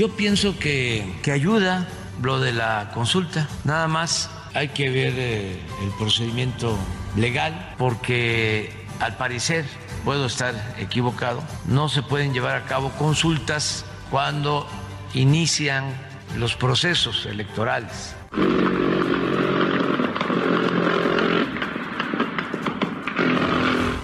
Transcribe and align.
Yo 0.00 0.08
pienso 0.08 0.58
que, 0.58 1.04
que 1.22 1.30
ayuda 1.30 1.86
lo 2.22 2.40
de 2.40 2.54
la 2.54 2.90
consulta. 2.94 3.46
Nada 3.64 3.86
más 3.86 4.30
hay 4.54 4.68
que 4.68 4.88
ver 4.88 5.12
eh, 5.14 5.60
el 5.82 5.90
procedimiento 5.98 6.78
legal 7.16 7.74
porque 7.76 8.72
al 8.98 9.18
parecer, 9.18 9.66
puedo 10.02 10.24
estar 10.24 10.54
equivocado, 10.78 11.42
no 11.66 11.90
se 11.90 12.00
pueden 12.00 12.32
llevar 12.32 12.56
a 12.56 12.64
cabo 12.64 12.92
consultas 12.92 13.84
cuando 14.10 14.66
inician 15.12 15.92
los 16.38 16.56
procesos 16.56 17.26
electorales. 17.26 18.14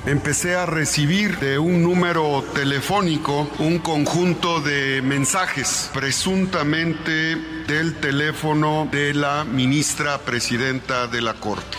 Empecé 0.06 0.54
a 0.54 0.66
recibir 0.66 1.36
de 1.40 1.58
un 1.58 1.82
número 1.82 2.44
telefónico 2.54 3.50
un 3.58 3.80
conjunto 3.80 4.60
de 4.60 5.02
mensajes, 5.02 5.90
presuntamente 5.92 7.34
del 7.66 7.96
teléfono 7.96 8.86
de 8.92 9.14
la 9.14 9.42
ministra 9.42 10.18
presidenta 10.18 11.08
de 11.08 11.22
la 11.22 11.34
Corte. 11.34 11.76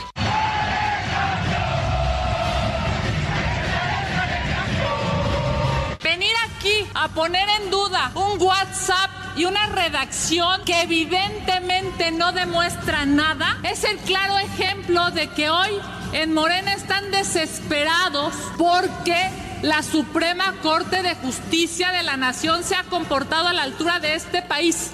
Venir 6.04 6.34
aquí 6.50 6.86
a 6.96 7.08
poner 7.08 7.48
en 7.62 7.72
duda 7.72 8.12
un 8.14 8.42
WhatsApp 8.42 9.10
y 9.38 9.46
una 9.46 9.68
redacción 9.68 10.66
que 10.66 10.82
evidentemente 10.82 12.12
no 12.12 12.34
demuestra 12.34 13.06
nada 13.06 13.58
es 13.64 13.86
el 13.86 13.96
claro 14.00 14.38
ejemplo 14.38 15.12
de 15.12 15.30
que 15.30 15.50
hoy 15.50 15.80
en 16.14 16.34
Morena 16.34 16.74
están 16.74 17.12
desesperados 17.12 18.34
porque 18.58 19.30
la 19.62 19.84
Suprema 19.84 20.54
Corte 20.62 21.02
de 21.02 21.16
Justicia 21.16 21.92
de 21.92 22.04
la 22.04 22.18
Nación 22.18 22.64
se 22.64 22.76
ha 22.76 22.84
comportado 22.84 23.48
a 23.48 23.54
la 23.54 23.64
altura 23.64 24.00
de 24.00 24.16
este 24.16 24.42
país. 24.42 24.92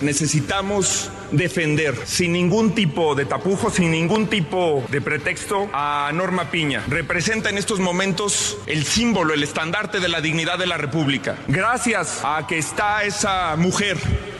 Necesitamos 0.00 1.10
defender 1.32 1.96
sin 2.04 2.32
ningún 2.32 2.74
tipo 2.74 3.14
de 3.14 3.24
tapujo, 3.24 3.70
sin 3.70 3.90
ningún 3.90 4.26
tipo 4.26 4.84
de 4.90 5.00
pretexto 5.00 5.70
a 5.72 6.10
Norma 6.12 6.50
Piña. 6.50 6.84
Representa 6.86 7.48
en 7.48 7.56
estos 7.56 7.80
momentos 7.80 8.58
el 8.66 8.84
símbolo, 8.84 9.32
el 9.32 9.42
estandarte 9.42 9.98
de 9.98 10.08
la 10.08 10.20
dignidad 10.20 10.58
de 10.58 10.66
la 10.66 10.76
República. 10.76 11.36
Gracias 11.48 12.20
a 12.22 12.46
que 12.46 12.58
está 12.58 13.04
esa 13.04 13.56
mujer 13.56 13.96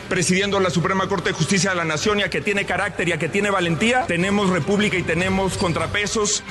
presidiendo 0.09 0.59
la 0.59 0.69
Suprema 0.69 1.07
Corte 1.07 1.29
de 1.29 1.35
Justicia 1.35 1.71
de 1.71 1.75
la 1.75 1.85
Nación 1.85 2.19
y 2.19 2.23
a 2.23 2.29
que 2.29 2.41
tiene 2.41 2.65
carácter 2.65 3.09
y 3.09 3.11
a 3.13 3.19
que 3.19 3.27
tiene 3.27 3.49
valentía, 3.49 4.05
tenemos 4.05 4.49
república 4.49 4.95
y 4.97 5.03
tenemos 5.03 5.57
contrapesos. 5.57 6.43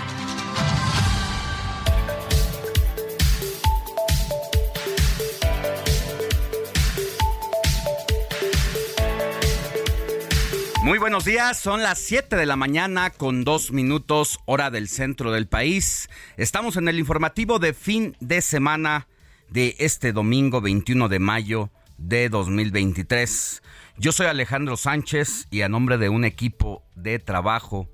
Muy 10.96 11.00
buenos 11.00 11.26
días, 11.26 11.58
son 11.58 11.82
las 11.82 11.98
7 11.98 12.36
de 12.36 12.46
la 12.46 12.56
mañana 12.56 13.10
con 13.10 13.44
dos 13.44 13.70
minutos 13.70 14.38
hora 14.46 14.70
del 14.70 14.88
centro 14.88 15.30
del 15.30 15.46
país. 15.46 16.08
Estamos 16.38 16.78
en 16.78 16.88
el 16.88 16.98
informativo 16.98 17.58
de 17.58 17.74
fin 17.74 18.16
de 18.20 18.40
semana 18.40 19.06
de 19.50 19.76
este 19.78 20.14
domingo 20.14 20.62
21 20.62 21.10
de 21.10 21.18
mayo 21.18 21.68
de 21.98 22.30
2023. 22.30 23.62
Yo 23.98 24.10
soy 24.10 24.28
Alejandro 24.28 24.78
Sánchez 24.78 25.48
y 25.50 25.60
a 25.60 25.68
nombre 25.68 25.98
de 25.98 26.08
un 26.08 26.24
equipo 26.24 26.82
de 26.94 27.18
trabajo 27.18 27.90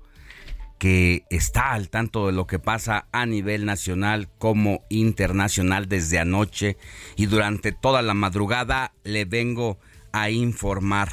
que 0.77 1.25
está 1.29 1.73
al 1.73 1.89
tanto 1.89 2.27
de 2.27 2.31
lo 2.31 2.47
que 2.47 2.57
pasa 2.57 3.09
a 3.11 3.25
nivel 3.25 3.65
nacional 3.65 4.29
como 4.37 4.85
internacional 4.87 5.89
desde 5.89 6.19
anoche 6.19 6.77
y 7.17 7.25
durante 7.25 7.73
toda 7.73 8.01
la 8.01 8.13
madrugada 8.13 8.93
le 9.03 9.25
vengo 9.25 9.77
a 10.13 10.29
informar. 10.29 11.11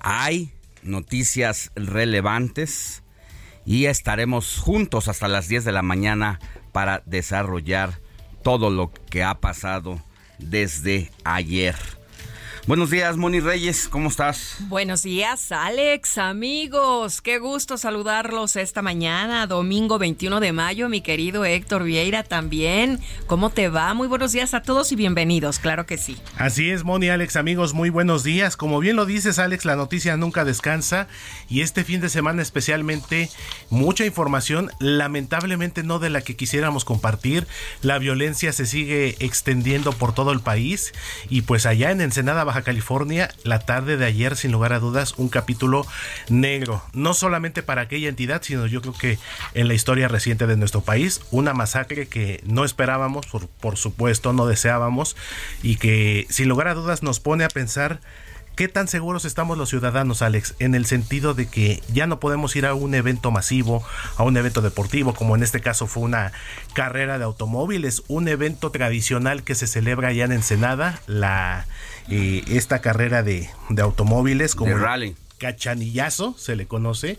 Hay 0.00 0.55
noticias 0.86 1.70
relevantes 1.74 3.02
y 3.64 3.86
estaremos 3.86 4.58
juntos 4.58 5.08
hasta 5.08 5.28
las 5.28 5.48
10 5.48 5.64
de 5.64 5.72
la 5.72 5.82
mañana 5.82 6.38
para 6.72 7.02
desarrollar 7.06 8.00
todo 8.42 8.70
lo 8.70 8.92
que 9.10 9.24
ha 9.24 9.40
pasado 9.40 10.00
desde 10.38 11.10
ayer. 11.24 11.74
Buenos 12.66 12.90
días, 12.90 13.16
Moni 13.16 13.38
Reyes, 13.38 13.86
¿cómo 13.86 14.08
estás? 14.08 14.56
Buenos 14.62 15.04
días, 15.04 15.52
Alex, 15.52 16.18
amigos. 16.18 17.22
Qué 17.22 17.38
gusto 17.38 17.78
saludarlos 17.78 18.56
esta 18.56 18.82
mañana, 18.82 19.46
domingo 19.46 20.00
21 20.00 20.40
de 20.40 20.50
mayo, 20.50 20.88
mi 20.88 21.00
querido 21.00 21.44
Héctor 21.44 21.84
Vieira 21.84 22.24
también. 22.24 22.98
¿Cómo 23.28 23.50
te 23.50 23.68
va? 23.68 23.94
Muy 23.94 24.08
buenos 24.08 24.32
días 24.32 24.52
a 24.52 24.62
todos 24.62 24.90
y 24.90 24.96
bienvenidos, 24.96 25.60
claro 25.60 25.86
que 25.86 25.96
sí. 25.96 26.16
Así 26.38 26.70
es, 26.70 26.82
Moni, 26.82 27.08
Alex, 27.08 27.36
amigos, 27.36 27.72
muy 27.72 27.88
buenos 27.88 28.24
días. 28.24 28.56
Como 28.56 28.80
bien 28.80 28.96
lo 28.96 29.06
dices, 29.06 29.38
Alex, 29.38 29.64
la 29.64 29.76
noticia 29.76 30.16
nunca 30.16 30.44
descansa 30.44 31.06
y 31.48 31.60
este 31.60 31.84
fin 31.84 32.00
de 32.00 32.08
semana 32.08 32.42
especialmente 32.42 33.30
mucha 33.70 34.04
información, 34.04 34.72
lamentablemente 34.80 35.84
no 35.84 36.00
de 36.00 36.10
la 36.10 36.22
que 36.22 36.34
quisiéramos 36.34 36.84
compartir. 36.84 37.46
La 37.80 38.00
violencia 38.00 38.52
se 38.52 38.66
sigue 38.66 39.14
extendiendo 39.20 39.92
por 39.92 40.12
todo 40.12 40.32
el 40.32 40.40
país 40.40 40.92
y 41.30 41.42
pues 41.42 41.64
allá 41.64 41.92
en 41.92 42.00
Ensenada, 42.00 42.42
Baja 42.42 42.55
California, 42.62 43.30
la 43.44 43.60
tarde 43.60 43.96
de 43.96 44.04
ayer, 44.04 44.36
sin 44.36 44.52
lugar 44.52 44.72
a 44.72 44.78
dudas, 44.78 45.14
un 45.16 45.28
capítulo 45.28 45.86
negro. 46.28 46.82
No 46.92 47.14
solamente 47.14 47.62
para 47.62 47.82
aquella 47.82 48.08
entidad, 48.08 48.42
sino 48.42 48.66
yo 48.66 48.80
creo 48.80 48.94
que 48.94 49.18
en 49.54 49.68
la 49.68 49.74
historia 49.74 50.08
reciente 50.08 50.46
de 50.46 50.56
nuestro 50.56 50.80
país, 50.80 51.20
una 51.30 51.54
masacre 51.54 52.06
que 52.06 52.42
no 52.44 52.64
esperábamos, 52.64 53.26
por, 53.26 53.48
por 53.48 53.76
supuesto, 53.76 54.32
no 54.32 54.46
deseábamos, 54.46 55.16
y 55.62 55.76
que 55.76 56.26
sin 56.30 56.48
lugar 56.48 56.68
a 56.68 56.74
dudas 56.74 57.02
nos 57.02 57.20
pone 57.20 57.44
a 57.44 57.48
pensar 57.48 58.00
¿Qué 58.56 58.68
tan 58.68 58.88
seguros 58.88 59.26
estamos 59.26 59.58
los 59.58 59.68
ciudadanos, 59.68 60.22
Alex? 60.22 60.54
En 60.58 60.74
el 60.74 60.86
sentido 60.86 61.34
de 61.34 61.46
que 61.46 61.82
ya 61.92 62.06
no 62.06 62.20
podemos 62.20 62.56
ir 62.56 62.64
a 62.64 62.72
un 62.72 62.94
evento 62.94 63.30
masivo, 63.30 63.84
a 64.16 64.22
un 64.22 64.34
evento 64.38 64.62
deportivo, 64.62 65.12
como 65.12 65.36
en 65.36 65.42
este 65.42 65.60
caso 65.60 65.86
fue 65.86 66.04
una 66.04 66.32
carrera 66.72 67.18
de 67.18 67.24
automóviles, 67.24 68.02
un 68.08 68.28
evento 68.28 68.70
tradicional 68.70 69.42
que 69.42 69.54
se 69.54 69.66
celebra 69.66 70.10
ya 70.14 70.24
en 70.24 70.32
Ensenada, 70.32 71.02
la, 71.06 71.66
eh, 72.10 72.42
esta 72.48 72.80
carrera 72.80 73.22
de, 73.22 73.48
de 73.68 73.82
automóviles 73.82 74.54
como 74.54 74.70
De 74.70 74.78
rally. 74.78 75.16
cachanillazo 75.38 76.34
se 76.38 76.56
le 76.56 76.66
conoce. 76.66 77.18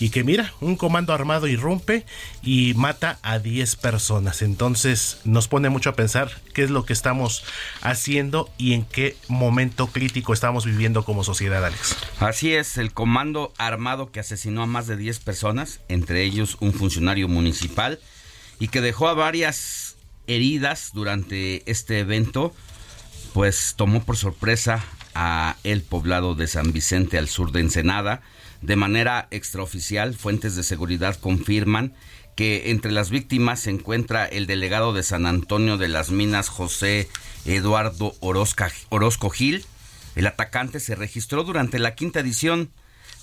y 0.00 0.10
que 0.10 0.24
mira, 0.24 0.52
un 0.60 0.74
comando 0.74 1.12
armado 1.12 1.46
irrumpe 1.46 2.04
y 2.42 2.74
mata 2.74 3.20
a 3.22 3.38
10 3.38 3.76
personas. 3.76 4.42
Entonces 4.42 5.18
nos 5.24 5.46
pone 5.46 5.68
mucho 5.68 5.90
a 5.90 5.94
pensar 5.94 6.32
qué 6.52 6.64
es 6.64 6.70
lo 6.70 6.84
que 6.84 6.92
estamos 6.92 7.44
haciendo 7.80 8.50
y 8.58 8.72
en 8.72 8.84
qué 8.84 9.16
momento 9.28 9.86
crítico 9.86 10.32
estamos 10.32 10.64
viviendo 10.66 11.04
como 11.04 11.22
sociedad, 11.22 11.64
Alex. 11.64 11.96
Así 12.18 12.52
es, 12.54 12.76
el 12.76 12.92
comando 12.92 13.52
armado 13.56 14.10
que 14.10 14.18
asesinó 14.18 14.62
a 14.62 14.66
más 14.66 14.88
de 14.88 14.96
10 14.96 15.20
personas, 15.20 15.78
entre 15.88 16.24
ellos 16.24 16.56
un 16.58 16.72
funcionario 16.72 17.28
municipal, 17.28 18.00
y 18.58 18.68
que 18.68 18.80
dejó 18.80 19.06
a 19.06 19.14
varias 19.14 19.94
heridas 20.26 20.90
durante 20.92 21.62
este 21.70 22.00
evento, 22.00 22.52
pues 23.34 23.74
tomó 23.76 24.04
por 24.04 24.16
sorpresa 24.16 24.84
a 25.12 25.56
el 25.64 25.82
poblado 25.82 26.36
de 26.36 26.46
San 26.46 26.72
Vicente 26.72 27.18
al 27.18 27.28
sur 27.28 27.50
de 27.50 27.60
Ensenada. 27.60 28.22
De 28.62 28.76
manera 28.76 29.26
extraoficial, 29.32 30.14
fuentes 30.14 30.54
de 30.54 30.62
seguridad 30.62 31.16
confirman 31.16 31.94
que 32.36 32.70
entre 32.70 32.92
las 32.92 33.10
víctimas 33.10 33.58
se 33.58 33.70
encuentra 33.70 34.24
el 34.24 34.46
delegado 34.46 34.92
de 34.92 35.02
San 35.02 35.26
Antonio 35.26 35.78
de 35.78 35.88
las 35.88 36.12
Minas, 36.12 36.48
José 36.48 37.08
Eduardo 37.44 38.14
Orozco 38.20 39.30
Gil. 39.30 39.66
El 40.14 40.28
atacante 40.28 40.78
se 40.78 40.94
registró 40.94 41.42
durante 41.42 41.80
la 41.80 41.96
quinta 41.96 42.20
edición 42.20 42.70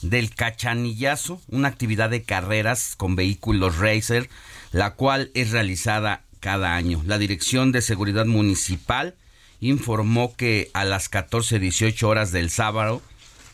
del 0.02 0.36
Cachanillazo, 0.36 1.42
una 1.48 1.70
actividad 1.70 2.10
de 2.10 2.24
carreras 2.24 2.96
con 2.98 3.16
vehículos 3.16 3.78
racer, 3.78 4.30
la 4.74 4.96
cual 4.96 5.32
es 5.36 5.52
realizada 5.52 6.24
cada 6.42 6.76
año. 6.76 7.02
La 7.06 7.18
Dirección 7.18 7.72
de 7.72 7.82
Seguridad 7.82 8.26
Municipal 8.26 9.16
informó 9.62 10.36
que 10.36 10.70
a 10.74 10.84
las 10.84 11.10
14.18 11.10 12.04
horas 12.04 12.32
del 12.34 12.50
sábado, 12.50 13.02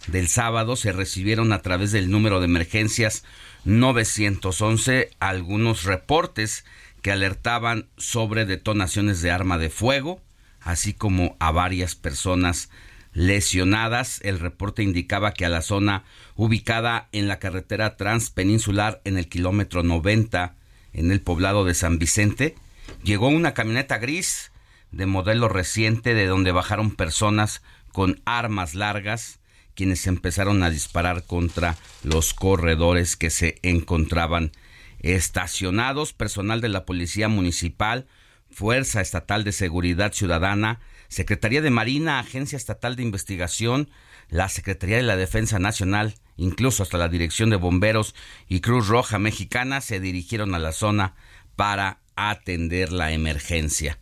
del 0.08 0.30
sábado 0.30 0.76
se 0.76 0.94
recibieron 0.94 1.54
a 1.54 1.62
través 1.62 1.92
del 1.92 2.10
número 2.10 2.40
de 2.40 2.46
emergencias 2.46 3.24
911 3.66 5.12
algunos 5.20 5.84
reportes 5.84 6.64
que 7.02 7.12
alertaban 7.12 7.88
sobre 7.98 8.46
detonaciones 8.46 9.22
de 9.22 9.32
arma 9.32 9.58
de 9.58 9.70
fuego, 9.70 10.22
así 10.62 10.94
como 10.94 11.36
a 11.40 11.52
varias 11.52 11.96
personas 11.96 12.70
lesionadas. 13.12 14.22
El 14.24 14.40
reporte 14.40 14.84
indicaba 14.84 15.34
que 15.34 15.46
a 15.46 15.50
la 15.50 15.62
zona 15.62 16.06
ubicada 16.36 17.10
en 17.12 17.28
la 17.28 17.40
carretera 17.40 17.98
transpeninsular 17.98 19.02
en 19.04 19.18
el 19.18 19.28
kilómetro 19.28 19.84
90 19.84 20.56
en 20.94 21.12
el 21.12 21.22
poblado 21.22 21.66
de 21.66 21.74
San 21.74 22.00
Vicente, 22.00 22.56
llegó 23.04 23.28
una 23.28 23.54
camioneta 23.54 23.98
gris 23.98 24.52
de 24.92 25.06
modelo 25.06 25.50
reciente 25.50 26.14
de 26.14 26.28
donde 26.28 26.52
bajaron 26.52 26.96
personas 26.96 27.62
con 27.92 28.22
armas 28.26 28.76
largas 28.76 29.40
quienes 29.78 30.08
empezaron 30.08 30.64
a 30.64 30.72
disparar 30.72 31.24
contra 31.24 31.78
los 32.04 32.34
corredores 32.34 33.16
que 33.16 33.30
se 33.30 33.60
encontraban 33.62 34.52
estacionados. 35.00 36.14
Personal 36.14 36.62
de 36.62 36.70
la 36.70 36.84
Policía 36.84 37.28
Municipal, 37.28 38.08
Fuerza 38.50 39.02
Estatal 39.02 39.44
de 39.44 39.52
Seguridad 39.52 40.14
Ciudadana, 40.14 40.80
Secretaría 41.10 41.62
de 41.62 41.70
Marina, 41.70 42.18
Agencia 42.18 42.58
Estatal 42.58 42.96
de 42.96 43.04
Investigación, 43.04 43.92
la 44.30 44.50
Secretaría 44.50 44.98
de 44.98 45.04
la 45.04 45.16
Defensa 45.16 45.60
Nacional, 45.60 46.16
incluso 46.38 46.82
hasta 46.82 46.98
la 46.98 47.08
Dirección 47.08 47.52
de 47.52 47.56
Bomberos 47.58 48.16
y 48.50 48.62
Cruz 48.62 48.88
Roja 48.88 49.20
Mexicana 49.20 49.82
se 49.82 50.00
dirigieron 50.00 50.56
a 50.56 50.60
la 50.60 50.72
zona 50.72 51.14
para 51.56 52.00
atender 52.16 52.92
la 52.92 53.12
emergencia. 53.12 54.00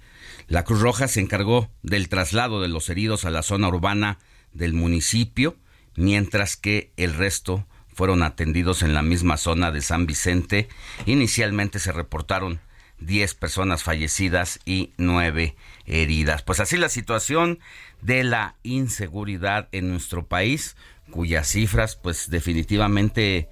La 0.47 0.63
Cruz 0.63 0.79
Roja 0.79 1.07
se 1.07 1.21
encargó 1.21 1.71
del 1.81 2.07
traslado 2.07 2.61
de 2.61 2.67
los 2.67 2.89
heridos 2.89 3.25
a 3.25 3.31
la 3.31 3.41
zona 3.41 3.67
urbana 3.67 4.19
del 4.53 4.73
municipio, 4.73 5.57
mientras 5.95 6.55
que 6.55 6.91
el 6.97 7.13
resto 7.13 7.65
fueron 7.93 8.21
atendidos 8.21 8.83
en 8.83 8.93
la 8.93 9.01
misma 9.01 9.37
zona 9.37 9.71
de 9.71 9.81
San 9.81 10.05
Vicente. 10.05 10.67
Inicialmente 11.05 11.79
se 11.79 11.91
reportaron 11.91 12.59
10 12.99 13.33
personas 13.35 13.83
fallecidas 13.83 14.59
y 14.65 14.91
9 14.97 15.55
heridas. 15.85 16.43
Pues 16.43 16.59
así 16.59 16.77
la 16.77 16.89
situación 16.89 17.59
de 18.01 18.23
la 18.23 18.55
inseguridad 18.63 19.67
en 19.71 19.89
nuestro 19.89 20.27
país, 20.27 20.75
cuyas 21.09 21.47
cifras 21.47 21.95
pues 21.95 22.29
definitivamente 22.29 23.49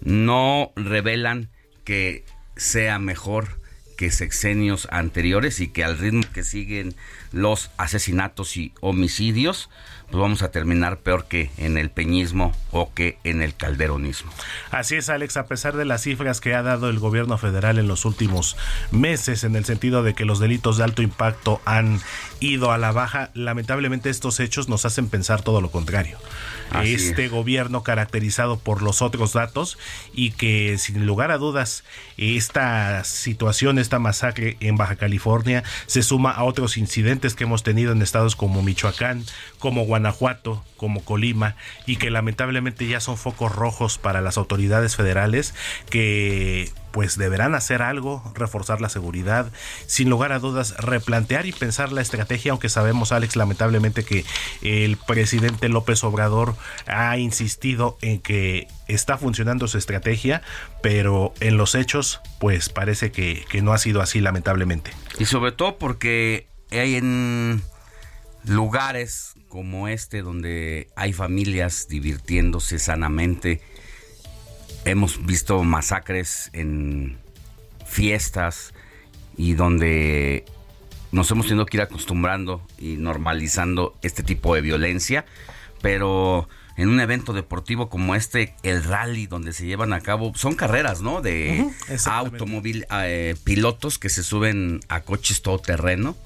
no 0.00 0.72
revelan 0.76 1.50
que 1.84 2.24
sea 2.56 2.98
mejor 2.98 3.60
que 3.96 4.10
sexenios 4.10 4.88
anteriores 4.90 5.60
y 5.60 5.68
que 5.68 5.84
al 5.84 5.98
ritmo 5.98 6.22
que 6.32 6.44
siguen 6.44 6.94
los 7.32 7.70
asesinatos 7.76 8.56
y 8.56 8.72
homicidios, 8.80 9.70
pues 10.14 10.22
vamos 10.22 10.42
a 10.42 10.52
terminar 10.52 10.98
peor 10.98 11.24
que 11.24 11.50
en 11.56 11.76
el 11.76 11.90
peñismo 11.90 12.52
o 12.70 12.94
que 12.94 13.18
en 13.24 13.42
el 13.42 13.56
calderonismo. 13.56 14.30
Así 14.70 14.94
es, 14.94 15.08
Alex, 15.08 15.36
a 15.36 15.46
pesar 15.46 15.76
de 15.76 15.84
las 15.84 16.02
cifras 16.02 16.40
que 16.40 16.54
ha 16.54 16.62
dado 16.62 16.88
el 16.88 17.00
gobierno 17.00 17.36
federal 17.36 17.80
en 17.80 17.88
los 17.88 18.04
últimos 18.04 18.56
meses, 18.92 19.42
en 19.42 19.56
el 19.56 19.64
sentido 19.64 20.04
de 20.04 20.14
que 20.14 20.24
los 20.24 20.38
delitos 20.38 20.76
de 20.78 20.84
alto 20.84 21.02
impacto 21.02 21.60
han 21.64 22.00
ido 22.38 22.70
a 22.70 22.78
la 22.78 22.92
baja, 22.92 23.30
lamentablemente 23.34 24.08
estos 24.08 24.38
hechos 24.38 24.68
nos 24.68 24.84
hacen 24.84 25.08
pensar 25.08 25.42
todo 25.42 25.60
lo 25.60 25.72
contrario. 25.72 26.16
este 26.84 27.28
gobierno 27.28 27.82
caracterizado 27.82 28.58
por 28.58 28.82
los 28.82 29.02
otros 29.02 29.32
datos 29.32 29.78
y 30.12 30.30
que 30.30 30.78
sin 30.78 31.06
lugar 31.06 31.32
a 31.32 31.38
dudas 31.38 31.84
esta 32.16 33.02
situación, 33.02 33.78
esta 33.78 33.98
masacre 33.98 34.56
en 34.60 34.76
Baja 34.76 34.96
California 34.96 35.64
se 35.86 36.02
suma 36.02 36.30
a 36.30 36.44
otros 36.44 36.76
incidentes 36.76 37.34
que 37.34 37.44
hemos 37.44 37.64
tenido 37.64 37.92
en 37.92 38.02
estados 38.02 38.36
como 38.36 38.62
Michoacán, 38.62 39.24
como 39.64 39.86
Guanajuato, 39.86 40.62
como 40.76 41.02
Colima 41.06 41.56
y 41.86 41.96
que 41.96 42.10
lamentablemente 42.10 42.86
ya 42.86 43.00
son 43.00 43.16
focos 43.16 43.50
rojos 43.50 43.96
para 43.96 44.20
las 44.20 44.36
autoridades 44.36 44.94
federales 44.94 45.54
que 45.88 46.70
pues 46.90 47.16
deberán 47.16 47.54
hacer 47.54 47.80
algo, 47.80 48.30
reforzar 48.34 48.82
la 48.82 48.90
seguridad, 48.90 49.50
sin 49.86 50.10
lugar 50.10 50.32
a 50.32 50.38
dudas 50.38 50.76
replantear 50.76 51.46
y 51.46 51.52
pensar 51.52 51.92
la 51.92 52.02
estrategia, 52.02 52.50
aunque 52.52 52.68
sabemos 52.68 53.10
Alex 53.10 53.36
lamentablemente 53.36 54.04
que 54.04 54.26
el 54.60 54.98
presidente 54.98 55.70
López 55.70 56.04
Obrador 56.04 56.56
ha 56.86 57.16
insistido 57.16 57.96
en 58.02 58.20
que 58.20 58.68
está 58.86 59.16
funcionando 59.16 59.66
su 59.66 59.78
estrategia, 59.78 60.42
pero 60.82 61.32
en 61.40 61.56
los 61.56 61.74
hechos 61.74 62.20
pues 62.38 62.68
parece 62.68 63.12
que, 63.12 63.46
que 63.48 63.62
no 63.62 63.72
ha 63.72 63.78
sido 63.78 64.02
así 64.02 64.20
lamentablemente. 64.20 64.90
Y 65.18 65.24
sobre 65.24 65.52
todo 65.52 65.78
porque 65.78 66.48
hay 66.70 66.96
en 66.96 67.62
lugares 68.46 69.34
como 69.48 69.88
este 69.88 70.22
donde 70.22 70.88
hay 70.96 71.12
familias 71.12 71.86
divirtiéndose 71.88 72.78
sanamente, 72.78 73.60
hemos 74.84 75.24
visto 75.24 75.62
masacres 75.62 76.50
en 76.52 77.18
fiestas 77.86 78.74
y 79.36 79.54
donde 79.54 80.44
nos 81.12 81.30
hemos 81.30 81.46
tenido 81.46 81.66
que 81.66 81.76
ir 81.76 81.82
acostumbrando 81.82 82.66
y 82.78 82.96
normalizando 82.96 83.96
este 84.02 84.22
tipo 84.22 84.54
de 84.54 84.60
violencia, 84.60 85.24
pero 85.80 86.48
en 86.76 86.88
un 86.88 87.00
evento 87.00 87.32
deportivo 87.32 87.88
como 87.88 88.16
este, 88.16 88.54
el 88.64 88.82
rally 88.82 89.26
donde 89.26 89.52
se 89.52 89.64
llevan 89.64 89.92
a 89.92 90.00
cabo, 90.00 90.32
son 90.34 90.56
carreras, 90.56 91.00
¿no? 91.00 91.22
De 91.22 91.70
automóvil, 92.06 92.86
eh, 92.90 93.36
pilotos 93.44 93.98
que 93.98 94.08
se 94.08 94.24
suben 94.24 94.80
a 94.88 95.02
coches 95.02 95.42
todoterreno 95.42 96.16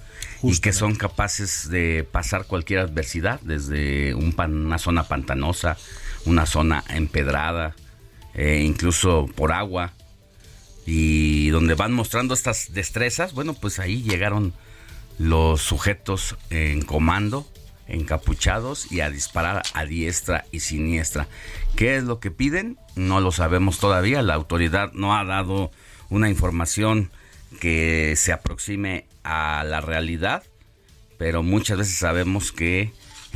y 0.43 0.59
que 0.61 0.73
son 0.73 0.95
capaces 0.95 1.69
de 1.69 2.07
pasar 2.11 2.47
cualquier 2.47 2.81
adversidad, 2.81 3.41
desde 3.41 4.15
un 4.15 4.35
una 4.39 4.79
zona 4.79 5.05
pantanosa, 5.05 5.77
una 6.25 6.47
zona 6.47 6.85
empedrada, 6.89 7.75
eh, 8.35 8.63
incluso 8.65 9.29
por 9.35 9.53
agua, 9.53 9.93
y 10.87 11.51
donde 11.51 11.75
van 11.75 11.93
mostrando 11.93 12.35
estas 12.35 12.73
destrezas, 12.73 13.35
bueno, 13.35 13.55
pues 13.55 13.79
ahí 13.79 14.03
llegaron 14.03 14.55
los 15.19 15.61
sujetos 15.61 16.37
en 16.51 16.83
comando, 16.83 17.47
encapuchados 17.89 18.91
y 18.93 19.01
a 19.01 19.11
disparar 19.11 19.63
a 19.75 19.85
diestra 19.85 20.45
y 20.53 20.61
siniestra. 20.61 21.27
¿Qué 21.77 21.97
es 21.97 22.05
lo 22.05 22.21
que 22.21 22.31
piden? 22.31 22.79
No 22.95 23.21
lo 23.21 23.33
sabemos 23.33 23.79
todavía. 23.79 24.23
La 24.23 24.35
autoridad 24.35 24.93
no 24.93 25.17
ha 25.17 25.25
dado 25.25 25.71
una 26.09 26.29
información 26.29 27.11
que 27.61 28.15
se 28.17 28.33
aproxime 28.33 29.07
a 29.25 29.65
la 29.65 29.81
realidad, 29.81 30.43
pero 31.19 31.43
muchas 31.43 31.79
veces 31.79 31.97
sabemos 31.97 32.53
que 32.53 32.93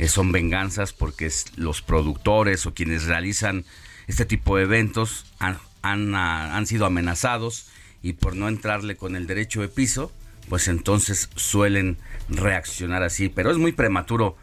son 0.07 0.31
venganzas 0.31 0.93
porque 0.93 1.31
los 1.55 1.81
productores 1.81 2.65
o 2.65 2.73
quienes 2.73 3.05
realizan 3.05 3.65
este 4.07 4.25
tipo 4.25 4.57
de 4.57 4.63
eventos 4.63 5.25
han, 5.39 5.59
han, 5.83 6.67
sido 6.67 6.85
amenazados 6.85 7.67
y 8.01 8.13
por 8.13 8.35
no 8.35 8.47
entrarle 8.47 8.95
con 8.95 9.15
el 9.15 9.27
derecho 9.27 9.61
de 9.61 9.69
piso, 9.69 10.11
pues 10.49 10.67
entonces 10.67 11.29
suelen 11.35 11.97
reaccionar 12.29 13.03
así. 13.03 13.29
Pero 13.29 13.51
es 13.51 13.57
muy 13.57 13.71
prematuro 13.71 14.37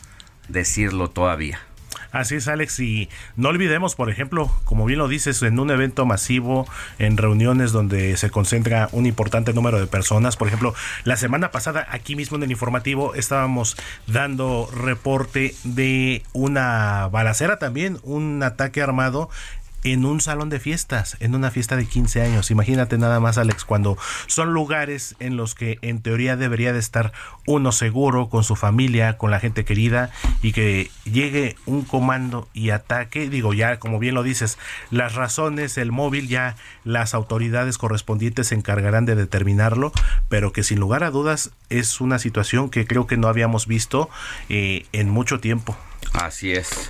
decirlo 0.48 1.10
todavía. 1.10 1.60
Así 2.12 2.36
es, 2.36 2.48
Alex. 2.48 2.80
Y 2.80 3.08
no 3.36 3.48
olvidemos, 3.50 3.94
por 3.94 4.10
ejemplo, 4.10 4.50
como 4.64 4.84
bien 4.84 4.98
lo 4.98 5.08
dices, 5.08 5.42
en 5.42 5.58
un 5.58 5.70
evento 5.70 6.06
masivo, 6.06 6.66
en 6.98 7.16
reuniones 7.16 7.72
donde 7.72 8.16
se 8.16 8.30
concentra 8.30 8.88
un 8.92 9.06
importante 9.06 9.52
número 9.52 9.78
de 9.78 9.86
personas. 9.86 10.36
Por 10.36 10.48
ejemplo, 10.48 10.74
la 11.04 11.16
semana 11.16 11.50
pasada, 11.50 11.86
aquí 11.90 12.16
mismo 12.16 12.36
en 12.36 12.44
el 12.44 12.50
informativo, 12.50 13.14
estábamos 13.14 13.76
dando 14.06 14.68
reporte 14.74 15.54
de 15.64 16.22
una 16.32 17.08
balacera 17.08 17.58
también, 17.58 17.98
un 18.02 18.42
ataque 18.42 18.82
armado 18.82 19.30
en 19.84 20.04
un 20.04 20.20
salón 20.20 20.50
de 20.50 20.60
fiestas, 20.60 21.16
en 21.20 21.34
una 21.34 21.50
fiesta 21.50 21.76
de 21.76 21.86
15 21.86 22.22
años. 22.22 22.50
Imagínate 22.50 22.98
nada 22.98 23.20
más, 23.20 23.38
Alex, 23.38 23.64
cuando 23.64 23.96
son 24.26 24.52
lugares 24.52 25.16
en 25.20 25.36
los 25.36 25.54
que 25.54 25.78
en 25.82 26.02
teoría 26.02 26.36
debería 26.36 26.72
de 26.72 26.78
estar 26.78 27.12
uno 27.46 27.72
seguro 27.72 28.28
con 28.28 28.44
su 28.44 28.56
familia, 28.56 29.16
con 29.16 29.30
la 29.30 29.40
gente 29.40 29.64
querida 29.64 30.10
y 30.42 30.52
que 30.52 30.90
llegue 31.04 31.56
un 31.66 31.82
comando 31.82 32.48
y 32.52 32.70
ataque. 32.70 33.28
Digo, 33.28 33.54
ya 33.54 33.78
como 33.78 33.98
bien 33.98 34.14
lo 34.14 34.22
dices, 34.22 34.58
las 34.90 35.14
razones, 35.14 35.78
el 35.78 35.92
móvil, 35.92 36.28
ya 36.28 36.56
las 36.84 37.14
autoridades 37.14 37.78
correspondientes 37.78 38.48
se 38.48 38.54
encargarán 38.54 39.06
de 39.06 39.14
determinarlo, 39.14 39.92
pero 40.28 40.52
que 40.52 40.62
sin 40.62 40.80
lugar 40.80 41.04
a 41.04 41.10
dudas 41.10 41.50
es 41.68 42.00
una 42.00 42.18
situación 42.18 42.70
que 42.70 42.86
creo 42.86 43.06
que 43.06 43.16
no 43.16 43.28
habíamos 43.28 43.66
visto 43.66 44.10
eh, 44.48 44.86
en 44.92 45.08
mucho 45.08 45.40
tiempo. 45.40 45.76
Así 46.12 46.52
es. 46.52 46.88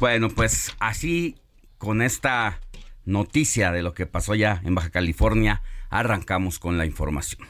Bueno, 0.00 0.28
pues 0.28 0.74
así 0.80 1.36
con 1.84 2.00
esta 2.00 2.60
noticia 3.04 3.70
de 3.70 3.82
lo 3.82 3.92
que 3.92 4.06
pasó 4.06 4.34
ya 4.34 4.62
en 4.64 4.74
Baja 4.74 4.88
California, 4.88 5.60
arrancamos 5.90 6.58
con 6.58 6.78
la 6.78 6.86
información. 6.86 7.46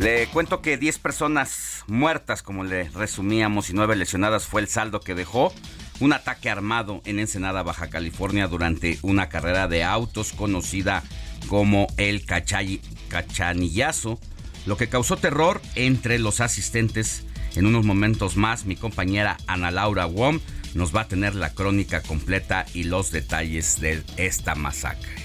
Le 0.00 0.26
cuento 0.26 0.60
que 0.60 0.76
10 0.76 0.98
personas 0.98 1.84
muertas, 1.86 2.42
como 2.42 2.64
le 2.64 2.90
resumíamos, 2.90 3.70
y 3.70 3.74
9 3.74 3.94
lesionadas 3.94 4.46
fue 4.46 4.60
el 4.60 4.66
saldo 4.66 4.98
que 4.98 5.14
dejó 5.14 5.54
un 6.00 6.12
ataque 6.12 6.50
armado 6.50 7.00
en 7.04 7.20
Ensenada, 7.20 7.62
Baja 7.62 7.88
California, 7.88 8.48
durante 8.48 8.98
una 9.02 9.28
carrera 9.28 9.68
de 9.68 9.84
autos 9.84 10.32
conocida 10.32 11.04
como 11.46 11.86
el 11.96 12.26
Cachanillazo, 12.26 14.18
lo 14.66 14.76
que 14.76 14.88
causó 14.88 15.16
terror 15.16 15.62
entre 15.76 16.18
los 16.18 16.40
asistentes 16.40 17.24
en 17.56 17.66
unos 17.66 17.84
momentos 17.84 18.36
más, 18.36 18.64
mi 18.64 18.76
compañera 18.76 19.36
Ana 19.46 19.70
Laura 19.70 20.06
Wom 20.06 20.40
nos 20.74 20.94
va 20.94 21.02
a 21.02 21.08
tener 21.08 21.34
la 21.34 21.54
crónica 21.54 22.02
completa 22.02 22.66
y 22.74 22.84
los 22.84 23.10
detalles 23.10 23.80
de 23.80 24.02
esta 24.16 24.54
masacre. 24.54 25.23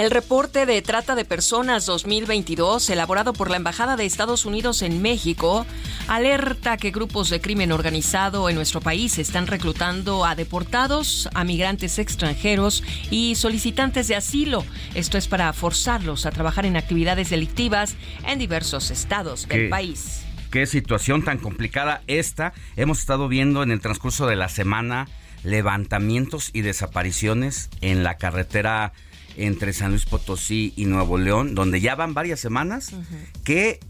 El 0.00 0.10
reporte 0.10 0.64
de 0.64 0.80
trata 0.80 1.14
de 1.14 1.26
personas 1.26 1.84
2022, 1.84 2.88
elaborado 2.88 3.34
por 3.34 3.50
la 3.50 3.58
Embajada 3.58 3.96
de 3.96 4.06
Estados 4.06 4.46
Unidos 4.46 4.80
en 4.80 5.02
México, 5.02 5.66
alerta 6.08 6.78
que 6.78 6.90
grupos 6.90 7.28
de 7.28 7.42
crimen 7.42 7.70
organizado 7.70 8.48
en 8.48 8.54
nuestro 8.56 8.80
país 8.80 9.18
están 9.18 9.46
reclutando 9.46 10.24
a 10.24 10.34
deportados, 10.34 11.28
a 11.34 11.44
migrantes 11.44 11.98
extranjeros 11.98 12.82
y 13.10 13.34
solicitantes 13.34 14.08
de 14.08 14.16
asilo. 14.16 14.64
Esto 14.94 15.18
es 15.18 15.28
para 15.28 15.52
forzarlos 15.52 16.24
a 16.24 16.30
trabajar 16.30 16.64
en 16.64 16.78
actividades 16.78 17.28
delictivas 17.28 17.94
en 18.26 18.38
diversos 18.38 18.90
estados 18.90 19.46
del 19.48 19.68
país. 19.68 20.22
Qué 20.50 20.64
situación 20.64 21.24
tan 21.24 21.36
complicada 21.36 22.00
esta. 22.06 22.54
Hemos 22.76 23.00
estado 23.00 23.28
viendo 23.28 23.62
en 23.62 23.70
el 23.70 23.82
transcurso 23.82 24.26
de 24.26 24.36
la 24.36 24.48
semana 24.48 25.08
levantamientos 25.44 26.48
y 26.54 26.62
desapariciones 26.62 27.68
en 27.82 28.02
la 28.02 28.16
carretera 28.16 28.94
entre 29.36 29.72
San 29.72 29.90
Luis 29.90 30.04
Potosí 30.04 30.72
y 30.76 30.84
Nuevo 30.84 31.18
León, 31.18 31.54
donde 31.54 31.80
ya 31.80 31.94
van 31.94 32.14
varias 32.14 32.40
semanas 32.40 32.92
que 33.44 33.80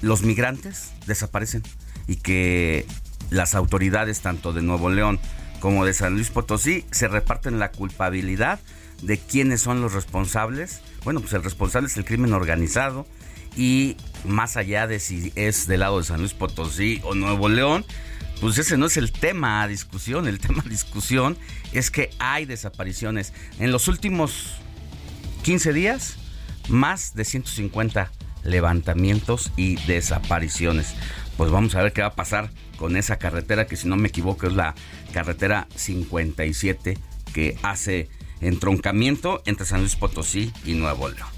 los 0.00 0.22
migrantes 0.22 0.92
desaparecen 1.06 1.62
y 2.06 2.16
que 2.16 2.86
las 3.30 3.54
autoridades 3.54 4.20
tanto 4.20 4.52
de 4.52 4.62
Nuevo 4.62 4.90
León 4.90 5.18
como 5.60 5.84
de 5.84 5.94
San 5.94 6.14
Luis 6.14 6.30
Potosí 6.30 6.84
se 6.90 7.08
reparten 7.08 7.58
la 7.58 7.70
culpabilidad 7.70 8.60
de 9.02 9.18
quiénes 9.18 9.60
son 9.60 9.80
los 9.80 9.92
responsables. 9.92 10.80
Bueno, 11.04 11.20
pues 11.20 11.32
el 11.32 11.42
responsable 11.42 11.88
es 11.88 11.96
el 11.96 12.04
crimen 12.04 12.32
organizado 12.32 13.06
y 13.56 13.96
más 14.24 14.56
allá 14.56 14.86
de 14.86 15.00
si 15.00 15.32
es 15.36 15.66
del 15.66 15.80
lado 15.80 15.98
de 15.98 16.04
San 16.04 16.20
Luis 16.20 16.34
Potosí 16.34 17.00
o 17.04 17.14
Nuevo 17.14 17.48
León, 17.48 17.84
pues 18.40 18.58
ese 18.58 18.76
no 18.76 18.86
es 18.86 18.96
el 18.96 19.12
tema 19.12 19.62
a 19.62 19.68
discusión. 19.68 20.26
El 20.28 20.38
tema 20.40 20.62
a 20.64 20.68
discusión 20.68 21.36
es 21.72 21.90
que 21.90 22.10
hay 22.18 22.44
desapariciones. 22.44 23.32
En 23.58 23.72
los 23.72 23.88
últimos 23.88 24.56
15 25.44 25.74
días, 25.74 26.16
más 26.70 27.14
de 27.14 27.26
150 27.26 28.10
levantamientos 28.44 29.52
y 29.58 29.76
desapariciones. 29.84 30.94
Pues 31.36 31.50
vamos 31.50 31.74
a 31.74 31.82
ver 31.82 31.92
qué 31.92 32.00
va 32.00 32.08
a 32.08 32.14
pasar 32.14 32.48
con 32.78 32.96
esa 32.96 33.18
carretera 33.18 33.66
que 33.66 33.76
si 33.76 33.86
no 33.86 33.96
me 33.96 34.08
equivoco 34.08 34.46
es 34.46 34.54
la 34.54 34.74
carretera 35.12 35.68
57 35.76 36.96
que 37.34 37.58
hace 37.62 38.08
entroncamiento 38.40 39.42
entre 39.44 39.66
San 39.66 39.80
Luis 39.80 39.96
Potosí 39.96 40.50
y 40.64 40.72
Nuevo 40.72 41.10
León. 41.10 41.28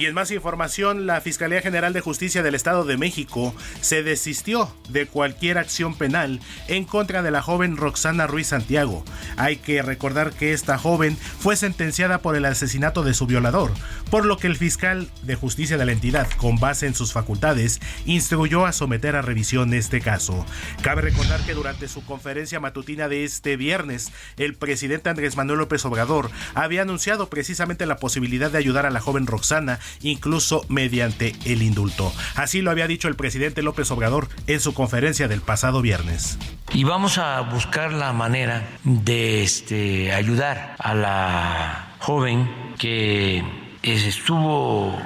Y 0.00 0.06
en 0.06 0.14
más 0.14 0.30
información, 0.30 1.06
la 1.06 1.20
Fiscalía 1.20 1.60
General 1.60 1.92
de 1.92 2.00
Justicia 2.00 2.42
del 2.42 2.54
Estado 2.54 2.86
de 2.86 2.96
México 2.96 3.54
se 3.82 4.02
desistió 4.02 4.74
de 4.88 5.04
cualquier 5.04 5.58
acción 5.58 5.94
penal 5.94 6.40
en 6.68 6.86
contra 6.86 7.20
de 7.20 7.30
la 7.30 7.42
joven 7.42 7.76
Roxana 7.76 8.26
Ruiz 8.26 8.46
Santiago. 8.46 9.04
Hay 9.36 9.56
que 9.56 9.82
recordar 9.82 10.32
que 10.32 10.54
esta 10.54 10.78
joven 10.78 11.18
fue 11.18 11.54
sentenciada 11.54 12.22
por 12.22 12.34
el 12.34 12.46
asesinato 12.46 13.02
de 13.02 13.12
su 13.12 13.26
violador, 13.26 13.72
por 14.10 14.24
lo 14.24 14.38
que 14.38 14.46
el 14.46 14.56
fiscal 14.56 15.10
de 15.20 15.34
justicia 15.34 15.76
de 15.76 15.84
la 15.84 15.92
entidad, 15.92 16.30
con 16.38 16.58
base 16.58 16.86
en 16.86 16.94
sus 16.94 17.12
facultades, 17.12 17.78
instruyó 18.06 18.64
a 18.64 18.72
someter 18.72 19.16
a 19.16 19.20
revisión 19.20 19.74
este 19.74 20.00
caso. 20.00 20.46
Cabe 20.80 21.02
recordar 21.02 21.44
que 21.44 21.52
durante 21.52 21.88
su 21.88 22.02
conferencia 22.06 22.58
matutina 22.58 23.08
de 23.08 23.24
este 23.24 23.58
viernes, 23.58 24.12
el 24.38 24.54
presidente 24.54 25.10
Andrés 25.10 25.36
Manuel 25.36 25.58
López 25.58 25.84
Obrador 25.84 26.30
había 26.54 26.80
anunciado 26.80 27.28
precisamente 27.28 27.84
la 27.84 27.98
posibilidad 27.98 28.50
de 28.50 28.56
ayudar 28.56 28.86
a 28.86 28.90
la 28.90 29.00
joven 29.00 29.26
Roxana 29.26 29.78
incluso 30.02 30.64
mediante 30.68 31.34
el 31.44 31.62
indulto. 31.62 32.12
Así 32.34 32.62
lo 32.62 32.70
había 32.70 32.86
dicho 32.86 33.08
el 33.08 33.16
presidente 33.16 33.62
López 33.62 33.90
Obrador 33.90 34.28
en 34.46 34.60
su 34.60 34.74
conferencia 34.74 35.28
del 35.28 35.40
pasado 35.40 35.82
viernes. 35.82 36.38
Y 36.72 36.84
vamos 36.84 37.18
a 37.18 37.40
buscar 37.40 37.92
la 37.92 38.12
manera 38.12 38.68
de 38.84 39.42
este, 39.42 40.12
ayudar 40.12 40.76
a 40.78 40.94
la 40.94 41.94
joven 41.98 42.48
que 42.78 43.44
estuvo, 43.82 44.96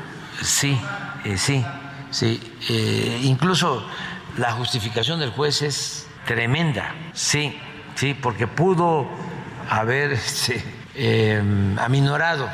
sí, 0.42 0.78
eh, 1.24 1.38
sí, 1.38 1.64
sí, 2.10 2.40
eh, 2.68 3.20
incluso 3.22 3.86
la 4.36 4.52
justificación 4.52 5.20
del 5.20 5.30
juez 5.30 5.62
es 5.62 6.06
tremenda, 6.26 6.94
sí, 7.12 7.56
sí, 7.94 8.14
porque 8.14 8.46
pudo 8.46 9.08
haber 9.70 10.12
este, 10.12 10.62
eh, 10.94 11.42
aminorado 11.78 12.48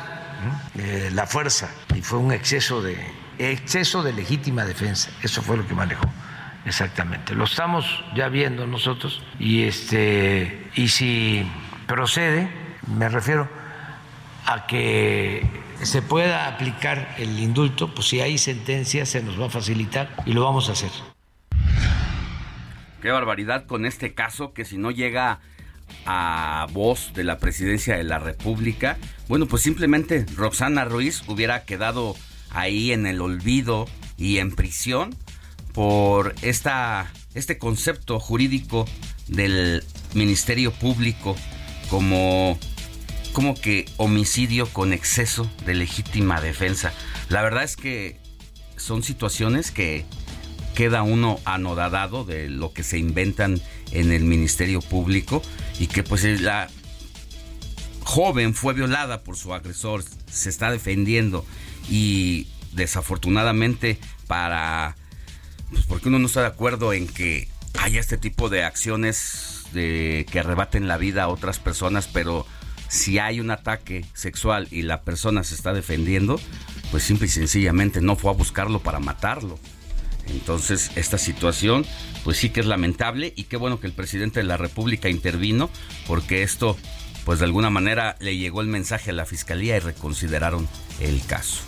eh, 0.77 1.09
la 1.13 1.27
fuerza 1.27 1.69
y 1.95 2.01
fue 2.01 2.19
un 2.19 2.31
exceso 2.31 2.81
de 2.81 2.97
exceso 3.37 4.03
de 4.03 4.13
legítima 4.13 4.65
defensa. 4.65 5.09
Eso 5.23 5.41
fue 5.41 5.57
lo 5.57 5.67
que 5.67 5.73
manejó. 5.73 6.05
Exactamente. 6.65 7.33
Lo 7.33 7.45
estamos 7.45 8.03
ya 8.15 8.29
viendo 8.29 8.67
nosotros 8.67 9.23
y 9.39 9.63
este 9.63 10.69
y 10.75 10.89
si 10.89 11.49
procede, 11.87 12.49
me 12.87 13.09
refiero 13.09 13.49
a 14.45 14.67
que 14.67 15.47
se 15.81 16.01
pueda 16.01 16.47
aplicar 16.47 17.15
el 17.17 17.39
indulto, 17.39 17.93
pues 17.93 18.07
si 18.07 18.21
hay 18.21 18.37
sentencia 18.37 19.05
se 19.05 19.23
nos 19.23 19.39
va 19.39 19.47
a 19.47 19.49
facilitar 19.49 20.15
y 20.25 20.33
lo 20.33 20.43
vamos 20.43 20.69
a 20.69 20.73
hacer. 20.73 20.91
Qué 23.01 23.09
barbaridad 23.09 23.65
con 23.65 23.87
este 23.87 24.13
caso 24.13 24.53
que 24.53 24.63
si 24.63 24.77
no 24.77 24.91
llega 24.91 25.39
a 26.05 26.67
voz 26.73 27.13
de 27.13 27.23
la 27.23 27.37
presidencia 27.37 27.95
de 27.95 28.03
la 28.03 28.19
República, 28.19 28.97
bueno, 29.27 29.47
pues 29.47 29.63
simplemente 29.63 30.25
Roxana 30.35 30.85
Ruiz 30.85 31.23
hubiera 31.27 31.63
quedado 31.63 32.15
ahí 32.49 32.91
en 32.91 33.05
el 33.05 33.21
olvido 33.21 33.87
y 34.17 34.37
en 34.37 34.51
prisión 34.51 35.15
por 35.73 36.35
esta, 36.41 37.11
este 37.33 37.57
concepto 37.57 38.19
jurídico 38.19 38.85
del 39.27 39.83
Ministerio 40.13 40.71
Público 40.71 41.35
como, 41.89 42.57
como 43.33 43.55
que 43.55 43.85
homicidio 43.97 44.67
con 44.67 44.93
exceso 44.93 45.49
de 45.65 45.75
legítima 45.75 46.41
defensa. 46.41 46.93
La 47.29 47.41
verdad 47.41 47.63
es 47.63 47.75
que 47.75 48.19
son 48.77 49.03
situaciones 49.03 49.71
que 49.71 50.05
queda 50.75 51.03
uno 51.03 51.39
anodadado 51.45 52.23
de 52.23 52.49
lo 52.49 52.73
que 52.73 52.83
se 52.83 52.97
inventan 52.97 53.61
en 53.91 54.11
el 54.11 54.23
Ministerio 54.23 54.81
Público 54.81 55.41
y 55.79 55.87
que 55.87 56.03
pues 56.03 56.23
la 56.41 56.69
joven 58.03 58.53
fue 58.53 58.73
violada 58.73 59.23
por 59.23 59.37
su 59.37 59.53
agresor, 59.53 60.03
se 60.31 60.49
está 60.49 60.71
defendiendo 60.71 61.45
y 61.89 62.47
desafortunadamente 62.73 63.99
para 64.27 64.95
pues 65.69 65.85
porque 65.85 66.09
uno 66.09 66.19
no 66.19 66.27
está 66.27 66.41
de 66.41 66.47
acuerdo 66.47 66.93
en 66.93 67.07
que 67.07 67.47
haya 67.79 67.99
este 67.99 68.17
tipo 68.17 68.49
de 68.49 68.63
acciones 68.63 69.63
de 69.73 70.25
que 70.31 70.39
arrebaten 70.39 70.87
la 70.87 70.97
vida 70.97 71.23
a 71.23 71.27
otras 71.29 71.59
personas, 71.59 72.07
pero 72.11 72.45
si 72.89 73.19
hay 73.19 73.39
un 73.39 73.51
ataque 73.51 74.05
sexual 74.13 74.67
y 74.69 74.81
la 74.81 75.01
persona 75.01 75.43
se 75.43 75.55
está 75.55 75.73
defendiendo, 75.73 76.39
pues 76.91 77.03
simple 77.03 77.27
y 77.27 77.29
sencillamente 77.29 78.01
no 78.01 78.17
fue 78.17 78.31
a 78.31 78.35
buscarlo 78.35 78.79
para 78.79 78.99
matarlo. 78.99 79.57
Entonces, 80.27 80.91
esta 80.95 81.17
situación, 81.17 81.85
pues 82.23 82.37
sí 82.37 82.49
que 82.49 82.61
es 82.61 82.65
lamentable 82.65 83.33
y 83.35 83.45
qué 83.45 83.57
bueno 83.57 83.79
que 83.79 83.87
el 83.87 83.93
presidente 83.93 84.39
de 84.39 84.45
la 84.45 84.57
República 84.57 85.09
intervino, 85.09 85.69
porque 86.07 86.43
esto, 86.43 86.77
pues 87.25 87.39
de 87.39 87.45
alguna 87.45 87.69
manera 87.69 88.15
le 88.19 88.37
llegó 88.37 88.61
el 88.61 88.67
mensaje 88.67 89.11
a 89.11 89.13
la 89.13 89.25
fiscalía 89.25 89.77
y 89.77 89.79
reconsideraron 89.79 90.67
el 90.99 91.25
caso. 91.25 91.61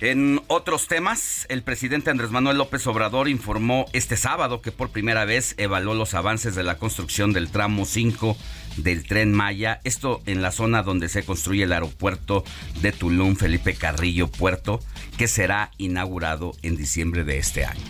En 0.00 0.42
otros 0.48 0.88
temas, 0.88 1.46
el 1.48 1.62
presidente 1.62 2.10
Andrés 2.10 2.30
Manuel 2.30 2.58
López 2.58 2.86
Obrador 2.86 3.28
informó 3.28 3.86
este 3.94 4.18
sábado 4.18 4.60
que 4.60 4.70
por 4.70 4.90
primera 4.90 5.24
vez 5.24 5.54
evaluó 5.56 5.94
los 5.94 6.12
avances 6.12 6.54
de 6.54 6.62
la 6.62 6.76
construcción 6.76 7.32
del 7.32 7.48
tramo 7.48 7.86
5 7.86 8.36
del 8.76 9.06
tren 9.06 9.32
Maya, 9.32 9.80
esto 9.84 10.22
en 10.26 10.42
la 10.42 10.52
zona 10.52 10.82
donde 10.82 11.08
se 11.08 11.24
construye 11.24 11.64
el 11.64 11.72
aeropuerto 11.72 12.44
de 12.80 12.92
Tulum 12.92 13.36
Felipe 13.36 13.74
Carrillo 13.74 14.28
Puerto, 14.28 14.80
que 15.16 15.28
será 15.28 15.70
inaugurado 15.78 16.52
en 16.62 16.76
diciembre 16.76 17.24
de 17.24 17.38
este 17.38 17.64
año. 17.64 17.84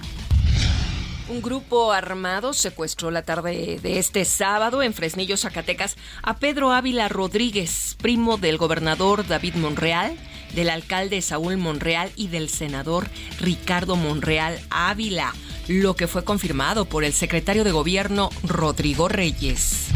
Un 1.29 1.43
grupo 1.43 1.91
armado 1.91 2.53
secuestró 2.53 3.11
la 3.11 3.23
tarde 3.23 3.81
de 3.83 3.99
este 3.99 4.25
sábado 4.25 4.81
en 4.83 4.95
Fresnillo, 4.95 5.37
Zacatecas, 5.37 5.97
a 6.23 6.37
Pedro 6.37 6.71
Ávila 6.71 7.09
Rodríguez, 7.09 7.97
primo 8.01 8.37
del 8.37 8.59
gobernador 8.59 9.27
David 9.27 9.57
Monreal, 9.57 10.17
del 10.55 10.71
alcalde 10.71 11.21
Saúl 11.23 11.57
Monreal 11.57 12.13
y 12.15 12.29
del 12.29 12.49
senador 12.49 13.09
Ricardo 13.41 13.97
Monreal 13.97 14.61
Ávila, 14.71 15.35
lo 15.67 15.97
que 15.97 16.07
fue 16.07 16.23
confirmado 16.23 16.85
por 16.85 17.03
el 17.03 17.13
secretario 17.13 17.65
de 17.65 17.73
gobierno 17.73 18.31
Rodrigo 18.45 19.09
Reyes. 19.09 19.89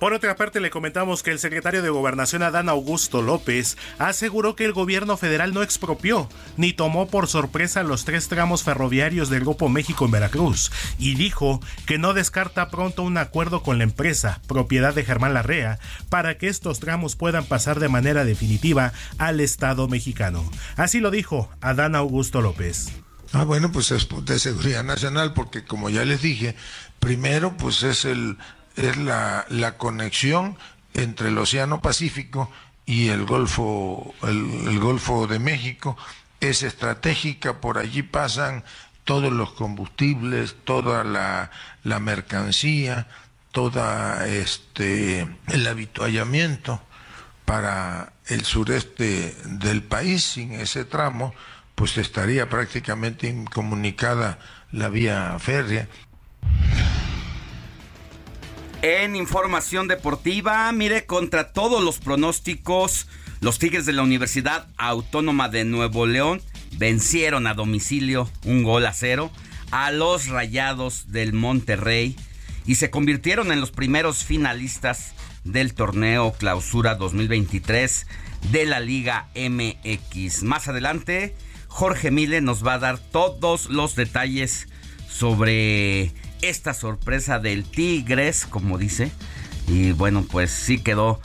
Por 0.00 0.14
otra 0.14 0.34
parte, 0.34 0.60
le 0.60 0.70
comentamos 0.70 1.22
que 1.22 1.30
el 1.30 1.38
secretario 1.38 1.82
de 1.82 1.90
Gobernación 1.90 2.42
Adán 2.42 2.70
Augusto 2.70 3.20
López 3.20 3.76
aseguró 3.98 4.56
que 4.56 4.64
el 4.64 4.72
gobierno 4.72 5.18
federal 5.18 5.52
no 5.52 5.62
expropió 5.62 6.26
ni 6.56 6.72
tomó 6.72 7.06
por 7.06 7.28
sorpresa 7.28 7.82
los 7.82 8.06
tres 8.06 8.28
tramos 8.28 8.62
ferroviarios 8.62 9.28
del 9.28 9.40
Grupo 9.40 9.68
México 9.68 10.06
en 10.06 10.12
Veracruz 10.12 10.72
y 10.98 11.16
dijo 11.16 11.60
que 11.84 11.98
no 11.98 12.14
descarta 12.14 12.70
pronto 12.70 13.02
un 13.02 13.18
acuerdo 13.18 13.62
con 13.62 13.76
la 13.76 13.84
empresa, 13.84 14.40
propiedad 14.48 14.94
de 14.94 15.04
Germán 15.04 15.34
Larrea, 15.34 15.78
para 16.08 16.38
que 16.38 16.48
estos 16.48 16.80
tramos 16.80 17.14
puedan 17.14 17.44
pasar 17.44 17.78
de 17.78 17.90
manera 17.90 18.24
definitiva 18.24 18.94
al 19.18 19.38
Estado 19.38 19.86
mexicano. 19.86 20.50
Así 20.76 21.00
lo 21.00 21.10
dijo 21.10 21.50
Adán 21.60 21.94
Augusto 21.94 22.40
López. 22.40 22.88
Ah, 23.34 23.44
bueno, 23.44 23.70
pues 23.70 23.90
es 23.90 24.08
de 24.24 24.38
seguridad 24.38 24.82
nacional, 24.82 25.34
porque 25.34 25.62
como 25.62 25.90
ya 25.90 26.06
les 26.06 26.22
dije, 26.22 26.56
primero, 27.00 27.54
pues 27.58 27.82
es 27.82 28.06
el 28.06 28.38
es 28.80 28.96
la, 28.96 29.46
la 29.48 29.76
conexión 29.76 30.56
entre 30.94 31.28
el 31.28 31.38
Océano 31.38 31.80
Pacífico 31.80 32.50
y 32.86 33.08
el 33.08 33.24
Golfo, 33.24 34.14
el, 34.22 34.80
Golfo 34.80 35.26
de 35.26 35.38
México. 35.38 35.96
Es 36.40 36.62
estratégica, 36.62 37.60
por 37.60 37.78
allí 37.78 38.02
pasan 38.02 38.64
todos 39.04 39.32
los 39.32 39.52
combustibles, 39.52 40.56
toda 40.64 41.04
la, 41.04 41.50
la 41.84 42.00
mercancía, 42.00 43.06
todo 43.52 43.82
este, 44.24 45.28
el 45.48 45.66
habituallamiento 45.66 46.80
para 47.44 48.12
el 48.26 48.44
sureste 48.44 49.36
del 49.44 49.82
país. 49.82 50.24
Sin 50.24 50.52
ese 50.52 50.84
tramo, 50.84 51.34
pues 51.74 51.98
estaría 51.98 52.48
prácticamente 52.48 53.28
incomunicada 53.28 54.38
la 54.72 54.88
vía 54.88 55.36
férrea. 55.38 55.88
En 58.82 59.14
información 59.14 59.88
deportiva, 59.88 60.72
mire, 60.72 61.04
contra 61.04 61.52
todos 61.52 61.84
los 61.84 61.98
pronósticos, 61.98 63.08
los 63.42 63.58
Tigres 63.58 63.84
de 63.84 63.92
la 63.92 64.02
Universidad 64.02 64.68
Autónoma 64.78 65.50
de 65.50 65.66
Nuevo 65.66 66.06
León 66.06 66.40
vencieron 66.78 67.46
a 67.46 67.52
domicilio 67.52 68.30
un 68.46 68.62
gol 68.62 68.86
a 68.86 68.94
cero 68.94 69.30
a 69.70 69.90
los 69.90 70.28
Rayados 70.28 71.12
del 71.12 71.34
Monterrey 71.34 72.16
y 72.64 72.76
se 72.76 72.88
convirtieron 72.90 73.52
en 73.52 73.60
los 73.60 73.70
primeros 73.70 74.24
finalistas 74.24 75.12
del 75.44 75.74
torneo 75.74 76.32
Clausura 76.32 76.94
2023 76.94 78.06
de 78.50 78.64
la 78.64 78.80
Liga 78.80 79.28
MX. 79.34 80.42
Más 80.42 80.68
adelante, 80.68 81.34
Jorge 81.68 82.10
Mile 82.10 82.40
nos 82.40 82.66
va 82.66 82.74
a 82.74 82.78
dar 82.78 82.98
todos 82.98 83.68
los 83.68 83.94
detalles 83.94 84.68
sobre 85.06 86.12
esta 86.42 86.74
sorpresa 86.74 87.38
del 87.38 87.64
Tigres, 87.64 88.46
como 88.46 88.78
dice. 88.78 89.10
Y 89.66 89.92
bueno, 89.92 90.24
pues 90.30 90.50
sí 90.50 90.78
quedó. 90.78 91.20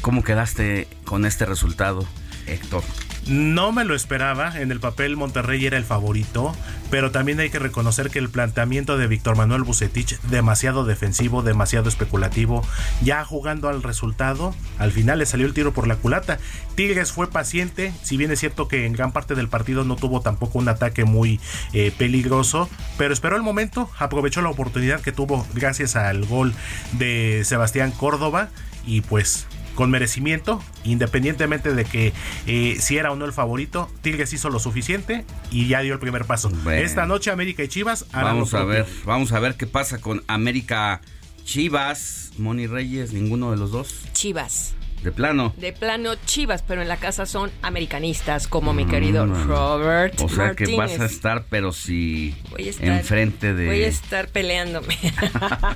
¿Cómo 0.00 0.22
quedaste 0.22 0.88
con 1.04 1.26
este 1.26 1.44
resultado, 1.44 2.06
Héctor? 2.46 2.82
No 3.26 3.70
me 3.70 3.84
lo 3.84 3.94
esperaba, 3.94 4.60
en 4.60 4.72
el 4.72 4.80
papel 4.80 5.16
Monterrey 5.16 5.64
era 5.64 5.76
el 5.76 5.84
favorito, 5.84 6.54
pero 6.90 7.10
también 7.10 7.38
hay 7.38 7.50
que 7.50 7.58
reconocer 7.58 8.10
que 8.10 8.18
el 8.18 8.28
planteamiento 8.28 8.98
de 8.98 9.06
Víctor 9.06 9.36
Manuel 9.36 9.62
Bucetich, 9.62 10.18
demasiado 10.22 10.84
defensivo, 10.84 11.42
demasiado 11.42 11.88
especulativo, 11.88 12.66
ya 13.02 13.24
jugando 13.24 13.68
al 13.68 13.82
resultado, 13.82 14.54
al 14.78 14.90
final 14.90 15.18
le 15.18 15.26
salió 15.26 15.46
el 15.46 15.54
tiro 15.54 15.72
por 15.72 15.86
la 15.86 15.96
culata. 15.96 16.38
Tigres 16.74 17.12
fue 17.12 17.30
paciente, 17.30 17.92
si 18.02 18.16
bien 18.16 18.30
es 18.32 18.40
cierto 18.40 18.68
que 18.68 18.86
en 18.86 18.94
gran 18.94 19.12
parte 19.12 19.34
del 19.34 19.48
partido 19.48 19.84
no 19.84 19.96
tuvo 19.96 20.22
tampoco 20.22 20.58
un 20.58 20.68
ataque 20.68 21.04
muy 21.04 21.40
eh, 21.72 21.92
peligroso, 21.96 22.68
pero 22.98 23.12
esperó 23.12 23.36
el 23.36 23.42
momento, 23.42 23.90
aprovechó 23.98 24.42
la 24.42 24.50
oportunidad 24.50 25.00
que 25.00 25.12
tuvo 25.12 25.46
gracias 25.54 25.94
al 25.94 26.24
gol 26.24 26.54
de 26.92 27.42
Sebastián 27.44 27.92
Córdoba 27.92 28.48
y 28.86 29.02
pues 29.02 29.46
con 29.74 29.90
merecimiento, 29.90 30.62
independientemente 30.84 31.74
de 31.74 31.84
que 31.84 32.12
eh, 32.46 32.76
si 32.80 32.98
era 32.98 33.12
o 33.12 33.16
no 33.16 33.24
el 33.24 33.32
favorito, 33.32 33.90
Tigres 34.02 34.32
hizo 34.32 34.50
lo 34.50 34.58
suficiente 34.58 35.24
y 35.50 35.68
ya 35.68 35.80
dio 35.80 35.94
el 35.94 36.00
primer 36.00 36.24
paso. 36.24 36.50
Esta 36.70 37.06
noche 37.06 37.30
América 37.30 37.62
y 37.62 37.68
Chivas 37.68 38.06
Vamos 38.12 38.54
a 38.54 38.64
ver, 38.64 38.86
vamos 39.04 39.32
a 39.32 39.40
ver 39.40 39.56
qué 39.56 39.66
pasa 39.66 40.00
con 40.00 40.22
América 40.26 41.00
Chivas, 41.44 42.32
Moni 42.38 42.66
Reyes, 42.66 43.12
ninguno 43.12 43.50
de 43.50 43.56
los 43.56 43.70
dos. 43.70 44.04
Chivas. 44.12 44.74
De 45.02 45.12
plano. 45.12 45.54
De 45.56 45.72
plano 45.72 46.14
Chivas, 46.26 46.62
pero 46.62 46.82
en 46.82 46.88
la 46.88 46.98
casa 46.98 47.24
son 47.24 47.50
americanistas, 47.62 48.46
como 48.46 48.74
mi 48.74 48.84
querido 48.84 49.26
mm, 49.26 49.46
Robert. 49.46 50.20
O 50.20 50.28
sea 50.28 50.54
que 50.54 50.76
vas 50.76 51.00
a 51.00 51.06
estar, 51.06 51.46
pero 51.48 51.72
si 51.72 52.36
enfrente 52.80 53.54
de. 53.54 53.66
Voy 53.66 53.82
a 53.82 53.88
estar 53.88 54.28
peleándome. 54.28 54.98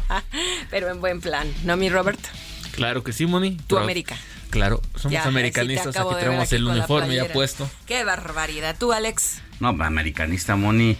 pero 0.71 0.91
en 0.91 1.01
buen 1.01 1.21
plan, 1.23 1.49
¿no, 1.65 1.77
mi 1.79 1.89
Robert? 1.89 2.21
Claro 2.75 3.05
que 3.05 3.13
sí, 3.13 3.27
Moni. 3.27 3.57
Tu 3.67 3.79
América. 3.79 4.17
Claro, 4.51 4.81
somos 4.97 5.25
americanistas, 5.27 5.97
aquí 5.97 6.15
tenemos 6.21 6.53
el 6.53 6.67
uniforme 6.67 7.17
ya 7.17 7.33
puesto. 7.33 7.69
Qué 7.87 8.05
barbaridad. 8.05 8.77
¿Tú, 8.79 8.93
Alex? 8.93 9.43
No, 9.61 9.69
americanista, 9.69 10.57
Moni. 10.57 10.97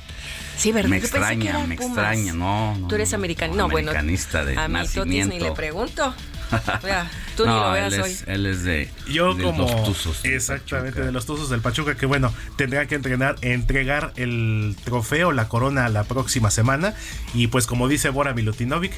Sí, 0.57 0.73
¿verdad? 0.73 0.91
Me 0.91 0.97
extraña, 0.99 1.59
me 1.67 1.75
extraña, 1.75 2.33
no, 2.33 2.77
Tú 2.89 2.95
eres 2.95 3.13
americanista, 3.13 3.61
no, 3.61 3.69
bueno. 3.69 3.91
Americanista 3.91 4.45
de 4.45 4.57
a 4.57 4.69
mí 4.69 4.75
nacimiento. 4.75 5.35
ni 5.35 5.41
le 5.41 5.53
pregunto. 5.53 6.15
tú 7.37 7.47
ni 7.47 7.53
lo 7.53 7.73
veas 7.73 7.93
él 7.93 8.03
hoy. 8.03 8.11
Es, 8.11 8.25
él 8.27 8.47
es 8.47 8.65
de, 8.65 8.91
Yo 9.09 9.37
como, 9.37 9.63
los 9.63 9.85
tuzos. 9.85 10.25
Exactamente, 10.25 11.03
de 11.03 11.13
los 11.13 11.27
Tuzos 11.27 11.51
del 11.51 11.61
Pachuca, 11.61 11.97
que 11.97 12.07
bueno, 12.07 12.33
tendrá 12.57 12.87
que 12.87 12.95
entrenar, 12.95 13.37
entregar 13.43 14.13
el 14.17 14.77
trofeo, 14.85 15.33
la 15.33 15.49
corona 15.49 15.89
la 15.89 16.05
próxima 16.05 16.51
semana. 16.51 16.95
Y 17.35 17.49
pues 17.49 17.67
como 17.67 17.89
dice 17.89 18.11
Bora 18.11 18.35
Milutinovic, 18.35 18.93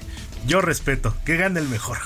yo 0.46 0.60
respeto, 0.60 1.14
que 1.24 1.36
gane 1.36 1.60
el 1.60 1.68
mejor. 1.68 1.98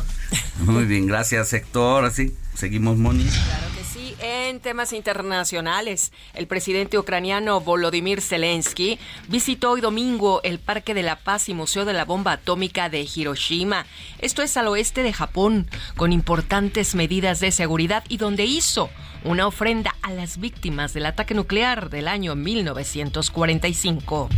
Muy 0.60 0.84
bien, 0.84 1.06
gracias 1.06 1.52
Héctor. 1.52 2.04
Así 2.04 2.34
seguimos, 2.54 2.98
Moni. 2.98 3.24
Claro 3.24 3.66
que 3.76 3.84
sí. 3.84 4.14
En 4.20 4.60
temas 4.60 4.92
internacionales, 4.92 6.12
el 6.34 6.46
presidente 6.46 6.98
ucraniano 6.98 7.60
Volodymyr 7.60 8.20
Zelensky 8.20 8.98
visitó 9.28 9.72
hoy 9.72 9.80
domingo 9.80 10.40
el 10.42 10.58
Parque 10.58 10.92
de 10.92 11.02
la 11.02 11.16
Paz 11.20 11.48
y 11.48 11.54
Museo 11.54 11.84
de 11.84 11.92
la 11.92 12.04
Bomba 12.04 12.32
Atómica 12.32 12.88
de 12.88 13.06
Hiroshima. 13.14 13.86
Esto 14.18 14.42
es 14.42 14.56
al 14.56 14.68
oeste 14.68 15.02
de 15.02 15.12
Japón, 15.12 15.67
con 15.96 16.12
importantes 16.12 16.94
medidas 16.94 17.40
de 17.40 17.50
seguridad 17.52 18.04
y 18.08 18.16
donde 18.16 18.44
hizo 18.44 18.90
una 19.24 19.46
ofrenda 19.46 19.94
a 20.02 20.12
las 20.12 20.38
víctimas 20.38 20.94
del 20.94 21.06
ataque 21.06 21.34
nuclear 21.34 21.90
del 21.90 22.08
año 22.08 22.34
1945. 22.34 24.28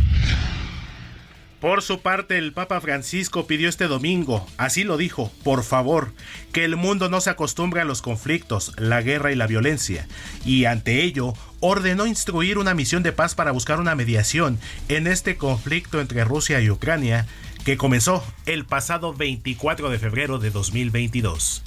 Por 1.61 1.83
su 1.83 2.01
parte, 2.01 2.39
el 2.39 2.53
Papa 2.53 2.81
Francisco 2.81 3.45
pidió 3.45 3.69
este 3.69 3.85
domingo, 3.85 4.47
así 4.57 4.83
lo 4.83 4.97
dijo, 4.97 5.31
por 5.43 5.63
favor, 5.63 6.11
que 6.53 6.65
el 6.65 6.75
mundo 6.75 7.07
no 7.07 7.21
se 7.21 7.29
acostumbre 7.29 7.81
a 7.81 7.85
los 7.85 8.01
conflictos, 8.01 8.73
la 8.77 9.03
guerra 9.03 9.31
y 9.31 9.35
la 9.35 9.45
violencia, 9.45 10.07
y 10.43 10.65
ante 10.65 11.03
ello 11.03 11.35
ordenó 11.59 12.07
instruir 12.07 12.57
una 12.57 12.73
misión 12.73 13.03
de 13.03 13.11
paz 13.11 13.35
para 13.35 13.51
buscar 13.51 13.79
una 13.79 13.93
mediación 13.93 14.57
en 14.89 15.05
este 15.05 15.37
conflicto 15.37 16.01
entre 16.01 16.23
Rusia 16.23 16.59
y 16.61 16.71
Ucrania 16.71 17.27
que 17.65 17.77
comenzó 17.77 18.23
el 18.45 18.65
pasado 18.65 19.13
24 19.13 19.89
de 19.89 19.99
febrero 19.99 20.39
de 20.39 20.49
2022. 20.49 21.63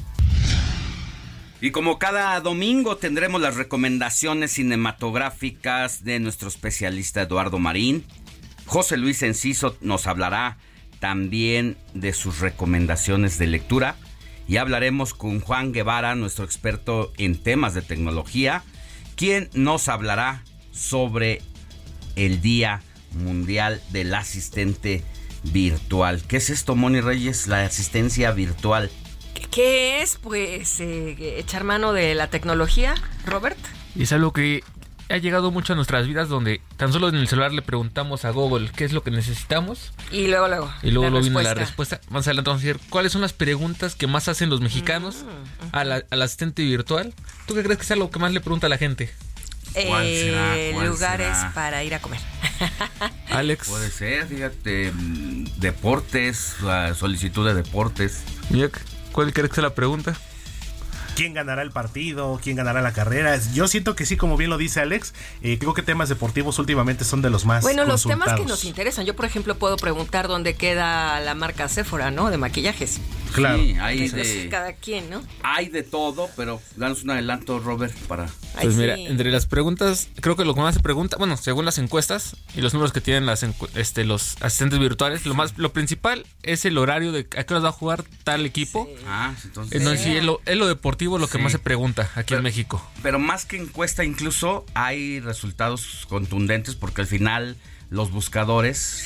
Y 1.60 1.70
como 1.70 1.98
cada 1.98 2.38
domingo 2.40 2.96
tendremos 2.96 3.40
las 3.40 3.56
recomendaciones 3.56 4.52
cinematográficas 4.52 6.04
de 6.04 6.18
nuestro 6.20 6.48
especialista 6.48 7.22
Eduardo 7.22 7.58
Marín. 7.58 8.04
José 8.66 8.96
Luis 8.96 9.22
Enciso 9.22 9.76
nos 9.80 10.06
hablará 10.06 10.58
también 10.98 11.76
de 11.94 12.12
sus 12.12 12.40
recomendaciones 12.40 13.38
de 13.38 13.46
lectura 13.46 13.96
y 14.48 14.56
hablaremos 14.56 15.14
con 15.14 15.40
Juan 15.40 15.72
Guevara, 15.72 16.14
nuestro 16.16 16.44
experto 16.44 17.12
en 17.16 17.36
temas 17.36 17.72
de 17.72 17.82
tecnología, 17.82 18.62
quien 19.16 19.48
nos 19.54 19.88
hablará 19.88 20.42
sobre 20.72 21.40
el 22.16 22.40
Día 22.40 22.82
Mundial 23.12 23.80
del 23.90 24.14
Asistente 24.14 25.02
Virtual. 25.52 26.22
¿Qué 26.26 26.38
es 26.38 26.50
esto, 26.50 26.74
Moni 26.74 27.00
Reyes? 27.00 27.46
La 27.46 27.64
asistencia 27.64 28.32
virtual. 28.32 28.90
¿Qué 29.50 30.02
es? 30.02 30.16
Pues 30.16 30.80
eh, 30.80 31.38
echar 31.38 31.64
mano 31.64 31.92
de 31.92 32.14
la 32.14 32.28
tecnología, 32.28 32.94
Robert. 33.26 33.58
Y 33.94 34.02
es 34.02 34.12
algo 34.12 34.32
que 34.32 34.64
ha 35.10 35.16
llegado 35.18 35.50
mucho 35.50 35.74
a 35.74 35.76
nuestras 35.76 36.06
vidas 36.06 36.28
donde 36.28 36.60
tan 36.76 36.92
solo 36.92 37.08
en 37.08 37.16
el 37.16 37.28
celular 37.28 37.52
le 37.52 37.62
preguntamos 37.62 38.24
a 38.24 38.30
Google 38.30 38.70
qué 38.74 38.84
es 38.84 38.92
lo 38.92 39.02
que 39.02 39.10
necesitamos. 39.10 39.92
Y 40.10 40.26
luego, 40.28 40.48
luego. 40.48 40.72
Y 40.82 40.90
luego, 40.90 41.10
luego 41.10 41.24
viene 41.24 41.42
la 41.42 41.54
respuesta. 41.54 42.00
Más 42.10 42.26
adelante 42.26 42.50
vamos 42.50 42.62
a 42.62 42.66
decir 42.66 42.80
cuáles 42.88 43.12
son 43.12 43.20
las 43.20 43.32
preguntas 43.32 43.94
que 43.94 44.06
más 44.06 44.28
hacen 44.28 44.50
los 44.50 44.60
mexicanos 44.60 45.24
mm, 45.24 45.68
al 45.76 46.22
asistente 46.22 46.62
virtual. 46.62 47.14
¿Tú 47.46 47.54
qué 47.54 47.62
crees 47.62 47.78
que 47.78 47.84
es 47.84 47.90
algo 47.90 48.10
que 48.10 48.18
más 48.18 48.32
le 48.32 48.40
pregunta 48.40 48.66
a 48.66 48.70
la 48.70 48.78
gente? 48.78 49.12
Eh, 49.74 50.72
lugares 50.86 51.36
para 51.54 51.82
ir 51.84 51.94
a 51.94 52.00
comer. 52.00 52.20
Alex. 53.30 53.68
Puede 53.68 53.90
ser, 53.90 54.26
fíjate, 54.26 54.92
mm, 54.92 55.44
deportes, 55.56 56.56
solicitud 56.96 57.46
de 57.46 57.54
deportes. 57.54 58.22
¿Cuál 59.12 59.32
crees 59.32 59.50
que 59.50 59.60
es 59.60 59.62
la 59.62 59.74
pregunta? 59.74 60.16
Quién 61.14 61.34
ganará 61.34 61.62
el 61.62 61.70
partido, 61.70 62.40
quién 62.42 62.56
ganará 62.56 62.82
la 62.82 62.92
carrera. 62.92 63.38
Yo 63.52 63.68
siento 63.68 63.94
que 63.94 64.06
sí, 64.06 64.16
como 64.16 64.36
bien 64.36 64.50
lo 64.50 64.58
dice 64.58 64.80
Alex, 64.80 65.14
eh, 65.42 65.58
creo 65.58 65.74
que 65.74 65.82
temas 65.82 66.08
deportivos 66.08 66.58
últimamente 66.58 67.04
son 67.04 67.22
de 67.22 67.30
los 67.30 67.44
más 67.44 67.62
Bueno, 67.62 67.84
los 67.84 68.04
temas 68.04 68.34
que 68.34 68.44
nos 68.44 68.64
interesan. 68.64 69.06
Yo, 69.06 69.14
por 69.14 69.24
ejemplo, 69.24 69.56
puedo 69.56 69.76
preguntar 69.76 70.28
dónde 70.28 70.54
queda 70.54 71.20
la 71.20 71.34
marca 71.34 71.68
Sephora, 71.68 72.10
¿no? 72.10 72.30
De 72.30 72.38
maquillajes. 72.38 73.00
Claro. 73.32 73.58
Sí, 73.58 73.76
hay 73.80 74.08
de, 74.08 74.48
cada 74.48 74.74
quien, 74.74 75.10
¿no? 75.10 75.22
Hay 75.42 75.68
de 75.68 75.82
todo, 75.82 76.30
pero 76.36 76.60
danos 76.76 77.02
un 77.02 77.10
adelanto, 77.10 77.58
Robert, 77.58 77.94
para... 78.06 78.28
Pues 78.60 78.76
mira, 78.76 78.94
entre 78.96 79.32
las 79.32 79.46
preguntas, 79.46 80.08
creo 80.20 80.36
que 80.36 80.44
lo 80.44 80.54
que 80.54 80.60
más 80.60 80.76
se 80.76 80.80
pregunta, 80.80 81.16
bueno, 81.16 81.36
según 81.36 81.64
las 81.64 81.78
encuestas 81.78 82.36
y 82.54 82.60
los 82.60 82.72
números 82.72 82.92
que 82.92 83.00
tienen 83.00 83.26
las 83.26 83.44
este, 83.74 84.04
los 84.04 84.36
asistentes 84.40 84.78
virtuales, 84.78 85.26
lo 85.26 85.34
más 85.34 85.58
lo 85.58 85.72
principal 85.72 86.24
es 86.44 86.64
el 86.64 86.78
horario 86.78 87.10
de 87.10 87.26
a 87.36 87.44
qué 87.44 87.54
hora 87.54 87.60
va 87.64 87.68
a 87.70 87.72
jugar 87.72 88.04
tal 88.22 88.46
equipo. 88.46 88.88
Ah, 89.08 89.34
entonces... 89.42 90.00
sí, 90.00 90.16
es, 90.16 90.22
lo, 90.22 90.40
es 90.46 90.56
lo 90.56 90.68
deportivo 90.68 91.03
lo 91.18 91.28
que 91.28 91.38
más 91.38 91.52
se 91.52 91.58
pregunta 91.58 92.10
aquí 92.14 92.34
en 92.34 92.42
México. 92.42 92.84
Pero 93.02 93.18
más 93.18 93.44
que 93.44 93.56
encuesta, 93.56 94.04
incluso 94.04 94.64
hay 94.74 95.20
resultados 95.20 96.06
contundentes 96.08 96.74
porque 96.74 97.02
al 97.02 97.06
final 97.06 97.56
los 97.90 98.10
buscadores 98.10 99.04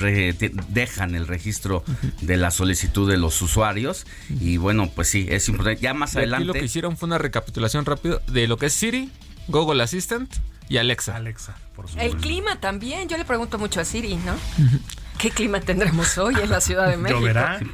dejan 0.69 1.15
el 1.15 1.27
registro 1.27 1.85
de 2.23 2.37
la 2.37 2.51
solicitud 2.51 3.11
de 3.11 3.19
los 3.19 3.41
usuarios 3.43 4.07
y 4.41 4.57
bueno, 4.57 4.91
pues 4.95 5.09
sí, 5.09 5.27
es 5.29 5.49
importante. 5.49 5.83
Ya 5.83 5.95
más 5.95 6.17
adelante... 6.17 6.47
lo 6.47 6.53
que 6.55 6.65
hicieron 6.65 6.97
fue 6.97 7.07
una 7.07 7.19
recapitulación 7.19 7.85
rápida 7.85 8.19
de 8.29 8.47
lo 8.47 8.57
que 8.57 8.67
es 8.67 8.73
Siri, 8.73 9.11
Google 9.49 9.83
Assistant 9.83 10.33
y 10.69 10.79
Alexa. 10.79 11.17
Alexa, 11.17 11.57
por 11.75 11.89
supuesto. 11.89 12.17
El 12.17 12.21
clima 12.21 12.61
también, 12.61 13.09
yo 13.09 13.17
le 13.17 13.25
pregunto 13.25 13.59
mucho 13.59 13.81
a 13.81 13.85
Siri, 13.85 14.17
¿no? 14.17 14.35
¿Qué 15.19 15.31
clima 15.31 15.61
tendremos 15.61 16.17
hoy 16.19 16.37
en 16.41 16.49
la 16.49 16.61
Ciudad 16.61 16.89
de 16.89 16.97
México? 16.97 17.21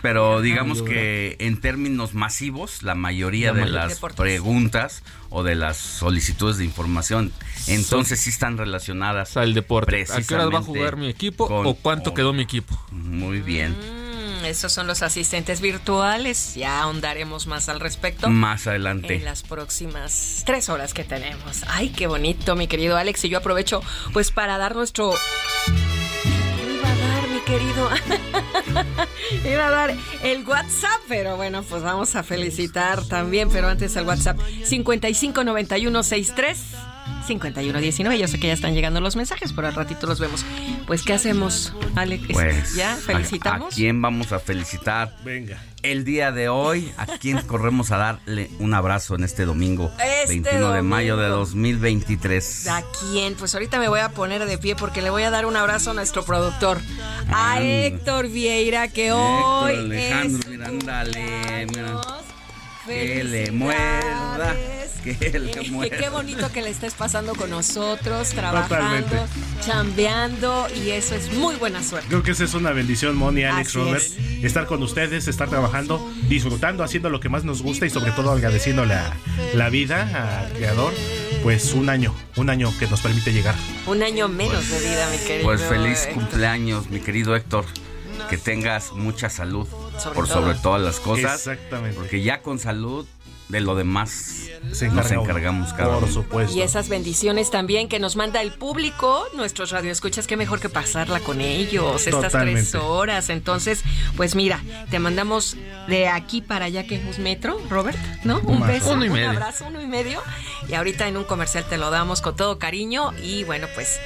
pero 0.01 0.41
digamos 0.41 0.83
que 0.83 1.37
en 1.41 1.61
términos 1.61 2.15
masivos, 2.15 2.83
la 2.83 2.95
mayoría 2.95 3.53
de 3.53 3.67
las 3.67 4.01
preguntas 4.17 5.03
o 5.29 5.43
de 5.43 5.55
las 5.55 5.77
solicitudes 5.77 6.57
de 6.57 6.65
información, 6.65 7.33
entonces 7.67 8.21
sí 8.21 8.31
están 8.31 8.57
relacionadas 8.57 9.37
al 9.37 9.53
deporte. 9.53 10.07
¿A 10.11 10.23
qué 10.23 10.35
hora 10.35 10.47
va 10.47 10.61
a 10.61 10.63
jugar 10.63 10.97
mi 10.97 11.09
equipo 11.09 11.45
o 11.45 11.75
cuánto 11.75 12.15
quedó 12.15 12.33
mi 12.33 12.43
equipo? 12.43 12.81
Muy 12.91 13.41
bien. 13.41 13.73
Mm, 13.73 14.47
esos 14.47 14.73
son 14.73 14.87
los 14.87 15.03
asistentes 15.03 15.61
virtuales. 15.61 16.55
Ya 16.55 16.81
ahondaremos 16.81 17.47
más 17.47 17.69
al 17.69 17.81
respecto. 17.81 18.31
Más 18.31 18.67
adelante. 18.67 19.17
En 19.17 19.25
las 19.25 19.43
próximas 19.43 20.43
tres 20.47 20.71
horas 20.71 20.95
que 20.95 21.05
tenemos. 21.05 21.63
Ay, 21.69 21.91
qué 21.91 22.07
bonito, 22.07 22.57
mi 22.57 22.69
querido 22.69 22.97
Alex. 22.97 23.25
Y 23.25 23.29
yo 23.29 23.39
aprovecho 23.39 23.83
pues 24.15 24.31
para 24.31 24.57
dar 24.57 24.75
nuestro 24.75 25.13
querido. 27.45 27.91
Iba 29.51 29.67
a 29.67 29.71
dar 29.71 29.95
el 30.23 30.47
WhatsApp, 30.47 31.01
pero 31.09 31.37
bueno, 31.37 31.63
pues 31.63 31.83
vamos 31.83 32.15
a 32.17 32.23
felicitar 32.23 33.07
también, 33.07 33.51
pero 33.51 33.69
antes 33.69 33.95
el 33.97 34.07
WhatsApp 34.07 34.39
559163 34.65 36.94
5119. 37.27 38.19
Yo 38.19 38.29
sé 38.29 38.39
que 38.39 38.49
ya 38.49 38.53
están 38.53 38.75
llegando 38.75 39.01
los 39.01 39.17
mensajes, 39.17 39.53
pero 39.53 39.69
al 39.69 39.75
ratito 39.75 40.07
los 40.07 40.21
vemos. 40.21 40.45
Pues, 40.87 41.03
¿qué 41.03 41.13
hacemos, 41.15 41.73
Alex? 41.95 42.25
Pues, 42.33 42.75
¿Ya? 42.75 42.97
¿Felicitamos? 42.97 43.73
¿A, 43.73 43.77
quién 43.77 44.01
vamos 44.03 44.33
a 44.33 44.39
felicitar? 44.39 45.15
Venga. 45.25 45.63
El 45.83 46.05
día 46.05 46.33
de 46.33 46.49
hoy, 46.49 46.91
¿a 46.97 47.07
quién 47.07 47.43
corremos 47.43 47.91
a 47.91 47.99
darle 47.99 48.51
un 48.59 48.73
abrazo 48.73 49.17
en 49.17 49.25
este 49.25 49.45
domingo? 49.45 49.93
21 50.29 50.67
este 50.67 50.77
de 50.77 50.83
mayo 50.83 51.17
de 51.19 51.29
2023. 51.29 52.69
¿A 52.69 52.83
quién? 53.01 53.35
Pues 53.35 53.55
ahorita 53.55 53.79
me 53.79 53.89
voy 53.89 54.01
a 54.01 54.09
poner 54.09 54.47
de 54.47 54.57
pie 54.57 54.77
porque 54.77 55.03
le 55.03 55.11
voy 55.11 55.25
a 55.25 55.31
dar 55.31 55.45
un 55.45 55.57
abrazo 55.57 55.91
a 55.91 55.95
nuestro 55.95 56.25
productor, 56.25 56.81
a 57.31 57.61
Héctor 57.61 58.29
Vieira, 58.29 58.89
que 58.89 59.13
hoy. 59.13 59.77
Alejandro, 59.77 60.51
es 60.51 60.59
mira, 62.87 64.35
ándale, 64.35 64.89
Que 65.03 65.39
le 65.39 65.71
muerda. 65.71 65.97
Qué 65.99 66.09
bonito 66.09 66.51
que 66.51 66.63
le 66.63 66.71
estés 66.71 66.95
pasando 66.95 67.35
con 67.35 67.51
nosotros, 67.51 68.31
trabajando, 68.31 69.27
chambeando 69.65 70.67
y 70.75 70.91
eso 70.91 71.15
es 71.15 71.33
muy 71.35 71.57
buena 71.57 71.83
suerte. 71.83 72.09
Creo 72.09 72.23
que 72.23 72.31
esa 72.31 72.45
es 72.45 72.55
una 72.55 72.73
bendición, 72.73 73.17
Moni, 73.17 73.45
Alex, 73.45 73.75
Robert. 73.75 74.05
Estar 74.43 74.67
con 74.67 74.83
ustedes, 74.83 75.29
estar 75.29 75.49
trabajando, 75.49 76.11
disfrutando, 76.29 76.83
haciendo 76.85 77.11
lo 77.11 77.21
que 77.21 77.29
más 77.29 77.45
nos 77.45 77.63
gusta 77.63 77.87
y 77.87 77.91
sobre 77.91 78.13
todo 78.13 78.31
agradeciéndole 78.31 78.95
la, 78.95 79.15
la 79.55 79.69
vida 79.69 80.43
al 80.43 80.53
Creador. 80.55 80.93
Pues 81.43 81.75
un 81.75 81.91
año, 81.91 82.15
un 82.37 82.49
año 82.49 82.73
que 82.79 82.87
nos 82.87 83.03
permite 83.03 83.33
llegar. 83.33 83.55
Un 83.87 84.03
año 84.03 84.29
menos 84.29 84.71
de 84.71 84.81
vida, 84.81 85.09
mi 85.11 85.19
querido. 85.19 85.45
Pues 85.45 85.61
feliz 85.63 86.09
cumpleaños, 86.15 86.89
mi 86.89 87.01
querido 87.01 87.37
Héctor 87.37 87.67
que 88.29 88.39
tengas 88.39 88.93
mucha 88.93 89.31
salud 89.31 89.67
por 90.15 90.29
sobre 90.29 90.55
todas 90.55 90.81
las 90.81 91.01
cosas. 91.01 91.47
Exactamente. 91.47 91.97
Porque 91.97 92.23
ya 92.23 92.43
con 92.43 92.59
salud 92.59 93.07
de 93.49 93.61
lo 93.61 93.75
demás 93.75 94.49
nos 94.93 95.11
encargamos 95.11 95.73
cada 95.75 96.01
Por 96.01 96.11
supuesto. 96.11 96.57
Y 96.57 96.63
esas 96.63 96.89
bendiciones 96.89 97.51
también 97.51 97.89
que 97.89 97.99
nos 97.99 98.17
manda 98.17 98.41
el 98.41 98.53
público, 98.53 99.25
nuestros 99.35 99.71
radioescuchas, 99.71 100.27
qué 100.27 100.37
mejor 100.37 100.61
que 100.61 100.69
pasarla 100.69 101.21
con 101.21 101.41
ellos, 101.41 102.07
estas 102.07 102.33
tres 102.33 102.75
horas. 102.75 103.29
Entonces, 103.29 103.83
pues 104.17 104.35
mira, 104.35 104.63
te 104.91 104.99
mandamos 104.99 105.57
de 105.89 106.09
aquí 106.09 106.41
para 106.41 106.65
allá 106.67 106.87
que 106.87 106.97
es 106.97 107.19
metro, 107.19 107.61
Robert, 107.69 107.99
¿no? 108.25 108.41
Un, 108.41 108.67
beso, 108.67 108.93
un 108.93 109.19
abrazo, 109.19 109.67
uno 109.69 109.83
y 109.83 109.87
medio. 109.87 110.23
Y 110.69 110.75
ahorita 110.75 111.07
en 111.07 111.17
un 111.17 111.25
comercial 111.25 111.65
te 111.69 111.77
lo 111.77 111.91
damos 111.91 112.23
con 112.23 112.37
todo 112.37 112.59
cariño. 112.59 113.13
Y 113.23 113.45
bueno, 113.45 113.67
pues 113.75 114.01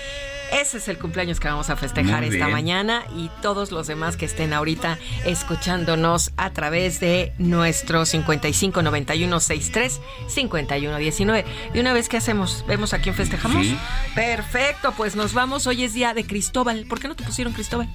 ese 0.53 0.79
es 0.79 0.89
el 0.89 0.99
cumpleaños 0.99 1.41
que 1.41 1.49
vamos 1.49 1.71
a 1.71 1.77
festejar 1.77 2.25
esta 2.25 2.49
mañana 2.49 3.05
y 3.17 3.31
todos 3.43 3.71
los 3.71 3.87
demás 3.87 4.17
que 4.17 4.25
estén 4.27 4.53
ahorita 4.53 4.99
escuchándonos 5.25 6.33
a 6.37 6.51
través 6.51 7.01
de 7.01 7.33
nuestro 7.39 8.05
55 8.05 8.83
91 8.83 9.41
63 9.41 10.01
51 10.27 10.97
19. 10.97 11.45
Y 11.75 11.79
una 11.79 11.93
vez 11.93 12.09
que 12.09 12.17
hacemos, 12.17 12.65
vemos 12.67 12.95
a 12.95 13.01
quién 13.01 13.15
festejamos. 13.15 13.67
Perfecto, 14.15 14.93
pues 14.97 15.17
nos 15.17 15.33
vamos. 15.35 15.67
Hoy 15.67 15.85
es 15.85 15.95
día 15.95 16.15
de 16.15 16.25
Cristóbal. 16.25 16.87
¿Por 16.89 17.01
qué 17.01 17.09
no 17.09 17.17
te 17.17 17.25
pusieron 17.25 17.53
Cristóbal? 17.53 17.89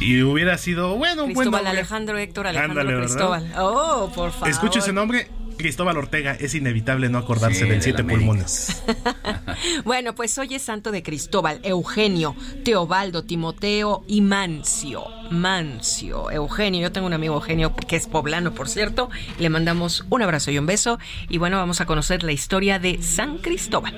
Y 0.00 0.22
hubiera 0.22 0.58
sido, 0.58 0.96
bueno, 0.96 1.24
Cristóbal 1.24 1.66
Alejandro 1.66 2.18
Héctor 2.18 2.48
Alejandro 2.48 3.00
Cristóbal. 3.00 3.52
Oh, 3.58 4.10
por 4.14 4.30
favor. 4.32 4.48
Escucho 4.48 4.78
ese 4.80 4.92
nombre 4.92 5.28
Cristóbal 5.56 5.96
Ortega, 5.96 6.32
es 6.32 6.54
inevitable 6.54 7.08
no 7.08 7.18
acordarse 7.18 7.64
del 7.64 7.82
siete 7.82 8.04
pulmones. 8.04 8.82
bueno, 9.84 10.14
pues 10.14 10.36
hoy 10.38 10.54
es 10.54 10.62
santo 10.62 10.90
de 10.90 11.02
Cristóbal, 11.02 11.60
Eugenio, 11.62 12.36
Teobaldo, 12.64 13.24
Timoteo 13.24 14.04
y 14.06 14.20
Mancio. 14.20 15.04
Mancio, 15.30 16.30
Eugenio, 16.30 16.82
yo 16.82 16.92
tengo 16.92 17.06
un 17.06 17.12
amigo 17.12 17.34
Eugenio 17.34 17.74
que 17.74 17.96
es 17.96 18.06
poblano, 18.06 18.52
por 18.52 18.68
cierto. 18.68 19.10
Le 19.38 19.48
mandamos 19.48 20.04
un 20.10 20.22
abrazo 20.22 20.50
y 20.50 20.58
un 20.58 20.66
beso. 20.66 20.98
Y 21.28 21.38
bueno, 21.38 21.56
vamos 21.56 21.80
a 21.80 21.86
conocer 21.86 22.22
la 22.22 22.32
historia 22.32 22.78
de 22.78 23.02
San 23.02 23.38
Cristóbal. 23.38 23.94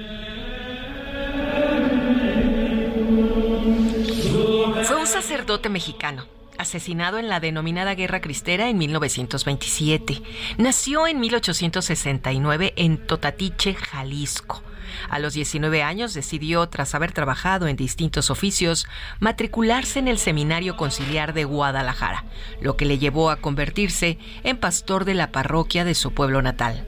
Fue 4.84 4.96
un 4.96 5.06
sacerdote 5.06 5.68
mexicano 5.68 6.37
asesinado 6.58 7.18
en 7.18 7.28
la 7.28 7.40
denominada 7.40 7.94
Guerra 7.94 8.20
Cristera 8.20 8.68
en 8.68 8.78
1927. 8.78 10.22
Nació 10.58 11.06
en 11.06 11.20
1869 11.20 12.74
en 12.76 13.06
Totatiche, 13.06 13.74
Jalisco. 13.74 14.62
A 15.08 15.18
los 15.18 15.34
19 15.34 15.82
años 15.82 16.14
decidió, 16.14 16.66
tras 16.68 16.94
haber 16.94 17.12
trabajado 17.12 17.66
en 17.66 17.76
distintos 17.76 18.30
oficios, 18.30 18.86
matricularse 19.20 19.98
en 19.98 20.08
el 20.08 20.18
Seminario 20.18 20.76
Conciliar 20.76 21.34
de 21.34 21.44
Guadalajara, 21.44 22.24
lo 22.60 22.76
que 22.76 22.84
le 22.84 22.98
llevó 22.98 23.30
a 23.30 23.36
convertirse 23.36 24.18
en 24.44 24.56
pastor 24.56 25.04
de 25.04 25.14
la 25.14 25.30
parroquia 25.30 25.84
de 25.84 25.94
su 25.94 26.12
pueblo 26.12 26.42
natal. 26.42 26.86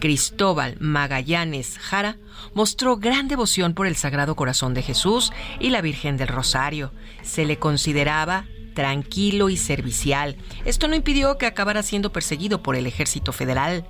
Cristóbal 0.00 0.76
Magallanes 0.78 1.78
Jara 1.78 2.18
mostró 2.54 2.96
gran 2.98 3.26
devoción 3.26 3.74
por 3.74 3.86
el 3.86 3.96
Sagrado 3.96 4.36
Corazón 4.36 4.74
de 4.74 4.82
Jesús 4.82 5.32
y 5.58 5.70
la 5.70 5.80
Virgen 5.80 6.16
del 6.16 6.28
Rosario. 6.28 6.92
Se 7.22 7.44
le 7.44 7.58
consideraba 7.58 8.44
tranquilo 8.76 9.48
y 9.48 9.56
servicial. 9.56 10.36
Esto 10.66 10.86
no 10.86 10.94
impidió 10.94 11.38
que 11.38 11.46
acabara 11.46 11.82
siendo 11.82 12.12
perseguido 12.12 12.62
por 12.62 12.76
el 12.76 12.86
ejército 12.86 13.32
federal. 13.32 13.86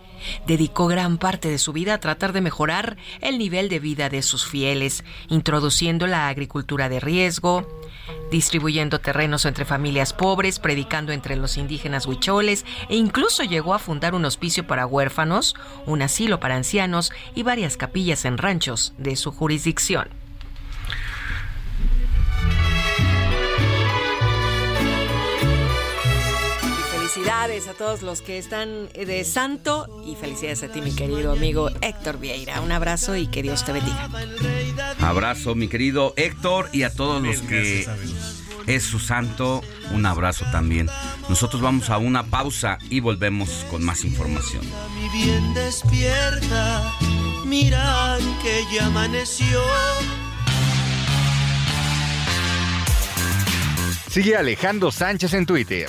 Dedicó 0.46 0.86
gran 0.86 1.18
parte 1.18 1.50
de 1.50 1.58
su 1.58 1.72
vida 1.72 1.94
a 1.94 2.00
tratar 2.00 2.32
de 2.32 2.40
mejorar 2.40 2.96
el 3.20 3.36
nivel 3.36 3.68
de 3.68 3.80
vida 3.80 4.08
de 4.08 4.22
sus 4.22 4.46
fieles, 4.46 5.02
introduciendo 5.28 6.06
la 6.06 6.28
agricultura 6.28 6.88
de 6.88 7.00
riesgo, 7.00 7.66
distribuyendo 8.30 9.00
terrenos 9.00 9.44
entre 9.44 9.64
familias 9.64 10.12
pobres, 10.12 10.60
predicando 10.60 11.10
entre 11.10 11.34
los 11.34 11.56
indígenas 11.56 12.06
huicholes 12.06 12.64
e 12.88 12.94
incluso 12.94 13.42
llegó 13.42 13.74
a 13.74 13.80
fundar 13.80 14.14
un 14.14 14.24
hospicio 14.24 14.68
para 14.68 14.86
huérfanos, 14.86 15.56
un 15.84 16.00
asilo 16.00 16.38
para 16.38 16.54
ancianos 16.54 17.10
y 17.34 17.42
varias 17.42 17.76
capillas 17.76 18.24
en 18.24 18.38
ranchos 18.38 18.94
de 18.98 19.16
su 19.16 19.32
jurisdicción. 19.32 20.08
Felicidades 27.16 27.66
a 27.68 27.72
todos 27.72 28.02
los 28.02 28.20
que 28.20 28.36
están 28.36 28.88
de 28.92 29.24
santo 29.24 30.02
y 30.04 30.16
felicidades 30.16 30.62
a 30.64 30.68
ti, 30.68 30.82
mi 30.82 30.94
querido 30.94 31.32
amigo 31.32 31.70
Héctor 31.80 32.18
Vieira. 32.18 32.60
Un 32.60 32.72
abrazo 32.72 33.16
y 33.16 33.26
que 33.26 33.42
Dios 33.42 33.64
te 33.64 33.72
bendiga. 33.72 34.10
Abrazo, 35.00 35.54
mi 35.54 35.68
querido 35.68 36.12
Héctor, 36.16 36.68
y 36.74 36.82
a 36.82 36.92
todos 36.92 37.22
los 37.22 37.40
que 37.40 37.86
es 38.66 38.82
su 38.82 38.98
santo, 38.98 39.62
un 39.92 40.04
abrazo 40.04 40.44
también. 40.52 40.90
Nosotros 41.30 41.62
vamos 41.62 41.88
a 41.88 41.96
una 41.96 42.24
pausa 42.24 42.76
y 42.90 43.00
volvemos 43.00 43.64
con 43.70 43.82
más 43.82 44.04
información. 44.04 44.62
Mi 45.00 45.08
bien 45.24 45.54
despierta, 45.54 46.92
mira 47.46 48.18
que 48.42 48.62
ya 48.74 48.86
amaneció. 48.86 49.62
Sigue 54.10 54.36
Alejandro 54.36 54.90
Sánchez 54.90 55.32
en 55.32 55.46
Twitter 55.46 55.88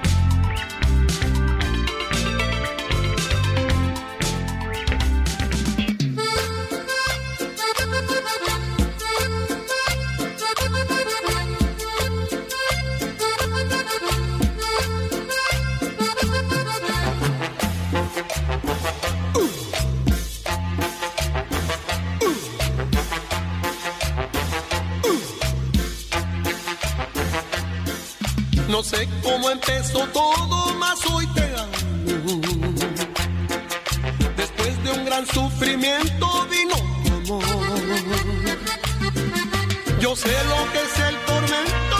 Empezó 29.51 30.07
todo, 30.07 30.73
más 30.75 31.05
hoy 31.07 31.27
te 31.27 31.43
amo. 31.57 32.41
Después 34.37 34.83
de 34.83 34.91
un 34.91 35.05
gran 35.05 35.25
sufrimiento 35.27 36.47
vino 36.49 36.75
tu 37.03 37.13
amor. 37.13 37.43
Yo 39.99 40.15
sé 40.15 40.35
lo 40.45 40.71
que 40.71 40.81
es 40.87 40.99
el 41.07 41.15
tormento, 41.29 41.97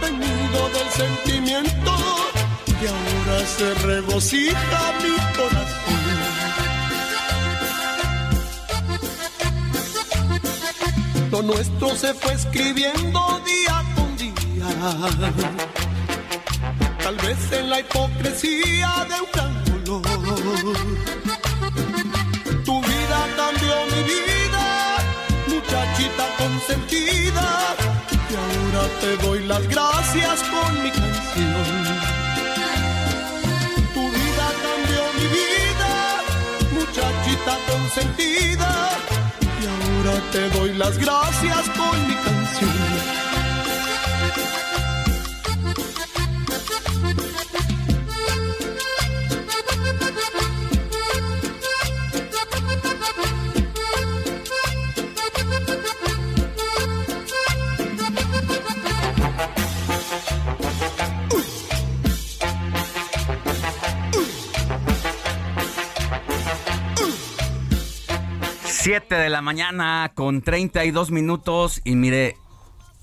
venido 0.00 0.68
del 0.70 0.90
sentimiento, 0.90 1.92
y 2.82 2.86
ahora 2.86 3.46
se 3.46 3.74
regocija 3.74 4.92
mi 5.02 5.16
corazón. 5.36 5.86
Lo 11.30 11.42
nuestro 11.42 11.96
se 11.96 12.14
fue 12.14 12.32
escribiendo 12.32 13.40
día 13.44 13.84
con 13.94 14.16
día 14.16 14.36
tal 17.06 17.16
vez 17.18 17.52
en 17.52 17.70
la 17.70 17.78
hipocresía 17.78 19.06
de 19.10 19.16
un 19.24 19.30
gran 19.32 19.84
dolor. 19.84 20.76
Tu 22.64 22.74
vida 22.82 23.18
cambió 23.40 23.74
mi 23.92 24.02
vida, 24.12 24.64
muchachita 25.46 26.24
consentida, 26.36 27.46
y 28.30 28.34
ahora 28.42 28.82
te 29.02 29.16
doy 29.24 29.40
las 29.46 29.68
gracias 29.68 30.36
con 30.52 30.82
mi 30.82 30.90
canción. 30.90 31.84
Tu 33.94 34.04
vida 34.18 34.46
cambió 34.66 35.02
mi 35.18 35.26
vida, 35.38 35.92
muchachita 36.72 37.54
consentida, 37.70 38.70
y 39.62 39.64
ahora 39.74 40.14
te 40.32 40.50
doy 40.58 40.74
las 40.74 40.98
gracias 40.98 41.68
con 41.78 42.08
mi 42.08 42.14
canción. 42.26 42.95
De 68.96 69.28
la 69.28 69.42
mañana 69.42 70.10
con 70.14 70.40
32 70.40 71.10
minutos 71.10 71.82
y 71.84 71.96
mire, 71.96 72.34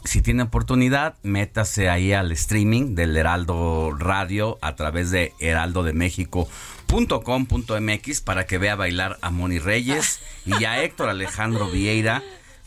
si 0.04 0.24
tiene 0.24 0.42
oportunidad, 0.42 1.20
métase 1.22 1.88
ahí 1.88 2.14
al 2.14 2.32
streaming 2.32 2.96
del 2.96 3.16
Heraldo 3.16 3.92
Radio 3.96 4.58
a 4.62 4.76
través 4.76 5.12
de 5.12 5.34
heraldodemexico.com.mx 5.40 8.22
para 8.22 8.48
que 8.48 8.58
vea 8.58 8.76
bailar 8.76 9.20
a 9.22 9.30
Moni 9.30 9.60
Reyes 9.60 10.20
y 10.48 10.66
a 10.66 10.84
Héctor 10.84 11.10
Alejandro 11.10 11.70
Vieira 11.70 12.24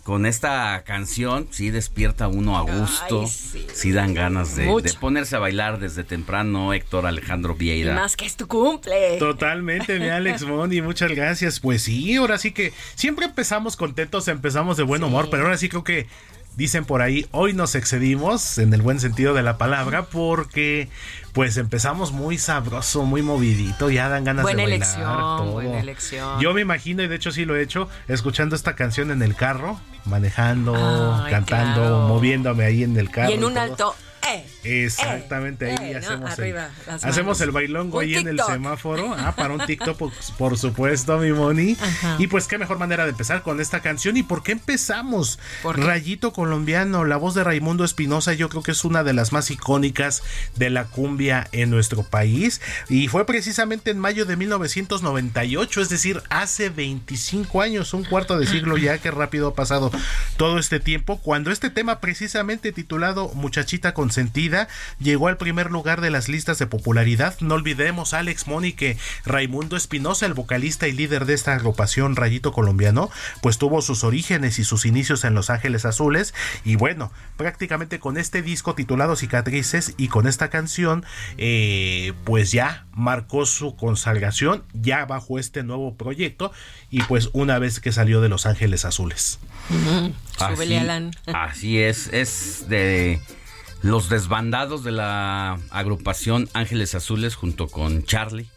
con 0.07 0.25
esta 0.25 0.85
canción 0.87 1.49
sí 1.51 1.71
despierta 1.71 2.29
uno 2.29 2.57
a 2.57 2.63
gusto, 2.63 3.27
sí. 3.27 3.91
dan 3.91 4.15
ganas 4.15 4.55
de, 4.55 4.65
ponerse 5.01 5.35
a 5.35 5.41
bailar 5.41 5.81
desde 5.81 6.05
temprano, 6.05 6.73
Héctor 6.73 7.07
Alejandro 7.07 7.57
Vieira. 7.57 7.93
más 7.97 8.15
que 8.15 8.25
es 8.25 8.37
tu 8.37 8.47
cumple. 8.47 9.17
Totalmente, 9.19 9.99
mi 9.99 10.09
Alex 10.09 10.43
Mondi, 10.47 10.81
muchas 10.81 11.11
gracias. 11.11 11.59
Pues 11.59 11.83
sí, 11.83 12.15
ahora 12.15 12.39
sí 12.39 12.53
que 12.53 12.73
siempre 12.95 13.27
empezamos 13.27 13.75
contentos, 13.75 14.29
empezamos 14.29 14.77
de 14.77 14.85
buen 14.85 15.03
humor, 15.03 15.27
pero 15.29 15.43
ahora 15.43 15.57
sí 15.57 15.69
creo 15.69 15.83
que 15.83 16.07
Dicen 16.57 16.87
por 16.87 17.03
ahí, 17.03 17.27
hoy 17.33 17.53
nos 17.53 17.75
excedimos 17.75 18.57
en 18.57 18.73
el 18.73 18.81
buen 18.81 18.99
sentido 18.99 19.35
de 19.35 19.43
la 19.43 19.59
palabra 19.59 20.07
porque 20.07 20.89
pues 21.35 21.59
empezamos 21.59 22.13
muy 22.13 22.39
sabroso, 22.39 23.05
muy 23.05 23.21
movidito, 23.21 23.91
ya 23.91 24.09
dan 24.09 24.25
ganas 24.25 24.47
de 24.47 24.55
bailar. 24.55 24.69
Elección, 24.69 25.53
Buena 25.53 25.81
elección. 25.81 26.41
Yo 26.41 26.55
me 26.55 26.63
imagino, 26.63 27.03
y 27.03 27.09
de 27.09 27.17
hecho 27.17 27.31
sí 27.31 27.45
lo 27.45 27.57
he 27.57 27.63
hecho, 27.63 27.91
escuchando 28.09 28.57
esta 28.57 28.75
canción 28.75 29.11
en 29.11 29.21
el 29.21 29.35
carro, 29.35 29.79
manejando, 30.07 30.73
cantando, 31.29 32.09
moviéndome 32.09 32.65
ahí 32.65 32.85
en 32.85 32.97
el 32.97 33.11
carro. 33.11 33.31
Y 33.31 33.35
en 33.35 33.45
un 33.45 33.59
alto 33.59 33.95
Exactamente, 34.67 35.71
ahí 35.71 35.95
hacemos, 35.95 36.39
el, 36.39 36.57
hacemos 37.03 37.41
el 37.41 37.51
bailongo 37.53 38.01
ahí 38.01 38.15
en 38.15 38.29
el 38.29 38.41
semáforo. 38.41 39.15
Ah, 39.27 39.35
para 39.35 39.55
un 39.55 39.65
TikTok, 39.65 39.99
por, 40.37 40.59
supuesto, 40.59 41.19
mi 41.19 41.33
Moni. 41.33 41.77
Y 42.19 42.27
pues 42.27 42.47
qué 42.47 42.59
mejor 42.59 42.79
manera 42.79 43.05
de 43.05 43.11
empezar 43.11 43.43
con 43.43 43.61
esta 43.61 43.81
canción. 43.81 44.17
¿Y 44.17 44.23
por 44.23 44.43
qué 44.43 44.53
empezamos? 44.53 45.39
Rayito 45.65 46.33
colombiano, 46.33 47.05
la 47.05 47.17
voz 47.17 47.35
de 47.35 47.43
Raimundo 47.43 47.85
Espinosa, 47.85 48.35
yo 48.35 48.49
creo 48.49 48.63
que 48.63 48.73
es 48.73 48.85
una 48.85 49.05
de 49.05 49.15
las 49.15 49.33
más 49.33 49.51
icónicas 49.51 50.23
de 50.55 50.71
la 50.71 50.85
cumbia 50.85 51.49
en 51.53 51.71
nuestro 51.71 52.03
país. 52.03 52.61
Y 52.89 53.09
fue 53.09 53.27
precisamente 53.27 53.91
en 53.91 53.99
mayo 53.99 54.27
de 54.27 54.37
1998, 54.37 55.81
es 55.81 55.89
decir, 55.89 56.23
hace 56.29 56.69
25 56.69 57.63
años, 57.63 57.95
un 57.95 58.05
cuarto 58.05 58.39
de 58.39 58.47
siglo 58.47 58.77
ya, 58.77 58.99
que 58.99 59.11
rápido 59.11 59.49
ha 59.49 59.55
pasado 59.55 59.91
todo 60.37 60.59
este 60.59 60.79
tiempo, 60.79 61.19
cuando 61.19 61.51
este 61.51 61.71
tema 61.71 62.01
precisamente 62.01 62.73
titulado 62.73 63.31
Muchachita 63.35 63.95
con 63.95 64.11
Llegó 64.99 65.29
al 65.29 65.37
primer 65.37 65.71
lugar 65.71 66.01
de 66.01 66.11
las 66.11 66.29
listas 66.29 66.59
de 66.59 66.67
popularidad. 66.67 67.37
No 67.41 67.55
olvidemos, 67.55 68.15
Alex 68.15 68.47
Moni, 68.47 68.73
que 68.73 68.97
Raimundo 69.25 69.77
Espinosa, 69.77 70.27
el 70.27 70.35
vocalista 70.35 70.89
y 70.89 70.93
líder 70.93 71.27
de 71.27 71.35
esta 71.35 71.55
agrupación 71.55 72.17
Rayito 72.17 72.53
Colombiano, 72.53 73.11
pues 73.43 73.59
tuvo 73.59 73.83
sus 73.83 74.05
orígenes 74.05 74.59
y 74.59 74.65
sus 74.65 74.87
inicios 74.87 75.25
en 75.25 75.35
Los 75.35 75.51
Ángeles 75.51 75.85
Azules. 75.85 76.35
Y 76.65 76.77
bueno, 76.77 77.13
prácticamente 77.37 77.99
con 77.99 78.17
este 78.17 78.43
disco 78.43 78.75
titulado 78.75 79.17
Cicatrices 79.17 79.95
y 79.97 80.09
con 80.09 80.27
esta 80.27 80.51
canción, 80.51 81.05
eh, 81.39 82.13
pues 82.25 82.53
ya 82.53 82.87
marcó 82.93 83.47
su 83.47 83.77
consagración, 83.77 84.65
ya 84.73 85.05
bajo 85.05 85.39
este 85.39 85.63
nuevo 85.63 85.95
proyecto. 85.97 86.53
Y 86.91 87.03
pues 87.03 87.31
una 87.33 87.59
vez 87.59 87.81
que 87.81 87.93
salió 87.93 88.21
de 88.21 88.29
Los 88.29 88.47
Ángeles 88.47 88.85
Azules. 88.85 89.39
así, 90.39 90.53
así 91.33 91.79
es, 91.79 92.09
es 92.13 92.69
de 92.69 93.21
los 93.83 94.09
desbandados 94.09 94.85
de 94.85 94.93
la 94.93 95.59
agrupación 95.71 96.49
Ángeles 96.55 96.95
Azules 96.95 97.35
junto 97.35 97.69
con 97.69 98.05
Charlie, 98.05 98.49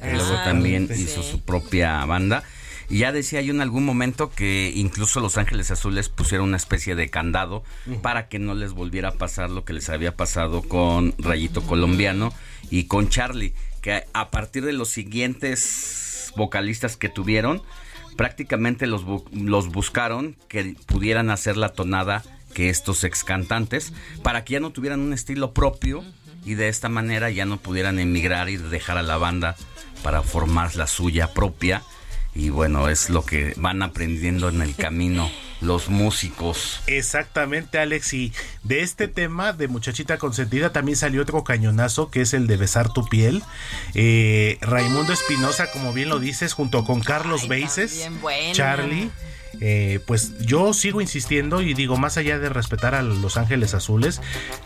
que 0.00 0.12
luego 0.12 0.34
también 0.44 0.88
hizo 0.94 1.22
su 1.22 1.40
propia 1.40 2.04
banda. 2.04 2.42
Y 2.88 2.98
ya 2.98 3.10
decía 3.10 3.40
yo 3.40 3.52
en 3.52 3.60
algún 3.60 3.84
momento 3.84 4.30
que 4.30 4.72
incluso 4.74 5.18
Los 5.20 5.38
Ángeles 5.38 5.72
Azules 5.72 6.08
pusieron 6.08 6.48
una 6.48 6.56
especie 6.56 6.94
de 6.94 7.10
candado 7.10 7.64
para 8.00 8.28
que 8.28 8.38
no 8.38 8.54
les 8.54 8.72
volviera 8.72 9.08
a 9.08 9.14
pasar 9.14 9.50
lo 9.50 9.64
que 9.64 9.72
les 9.72 9.88
había 9.88 10.14
pasado 10.14 10.62
con 10.62 11.14
Rayito 11.18 11.62
Colombiano 11.62 12.32
y 12.70 12.84
con 12.84 13.08
Charlie, 13.08 13.54
que 13.82 14.04
a 14.12 14.30
partir 14.30 14.64
de 14.64 14.72
los 14.72 14.88
siguientes 14.88 16.32
vocalistas 16.36 16.96
que 16.96 17.08
tuvieron, 17.08 17.60
prácticamente 18.16 18.86
los, 18.86 19.04
los 19.32 19.68
buscaron 19.68 20.36
que 20.48 20.76
pudieran 20.86 21.30
hacer 21.30 21.56
la 21.56 21.70
tonada 21.70 22.22
que 22.56 22.70
estos 22.70 23.04
ex 23.04 23.22
cantantes 23.22 23.92
para 24.22 24.42
que 24.42 24.54
ya 24.54 24.60
no 24.60 24.70
tuvieran 24.70 25.00
un 25.00 25.12
estilo 25.12 25.52
propio 25.52 26.02
y 26.42 26.54
de 26.54 26.68
esta 26.68 26.88
manera 26.88 27.28
ya 27.28 27.44
no 27.44 27.58
pudieran 27.58 27.98
emigrar 27.98 28.48
y 28.48 28.56
dejar 28.56 28.96
a 28.96 29.02
la 29.02 29.18
banda 29.18 29.56
para 30.02 30.22
formar 30.22 30.74
la 30.74 30.86
suya 30.86 31.34
propia 31.34 31.82
y 32.34 32.48
bueno, 32.48 32.88
es 32.88 33.10
lo 33.10 33.26
que 33.26 33.52
van 33.58 33.82
aprendiendo 33.82 34.48
en 34.48 34.62
el 34.62 34.74
camino 34.74 35.30
los 35.60 35.90
músicos. 35.90 36.80
Exactamente, 36.86 37.78
Alex. 37.78 38.14
Y 38.14 38.32
de 38.62 38.80
este 38.80 39.06
tema 39.06 39.52
de 39.52 39.68
Muchachita 39.68 40.16
Consentida 40.16 40.72
también 40.72 40.96
salió 40.96 41.20
otro 41.20 41.44
cañonazo 41.44 42.10
que 42.10 42.22
es 42.22 42.32
el 42.32 42.46
de 42.46 42.56
Besar 42.56 42.90
tu 42.90 43.06
piel. 43.06 43.42
Eh, 43.92 44.56
Raimundo 44.62 45.12
Espinosa, 45.12 45.70
como 45.70 45.92
bien 45.92 46.08
lo 46.08 46.18
dices, 46.18 46.54
junto 46.54 46.84
con 46.84 47.00
Carlos 47.00 47.48
Beises, 47.48 48.08
Charlie. 48.52 49.10
Eh, 49.60 50.00
pues 50.06 50.38
yo 50.38 50.72
sigo 50.74 51.00
insistiendo 51.00 51.62
y 51.62 51.74
digo, 51.74 51.96
más 51.96 52.16
allá 52.16 52.38
de 52.38 52.48
respetar 52.48 52.94
a 52.94 53.02
Los 53.02 53.36
Ángeles 53.36 53.74
Azules, 53.74 54.20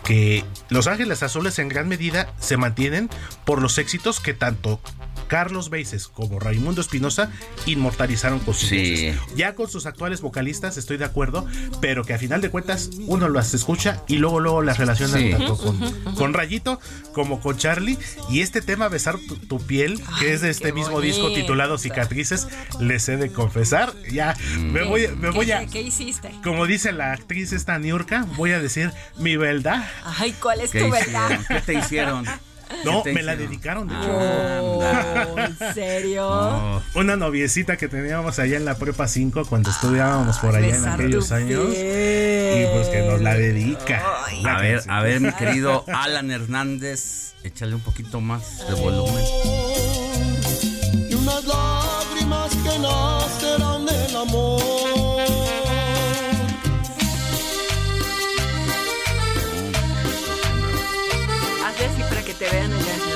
que 0.05 0.45
Los 0.69 0.87
Ángeles 0.87 1.23
Azules 1.23 1.59
en 1.59 1.69
gran 1.69 1.89
medida 1.89 2.33
se 2.39 2.57
mantienen 2.57 3.09
por 3.45 3.63
los 3.63 3.79
éxitos 3.79 4.21
que 4.21 4.35
tanto 4.35 4.81
Carlos 5.31 5.71
Beises 5.71 6.09
como 6.09 6.41
Raimundo 6.41 6.81
Espinosa 6.81 7.31
inmortalizaron 7.65 8.41
con 8.41 8.53
sus 8.53 8.71
Ya 9.37 9.55
con 9.55 9.71
sus 9.71 9.87
actuales 9.87 10.21
vocalistas 10.23 10.77
estoy 10.77 10.97
de 10.97 11.05
acuerdo, 11.05 11.47
pero 11.81 12.05
que 12.05 12.15
a 12.15 12.19
final 12.19 12.41
de 12.41 12.51
cuentas 12.51 12.91
uno 13.07 13.29
las 13.29 13.55
escucha 13.55 14.03
y 14.09 14.17
luego 14.17 14.41
luego 14.41 14.61
las 14.61 14.79
relaciona 14.79 15.39
tanto 15.39 15.57
con, 16.17 16.35
Rayito 16.35 16.81
como 17.13 17.41
con 17.41 17.57
Charlie. 17.57 17.97
Y 18.29 18.41
este 18.41 18.61
tema, 18.61 18.89
Besar 18.89 19.19
tu, 19.49 19.61
piel, 19.61 20.03
que 20.19 20.33
es 20.33 20.41
de 20.41 20.51
este 20.51 20.73
mismo 20.73 21.01
disco 21.01 21.33
titulado 21.33 21.79
Cicatrices, 21.79 22.49
les 22.81 23.09
he 23.09 23.17
de 23.17 23.31
confesar, 23.31 23.95
ya 24.11 24.37
me 24.59 24.83
voy, 24.83 25.07
me 25.17 25.31
voy 25.31 25.53
a... 25.53 25.65
¿Qué 25.67 25.81
hiciste? 25.81 26.33
Como 26.43 26.67
dice 26.67 26.91
la 26.91 27.13
actriz 27.13 27.53
esta 27.53 27.79
Niurka, 27.79 28.27
voy 28.37 28.51
a 28.51 28.59
decir 28.59 28.91
mi 29.17 29.37
verdad. 29.37 29.89
Ay, 30.05 30.35
¿cuál 30.43 30.61
es 30.61 30.73
tu 30.73 30.91
verdad? 30.91 31.39
¿Qué 31.47 31.61
te 31.61 31.75
hicieron? 31.75 32.27
No, 32.85 33.03
me 33.05 33.23
la 33.23 33.37
dedicaron, 33.37 33.89
de 33.89 33.95
hecho. 33.95 34.11
Oh, 34.11 35.37
¿En 35.39 35.59
serio? 35.75 36.83
Una 36.95 37.17
noviecita 37.17 37.77
que 37.77 37.89
teníamos 37.89 38.39
allá 38.39 38.57
en 38.57 38.65
la 38.65 38.77
prepa 38.77 39.09
5 39.09 39.45
cuando 39.47 39.71
estudiábamos 39.71 40.39
por 40.39 40.55
allá 40.57 40.77
en 40.77 40.87
aquellos 40.89 41.33
años. 41.33 41.69
Y 41.71 42.67
pues 42.73 42.89
que 42.89 43.05
nos 43.07 43.21
la 43.21 43.35
dedica. 43.35 44.03
a 44.47 44.61
ver, 44.61 44.83
a 44.89 45.03
ver, 45.03 45.21
mi 45.21 45.33
querido 45.33 45.85
Alan 45.93 46.31
Hernández, 46.31 47.35
échale 47.43 47.75
un 47.75 47.81
poquito 47.83 48.21
más 48.21 48.67
de 48.69 48.75
volumen. 48.75 49.25
Y 51.09 51.15
unas 51.15 51.45
lágrimas 51.45 52.51
que 52.51 52.79
nacerán 52.79 53.20
te 62.41 62.49
vean 62.49 62.73
allá 62.73 62.95
en. 62.95 63.11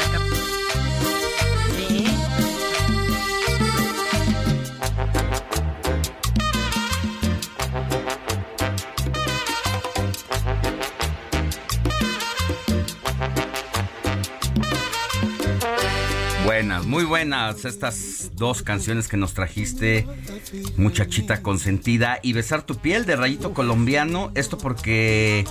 Buenas, 16.45 16.85
muy 16.85 17.05
buenas 17.05 17.65
estas 17.65 18.31
dos 18.35 18.63
canciones 18.63 19.09
que 19.09 19.17
nos 19.17 19.33
trajiste, 19.33 20.07
Muchachita 20.77 21.41
Consentida 21.41 22.19
y 22.23 22.35
Besar 22.35 22.63
tu 22.63 22.77
piel 22.77 23.07
de 23.07 23.17
Rayito 23.17 23.55
Colombiano. 23.55 24.31
Esto 24.35 24.59
porque 24.59 25.47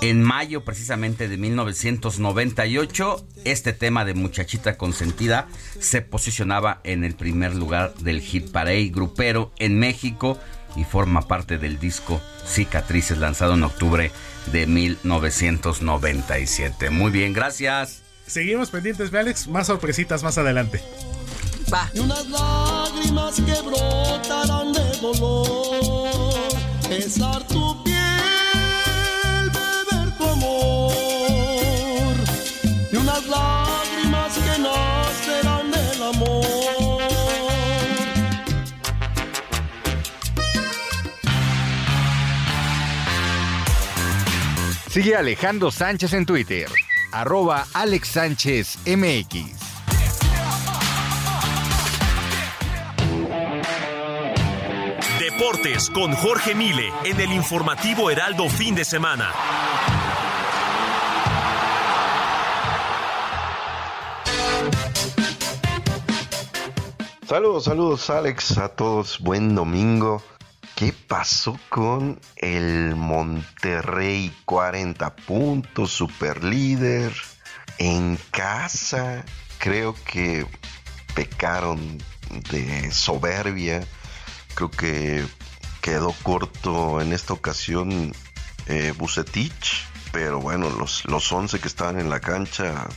en 0.00 0.22
mayo 0.22 0.64
precisamente 0.64 1.28
de 1.28 1.36
1998, 1.36 3.26
este 3.44 3.72
tema 3.72 4.04
de 4.04 4.14
Muchachita 4.14 4.76
Consentida 4.76 5.48
se 5.78 6.02
posicionaba 6.02 6.80
en 6.84 7.04
el 7.04 7.14
primer 7.14 7.54
lugar 7.54 7.94
del 7.94 8.20
Hit 8.20 8.50
Parade 8.50 8.88
grupero 8.88 9.52
en 9.58 9.78
México 9.78 10.38
y 10.76 10.84
forma 10.84 11.22
parte 11.22 11.58
del 11.58 11.78
disco 11.78 12.20
Cicatrices 12.46 13.18
lanzado 13.18 13.54
en 13.54 13.62
octubre 13.62 14.10
de 14.52 14.66
1997. 14.66 16.90
Muy 16.90 17.10
bien, 17.10 17.32
gracias. 17.32 18.02
Seguimos 18.26 18.70
pendientes, 18.70 19.12
Alex. 19.12 19.48
Más 19.48 19.66
sorpresitas 19.66 20.22
más 20.22 20.38
adelante. 20.38 20.80
Va. 21.72 21.90
unas 21.94 22.26
lágrimas 22.28 23.36
que 23.36 23.60
brotarán 23.62 24.72
de 24.72 24.98
dolor. 25.00 26.04
Tu 27.48 27.84
piel 27.84 27.93
Sigue 44.94 45.16
Alejandro 45.16 45.72
Sánchez 45.72 46.12
en 46.12 46.24
Twitter, 46.24 46.68
arroba 47.10 47.66
Alex 47.74 48.10
Sánchez 48.10 48.78
MX. 48.86 49.50
Deportes 55.18 55.90
con 55.90 56.12
Jorge 56.12 56.54
Mile 56.54 56.92
en 57.02 57.20
el 57.20 57.32
informativo 57.32 58.08
Heraldo 58.08 58.48
fin 58.48 58.76
de 58.76 58.84
semana. 58.84 59.32
Saludos, 67.26 67.64
saludos 67.64 68.10
Alex, 68.10 68.58
a 68.58 68.68
todos, 68.68 69.18
buen 69.18 69.56
domingo. 69.56 70.22
¿Qué 70.76 70.92
pasó 70.92 71.58
con 71.68 72.20
el 72.36 72.96
Monterrey? 72.96 74.34
40 74.44 75.14
puntos, 75.14 75.92
super 75.92 76.42
líder, 76.42 77.12
en 77.78 78.18
casa. 78.32 79.24
Creo 79.58 79.94
que 79.94 80.46
pecaron 81.14 82.02
de 82.50 82.90
soberbia. 82.90 83.86
Creo 84.54 84.70
que 84.70 85.24
quedó 85.80 86.12
corto 86.24 87.00
en 87.00 87.12
esta 87.12 87.34
ocasión 87.34 88.12
eh, 88.66 88.92
Bucetich. 88.96 89.86
Pero 90.10 90.40
bueno, 90.40 90.70
los, 90.70 91.04
los 91.04 91.30
11 91.30 91.60
que 91.60 91.68
estaban 91.68 92.00
en 92.00 92.10
la 92.10 92.18
cancha, 92.18 92.88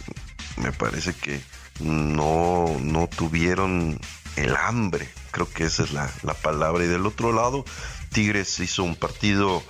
me 0.57 0.71
parece 0.71 1.13
que 1.13 1.41
no, 1.79 2.75
no 2.81 3.07
tuvieron 3.07 3.99
el 4.35 4.55
hambre, 4.55 5.07
creo 5.37 5.53
que 5.53 5.65
esa 5.65 5.83
es 5.83 5.91
la, 5.91 6.09
palabra. 6.41 6.83
Y 6.83 6.87
del 6.87 7.05
otro 7.05 7.31
lado, 7.31 7.63
Tigres 8.11 8.59
hizo 8.59 8.83
un 8.83 8.95
partido 8.95 9.61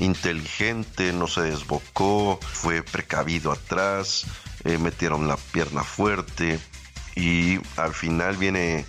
inteligente, 0.00 1.12
no 1.12 1.26
se 1.26 1.42
desbocó, 1.42 2.40
fue 2.40 2.82
precavido 2.82 3.52
atrás, 3.52 4.24
eh, 4.64 4.78
metieron 4.78 5.28
la 5.28 5.36
pierna 5.36 5.84
fuerte 5.84 6.58
y 7.14 7.58
al 7.76 7.92
final 7.92 8.38
viene 8.38 8.86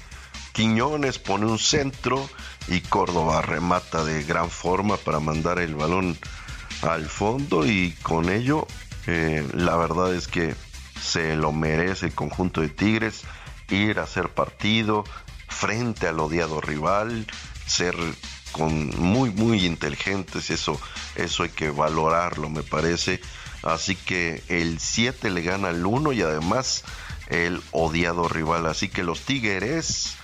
Quiñones, 0.53 1.19
pone 1.19 1.45
un 1.45 1.59
centro 1.59 2.29
y 2.69 2.79
Córdoba 2.79 3.41
remata 3.41 4.05
de 4.05 4.23
gran 4.23 4.49
forma 4.49 4.95
para 4.95 5.19
mandar 5.19 5.59
el 5.59 5.75
balón 5.75 6.17
al 6.83 7.05
fondo 7.09 7.65
y 7.65 7.91
con 8.01 8.29
ello 8.29 8.65
Eh, 9.05 9.45
la 9.53 9.75
verdad 9.75 10.15
es 10.15 10.29
que 10.29 10.55
se 10.97 11.35
lo 11.35 11.51
merece 11.51 12.05
el 12.05 12.13
conjunto 12.13 12.61
de 12.61 12.69
Tigres 12.69 13.23
ir 13.69 13.99
a 13.99 14.03
hacer 14.03 14.29
partido 14.29 15.03
frente 15.53 16.07
al 16.07 16.19
odiado 16.19 16.59
rival, 16.59 17.27
ser 17.65 17.95
con 18.51 18.89
muy 18.99 19.31
muy 19.31 19.65
inteligentes, 19.65 20.49
eso 20.49 20.79
eso 21.15 21.43
hay 21.43 21.49
que 21.49 21.69
valorarlo, 21.69 22.49
me 22.49 22.63
parece. 22.63 23.21
Así 23.63 23.95
que 23.95 24.43
el 24.49 24.79
7 24.79 25.29
le 25.29 25.41
gana 25.41 25.69
al 25.69 25.85
1 25.85 26.11
y 26.13 26.21
además 26.21 26.83
el 27.27 27.61
odiado 27.71 28.27
rival. 28.27 28.65
Así 28.65 28.89
que 28.89 29.03
los 29.03 29.21
Tigres 29.21 30.15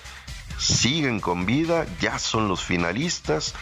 siguen 0.58 1.20
con 1.20 1.46
vida, 1.46 1.86
ya 2.00 2.18
son 2.18 2.48
los 2.48 2.62
finalistas 2.62 3.54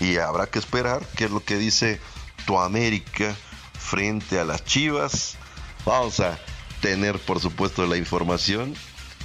y 0.00 0.16
habrá 0.16 0.46
que 0.46 0.58
esperar 0.58 1.06
qué 1.16 1.26
es 1.26 1.30
lo 1.30 1.44
que 1.44 1.56
dice 1.56 2.00
tu 2.46 2.58
América 2.58 3.34
frente 3.78 4.40
a 4.40 4.44
las 4.44 4.64
Chivas. 4.64 5.36
Vamos 5.84 6.20
a 6.20 6.38
tener 6.80 7.18
por 7.18 7.40
supuesto 7.40 7.86
la 7.86 7.96
información 7.96 8.74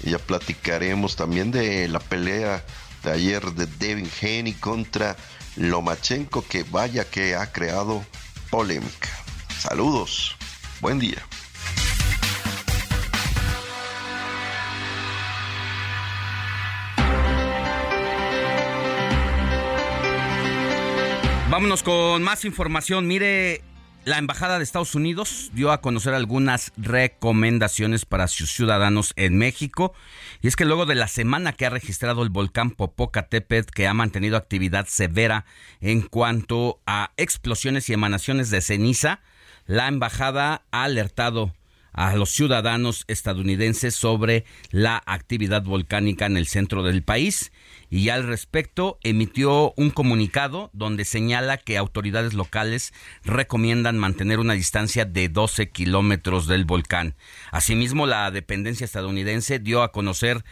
y 0.04 0.12
ya 0.12 0.20
platicaremos 0.20 1.16
también 1.16 1.52
de 1.52 1.88
la 1.88 2.00
pelea 2.00 2.64
de 3.04 3.12
ayer 3.12 3.44
de 3.54 3.66
Devin 3.66 4.10
Haney 4.22 4.54
contra 4.54 5.16
Lomachenko 5.56 6.46
que 6.48 6.64
vaya 6.64 7.10
que 7.10 7.36
ha 7.36 7.52
creado 7.52 8.04
polémica. 8.50 9.10
Saludos, 9.60 10.36
buen 10.80 11.00
día. 11.00 11.22
Vámonos 21.52 21.84
con 21.84 22.24
más 22.24 22.46
información. 22.46 23.08
Mire, 23.08 23.62
la 24.04 24.18
Embajada 24.18 24.58
de 24.58 24.64
Estados 24.64 24.96
Unidos 24.96 25.52
dio 25.54 25.72
a 25.72 25.82
conocer 25.82 26.14
algunas 26.14 26.72
recomendaciones 26.78 28.06
para 28.06 28.28
sus 28.28 28.52
ciudadanos 28.52 29.14
en 29.16 29.38
México. 29.38 29.94
Y 30.42 30.48
es 30.48 30.56
que 30.56 30.66
luego 30.66 30.86
de 30.86 30.96
la 30.96 31.08
semana 31.08 31.54
que 31.54 31.66
ha 31.66 31.70
registrado 31.70 32.24
el 32.24 32.30
volcán 32.30 32.72
Popocatépetl, 32.72 33.72
que 33.72 33.88
ha 33.88 33.94
mantenido 33.94 34.38
actividad 34.38 34.88
severa 34.88 35.46
en 35.82 36.02
cuanto 36.02 36.82
a 36.88 37.12
explosiones 37.18 37.90
y 37.90 37.94
emanaciones 37.94 38.50
de 38.50 38.62
ceniza, 38.62 39.22
la 39.68 39.88
embajada 39.88 40.64
ha 40.72 40.84
alertado 40.84 41.54
a 41.94 42.16
los 42.16 42.32
ciudadanos 42.32 43.04
estadounidenses 43.08 43.94
sobre 43.94 44.46
la 44.72 45.04
actividad 45.06 45.64
volcánica 45.64 46.26
en 46.26 46.38
el 46.38 46.48
centro 46.48 46.84
del 46.84 47.04
país 47.04 47.52
y 47.92 48.08
al 48.08 48.26
respecto 48.26 48.98
emitió 49.04 49.74
un 49.76 49.90
comunicado 49.90 50.70
donde 50.72 51.04
señala 51.04 51.58
que 51.58 51.78
autoridades 51.78 52.34
locales 52.34 52.94
recomiendan 53.26 53.98
mantener 53.98 54.40
una 54.40 54.54
distancia 54.54 55.04
de 55.04 55.28
12 55.28 55.72
kilómetros 55.72 56.48
del 56.48 56.64
volcán. 56.64 57.16
Asimismo, 57.52 58.08
la 58.08 58.32
dependencia 58.32 58.86
estadounidense 58.86 59.60
dio 59.60 59.84
a 59.84 59.92
conocer 59.92 60.46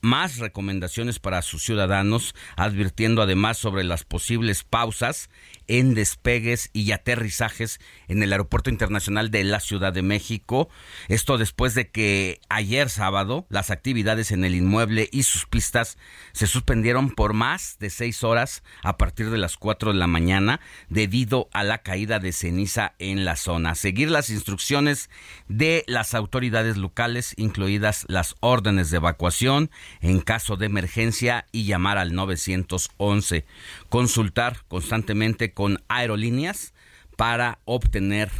más 0.00 0.38
recomendaciones 0.38 1.18
para 1.18 1.42
sus 1.42 1.62
ciudadanos, 1.62 2.34
advirtiendo 2.56 3.20
además 3.20 3.58
sobre 3.58 3.84
las 3.84 4.04
posibles 4.04 4.64
pausas 4.64 5.28
en 5.68 5.94
despegues 5.94 6.70
y 6.72 6.92
aterrizajes 6.92 7.80
en 8.08 8.22
el 8.22 8.32
Aeropuerto 8.32 8.70
Internacional 8.70 9.30
de 9.30 9.44
la 9.44 9.60
Ciudad 9.60 9.92
de 9.92 10.02
México. 10.02 10.68
Esto 11.08 11.38
después 11.38 11.74
de 11.74 11.90
que 11.90 12.40
ayer 12.48 12.90
sábado 12.90 13.46
las 13.48 13.70
actividades 13.70 14.30
en 14.30 14.44
el 14.44 14.54
inmueble 14.54 15.08
y 15.12 15.24
sus 15.24 15.46
pistas 15.46 15.98
se 16.32 16.46
suspendieron 16.46 17.10
por 17.10 17.32
más 17.32 17.76
de 17.78 17.90
seis 17.90 18.24
horas 18.24 18.62
a 18.82 18.96
partir 18.96 19.30
de 19.30 19.38
las 19.38 19.56
cuatro 19.56 19.92
de 19.92 19.98
la 19.98 20.06
mañana 20.06 20.60
debido 20.88 21.48
a 21.52 21.64
la 21.64 21.78
caída 21.78 22.18
de 22.18 22.32
ceniza 22.32 22.94
en 22.98 23.24
la 23.24 23.36
zona. 23.36 23.74
Seguir 23.74 24.10
las 24.10 24.30
instrucciones 24.30 25.10
de 25.48 25.84
las 25.86 26.14
autoridades 26.14 26.76
locales, 26.76 27.34
incluidas 27.36 28.04
las 28.08 28.34
órdenes 28.40 28.90
de 28.90 28.98
evacuación 28.98 29.70
en 30.00 30.20
caso 30.20 30.56
de 30.56 30.66
emergencia 30.66 31.46
y 31.52 31.64
llamar 31.64 31.98
al 31.98 32.14
911. 32.14 33.44
Consultar 33.88 34.58
constantemente 34.68 35.52
con 35.56 35.82
aerolíneas 35.88 36.74
para 37.16 37.60
obtener 37.64 38.30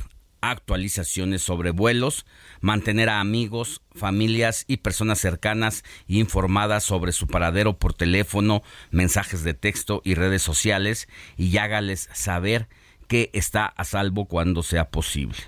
actualizaciones 0.43 1.41
sobre 1.41 1.71
vuelos, 1.71 2.27
mantener 2.61 3.09
a 3.09 3.21
amigos, 3.21 3.81
familias 3.95 4.67
y 4.69 4.77
personas 4.77 5.19
cercanas 5.19 5.83
informadas 6.09 6.85
sobre 6.85 7.13
su 7.13 7.27
paradero 7.27 7.79
por 7.79 7.95
teléfono, 7.95 8.63
mensajes 8.91 9.45
de 9.45 9.55
texto 9.55 10.03
y 10.05 10.15
redes 10.15 10.43
sociales 10.43 11.09
y 11.39 11.57
hágales 11.57 12.11
saber 12.13 12.69
que 13.09 13.31
está 13.33 13.65
a 13.65 13.85
salvo 13.85 14.27
cuando 14.27 14.63
sea 14.63 14.91
posible. 14.91 15.39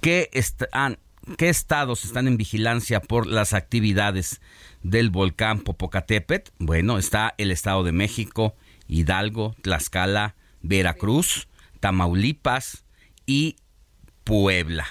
¿Qué, 0.00 0.30
están, 0.32 0.98
¿Qué 1.36 1.50
estados 1.50 2.06
están 2.06 2.28
en 2.28 2.38
vigilancia 2.38 3.00
por 3.00 3.26
las 3.26 3.52
actividades 3.52 4.40
del 4.82 5.10
volcán 5.10 5.60
Popocatépetl? 5.60 6.50
Bueno, 6.58 6.96
está 6.96 7.34
el 7.36 7.50
Estado 7.50 7.84
de 7.84 7.92
México, 7.92 8.56
Hidalgo, 8.88 9.54
Tlaxcala, 9.60 10.34
Veracruz, 10.64 11.46
Tamaulipas 11.80 12.84
y 13.26 13.56
Puebla. 14.24 14.86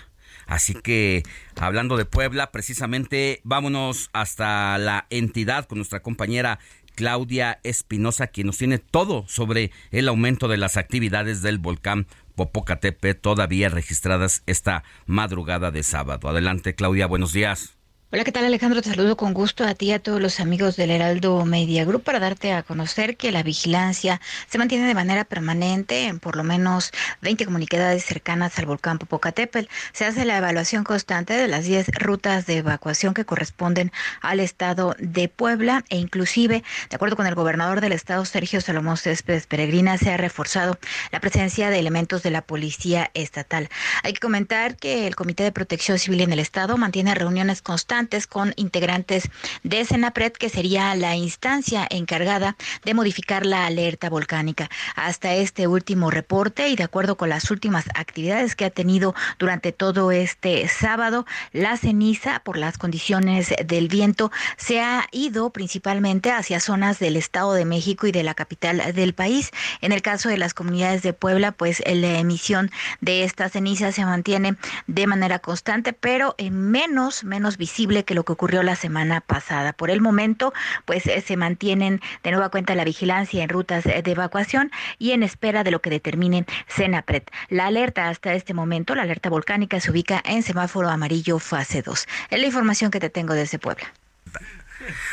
Así 0.46 0.74
que, 0.74 1.24
hablando 1.60 1.98
de 1.98 2.06
Puebla, 2.06 2.52
precisamente 2.52 3.42
vámonos 3.44 4.10
hasta 4.14 4.78
la 4.78 5.08
entidad 5.10 5.66
con 5.66 5.80
nuestra 5.80 6.02
compañera 6.02 6.60
Claudia 6.96 7.60
Espinosa, 7.64 8.28
quien 8.28 8.48
nos 8.48 8.60
tiene 8.60 8.78
todo 8.78 9.26
sobre 9.28 9.72
el 9.92 10.08
aumento 10.08 10.48
de 10.48 10.58
las 10.58 10.78
actividades 10.78 11.42
del 11.42 11.58
volcán 11.58 12.06
Popocatépetl, 12.36 13.20
todavía 13.20 13.70
registradas 13.70 14.44
esta 14.46 14.84
madrugada 15.06 15.72
de 15.72 15.84
sábado. 15.84 16.30
Adelante, 16.30 16.76
Claudia, 16.76 17.08
buenos 17.08 17.34
días. 17.34 17.78
Hola, 18.14 18.24
¿qué 18.24 18.32
tal 18.32 18.46
Alejandro? 18.46 18.80
Te 18.84 18.92
saludo 18.92 19.18
con 19.18 19.34
gusto 19.34 19.66
a 19.66 19.74
ti 19.74 19.88
y 19.88 19.92
a 19.92 19.98
todos 19.98 20.22
los 20.22 20.40
amigos 20.40 20.76
del 20.76 20.92
Heraldo 20.92 21.44
Media 21.46 21.84
Group 21.84 22.04
para 22.04 22.20
darte 22.20 22.54
a 22.54 22.62
conocer 22.62 23.18
que 23.18 23.32
la 23.32 23.42
vigilancia 23.42 24.22
se 24.48 24.60
mantiene 24.60 24.86
de 24.86 24.94
manera 24.94 25.26
permanente 25.26 26.06
en 26.06 26.20
por 26.20 26.36
lo 26.36 26.44
menos 26.44 26.92
20 27.22 27.44
comunidades 27.46 28.06
cercanas 28.06 28.60
al 28.60 28.68
volcán 28.68 29.00
Popocatépetl. 29.00 29.68
Se 29.94 30.06
hace 30.06 30.26
la 30.26 30.38
evaluación 30.38 30.84
constante 30.84 31.34
de 31.34 31.48
las 31.48 31.66
10 31.66 31.88
rutas 31.96 32.46
de 32.46 32.58
evacuación 32.58 33.16
que 33.16 33.26
corresponden 33.26 33.92
al 34.22 34.42
estado 34.42 34.96
de 35.00 35.28
Puebla 35.28 35.84
e 35.90 35.98
inclusive, 35.98 36.64
de 36.92 36.96
acuerdo 36.96 37.16
con 37.16 37.26
el 37.26 37.34
gobernador 37.34 37.82
del 37.82 37.94
estado, 37.94 38.26
Sergio 38.26 38.62
Salomón 38.62 38.98
Céspedes 38.98 39.48
Peregrina, 39.48 39.98
se 39.98 40.12
ha 40.12 40.18
reforzado 40.18 40.78
la 41.12 41.20
presencia 41.20 41.72
de 41.72 41.80
elementos 41.80 42.22
de 42.22 42.30
la 42.30 42.44
policía 42.44 43.10
estatal. 43.16 43.70
Hay 44.04 44.14
que 44.14 44.20
comentar 44.20 44.76
que 44.76 45.08
el 45.08 45.16
Comité 45.16 45.42
de 45.42 45.52
Protección 45.52 45.98
Civil 45.98 46.22
en 46.22 46.34
el 46.34 46.38
estado 46.38 46.78
mantiene 46.78 47.16
reuniones 47.16 47.64
constantes 47.64 48.03
con 48.30 48.54
integrantes 48.56 49.30
de 49.64 49.86
Senapred, 49.86 50.34
que 50.34 50.50
sería 50.50 50.94
la 50.96 51.16
instancia 51.16 51.88
encargada 51.90 52.56
de 52.84 52.94
modificar 52.94 53.46
la 53.46 53.66
alerta 53.66 54.10
volcánica. 54.10 54.70
Hasta 54.96 55.34
este 55.34 55.68
último 55.68 56.12
reporte 56.12 56.70
y 56.70 56.76
de 56.76 56.84
acuerdo 56.84 57.18
con 57.18 57.30
las 57.30 57.50
últimas 57.52 57.86
actividades 57.96 58.56
que 58.56 58.66
ha 58.66 58.70
tenido 58.70 59.16
durante 59.40 59.72
todo 59.72 60.12
este 60.12 60.68
sábado, 60.68 61.26
la 61.52 61.78
ceniza 61.78 62.42
por 62.44 62.58
las 62.58 62.78
condiciones 62.78 63.54
del 63.66 63.88
viento 63.88 64.32
se 64.58 64.82
ha 64.82 65.08
ido 65.12 65.50
principalmente 65.52 66.32
hacia 66.32 66.60
zonas 66.60 67.00
del 67.00 67.16
Estado 67.16 67.54
de 67.54 67.66
México 67.66 68.08
y 68.08 68.12
de 68.12 68.24
la 68.24 68.34
capital 68.34 68.94
del 68.94 69.14
país. 69.14 69.52
En 69.82 69.92
el 69.92 70.02
caso 70.02 70.30
de 70.30 70.38
las 70.38 70.54
comunidades 70.54 71.02
de 71.02 71.14
Puebla, 71.14 71.52
pues 71.52 71.84
la 71.86 72.20
emisión 72.20 72.72
de 73.02 73.24
esta 73.24 73.50
ceniza 73.50 73.92
se 73.92 74.06
mantiene 74.06 74.56
de 74.88 75.08
manera 75.08 75.40
constante, 75.40 75.94
pero 75.94 76.36
menos, 76.52 77.24
menos 77.24 77.58
visible 77.58 77.93
que 78.02 78.16
lo 78.16 78.26
que 78.26 78.34
ocurrió 78.34 78.64
la 78.64 78.76
semana 78.76 79.22
pasada. 79.22 79.74
Por 79.74 79.92
el 79.92 80.02
momento, 80.02 80.54
pues 80.86 81.06
eh, 81.06 81.22
se 81.22 81.38
mantienen 81.38 82.02
de 82.24 82.32
nueva 82.32 82.50
cuenta 82.50 82.74
la 82.74 82.84
vigilancia 82.84 83.44
en 83.44 83.50
rutas 83.50 83.84
de 83.84 84.04
evacuación 84.04 84.72
y 84.98 85.12
en 85.12 85.22
espera 85.22 85.64
de 85.64 85.70
lo 85.70 85.82
que 85.82 85.92
determinen 85.92 86.48
Senapred. 86.68 87.24
La 87.50 87.68
alerta 87.68 88.10
hasta 88.10 88.34
este 88.34 88.56
momento, 88.56 88.96
la 88.96 89.04
alerta 89.04 89.30
volcánica, 89.30 89.80
se 89.80 89.92
ubica 89.92 90.22
en 90.26 90.42
semáforo 90.42 90.90
amarillo 90.90 91.38
fase 91.38 91.84
2. 91.84 92.08
Es 92.32 92.40
la 92.40 92.46
información 92.46 92.90
que 92.90 93.00
te 93.00 93.12
tengo 93.12 93.36
desde 93.36 93.60
Puebla. 93.60 93.94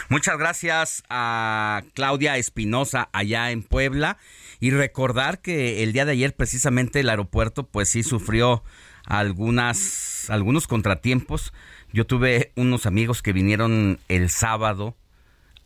Muchas 0.09 0.39
gracias 0.39 1.05
a 1.09 1.83
Claudia 1.95 2.37
Espinosa 2.37 3.09
allá 3.13 3.51
en 3.51 3.63
Puebla 3.63 4.19
y 4.59 4.71
recordar 4.71 5.41
que 5.41 5.83
el 5.83 5.93
día 5.93 6.05
de 6.05 6.13
ayer 6.13 6.35
precisamente 6.35 7.01
el 7.01 7.09
aeropuerto 7.09 7.67
pues 7.67 7.89
sí 7.89 8.03
sufrió 8.03 8.65
algunas 9.07 10.29
algunos 10.29 10.67
contratiempos 10.67 11.53
yo 11.93 12.07
tuve 12.07 12.53
unos 12.57 12.87
amigos 12.87 13.23
que 13.23 13.33
vinieron 13.33 13.99
el 14.09 14.31
sábado 14.31 14.97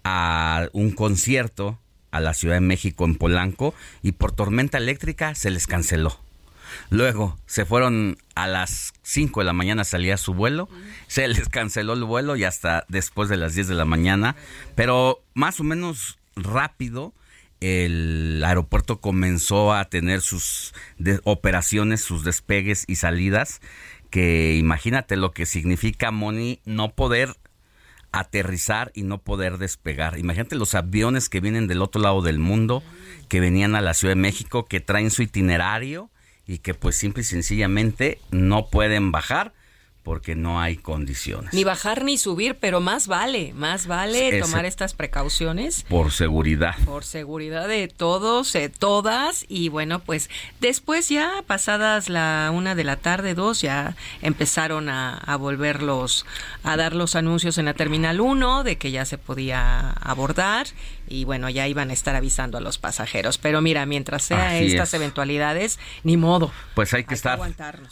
a 0.05 0.69
un 0.73 0.91
concierto 0.91 1.79
a 2.11 2.21
la 2.21 2.35
Ciudad 2.35 2.55
de 2.55 2.61
México 2.61 3.05
en 3.05 3.17
Polanco 3.17 3.75
y 4.03 4.13
por 4.13 4.33
tormenta 4.33 4.79
eléctrica 4.79 5.35
se 5.35 5.51
les 5.51 5.67
canceló. 5.67 6.19
Luego 6.91 7.39
se 7.47 7.65
fueron 7.65 8.19
a 8.35 8.47
las 8.47 8.95
5 9.03 9.41
de 9.41 9.45
la 9.45 9.53
mañana 9.53 9.85
salía 9.85 10.17
su 10.17 10.35
vuelo, 10.35 10.69
se 11.07 11.27
les 11.29 11.49
canceló 11.49 11.93
el 11.93 12.05
vuelo 12.05 12.37
y 12.37 12.45
hasta 12.45 12.85
después 12.89 13.29
de 13.29 13.37
las 13.37 13.55
10 13.55 13.69
de 13.69 13.75
la 13.75 13.85
mañana, 13.85 14.37
pero 14.75 15.23
más 15.35 15.61
o 15.61 15.65
menos 15.65 16.19
rápido 16.37 17.13
el 17.61 18.43
aeropuerto 18.45 19.01
comenzó 19.01 19.73
a 19.73 19.87
tener 19.87 20.21
sus 20.21 20.75
operaciones, 21.25 22.03
sus 22.03 22.23
despegues 22.23 22.85
y 22.87 22.97
salidas, 22.97 23.61
que 24.15 24.55
imagínate 24.55 25.17
lo 25.17 25.33
que 25.33 25.45
significa, 25.45 26.13
Moni, 26.13 26.61
no 26.65 26.95
poder 26.95 27.35
aterrizar 28.13 28.93
y 28.95 29.03
no 29.03 29.19
poder 29.19 29.59
despegar. 29.59 30.21
Imagínate 30.21 30.55
los 30.55 30.77
aviones 30.77 31.29
que 31.29 31.41
vienen 31.41 31.67
del 31.67 31.83
otro 31.83 32.01
lado 32.01 32.23
del 32.23 32.39
mundo, 32.39 32.85
que 33.29 33.41
venían 33.41 33.75
a 33.75 33.81
la 33.81 33.93
Ciudad 33.93 34.15
de 34.15 34.21
México, 34.21 34.67
que 34.67 34.79
traen 34.79 35.11
su 35.11 35.23
itinerario 35.23 36.11
y 36.47 36.59
que 36.59 36.75
pues 36.75 36.95
simple 36.95 37.23
y 37.23 37.25
sencillamente 37.25 38.21
no 38.31 38.71
pueden 38.71 39.11
bajar 39.11 39.53
porque 40.05 40.37
no 40.37 40.61
hay 40.61 40.77
condiciones. 40.77 41.53
Ni 41.55 41.65
bajar 41.65 42.05
ni 42.05 42.19
subir, 42.19 42.57
pero 42.61 42.81
más 42.81 43.09
vale, 43.09 43.55
más 43.55 43.87
vale 43.87 44.39
tomar 44.41 44.67
estas 44.67 44.93
precauciones. 44.93 45.85
Por 45.89 46.13
seguridad. 46.13 46.77
Por 46.85 47.05
seguridad 47.05 47.67
de 47.67 47.89
todos, 47.89 48.53
de 48.53 48.69
todas. 48.69 49.47
Y 49.49 49.71
bueno, 49.71 50.01
pues 50.01 50.29
después 50.61 51.09
ya, 51.09 51.43
pasadas 51.47 52.11
la 52.11 52.53
una 52.55 52.75
de 52.75 52.85
la 52.85 52.97
tarde, 52.97 53.35
dos, 53.35 53.63
ya 53.63 53.97
empezaron 54.21 54.91
a, 54.91 55.17
a 55.17 55.37
volverlos, 55.37 56.27
a 56.63 56.77
dar 56.77 56.95
los 56.95 57.17
anuncios 57.17 57.57
en 57.57 57.65
la 57.65 57.73
Terminal 57.73 58.21
1 58.21 58.63
de 58.63 58.77
que 58.77 58.91
ya 58.91 59.07
se 59.07 59.17
podía 59.17 59.91
abordar. 59.91 60.67
Y 61.09 61.25
bueno, 61.25 61.51
ya 61.51 61.69
iban 61.69 61.91
a 61.91 61.93
estar 61.93 62.17
avisando 62.17 62.59
a 62.59 62.61
los 62.61 62.79
pasajeros. 62.79 63.39
Pero 63.39 63.61
mira, 63.61 63.87
mientras 63.87 64.23
sea 64.23 64.59
estas 64.59 64.95
eventualidades, 64.95 65.79
ni 66.03 66.17
modo. 66.17 66.53
Pues 66.75 66.95
hay 66.95 67.05
que 67.05 67.15
estar, 67.15 67.39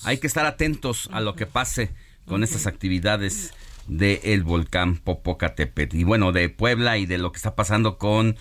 hay 0.05 0.19
que 0.19 0.27
estar 0.27 0.47
atentos 0.47 1.09
a 1.13 1.21
lo 1.21 1.35
que 1.35 1.47
pase 1.47 1.91
con 2.27 2.43
estas 2.43 2.67
actividades 2.67 3.53
del 3.87 4.45
volcán 4.45 4.97
Popocatépetl. 4.97 5.97
Y 5.97 6.05
bueno, 6.05 6.33
de 6.33 6.49
Puebla 6.49 6.99
y 6.99 7.07
de 7.07 7.19
lo 7.19 7.33
que 7.33 7.37
está 7.37 7.55
pasando 7.55 7.99
con 7.99 8.37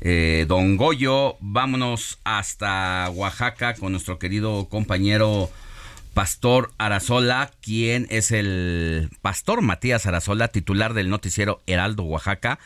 eh, 0.00 0.44
Don 0.48 0.76
Goyo, 0.76 1.36
vámonos 1.40 2.18
hasta 2.24 3.08
Oaxaca 3.14 3.74
con 3.74 3.92
nuestro 3.92 4.18
querido 4.18 4.68
compañero 4.68 5.50
Pastor 6.16 6.72
Arazola, 6.78 7.50
quien 7.60 8.06
es 8.10 8.30
el 8.30 9.10
Pastor 9.20 9.60
Matías 9.60 10.06
Arazola, 10.06 10.48
titular 10.48 10.94
del 10.94 11.10
noticiero 11.10 11.60
Heraldo 11.66 12.04
Oaxaca, 12.04 12.58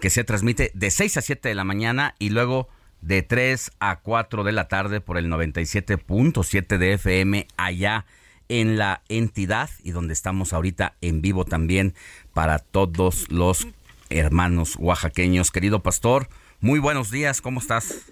que 0.00 0.10
se 0.10 0.24
transmite 0.24 0.70
de 0.74 0.90
6 0.90 1.18
a 1.18 1.22
7 1.22 1.48
de 1.48 1.54
la 1.54 1.64
mañana 1.64 2.14
y 2.18 2.30
luego 2.30 2.68
de 3.00 3.22
3 3.22 3.70
a 3.80 4.00
4 4.00 4.44
de 4.44 4.52
la 4.52 4.68
tarde 4.68 5.00
por 5.00 5.18
el 5.18 5.26
97.7 5.26 6.78
de 6.78 6.92
FM 6.94 7.46
allá 7.56 8.06
en 8.48 8.78
la 8.78 9.02
entidad 9.08 9.70
y 9.84 9.92
donde 9.92 10.12
estamos 10.12 10.52
ahorita 10.52 10.96
en 11.00 11.22
vivo 11.22 11.44
también 11.44 11.94
para 12.34 12.58
todos 12.58 13.30
los 13.30 13.68
hermanos 14.08 14.76
oaxaqueños. 14.78 15.50
Querido 15.50 15.82
pastor, 15.82 16.28
muy 16.60 16.80
buenos 16.80 17.10
días, 17.10 17.40
¿cómo 17.40 17.60
estás? 17.60 18.10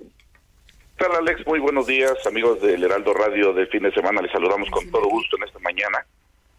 tal 0.99 1.15
Alex? 1.15 1.47
Muy 1.47 1.61
buenos 1.61 1.87
días, 1.87 2.15
amigos 2.27 2.61
del 2.61 2.83
Heraldo 2.83 3.15
Radio 3.15 3.53
de 3.53 3.67
fin 3.69 3.85
de 3.85 3.93
semana. 3.93 4.21
Les 4.21 4.33
saludamos 4.33 4.69
con 4.71 4.91
todo 4.91 5.09
gusto 5.09 5.37
en 5.37 5.45
esta 5.45 5.59
mañana. 5.61 6.05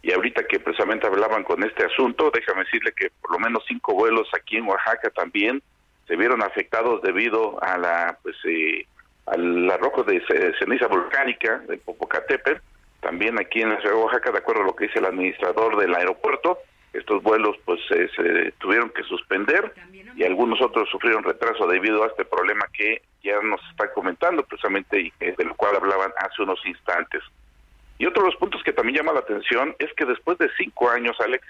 Y 0.02 0.12
ahorita 0.12 0.44
que 0.44 0.60
precisamente 0.60 1.06
hablaban 1.06 1.44
con 1.44 1.62
este 1.62 1.84
asunto, 1.84 2.30
déjame 2.34 2.64
decirle 2.64 2.92
que 2.92 3.10
por 3.20 3.32
lo 3.32 3.38
menos 3.38 3.64
cinco 3.68 3.94
vuelos 3.94 4.28
aquí 4.34 4.56
en 4.56 4.66
Oaxaca 4.66 5.10
también 5.10 5.62
se 6.06 6.16
vieron 6.16 6.42
afectados 6.42 7.02
debido 7.02 7.62
a 7.62 7.78
la 7.78 8.18
pues 8.22 8.36
eh, 8.44 8.86
al 9.26 9.70
arrojo 9.70 10.02
de 10.02 10.22
ceniza 10.58 10.88
volcánica 10.88 11.58
de 11.68 11.76
Popocatépetl 11.76 12.60
también 13.00 13.38
aquí 13.38 13.62
en 13.62 13.70
la 13.70 13.80
ciudad 13.80 13.94
de 13.94 14.02
Oaxaca, 14.02 14.30
de 14.30 14.38
acuerdo 14.38 14.62
a 14.62 14.66
lo 14.66 14.76
que 14.76 14.86
dice 14.86 14.98
el 14.98 15.06
administrador 15.06 15.76
del 15.78 15.94
aeropuerto, 15.94 16.58
estos 16.92 17.22
vuelos 17.22 17.56
pues 17.64 17.80
se 17.88 18.52
tuvieron 18.58 18.90
que 18.90 19.02
suspender 19.04 19.72
y 20.16 20.24
algunos 20.24 20.60
otros 20.60 20.88
sufrieron 20.90 21.22
retraso 21.22 21.66
debido 21.66 22.02
a 22.02 22.08
este 22.08 22.24
problema 22.24 22.66
que 22.72 23.02
ya 23.22 23.40
nos 23.42 23.60
está 23.70 23.92
comentando 23.92 24.42
precisamente 24.42 25.00
y 25.00 25.12
de 25.18 25.44
lo 25.44 25.54
cual 25.54 25.76
hablaban 25.76 26.12
hace 26.18 26.42
unos 26.42 26.60
instantes. 26.66 27.22
Y 28.00 28.06
otro 28.06 28.22
de 28.22 28.30
los 28.30 28.36
puntos 28.36 28.62
que 28.62 28.72
también 28.72 28.96
llama 28.96 29.12
la 29.12 29.20
atención 29.20 29.76
es 29.78 29.92
que 29.92 30.06
después 30.06 30.38
de 30.38 30.48
cinco 30.56 30.88
años, 30.88 31.14
Alex, 31.20 31.46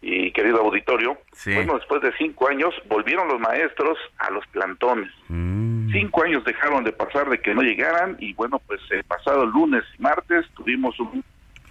y 0.00 0.30
querido 0.30 0.60
auditorio, 0.60 1.18
bueno, 1.46 1.74
después 1.74 2.00
de 2.02 2.12
cinco 2.16 2.48
años 2.48 2.72
volvieron 2.86 3.26
los 3.26 3.40
maestros 3.40 3.98
a 4.18 4.30
los 4.30 4.46
plantones. 4.46 5.10
Mm. 5.26 5.90
Cinco 5.90 6.22
años 6.22 6.44
dejaron 6.44 6.84
de 6.84 6.92
pasar 6.92 7.28
de 7.28 7.40
que 7.40 7.52
no 7.52 7.62
llegaran 7.62 8.16
y 8.20 8.32
bueno, 8.34 8.60
pues 8.64 8.80
el 8.90 9.02
pasado 9.02 9.44
lunes 9.44 9.82
y 9.98 10.02
martes 10.02 10.46
tuvimos 10.54 11.00
un 11.00 11.24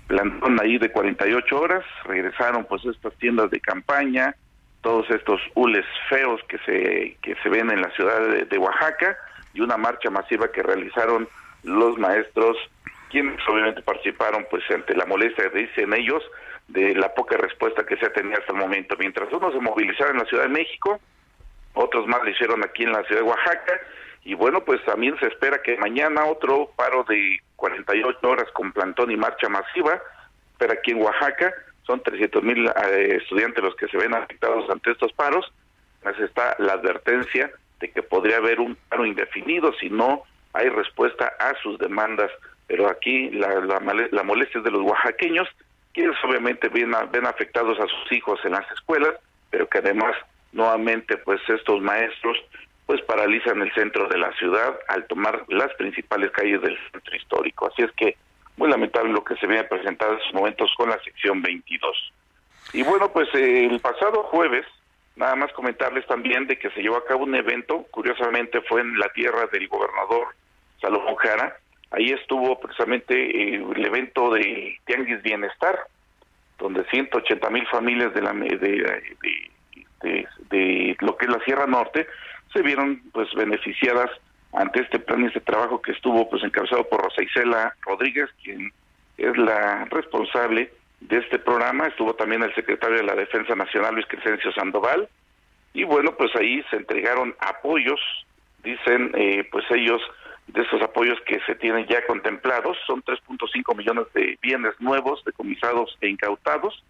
plantón 0.08 0.60
ahí 0.62 0.78
de 0.78 0.92
48 0.92 1.58
horas, 1.58 1.86
regresaron 2.04 2.66
pues 2.66 2.84
estas 2.84 3.14
tiendas 3.20 3.50
de 3.50 3.62
campaña, 3.62 4.36
todos 4.82 5.10
estos 5.10 5.40
hules 5.56 5.86
feos 6.10 6.42
que 6.50 6.58
se, 6.66 7.18
que 7.22 7.36
se 7.42 7.48
ven 7.48 7.72
en 7.72 7.82
la 7.82 7.92
ciudad 7.92 8.46
de 8.46 8.58
Oaxaca 8.58 9.16
y 9.54 9.62
una 9.62 9.78
marcha 9.78 10.10
masiva 10.10 10.52
que 10.52 10.64
realizaron 10.64 11.30
los 11.64 11.98
maestros, 11.98 12.58
quienes 13.10 13.40
obviamente 13.48 13.82
participaron 13.82 14.46
pues 14.50 14.64
ante 14.70 14.96
la 14.96 15.06
molestia, 15.06 15.50
dicen 15.50 15.94
ellos, 15.94 16.24
de 16.68 16.96
la 16.96 17.14
poca 17.14 17.38
respuesta 17.38 17.86
que 17.86 17.98
se 17.98 18.06
ha 18.06 18.14
tenido 18.14 18.38
hasta 18.38 18.52
el 18.52 18.60
momento. 18.60 18.96
Mientras 19.00 19.32
unos 19.32 19.54
se 19.54 19.60
movilizaron 19.60 20.14
en 20.16 20.24
la 20.24 20.30
Ciudad 20.30 20.44
de 20.44 20.50
México, 20.50 21.00
otros 21.74 22.08
más 22.08 22.24
lo 22.24 22.30
hicieron 22.30 22.64
aquí 22.64 22.84
en 22.84 22.92
la 22.92 23.04
Ciudad 23.04 23.22
de 23.22 23.28
Oaxaca, 23.28 23.80
y 24.24 24.34
bueno, 24.34 24.62
pues 24.66 24.84
también 24.84 25.18
se 25.20 25.28
espera 25.28 25.62
que 25.62 25.78
mañana 25.78 26.26
otro 26.26 26.72
paro 26.76 27.06
de 27.06 27.40
48 27.56 28.20
horas 28.24 28.52
con 28.52 28.74
plantón 28.74 29.10
y 29.10 29.16
marcha 29.16 29.48
masiva, 29.48 30.02
pero 30.58 30.74
aquí 30.74 30.92
en 30.92 31.02
Oaxaca 31.02 31.54
son 31.86 32.02
300 32.04 32.44
mil 32.44 32.68
eh, 32.68 33.20
estudiantes 33.22 33.64
los 33.64 33.76
que 33.76 33.88
se 33.88 33.98
ven 33.98 34.14
afectados 34.14 34.70
ante 34.70 34.92
estos 34.92 35.14
paros, 35.14 35.52
pues 36.04 36.20
está 36.20 36.58
la 36.60 36.74
advertencia 36.74 37.52
de 37.80 37.90
que 37.90 38.04
podría 38.04 38.38
haber 38.38 38.60
un 38.60 38.76
paro 38.90 39.06
indefinido 39.06 39.72
si 39.80 39.90
no 39.90 40.24
hay 40.54 40.70
respuesta 40.70 41.34
a 41.40 41.54
sus 41.62 41.78
demandas, 41.78 42.32
pero 42.68 42.90
aquí 42.90 43.30
la, 43.32 43.48
la, 43.62 43.80
la 44.12 44.24
molestia 44.24 44.62
de 44.62 44.72
los 44.72 44.82
oaxaqueños 44.82 45.48
quienes 45.98 46.16
obviamente 46.24 46.70
ven, 46.70 46.94
ven 47.12 47.26
afectados 47.26 47.80
a 47.80 47.88
sus 47.88 48.12
hijos 48.12 48.40
en 48.46 48.52
las 48.52 48.72
escuelas, 48.72 49.16
pero 49.50 49.68
que 49.68 49.80
además 49.80 50.16
nuevamente 50.52 51.18
pues 51.18 51.42
estos 51.50 51.82
maestros 51.82 52.38
pues 52.86 53.02
paralizan 53.02 53.64
el 53.64 53.74
centro 53.74 54.08
de 54.08 54.20
la 54.20 54.32
ciudad 54.34 54.78
al 54.90 55.08
tomar 55.08 55.44
las 55.48 55.74
principales 55.74 56.30
calles 56.30 56.62
del 56.62 56.78
centro 56.92 57.16
histórico. 57.16 57.68
Así 57.68 57.82
es 57.82 57.92
que 57.94 58.16
muy 58.58 58.70
lamentable 58.70 59.12
lo 59.12 59.24
que 59.24 59.38
se 59.38 59.48
viene 59.48 59.64
presentado 59.64 60.12
en 60.12 60.20
estos 60.20 60.34
momentos 60.36 60.72
con 60.78 60.90
la 60.92 61.00
sección 61.04 61.42
22. 61.42 62.14
Y 62.74 62.84
bueno, 62.84 63.12
pues 63.12 63.28
el 63.34 63.80
pasado 63.80 64.22
jueves, 64.26 64.68
nada 65.16 65.36
más 65.36 65.52
comentarles 65.54 66.06
también 66.06 66.46
de 66.46 66.60
que 66.60 66.70
se 66.70 66.82
llevó 66.82 66.98
a 66.98 67.06
cabo 67.06 67.24
un 67.24 67.34
evento, 67.34 67.88
curiosamente 67.90 68.62
fue 68.62 68.82
en 68.82 69.00
la 69.00 69.10
tierra 69.10 69.48
del 69.52 69.68
gobernador 69.68 70.28
Salomón 70.80 71.16
Jara, 71.16 71.58
Ahí 71.92 72.12
estuvo 72.12 72.60
precisamente 72.60 73.14
eh, 73.16 73.64
el 73.76 73.86
evento 73.86 74.34
de 74.34 74.78
Tianguis 74.86 75.22
Bienestar, 75.22 75.80
donde 76.58 76.84
180 76.86 77.50
mil 77.50 77.66
familias 77.68 78.14
de, 78.14 78.22
la, 78.22 78.34
de, 78.34 79.12
de, 80.50 80.98
lo 81.00 81.18
que 81.18 81.26
es 81.26 81.32
la 81.32 81.44
Sierra 81.46 81.68
Norte 81.68 82.08
se 82.54 82.62
vieron 82.62 83.02
pues 83.14 83.34
beneficiadas 83.36 84.10
ante 84.54 84.82
este 84.82 85.00
plan 85.00 85.24
y 85.24 85.28
este 85.28 85.42
trabajo 85.42 85.82
que 85.82 85.92
estuvo 85.92 86.30
pues 86.30 86.44
encabezado 86.44 86.88
por 86.90 87.02
Rosa 87.04 87.22
Isela 87.22 87.76
Rodríguez, 87.82 88.30
quien 88.44 88.72
es 89.18 89.38
la 89.38 89.86
responsable 89.86 90.72
de 91.02 91.18
este 91.18 91.40
programa. 91.40 91.88
Estuvo 91.88 92.14
también 92.16 92.44
el 92.44 92.54
secretario 92.56 92.98
de 92.98 93.04
la 93.04 93.16
Defensa 93.16 93.56
Nacional, 93.56 93.94
Luis 93.96 94.08
Crescencio 94.08 94.52
Sandoval. 94.54 95.08
Y 95.74 95.84
bueno, 95.84 96.16
pues 96.16 96.36
ahí 96.36 96.64
se 96.70 96.78
entregaron 96.78 97.36
apoyos, 97.40 98.00
dicen 98.64 99.12
eh, 99.16 99.48
pues 99.52 99.66
ellos, 99.70 100.02
de 100.48 100.62
estos 100.62 100.82
apoyos 100.82 101.20
que 101.26 101.40
se 101.46 101.56
tienen 101.56 101.86
ya 101.88 102.06
contemplados. 102.06 102.78
Son 102.86 103.04
3.5 103.04 103.76
millones 103.76 104.06
de 104.14 104.38
bienes 104.42 104.74
nuevos, 104.80 105.24
decomisados 105.26 105.98
e 106.02 106.10
incautados 106.10 106.84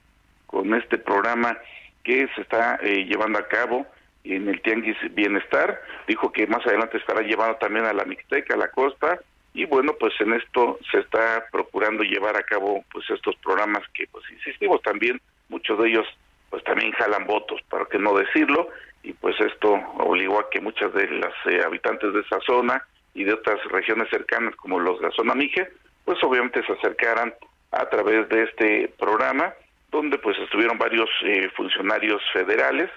con 0.46 0.74
este 0.74 0.98
programa 0.98 1.58
que 2.04 2.28
se 2.36 2.42
está 2.42 2.80
eh, 2.82 3.06
llevando 3.06 3.40
a 3.40 3.48
cabo 3.48 3.86
en 4.24 4.48
el 4.48 4.62
Tianguis 4.62 4.98
Bienestar. 5.14 5.82
Dijo 6.08 6.32
que 6.32 6.48
más 6.48 6.66
adelante 6.66 6.98
estará 6.98 7.22
llevando 7.22 7.58
también 7.58 7.86
a 7.86 7.94
la 7.94 8.06
Mixteca, 8.06 8.54
a 8.54 8.58
la 8.58 8.70
costa. 8.70 9.20
Y 9.54 9.66
bueno, 9.66 9.94
pues 10.00 10.14
en 10.20 10.34
esto 10.34 10.80
se 10.92 11.00
está 11.00 11.46
procurando 11.52 12.04
llevar 12.04 12.38
a 12.38 12.44
cabo 12.44 12.86
pues 12.92 13.10
estos 13.10 13.36
programas 13.38 13.84
que, 13.94 14.06
pues 14.12 14.24
insistimos 14.32 14.82
también, 14.84 15.20
muchos 15.50 15.80
de 15.80 15.90
ellos 15.90 16.08
pues 16.50 16.64
también 16.64 16.92
jalan 16.94 17.26
votos, 17.26 17.60
para 17.70 17.86
que 17.86 17.98
no 17.98 18.14
decirlo, 18.14 18.70
y 19.04 19.14
pues 19.14 19.36
esto 19.42 19.74
obligó 19.98 20.40
a 20.40 20.50
que 20.50 20.62
muchas 20.62 20.94
de 20.94 21.10
las 21.10 21.34
eh, 21.46 21.62
habitantes 21.66 22.14
de 22.14 22.22
esa 22.22 22.40
zona 22.42 22.86
y 23.18 23.24
de 23.24 23.34
otras 23.34 23.60
regiones 23.66 24.10
cercanas 24.12 24.56
como 24.56 24.80
los 24.80 25.00
Mije, 25.36 25.68
pues 26.06 26.24
obviamente 26.24 26.64
se 26.64 26.74
acercaran 26.74 27.34
a 27.72 27.90
través 27.90 28.30
de 28.30 28.44
este 28.44 28.94
programa, 29.00 29.54
donde 29.90 30.20
pues 30.20 30.38
estuvieron 30.38 30.78
varios 30.78 31.10
eh, 31.24 31.50
funcionarios 31.56 32.22
federales, 32.32 32.92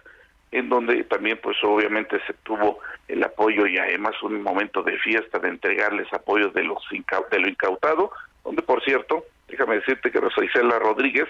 en 0.53 0.68
donde 0.68 1.05
también 1.05 1.41
pues 1.43 1.57
obviamente 1.62 2.21
se 2.27 2.35
tuvo 2.43 2.81
el 3.09 3.23
apoyo 3.25 3.66
y 3.66 3.79
además 3.79 4.14
un 4.23 4.43
momento 4.43 4.83
de 4.83 4.99
fiesta 4.99 5.39
de 5.39 5.49
entregarles 5.49 6.12
apoyo 6.12 6.51
de 6.51 6.64
los 6.64 6.85
de 6.91 7.39
lo 7.39 7.49
incautado, 7.49 8.12
donde 8.45 8.61
por 8.61 8.85
cierto, 8.85 9.25
déjame 9.49 9.77
decirte 9.77 10.11
que 10.11 10.21
Rosa 10.21 10.45
Isela 10.45 10.79
Rodríguez 10.79 11.29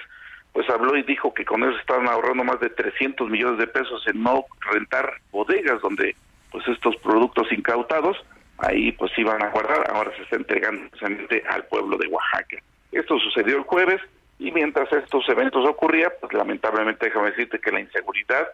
pues 0.52 0.68
habló 0.68 0.96
y 0.96 1.04
dijo 1.04 1.32
que 1.32 1.44
con 1.44 1.62
eso 1.62 1.78
estaban 1.78 2.08
ahorrando 2.08 2.42
más 2.42 2.58
de 2.58 2.70
300 2.70 3.30
millones 3.30 3.58
de 3.58 3.68
pesos 3.68 4.04
en 4.08 4.20
no 4.20 4.46
rentar 4.72 5.20
bodegas 5.30 5.80
donde 5.80 6.16
pues 6.50 6.66
estos 6.66 6.96
productos 6.96 7.52
incautados, 7.52 8.16
ahí 8.62 8.92
pues 8.92 9.10
iban 9.18 9.42
a 9.42 9.50
guardar, 9.50 9.90
ahora 9.92 10.14
se 10.16 10.22
está 10.22 10.36
entregando 10.36 10.88
precisamente 10.90 11.42
al 11.48 11.64
pueblo 11.66 11.96
de 11.96 12.08
Oaxaca. 12.08 12.58
Esto 12.92 13.18
sucedió 13.18 13.56
el 13.56 13.62
jueves 13.62 14.00
y 14.38 14.50
mientras 14.52 14.92
estos 14.92 15.28
eventos 15.28 15.66
ocurrían, 15.68 16.12
pues 16.20 16.32
lamentablemente 16.32 17.06
déjame 17.06 17.30
decirte 17.30 17.58
que 17.58 17.72
la 17.72 17.80
inseguridad 17.80 18.48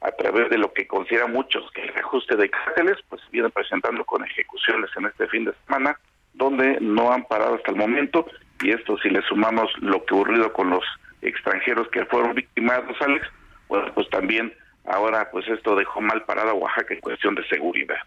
a 0.00 0.10
través 0.12 0.48
de 0.50 0.58
lo 0.58 0.72
que 0.72 0.86
consideran 0.86 1.32
muchos 1.32 1.70
que 1.72 1.82
el 1.82 1.96
ajuste 1.98 2.36
de 2.36 2.48
cárteles, 2.48 2.96
pues 3.08 3.20
viene 3.30 3.50
presentando 3.50 4.04
con 4.04 4.24
ejecuciones 4.24 4.90
en 4.96 5.06
este 5.06 5.28
fin 5.28 5.44
de 5.44 5.52
semana, 5.66 5.98
donde 6.32 6.78
no 6.80 7.12
han 7.12 7.24
parado 7.24 7.56
hasta 7.56 7.70
el 7.70 7.76
momento, 7.76 8.26
y 8.62 8.70
esto 8.70 8.96
si 8.98 9.10
le 9.10 9.20
sumamos 9.22 9.70
lo 9.80 10.04
que 10.04 10.14
ocurrido 10.14 10.52
con 10.52 10.70
los 10.70 10.84
extranjeros 11.22 11.88
que 11.88 12.06
fueron 12.06 12.34
victimados, 12.34 12.96
Alex, 13.00 13.26
bueno, 13.68 13.92
pues 13.94 14.08
también 14.08 14.52
ahora 14.86 15.30
pues 15.30 15.46
esto 15.48 15.76
dejó 15.76 16.00
mal 16.00 16.24
parado 16.24 16.50
a 16.50 16.54
Oaxaca 16.54 16.94
en 16.94 17.00
cuestión 17.00 17.34
de 17.34 17.46
seguridad. 17.48 17.98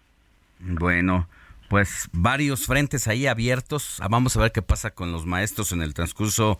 Bueno, 0.60 1.28
pues 1.68 2.08
varios 2.12 2.66
frentes 2.66 3.08
ahí 3.08 3.26
abiertos. 3.26 3.98
Ah, 4.00 4.08
vamos 4.08 4.36
a 4.36 4.40
ver 4.40 4.52
qué 4.52 4.62
pasa 4.62 4.92
con 4.92 5.12
los 5.12 5.26
maestros 5.26 5.72
en 5.72 5.82
el 5.82 5.94
transcurso 5.94 6.58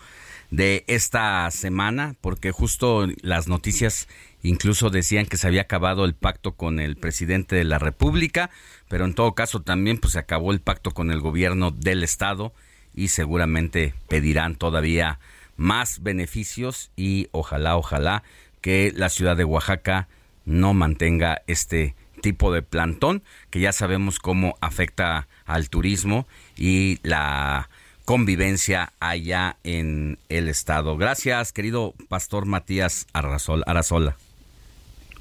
de 0.51 0.85
esta 0.87 1.51
semana, 1.51 2.17
porque 2.21 2.51
justo 2.51 3.07
las 3.23 3.49
noticias 3.49 4.09
incluso 4.43 4.91
decían 4.91 5.27
que 5.27 5.37
se 5.37 5.47
había 5.47 5.63
acabado 5.63 6.05
el 6.05 6.15
pacto 6.15 6.53
con 6.53 6.81
el 6.81 6.97
presidente 6.97 7.57
de 7.57 7.65
la 7.65 7.79
República, 7.79 8.51
pero 8.89 9.05
en 9.05 9.15
todo 9.15 9.35
caso 9.35 9.63
también 9.63 9.99
pues 9.99 10.13
se 10.13 10.19
acabó 10.19 10.53
el 10.53 10.61
pacto 10.61 10.91
con 10.91 11.11
el 11.11 11.21
gobierno 11.21 11.71
del 11.71 12.03
estado 12.03 12.53
y 12.95 13.09
seguramente 13.09 13.95
pedirán 14.09 14.57
todavía 14.57 15.19
más 15.57 16.03
beneficios 16.03 16.91
y 16.97 17.29
ojalá, 17.33 17.77
ojalá 17.77 18.23
que 18.61 18.93
la 18.95 19.09
ciudad 19.09 19.37
de 19.37 19.45
Oaxaca 19.45 20.09
no 20.45 20.75
mantenga 20.75 21.43
este 21.47 21.95
tipo 22.25 22.51
de 22.51 22.63
plantón 22.63 23.23
que 23.51 23.61
ya 23.61 23.71
sabemos 23.71 24.19
cómo 24.19 24.57
afecta 24.63 25.29
al 25.45 25.69
turismo 25.69 26.27
y 26.57 26.99
la 27.03 27.69
convivencia 28.07 28.95
allá 28.99 29.57
en 29.63 30.19
el 30.31 30.49
estado. 30.49 30.97
Gracias, 30.97 31.53
querido 31.53 31.93
pastor 32.09 32.47
Matías 32.47 33.07
Arazola. 33.13 34.17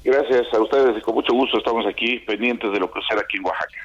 Gracias 0.02 0.46
a 0.54 0.60
ustedes 0.62 0.96
y 0.96 1.02
con 1.02 1.16
mucho 1.16 1.34
gusto 1.34 1.58
estamos 1.58 1.84
aquí 1.86 2.20
pendientes 2.20 2.72
de 2.72 2.80
lo 2.80 2.90
que 2.90 3.00
será 3.06 3.20
aquí 3.20 3.36
en 3.36 3.44
Oaxaca. 3.44 3.84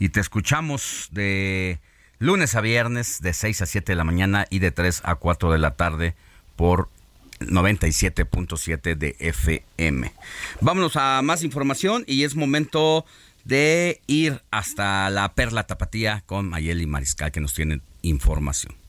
Y 0.00 0.08
te 0.08 0.18
escuchamos 0.18 1.10
de 1.12 1.78
lunes 2.18 2.56
a 2.56 2.60
viernes 2.60 3.22
de 3.22 3.34
6 3.34 3.62
a 3.62 3.66
7 3.66 3.92
de 3.92 3.96
la 3.96 4.02
mañana 4.02 4.46
y 4.50 4.58
de 4.58 4.72
3 4.72 5.02
a 5.04 5.14
4 5.14 5.52
de 5.52 5.58
la 5.58 5.76
tarde 5.76 6.16
por 6.56 6.88
97.7 7.48 8.96
de 8.96 9.16
FM. 9.18 10.12
Vámonos 10.60 10.96
a 10.96 11.22
más 11.22 11.42
información 11.42 12.04
y 12.06 12.24
es 12.24 12.34
momento 12.34 13.04
de 13.44 14.00
ir 14.06 14.42
hasta 14.50 15.10
la 15.10 15.34
Perla 15.34 15.66
Tapatía 15.66 16.22
con 16.26 16.48
Mayeli 16.48 16.86
Mariscal 16.86 17.32
que 17.32 17.40
nos 17.40 17.54
tienen 17.54 17.82
información. 18.02 18.81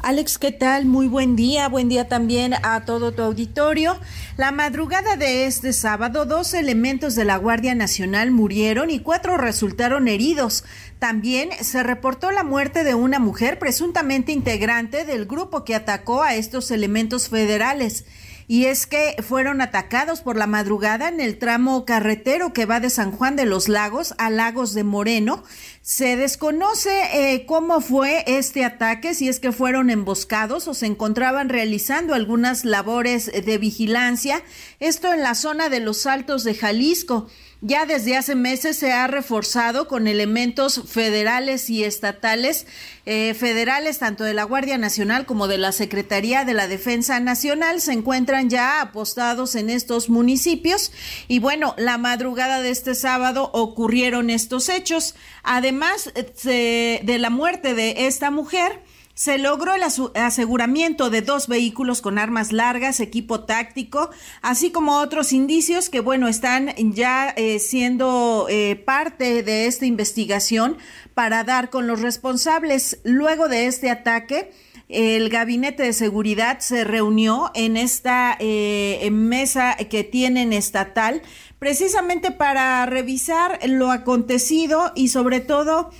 Alex, 0.00 0.38
¿qué 0.38 0.52
tal? 0.52 0.86
Muy 0.86 1.08
buen 1.08 1.34
día. 1.34 1.68
Buen 1.68 1.88
día 1.88 2.08
también 2.08 2.54
a 2.62 2.84
todo 2.84 3.12
tu 3.12 3.22
auditorio. 3.22 3.98
La 4.36 4.52
madrugada 4.52 5.16
de 5.16 5.46
este 5.46 5.72
sábado, 5.72 6.24
dos 6.24 6.54
elementos 6.54 7.16
de 7.16 7.24
la 7.24 7.36
Guardia 7.36 7.74
Nacional 7.74 8.30
murieron 8.30 8.90
y 8.90 9.00
cuatro 9.00 9.36
resultaron 9.36 10.06
heridos. 10.06 10.64
También 11.00 11.50
se 11.62 11.82
reportó 11.82 12.30
la 12.30 12.44
muerte 12.44 12.84
de 12.84 12.94
una 12.94 13.18
mujer 13.18 13.58
presuntamente 13.58 14.30
integrante 14.30 15.04
del 15.04 15.26
grupo 15.26 15.64
que 15.64 15.74
atacó 15.74 16.22
a 16.22 16.36
estos 16.36 16.70
elementos 16.70 17.28
federales 17.28 18.04
y 18.48 18.64
es 18.64 18.86
que 18.86 19.14
fueron 19.22 19.60
atacados 19.60 20.22
por 20.22 20.36
la 20.36 20.46
madrugada 20.46 21.08
en 21.08 21.20
el 21.20 21.38
tramo 21.38 21.84
carretero 21.84 22.54
que 22.54 22.64
va 22.64 22.80
de 22.80 22.88
San 22.88 23.12
Juan 23.12 23.36
de 23.36 23.44
los 23.44 23.68
Lagos 23.68 24.14
a 24.16 24.30
Lagos 24.30 24.72
de 24.72 24.84
Moreno. 24.84 25.44
Se 25.82 26.16
desconoce 26.16 27.34
eh, 27.34 27.44
cómo 27.44 27.82
fue 27.82 28.24
este 28.26 28.64
ataque, 28.64 29.12
si 29.12 29.28
es 29.28 29.38
que 29.38 29.52
fueron 29.52 29.90
emboscados 29.90 30.66
o 30.66 30.72
se 30.72 30.86
encontraban 30.86 31.50
realizando 31.50 32.14
algunas 32.14 32.64
labores 32.64 33.30
de 33.30 33.58
vigilancia. 33.58 34.42
Esto 34.80 35.12
en 35.12 35.22
la 35.22 35.34
zona 35.34 35.68
de 35.68 35.80
los 35.80 36.06
Altos 36.06 36.42
de 36.42 36.54
Jalisco 36.54 37.28
ya 37.60 37.86
desde 37.86 38.16
hace 38.16 38.36
meses 38.36 38.78
se 38.78 38.92
ha 38.92 39.08
reforzado 39.08 39.88
con 39.88 40.06
elementos 40.06 40.82
federales 40.86 41.68
y 41.70 41.82
estatales, 41.82 42.66
eh, 43.04 43.34
federales 43.34 43.98
tanto 43.98 44.22
de 44.22 44.34
la 44.34 44.44
Guardia 44.44 44.78
Nacional 44.78 45.26
como 45.26 45.48
de 45.48 45.58
la 45.58 45.72
Secretaría 45.72 46.44
de 46.44 46.54
la 46.54 46.68
Defensa 46.68 47.18
Nacional, 47.18 47.80
se 47.80 47.92
encuentran 47.92 48.48
ya 48.48 48.80
apostados 48.80 49.56
en 49.56 49.70
estos 49.70 50.08
municipios 50.08 50.92
y 51.26 51.40
bueno, 51.40 51.74
la 51.78 51.98
madrugada 51.98 52.60
de 52.60 52.70
este 52.70 52.94
sábado 52.94 53.50
ocurrieron 53.52 54.30
estos 54.30 54.68
hechos. 54.68 55.16
Además 55.42 56.12
eh, 56.44 57.00
de 57.02 57.18
la 57.18 57.30
muerte 57.30 57.74
de 57.74 58.06
esta 58.06 58.30
mujer, 58.30 58.80
se 59.18 59.36
logró 59.36 59.74
el 59.74 59.82
aseguramiento 59.82 61.10
de 61.10 61.22
dos 61.22 61.48
vehículos 61.48 62.02
con 62.02 62.18
armas 62.18 62.52
largas, 62.52 63.00
equipo 63.00 63.40
táctico, 63.40 64.10
así 64.42 64.70
como 64.70 65.00
otros 65.00 65.32
indicios 65.32 65.90
que, 65.90 65.98
bueno, 65.98 66.28
están 66.28 66.72
ya 66.76 67.30
eh, 67.30 67.58
siendo 67.58 68.46
eh, 68.48 68.76
parte 68.76 69.42
de 69.42 69.66
esta 69.66 69.86
investigación 69.86 70.78
para 71.14 71.42
dar 71.42 71.68
con 71.68 71.88
los 71.88 72.00
responsables. 72.00 73.00
Luego 73.02 73.48
de 73.48 73.66
este 73.66 73.90
ataque, 73.90 74.52
el 74.88 75.30
gabinete 75.30 75.82
de 75.82 75.94
seguridad 75.94 76.60
se 76.60 76.84
reunió 76.84 77.50
en 77.54 77.76
esta 77.76 78.36
eh, 78.38 79.08
mesa 79.10 79.76
que 79.90 80.04
tienen 80.04 80.52
estatal 80.52 81.22
precisamente 81.58 82.30
para 82.30 82.86
revisar 82.86 83.58
lo 83.66 83.90
acontecido 83.90 84.92
y 84.94 85.08
sobre 85.08 85.40
todo 85.40 85.90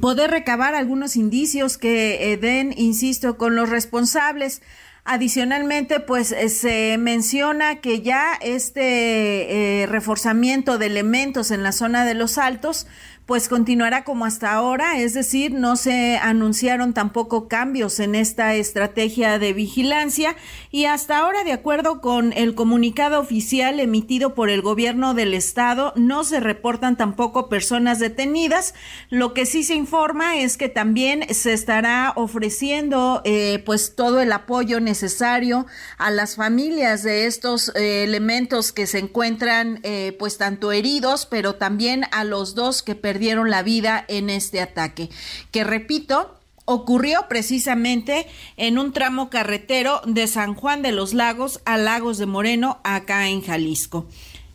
poder 0.00 0.30
recabar 0.30 0.74
algunos 0.74 1.16
indicios 1.16 1.78
que 1.78 2.32
eh, 2.32 2.36
den, 2.36 2.74
insisto, 2.76 3.36
con 3.36 3.56
los 3.56 3.68
responsables. 3.68 4.62
Adicionalmente, 5.04 5.98
pues 5.98 6.30
eh, 6.30 6.48
se 6.48 6.96
menciona 6.96 7.80
que 7.80 8.02
ya 8.02 8.34
este 8.40 9.82
eh, 9.82 9.86
reforzamiento 9.86 10.78
de 10.78 10.86
elementos 10.86 11.50
en 11.50 11.64
la 11.64 11.72
zona 11.72 12.04
de 12.04 12.14
los 12.14 12.38
altos 12.38 12.86
pues 13.26 13.48
continuará 13.48 14.04
como 14.04 14.24
hasta 14.24 14.52
ahora, 14.52 14.98
es 14.98 15.14
decir, 15.14 15.52
no 15.52 15.76
se 15.76 16.16
anunciaron 16.16 16.92
tampoco 16.92 17.48
cambios 17.48 18.00
en 18.00 18.14
esta 18.14 18.54
estrategia 18.54 19.38
de 19.38 19.52
vigilancia 19.52 20.36
y 20.70 20.86
hasta 20.86 21.18
ahora, 21.18 21.44
de 21.44 21.52
acuerdo 21.52 22.00
con 22.00 22.32
el 22.32 22.54
comunicado 22.54 23.20
oficial 23.20 23.78
emitido 23.78 24.34
por 24.34 24.50
el 24.50 24.60
gobierno 24.60 25.14
del 25.14 25.34
estado, 25.34 25.92
no 25.96 26.24
se 26.24 26.40
reportan 26.40 26.96
tampoco 26.96 27.48
personas 27.48 27.98
detenidas. 28.00 28.74
Lo 29.08 29.34
que 29.34 29.46
sí 29.46 29.62
se 29.62 29.74
informa 29.74 30.38
es 30.38 30.56
que 30.56 30.68
también 30.68 31.24
se 31.32 31.52
estará 31.52 32.12
ofreciendo 32.16 33.22
eh, 33.24 33.62
pues 33.64 33.94
todo 33.94 34.20
el 34.20 34.32
apoyo 34.32 34.80
necesario 34.80 35.66
a 35.96 36.10
las 36.10 36.36
familias 36.36 37.02
de 37.02 37.26
estos 37.26 37.70
eh, 37.74 38.02
elementos 38.02 38.72
que 38.72 38.86
se 38.86 38.98
encuentran 38.98 39.80
eh, 39.82 40.16
pues 40.18 40.38
tanto 40.38 40.72
heridos, 40.72 41.26
pero 41.26 41.54
también 41.54 42.04
a 42.10 42.24
los 42.24 42.54
dos 42.54 42.82
que 42.82 42.94
la 43.20 43.62
vida 43.62 44.04
en 44.08 44.30
este 44.30 44.60
ataque, 44.60 45.10
que 45.50 45.64
repito, 45.64 46.38
ocurrió 46.64 47.26
precisamente 47.28 48.26
en 48.56 48.78
un 48.78 48.92
tramo 48.92 49.30
carretero 49.30 50.00
de 50.06 50.26
San 50.26 50.54
Juan 50.54 50.82
de 50.82 50.92
los 50.92 51.14
Lagos 51.14 51.60
a 51.64 51.76
Lagos 51.76 52.18
de 52.18 52.26
Moreno, 52.26 52.80
acá 52.84 53.28
en 53.28 53.42
Jalisco. 53.42 54.06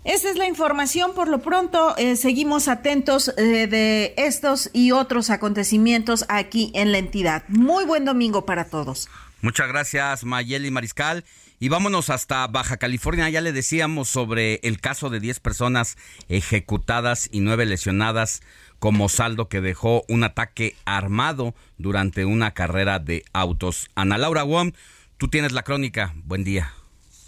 Esa 0.04 0.30
es 0.30 0.38
la 0.38 0.48
información. 0.48 1.14
Por 1.14 1.28
lo 1.28 1.42
pronto, 1.42 1.94
eh, 1.98 2.16
seguimos 2.16 2.70
atentos 2.70 3.34
eh, 3.38 3.68
de 3.68 4.14
estos 4.16 4.70
y 4.72 4.92
otros 4.92 5.30
acontecimientos 5.30 6.24
aquí 6.30 6.72
en 6.76 6.94
la 6.94 6.98
entidad. 6.98 7.44
Muy 7.50 7.84
buen 7.84 8.06
domingo 8.06 8.46
para 8.46 8.70
todos. 8.70 9.10
Muchas 9.42 9.68
gracias, 9.68 10.24
Mayeli 10.24 10.72
Mariscal. 10.72 11.26
Y 11.60 11.70
vámonos 11.70 12.12
hasta 12.12 12.46
Baja 12.48 12.78
California. 12.78 13.30
Ya 13.30 13.42
le 13.42 13.52
decíamos 13.52 14.10
sobre 14.10 14.60
el 14.64 14.80
caso 14.80 15.10
de 15.10 15.20
10 15.20 15.40
personas 15.40 15.98
ejecutadas 16.30 17.30
y 17.32 17.40
9 17.40 17.66
lesionadas 17.66 18.42
como 18.78 19.10
saldo 19.10 19.50
que 19.50 19.60
dejó 19.60 20.04
un 20.08 20.24
ataque 20.24 20.76
armado 20.86 21.56
durante 21.80 22.26
una 22.26 22.54
carrera 22.54 23.00
de 23.00 23.26
autos. 23.34 23.90
Ana 23.96 24.20
Laura 24.20 24.44
Wong, 24.44 24.74
tú 25.18 25.30
tienes 25.30 25.52
la 25.52 25.64
crónica. 25.64 26.14
Buen 26.26 26.44
día. 26.44 26.77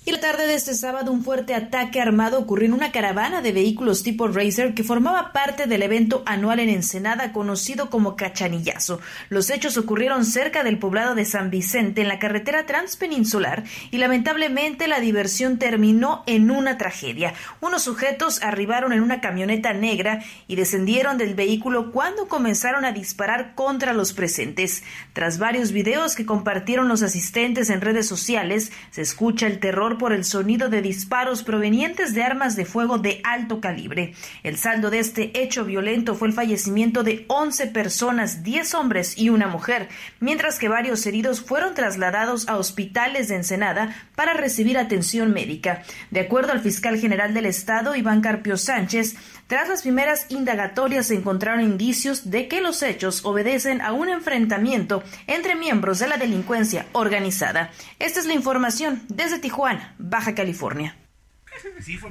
Y 0.10 0.12
la 0.12 0.22
tarde 0.22 0.48
de 0.48 0.56
este 0.56 0.74
sábado 0.74 1.12
un 1.12 1.24
fuerte 1.24 1.54
ataque 1.54 2.02
armado 2.02 2.40
ocurrió 2.40 2.66
en 2.66 2.74
una 2.74 2.92
caravana 2.92 3.44
de 3.44 3.52
vehículos 3.52 4.02
tipo 4.02 4.28
Racer 4.28 4.74
que 4.74 4.84
formaba 4.84 5.32
parte 5.34 5.68
del 5.68 5.84
evento 5.84 6.24
anual 6.26 6.60
en 6.60 6.70
Ensenada 6.70 7.32
conocido 7.32 7.92
como 7.92 8.16
Cachanillazo. 8.16 9.02
Los 9.30 9.52
hechos 9.52 9.78
ocurrieron 9.78 10.26
cerca 10.26 10.64
del 10.64 10.80
poblado 10.80 11.14
de 11.14 11.26
San 11.26 11.52
Vicente 11.52 12.02
en 12.02 12.08
la 12.08 12.18
carretera 12.18 12.66
transpeninsular 12.66 13.66
y 13.92 14.00
lamentablemente 14.00 14.88
la 14.88 15.00
diversión 15.00 15.60
terminó 15.60 16.24
en 16.26 16.50
una 16.50 16.80
tragedia. 16.80 17.36
Unos 17.62 17.84
sujetos 17.84 18.42
arribaron 18.42 18.94
en 18.94 19.04
una 19.04 19.22
camioneta 19.22 19.74
negra 19.74 20.24
y 20.48 20.56
descendieron 20.56 21.20
del 21.20 21.36
vehículo 21.36 21.92
cuando 21.92 22.28
comenzaron 22.28 22.84
a 22.84 22.94
disparar 22.94 23.54
contra 23.54 23.94
los 23.94 24.14
presentes. 24.14 24.82
Tras 25.14 25.38
varios 25.38 25.72
videos 25.72 26.16
que 26.16 26.26
compartieron 26.26 26.88
los 26.88 27.04
asistentes 27.04 27.70
en 27.70 27.82
redes 27.82 28.08
sociales, 28.08 28.72
se 28.90 29.04
escucha 29.04 29.46
el 29.46 29.60
terror 29.60 29.99
por 30.00 30.14
el 30.14 30.26
sonido 30.26 30.70
de 30.70 30.82
disparos 30.82 31.44
provenientes 31.44 32.16
de 32.16 32.24
armas 32.24 32.56
de 32.56 32.66
fuego 32.66 32.98
de 32.98 33.22
alto 33.24 33.62
calibre. 33.62 34.16
El 34.42 34.58
saldo 34.58 34.90
de 34.90 34.98
este 34.98 35.40
hecho 35.40 35.64
violento 35.66 36.16
fue 36.16 36.30
el 36.30 36.34
fallecimiento 36.34 37.04
de 37.04 37.26
11 37.28 37.68
personas, 37.68 38.42
10 38.42 38.74
hombres 38.74 39.16
y 39.16 39.30
una 39.30 39.48
mujer, 39.48 39.90
mientras 40.20 40.58
que 40.58 40.70
varios 40.70 41.06
heridos 41.06 41.42
fueron 41.42 41.76
trasladados 41.76 42.50
a 42.50 42.58
hospitales 42.58 43.28
de 43.28 43.36
Ensenada 43.36 43.96
para 44.16 44.34
recibir 44.34 44.80
atención 44.80 45.32
médica. 45.32 45.84
De 46.10 46.22
acuerdo 46.22 46.52
al 46.52 46.62
fiscal 46.62 46.98
general 47.00 47.36
del 47.36 47.46
Estado, 47.46 47.96
Iván 47.96 48.22
Carpio 48.22 48.58
Sánchez, 48.58 49.16
tras 49.50 49.68
las 49.68 49.82
primeras 49.82 50.28
indagatorias 50.30 51.08
se 51.08 51.16
encontraron 51.16 51.62
indicios 51.62 52.30
de 52.30 52.48
que 52.48 52.62
los 52.62 52.84
hechos 52.84 53.26
obedecen 53.26 53.82
a 53.82 53.94
un 53.94 54.08
enfrentamiento 54.08 55.04
entre 55.26 55.56
miembros 55.56 55.98
de 55.98 56.08
la 56.08 56.18
delincuencia 56.18 56.86
organizada. 56.92 57.72
Esta 57.98 58.20
es 58.20 58.28
la 58.28 58.36
información 58.36 59.02
desde 59.08 59.40
Tijuana, 59.40 59.96
Baja 59.98 60.36
California. 60.36 60.96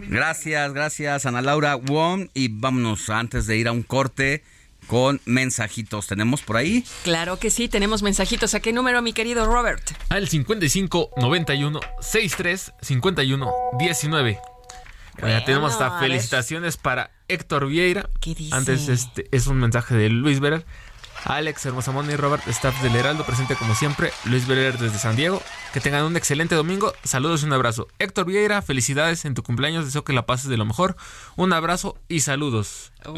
Gracias, 0.08 0.72
gracias 0.72 1.26
Ana 1.26 1.40
Laura 1.40 1.76
Wong 1.76 2.28
y 2.34 2.48
vámonos 2.48 3.08
antes 3.08 3.46
de 3.46 3.56
ir 3.56 3.68
a 3.68 3.72
un 3.72 3.84
corte 3.84 4.42
con 4.88 5.20
mensajitos. 5.24 6.08
¿Tenemos 6.08 6.42
por 6.42 6.56
ahí? 6.56 6.84
Claro 7.04 7.38
que 7.38 7.50
sí, 7.50 7.68
tenemos 7.68 8.02
mensajitos. 8.02 8.54
¿A 8.54 8.60
qué 8.60 8.72
número, 8.72 9.00
mi 9.00 9.12
querido 9.12 9.46
Robert? 9.46 9.92
Al 10.08 10.26
55 10.26 11.10
91 11.16 11.78
63 12.00 12.72
51 12.82 13.52
19. 13.78 14.57
Bueno, 15.20 15.44
tenemos 15.44 15.72
hasta 15.72 15.98
felicitaciones 15.98 16.76
para 16.76 17.10
Héctor 17.28 17.66
Vieira. 17.66 18.08
¿Qué 18.20 18.34
dice? 18.34 18.54
Antes 18.54 18.88
este 18.88 19.26
es 19.32 19.46
un 19.46 19.58
mensaje 19.58 19.94
de 19.94 20.08
Luis 20.10 20.40
Berer. 20.40 20.64
Alex 21.24 21.66
Hermosamón 21.66 22.10
y 22.10 22.16
Robert, 22.16 22.46
staff 22.48 22.80
del 22.82 22.94
Heraldo, 22.94 23.24
presente 23.24 23.56
como 23.56 23.74
siempre. 23.74 24.12
Luis 24.24 24.46
Berer 24.46 24.78
desde 24.78 24.98
San 24.98 25.16
Diego. 25.16 25.42
Que 25.72 25.80
tengan 25.80 26.04
un 26.04 26.16
excelente 26.16 26.54
domingo. 26.54 26.92
Saludos 27.04 27.42
y 27.42 27.46
un 27.46 27.52
abrazo. 27.52 27.88
Héctor 27.98 28.26
Vieira, 28.26 28.62
felicidades 28.62 29.24
en 29.24 29.34
tu 29.34 29.42
cumpleaños. 29.42 29.84
Deseo 29.84 30.04
que 30.04 30.12
la 30.12 30.26
pases 30.26 30.48
de 30.48 30.56
lo 30.56 30.64
mejor. 30.64 30.96
Un 31.36 31.52
abrazo 31.52 31.98
y 32.08 32.20
saludos. 32.20 32.92
¡Wow! 33.04 33.14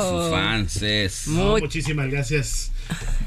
sus 0.00 0.30
fans. 0.30 1.26
muchísimas 1.26 2.08
gracias. 2.08 2.72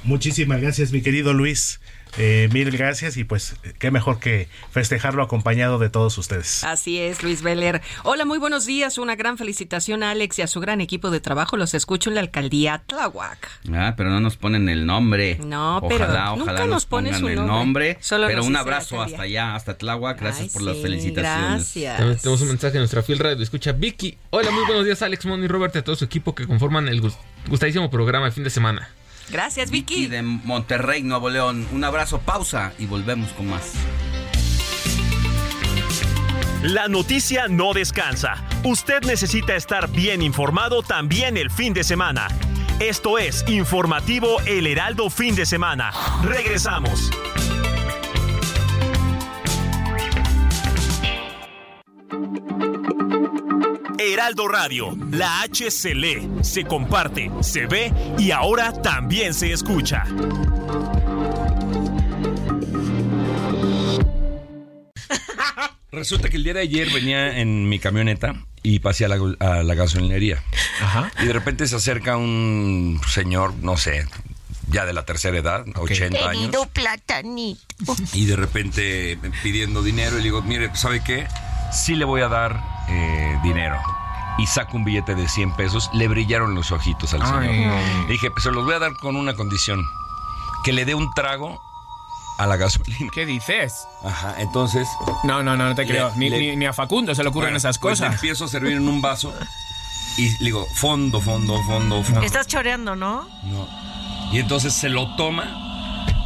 Muchísimas 0.04 0.62
gracias, 0.62 0.92
mi 0.92 1.02
querido 1.02 1.34
Luis. 1.34 1.80
Eh, 2.18 2.50
mil 2.52 2.70
gracias 2.72 3.16
y 3.18 3.24
pues 3.24 3.56
qué 3.80 3.90
mejor 3.90 4.20
que 4.20 4.50
festejarlo 4.72 5.24
acompañado 5.24 5.80
de 5.80 5.90
todos 5.90 6.18
ustedes. 6.18 6.64
Así 6.64 7.00
es, 7.00 7.24
Luis 7.24 7.42
Veller. 7.42 7.82
Hola, 8.04 8.26
muy 8.26 8.38
buenos 8.38 8.66
días. 8.66 8.98
Una 8.98 9.16
gran 9.16 9.38
felicitación 9.38 10.04
a 10.04 10.12
Alex 10.12 10.40
y 10.40 10.42
a 10.42 10.48
su 10.48 10.60
gran 10.60 10.82
equipo 10.82 11.10
de 11.10 11.20
trabajo. 11.22 11.56
Los 11.56 11.74
escucho 11.74 12.10
en 12.10 12.16
la 12.16 12.22
alcaldía 12.22 12.84
Tláhuac. 12.86 13.50
Ah, 13.74 13.94
pero 13.96 14.10
no 14.10 14.20
nos 14.20 14.36
ponen 14.36 14.68
el 14.68 14.86
nombre. 14.86 15.38
No, 15.44 15.82
pero 15.88 16.04
ojalá, 16.06 16.30
nunca 16.32 16.44
ojalá 16.52 16.66
nos 16.68 16.86
ponen 16.86 17.16
su 17.18 17.28
el 17.30 17.36
nombre. 17.36 17.56
nombre. 17.56 17.98
Solo 18.02 18.28
pero 18.28 18.40
nos 18.40 18.48
un 18.48 18.56
abrazo 18.58 19.02
hasta 19.02 19.22
allá, 19.22 19.56
hasta 19.56 19.78
Tláhuac. 19.78 20.20
Gracias 20.20 20.48
Ay, 20.48 20.50
por 20.54 20.62
las 20.64 20.78
felicitaciones. 20.78 21.50
gracias. 21.58 21.98
También 21.98 22.18
tenemos 22.20 22.42
un 22.42 22.48
mensaje 22.50 22.74
de 22.74 22.80
nuestra 22.80 23.04
fiel 23.04 23.20
radio. 23.20 23.42
Escucha 23.42 23.72
Vicky. 23.72 24.18
Hola, 24.32 24.52
muy 24.52 24.66
buenos 24.66 24.84
días, 24.86 25.02
Alex, 25.02 25.26
Mon 25.26 25.44
y 25.44 25.48
Robert, 25.48 25.74
y 25.76 25.80
a 25.80 25.84
todo 25.84 25.96
su 25.96 26.04
equipo 26.06 26.36
que 26.36 26.46
conforman 26.46 26.88
el 26.90 27.02
gust- 27.02 27.18
gustadísimo 27.48 27.90
programa 27.90 28.26
de 28.26 28.32
fin 28.34 28.44
de 28.44 28.50
semana. 28.50 28.90
Gracias, 29.32 29.72
Vicky. 29.72 30.06
Y 30.06 30.08
de 30.08 30.22
Monterrey, 30.22 31.04
Nuevo 31.04 31.30
León. 31.30 31.68
Un 31.72 31.84
abrazo, 31.84 32.20
pausa 32.20 32.74
y 32.78 32.86
volvemos 32.86 33.30
con 33.32 33.50
más. 33.50 33.74
La 36.64 36.88
noticia 36.88 37.48
no 37.48 37.74
descansa. 37.74 38.36
Usted 38.64 39.02
necesita 39.04 39.56
estar 39.56 39.90
bien 39.90 40.22
informado 40.22 40.84
también 40.84 41.36
el 41.38 41.50
fin 41.50 41.74
de 41.74 41.84
semana. 41.84 42.28
Esto 42.80 43.18
es 43.18 43.44
Informativo 43.48 44.40
El 44.46 44.68
Heraldo 44.68 45.10
Fin 45.10 45.36
de 45.36 45.46
Semana. 45.46 45.92
Regresamos. 46.24 47.10
Heraldo 53.98 54.48
Radio, 54.48 54.98
la 55.12 55.42
H 55.42 55.72
se 55.72 55.96
lee, 55.96 56.30
se 56.42 56.66
comparte, 56.66 57.32
se 57.42 57.68
ve 57.68 57.94
y 58.18 58.32
ahora 58.32 58.74
también 58.74 59.34
se 59.34 59.52
escucha. 59.54 60.04
Resulta 65.92 66.30
que 66.30 66.38
el 66.38 66.44
día 66.44 66.54
de 66.54 66.62
ayer 66.62 66.90
venía 66.92 67.38
en 67.40 67.70
mi 67.70 67.80
camioneta 67.80 68.34
y 68.64 68.80
pasé 68.80 69.06
a 69.06 69.08
la, 69.08 69.18
a 69.40 69.64
la 69.64 69.76
gasolinería. 69.76 70.42
Y 71.22 71.26
de 71.26 71.34
repente 71.34 71.68
se 71.68 71.76
acerca 71.76 72.18
un 72.18 73.00
señor, 73.08 73.54
no 73.56 73.78
sé, 73.78 74.06
ya 74.70 74.86
de 74.86 74.94
la 74.94 75.06
tercera 75.06 75.38
edad, 75.38 75.66
80 75.76 76.18
años. 76.18 76.42
Querido 76.42 76.68
platanito. 76.68 77.96
Y 78.14 78.26
de 78.26 78.36
repente 78.36 79.20
pidiendo 79.44 79.84
dinero 79.84 80.16
y 80.16 80.20
le 80.20 80.24
digo, 80.24 80.42
mire, 80.42 80.76
¿sabe 80.76 81.02
qué? 81.04 81.28
Sí 81.72 81.96
le 81.96 82.06
voy 82.06 82.22
a 82.22 82.28
dar 82.28 82.62
eh, 82.88 83.40
dinero. 83.44 83.78
Y 84.38 84.48
saco 84.48 84.78
un 84.78 84.84
billete 84.84 85.16
de 85.16 85.28
100 85.28 85.56
pesos. 85.56 85.90
Le 85.94 86.08
brillaron 86.08 86.56
los 86.56 86.72
ojitos 86.72 87.14
al 87.14 87.22
señor. 87.22 87.44
Ay. 87.44 88.04
Le 88.08 88.12
dije, 88.14 88.32
pues 88.32 88.44
se 88.44 88.52
los 88.52 88.66
voy 88.66 88.74
a 88.76 88.80
dar 88.80 88.96
con 88.98 89.16
una 89.16 89.34
condición. 89.36 89.84
Que 90.64 90.74
le 90.74 90.86
dé 90.86 90.96
un 90.96 91.12
trago 91.14 91.62
a 92.38 92.46
la 92.48 92.56
gasolina. 92.58 93.10
¿Qué 93.14 93.26
dices? 93.26 93.88
Ajá, 94.04 94.36
entonces... 94.40 94.88
No, 95.24 95.44
no, 95.44 95.56
no, 95.58 95.68
no 95.70 95.76
te 95.76 95.84
Le- 95.86 95.90
creo. 95.90 96.12
Ni, 96.16 96.30
le- 96.30 96.40
ni- 96.40 96.56
ni 96.56 96.66
a 96.66 96.74
Facundo 96.74 97.14
se 97.14 97.24
le 97.24 97.30
ocurren 97.30 97.48
Bueno, 97.50 97.58
esas 97.58 97.78
pues 97.78 98.00
cosas. 98.00 98.16
empiezo 98.16 98.46
a 98.46 98.48
servir 98.48 98.74
en 98.78 98.88
un 98.88 99.02
vaso 99.02 99.34
y 100.18 100.30
le 100.40 100.46
digo, 100.46 100.66
fondo, 100.76 101.22
fondo, 101.22 101.62
fondo, 101.64 102.02
fondo. 102.04 102.22
Estás 102.22 102.48
choreando, 102.48 102.96
¿no? 102.96 103.28
No. 103.44 103.68
Y 104.32 104.40
entonces 104.40 104.74
se 104.74 104.90
lo 104.90 105.16
toma. 105.16 105.46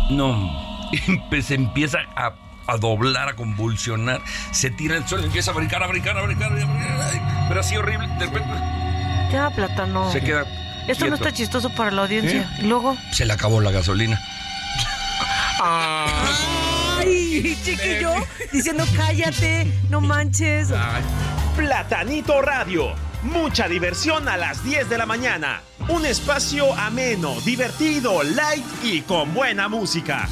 No. 0.10 0.64
Se 1.42 1.56
empieza 1.56 1.98
a, 2.16 2.34
a 2.68 2.78
doblar, 2.78 3.30
a 3.30 3.36
convulsionar. 3.36 4.22
Se 4.52 4.70
tira 4.70 4.96
al 4.98 5.08
suelo, 5.08 5.26
empieza 5.26 5.52
a 5.52 5.54
brincar, 5.54 5.84
a 5.84 5.88
brincar, 5.88 6.18
a 6.18 6.22
brincar. 6.24 6.52
a 6.52 6.56
brincar, 6.56 7.02
ay, 7.14 7.22
Pero 7.48 7.60
así 7.60 7.76
horrible. 7.78 8.08
De 8.20 8.26
repente 8.26 8.50
Ya, 9.32 9.50
plátano. 9.50 10.12
se 10.12 10.22
queda. 10.22 10.46
Esto 10.88 11.08
no 11.08 11.16
está 11.16 11.32
chistoso 11.32 11.70
para 11.72 11.92
la 11.92 12.04
audiencia. 12.04 12.50
Y 12.60 12.64
luego. 12.68 12.96
Se 13.12 13.26
le 13.26 13.34
acabó 13.34 13.60
la 13.62 13.72
gasolina. 13.72 14.20
¡Ay, 15.62 17.58
chiquillo! 17.64 18.14
Diciendo 18.52 18.86
cállate, 18.96 19.68
no 19.90 20.02
manches. 20.02 20.70
Platanito 21.56 22.42
Radio. 22.42 22.94
Mucha 23.26 23.68
diversión 23.68 24.30
a 24.30 24.38
las 24.38 24.64
10 24.64 24.88
de 24.88 24.98
la 25.00 25.08
mañana. 25.08 25.62
Un 25.90 26.06
espacio 26.06 26.72
ameno, 26.74 27.42
divertido, 27.42 28.22
light 28.22 28.64
y 28.84 29.02
con 29.02 29.34
buena 29.34 29.68
música. 29.68 30.30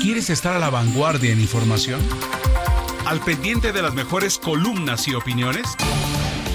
¿Quieres 0.00 0.30
estar 0.30 0.56
a 0.56 0.58
la 0.58 0.68
vanguardia 0.68 1.30
en 1.30 1.40
información? 1.40 2.00
¿Al 3.06 3.20
pendiente 3.20 3.72
de 3.72 3.82
las 3.82 3.94
mejores 3.94 4.38
columnas 4.38 5.06
y 5.06 5.14
opiniones? 5.14 5.76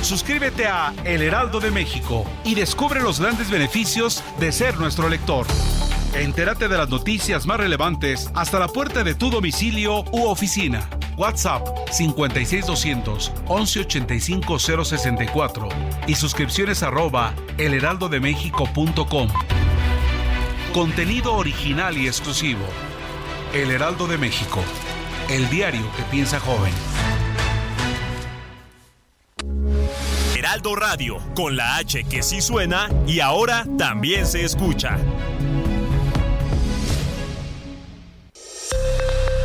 Suscríbete 0.01 0.67
a 0.67 0.93
El 1.05 1.21
Heraldo 1.21 1.61
de 1.61 1.71
México 1.71 2.25
y 2.43 2.55
descubre 2.55 3.01
los 3.01 3.21
grandes 3.21 3.49
beneficios 3.49 4.21
de 4.37 4.51
ser 4.51 4.77
nuestro 4.79 5.07
lector. 5.07 5.47
Entérate 6.17 6.67
de 6.67 6.75
las 6.75 6.89
noticias 6.89 7.45
más 7.45 7.57
relevantes 7.57 8.31
hasta 8.33 8.57
la 8.57 8.67
puerta 8.67 9.03
de 9.03 9.13
tu 9.13 9.29
domicilio 9.29 10.03
u 10.11 10.25
oficina. 10.25 10.89
WhatsApp 11.15 11.67
56200 11.91 13.31
1185 13.47 14.57
064 14.57 15.69
y 16.07 16.15
suscripciones 16.15 16.81
arroba 16.81 17.35
elheraldodemexico.com. 17.59 19.29
Contenido 20.73 21.35
original 21.35 21.95
y 21.95 22.07
exclusivo. 22.07 22.65
El 23.53 23.69
Heraldo 23.69 24.07
de 24.07 24.17
México. 24.17 24.63
El 25.29 25.47
diario 25.51 25.83
que 25.95 26.03
piensa 26.03 26.39
joven. 26.39 26.73
Heraldo 30.35 30.75
Radio, 30.75 31.17
con 31.35 31.55
la 31.55 31.75
H 31.77 32.05
que 32.05 32.23
sí 32.23 32.41
suena 32.41 32.89
y 33.05 33.19
ahora 33.19 33.65
también 33.77 34.25
se 34.25 34.43
escucha. 34.43 34.97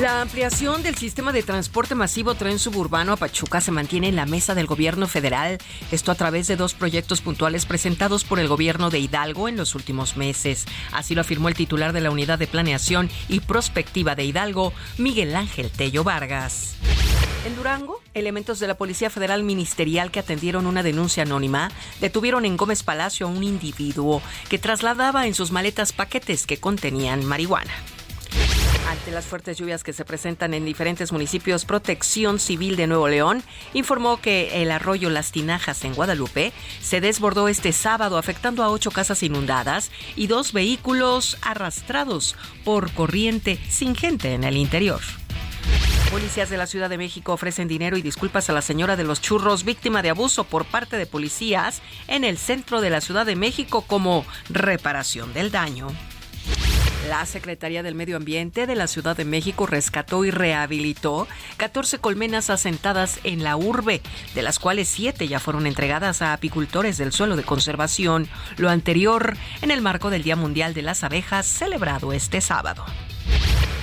La 0.00 0.22
ampliación 0.22 0.82
del 0.82 0.96
sistema 0.96 1.32
de 1.32 1.42
transporte 1.42 1.94
masivo 1.94 2.34
tren 2.34 2.58
suburbano 2.58 3.12
a 3.12 3.16
Pachuca 3.16 3.60
se 3.60 3.72
mantiene 3.72 4.08
en 4.08 4.16
la 4.16 4.24
mesa 4.24 4.54
del 4.54 4.66
gobierno 4.66 5.06
federal, 5.06 5.58
esto 5.90 6.10
a 6.10 6.14
través 6.14 6.46
de 6.46 6.56
dos 6.56 6.72
proyectos 6.72 7.20
puntuales 7.20 7.66
presentados 7.66 8.24
por 8.24 8.38
el 8.38 8.48
gobierno 8.48 8.88
de 8.88 9.00
Hidalgo 9.00 9.48
en 9.48 9.58
los 9.58 9.74
últimos 9.74 10.16
meses. 10.16 10.64
Así 10.92 11.14
lo 11.14 11.20
afirmó 11.20 11.48
el 11.48 11.54
titular 11.54 11.92
de 11.92 12.00
la 12.00 12.10
Unidad 12.10 12.38
de 12.38 12.46
Planeación 12.46 13.10
y 13.28 13.40
Prospectiva 13.40 14.14
de 14.14 14.24
Hidalgo, 14.24 14.72
Miguel 14.96 15.36
Ángel 15.36 15.70
Tello 15.70 16.04
Vargas. 16.04 16.76
En 17.44 17.54
Durango, 17.54 18.00
elementos 18.14 18.60
de 18.60 18.68
la 18.68 18.78
Policía 18.78 19.10
Federal 19.10 19.42
Ministerial 19.42 20.10
que 20.10 20.20
atendieron 20.20 20.66
una 20.66 20.82
denuncia 20.82 21.24
anónima 21.24 21.70
detuvieron 22.00 22.46
en 22.46 22.56
Gómez 22.56 22.82
Palacio 22.82 23.26
a 23.26 23.30
un 23.30 23.44
individuo 23.44 24.22
que 24.48 24.58
trasladaba 24.58 25.26
en 25.26 25.34
sus 25.34 25.52
maletas 25.52 25.92
paquetes 25.92 26.46
que 26.46 26.56
contenían 26.56 27.26
marihuana. 27.26 27.72
Ante 28.88 29.10
las 29.10 29.24
fuertes 29.24 29.58
lluvias 29.58 29.84
que 29.84 29.92
se 29.92 30.04
presentan 30.04 30.54
en 30.54 30.64
diferentes 30.64 31.12
municipios, 31.12 31.64
Protección 31.64 32.38
Civil 32.38 32.76
de 32.76 32.86
Nuevo 32.86 33.08
León 33.08 33.42
informó 33.74 34.20
que 34.20 34.62
el 34.62 34.70
arroyo 34.70 35.08
Las 35.08 35.32
Tinajas 35.32 35.84
en 35.84 35.94
Guadalupe 35.94 36.52
se 36.80 37.00
desbordó 37.00 37.48
este 37.48 37.72
sábado 37.72 38.18
afectando 38.18 38.62
a 38.62 38.70
ocho 38.70 38.90
casas 38.90 39.22
inundadas 39.22 39.90
y 40.16 40.26
dos 40.26 40.52
vehículos 40.52 41.38
arrastrados 41.42 42.36
por 42.64 42.92
corriente 42.92 43.58
sin 43.68 43.94
gente 43.94 44.34
en 44.34 44.44
el 44.44 44.56
interior. 44.56 45.00
Policías 46.10 46.50
de 46.50 46.58
la 46.58 46.66
Ciudad 46.66 46.90
de 46.90 46.98
México 46.98 47.32
ofrecen 47.32 47.68
dinero 47.68 47.96
y 47.96 48.02
disculpas 48.02 48.50
a 48.50 48.52
la 48.52 48.60
señora 48.60 48.96
de 48.96 49.04
los 49.04 49.22
churros 49.22 49.64
víctima 49.64 50.02
de 50.02 50.10
abuso 50.10 50.44
por 50.44 50.66
parte 50.66 50.98
de 50.98 51.06
policías 51.06 51.80
en 52.08 52.24
el 52.24 52.36
centro 52.36 52.82
de 52.82 52.90
la 52.90 53.00
Ciudad 53.00 53.24
de 53.24 53.36
México 53.36 53.82
como 53.86 54.26
reparación 54.50 55.32
del 55.32 55.50
daño. 55.50 55.88
La 57.08 57.26
Secretaría 57.26 57.82
del 57.82 57.96
Medio 57.96 58.16
Ambiente 58.16 58.66
de 58.66 58.76
la 58.76 58.86
Ciudad 58.86 59.16
de 59.16 59.24
México 59.24 59.66
rescató 59.66 60.24
y 60.24 60.30
rehabilitó 60.30 61.26
14 61.56 61.98
colmenas 61.98 62.48
asentadas 62.48 63.18
en 63.24 63.42
la 63.42 63.56
urbe, 63.56 64.02
de 64.34 64.42
las 64.42 64.58
cuales 64.58 64.88
7 64.88 65.26
ya 65.26 65.40
fueron 65.40 65.66
entregadas 65.66 66.22
a 66.22 66.32
apicultores 66.32 66.98
del 66.98 67.12
suelo 67.12 67.36
de 67.36 67.42
conservación, 67.42 68.28
lo 68.56 68.70
anterior 68.70 69.36
en 69.62 69.72
el 69.72 69.82
marco 69.82 70.10
del 70.10 70.22
Día 70.22 70.36
Mundial 70.36 70.74
de 70.74 70.82
las 70.82 71.02
Abejas 71.02 71.46
celebrado 71.46 72.12
este 72.12 72.40
sábado. 72.40 72.84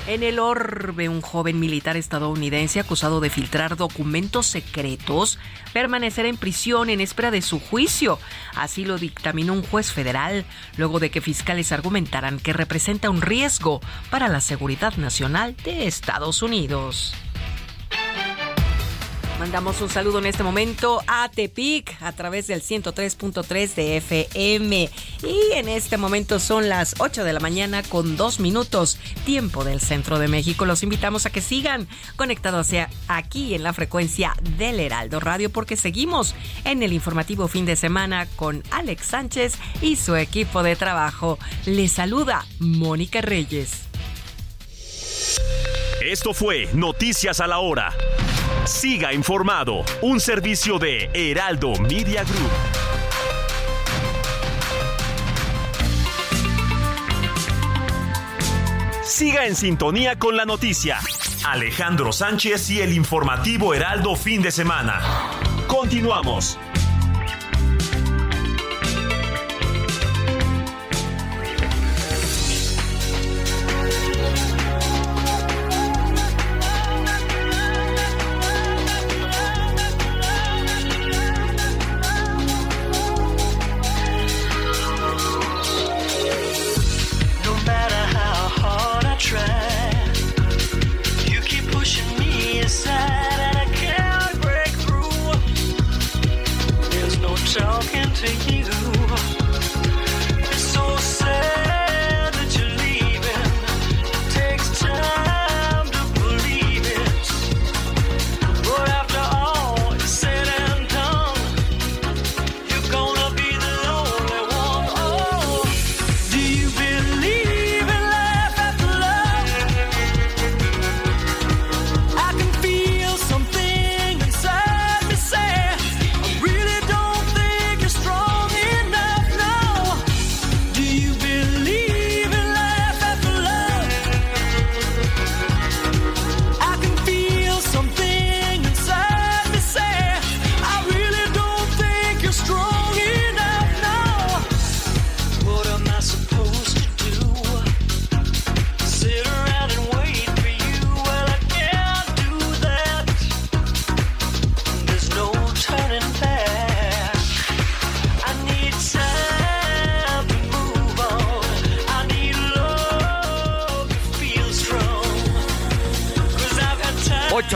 En 0.09 0.23
el 0.23 0.39
orbe, 0.39 1.07
un 1.07 1.21
joven 1.21 1.59
militar 1.59 1.95
estadounidense 1.95 2.79
acusado 2.79 3.19
de 3.19 3.29
filtrar 3.29 3.77
documentos 3.77 4.47
secretos 4.47 5.37
permanecerá 5.71 6.29
en 6.29 6.37
prisión 6.37 6.89
en 6.89 6.99
espera 6.99 7.29
de 7.29 7.43
su 7.43 7.59
juicio. 7.59 8.17
Así 8.55 8.85
lo 8.85 8.97
dictaminó 8.97 9.53
un 9.53 9.61
juez 9.61 9.91
federal, 9.91 10.45
luego 10.77 10.99
de 10.99 11.11
que 11.11 11.21
fiscales 11.21 11.71
argumentaran 11.71 12.39
que 12.39 12.53
representa 12.53 13.11
un 13.11 13.21
riesgo 13.21 13.81
para 14.09 14.29
la 14.29 14.41
seguridad 14.41 14.95
nacional 14.97 15.55
de 15.63 15.85
Estados 15.85 16.41
Unidos. 16.41 17.13
Mandamos 19.39 19.79
un 19.79 19.89
saludo 19.89 20.19
en 20.19 20.25
este 20.25 20.43
momento 20.43 21.01
a 21.07 21.29
Tepic 21.29 21.95
a 22.01 22.11
través 22.11 22.47
del 22.47 22.61
103.3 22.61 23.73
de 23.73 23.95
FM. 23.95 24.89
Y 25.23 25.53
en 25.53 25.69
este 25.69 25.95
momento 25.95 26.41
son 26.41 26.67
las 26.67 26.95
8 26.99 27.23
de 27.23 27.31
la 27.31 27.39
mañana 27.39 27.81
con 27.81 28.17
dos 28.17 28.41
minutos, 28.41 28.99
tiempo 29.25 29.63
del 29.63 29.79
centro 29.79 30.19
de 30.19 30.27
México. 30.27 30.65
Los 30.65 30.83
invitamos 30.83 31.25
a 31.25 31.29
que 31.29 31.39
sigan 31.39 31.87
conectados 32.17 32.67
aquí 33.07 33.55
en 33.55 33.63
la 33.63 33.71
frecuencia 33.71 34.35
del 34.57 34.81
Heraldo 34.81 35.21
Radio 35.21 35.49
porque 35.49 35.77
seguimos 35.77 36.35
en 36.65 36.83
el 36.83 36.91
informativo 36.91 37.47
fin 37.47 37.65
de 37.65 37.77
semana 37.77 38.27
con 38.35 38.61
Alex 38.71 39.05
Sánchez 39.05 39.53
y 39.81 39.95
su 39.95 40.17
equipo 40.17 40.63
de 40.63 40.75
trabajo. 40.75 41.39
Les 41.65 41.93
saluda 41.93 42.45
Mónica 42.59 43.21
Reyes. 43.21 43.83
Esto 46.01 46.33
fue 46.33 46.67
Noticias 46.73 47.39
a 47.39 47.47
la 47.47 47.59
Hora. 47.59 47.93
Siga 48.70 49.13
informado, 49.13 49.84
un 50.01 50.20
servicio 50.20 50.78
de 50.78 51.09
Heraldo 51.11 51.74
Media 51.80 52.24
Group. 52.24 52.51
Siga 59.03 59.47
en 59.47 59.55
sintonía 59.55 60.20
con 60.20 60.38
la 60.38 60.45
noticia. 60.45 60.99
Alejandro 61.43 62.13
Sánchez 62.13 62.70
y 62.70 62.82
el 62.82 62.93
informativo 62.93 63.74
Heraldo 63.74 64.15
fin 64.15 64.43
de 64.43 64.51
semana. 64.51 65.01
Continuamos. 65.67 66.59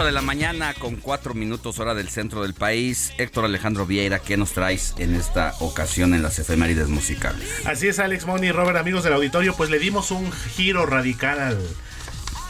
8 0.04 0.08
de 0.08 0.12
la 0.12 0.22
mañana 0.22 0.74
con 0.74 0.97
4 0.97 1.34
minutos 1.34 1.80
hora 1.80 1.93
del 1.93 2.10
centro 2.10 2.41
del 2.41 2.54
país. 2.54 3.14
Héctor 3.18 3.45
Alejandro 3.45 3.86
Vieira, 3.86 4.20
¿qué 4.20 4.36
nos 4.36 4.51
traes 4.51 4.93
en 4.97 5.16
esta 5.16 5.56
ocasión 5.62 6.14
en 6.14 6.22
las 6.22 6.39
efemérides 6.39 6.89
musicales? 6.89 7.47
Así 7.66 7.88
es, 7.88 7.99
Alex 7.99 8.26
Moni, 8.26 8.51
Robert, 8.51 8.78
amigos 8.78 9.06
del 9.06 9.14
auditorio, 9.14 9.56
pues 9.56 9.70
le 9.70 9.80
dimos 9.80 10.12
un 10.12 10.30
giro 10.30 10.86
radical 10.86 11.39
al, 11.39 11.68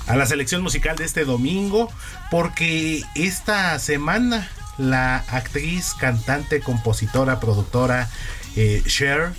a 0.07 0.15
la 0.15 0.25
selección 0.25 0.63
musical 0.63 0.95
de 0.95 1.05
este 1.05 1.25
domingo, 1.25 1.91
porque 2.31 3.03
esta 3.13 3.77
semana 3.77 4.49
la 4.79 5.17
actriz, 5.17 5.93
cantante, 5.99 6.59
compositora, 6.59 7.39
productora 7.39 8.09
eh, 8.55 8.81
Cher, 8.87 9.31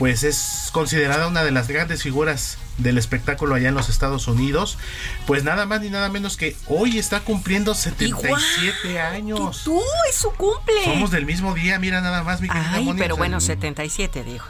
pues 0.00 0.22
es 0.24 0.70
considerada 0.72 1.26
una 1.26 1.44
de 1.44 1.50
las 1.50 1.68
grandes 1.68 2.02
figuras 2.02 2.56
del 2.78 2.96
espectáculo 2.96 3.54
allá 3.54 3.68
en 3.68 3.74
los 3.74 3.90
Estados 3.90 4.28
Unidos, 4.28 4.78
pues 5.26 5.44
nada 5.44 5.66
más 5.66 5.82
ni 5.82 5.90
nada 5.90 6.08
menos 6.08 6.38
que 6.38 6.56
hoy 6.68 6.98
está 6.98 7.20
cumpliendo 7.20 7.74
77 7.74 8.98
años. 8.98 9.60
Tú 9.62 9.78
es 10.08 10.16
su 10.16 10.30
cumple. 10.32 10.84
Somos 10.84 11.10
del 11.10 11.26
mismo 11.26 11.52
día, 11.52 11.78
mira 11.78 12.00
nada 12.00 12.22
más, 12.22 12.40
mi 12.40 12.48
querida 12.48 12.70
Ay, 12.72 12.84
Moni, 12.86 12.98
pero 12.98 13.12
o 13.12 13.18
sea, 13.18 13.20
bueno, 13.20 13.40
77 13.42 14.24
dijo. 14.24 14.48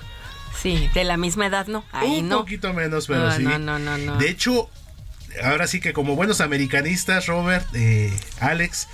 Sí, 0.62 0.88
de 0.94 1.02
la 1.02 1.16
misma 1.16 1.46
edad, 1.46 1.66
¿no? 1.66 1.84
Ahí 1.90 2.20
un 2.20 2.28
no. 2.28 2.38
poquito 2.38 2.72
menos, 2.72 3.08
pero 3.08 3.18
No, 3.26 3.32
sí. 3.36 3.42
no, 3.42 3.58
no, 3.58 3.80
no, 3.80 3.98
no. 3.98 4.18
De 4.18 4.30
hecho, 4.30 4.70
ahora 5.42 5.66
sí 5.66 5.80
que 5.80 5.92
como 5.92 6.14
buenos 6.14 6.40
americanistas, 6.40 7.26
Robert, 7.26 7.66
eh, 7.74 8.16
Alex, 8.38 8.86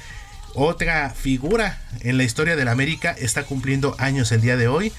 otra 0.54 1.10
figura 1.10 1.78
en 2.00 2.16
la 2.16 2.24
historia 2.24 2.56
del 2.56 2.68
América 2.68 3.14
está 3.18 3.42
cumpliendo 3.42 3.94
años 3.98 4.32
el 4.32 4.40
día 4.40 4.56
de 4.56 4.68
hoy. 4.68 4.90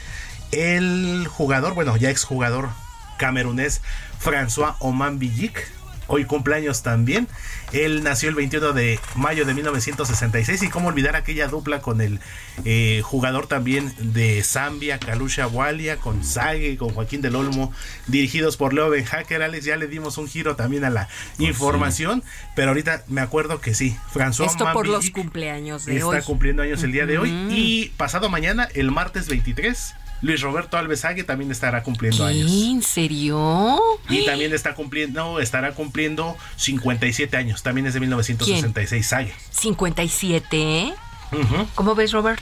El 0.51 1.27
jugador, 1.27 1.73
bueno, 1.73 1.97
ya 1.97 2.09
exjugador 2.09 2.69
camerunés 3.17 3.81
François 4.23 4.75
Oman 4.79 5.19
Villic. 5.19 5.71
Hoy 6.09 6.23
cumpleaños 6.23 6.83
también. 6.83 7.27
Él 7.73 8.01
nació 8.01 8.29
el 8.29 8.35
21 8.35 8.71
de 8.71 8.97
mayo 9.15 9.43
de 9.43 9.53
1966 9.53 10.63
y 10.63 10.69
cómo 10.69 10.87
olvidar 10.87 11.17
aquella 11.17 11.49
dupla 11.49 11.81
con 11.81 11.99
el 11.99 12.21
eh, 12.63 13.01
jugador 13.03 13.47
también 13.47 13.93
de 13.99 14.41
Zambia, 14.41 14.99
Kalusha 14.99 15.47
Walia, 15.47 15.97
con 15.97 16.23
Sage, 16.23 16.77
con 16.77 16.91
Joaquín 16.91 17.21
del 17.21 17.35
Olmo, 17.35 17.73
dirigidos 18.07 18.55
por 18.55 18.73
Leo 18.73 18.89
Ben 18.89 19.03
Hacker. 19.03 19.41
Alex, 19.41 19.65
ya 19.65 19.75
le 19.75 19.87
dimos 19.87 20.17
un 20.17 20.29
giro 20.29 20.55
también 20.55 20.85
a 20.85 20.89
la 20.89 21.09
información, 21.39 22.23
pero 22.55 22.69
ahorita 22.69 23.03
me 23.07 23.19
acuerdo 23.19 23.59
que 23.59 23.73
sí, 23.73 23.97
François 24.13 24.45
Esto 24.45 24.71
por 24.71 24.87
los 24.87 25.09
cumpleaños 25.09 25.83
de 25.83 25.97
está 25.97 26.07
hoy. 26.07 26.21
cumpliendo 26.21 26.63
años 26.63 26.81
el 26.83 26.93
día 26.93 27.05
de 27.05 27.17
hoy 27.17 27.29
y 27.49 27.89
pasado 27.97 28.29
mañana, 28.29 28.69
el 28.75 28.91
martes 28.91 29.27
23, 29.27 29.93
Luis 30.22 30.41
Roberto 30.41 30.78
Alves 30.78 31.01
Sague 31.01 31.24
también 31.24 31.51
estará 31.51 31.84
cumpliendo 31.84 32.26
años. 32.26 32.51
¿En 32.51 32.82
serio? 32.82 33.80
Y 34.09 34.26
también 34.26 34.53
está 34.53 34.74
cumpliendo, 34.74 35.39
estará 35.39 35.74
cumpliendo 35.74 36.36
57 36.55 37.38
años. 37.38 37.63
También 37.63 37.88
es 37.88 37.93
de 37.93 37.99
1966, 37.99 39.05
Sague. 39.05 39.34
57. 39.51 40.93
Ujú. 41.32 41.68
¿Cómo 41.76 41.95
ves, 41.95 42.11
Robert? 42.11 42.41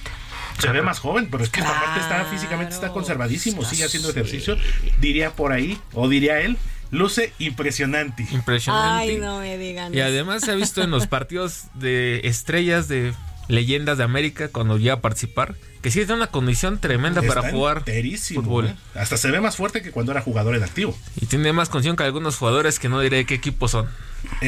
Se 0.59 0.69
ve 0.69 0.81
más 0.81 0.99
joven, 0.99 1.27
pero 1.29 1.43
es 1.43 1.49
que 1.49 1.59
esta 1.59 1.73
parte 1.73 1.99
está 1.99 2.25
físicamente 2.25 2.73
está 2.73 2.89
conservadísimo, 2.89 3.65
sigue 3.65 3.83
haciendo 3.83 4.09
ejercicio, 4.09 4.57
diría 4.99 5.31
por 5.31 5.51
ahí, 5.51 5.77
o 5.93 6.07
diría 6.07 6.39
él, 6.39 6.57
luce 6.91 7.33
impresionante. 7.39 8.25
Impresionante. 8.31 9.11
Ay, 9.11 9.17
no 9.17 9.39
me 9.39 9.57
digan. 9.57 9.93
Y 9.93 9.99
además 9.99 10.43
se 10.43 10.51
ha 10.51 10.55
visto 10.55 10.81
en 10.81 10.91
los 10.91 11.07
partidos 11.07 11.65
de 11.73 12.21
estrellas 12.23 12.87
de 12.87 13.13
leyendas 13.47 13.97
de 13.97 14.05
América 14.05 14.47
cuando 14.47 14.77
llega 14.77 14.93
a 14.93 15.01
participar 15.01 15.55
que 15.85 15.91
sí 15.91 15.99
tiene 15.99 16.15
una 16.15 16.25
condición 16.31 16.79
tremenda 16.79 17.21
Está 17.21 17.35
para 17.35 17.51
jugar 17.51 17.83
fútbol. 18.33 18.65
¿eh? 18.65 18.75
Hasta 18.95 19.17
se 19.17 19.29
ve 19.29 19.39
más 19.39 19.55
fuerte 19.55 19.83
que 19.83 19.91
cuando 19.91 20.13
era 20.13 20.19
jugador 20.19 20.55
en 20.55 20.63
activo. 20.63 20.97
Y 21.21 21.27
tiene 21.27 21.53
más 21.53 21.69
condición 21.69 21.95
que 21.95 22.01
algunos 22.01 22.37
jugadores 22.37 22.79
que 22.79 22.89
no 22.89 23.01
diré 23.01 23.27
qué 23.27 23.35
equipos 23.35 23.69
son. 23.69 23.87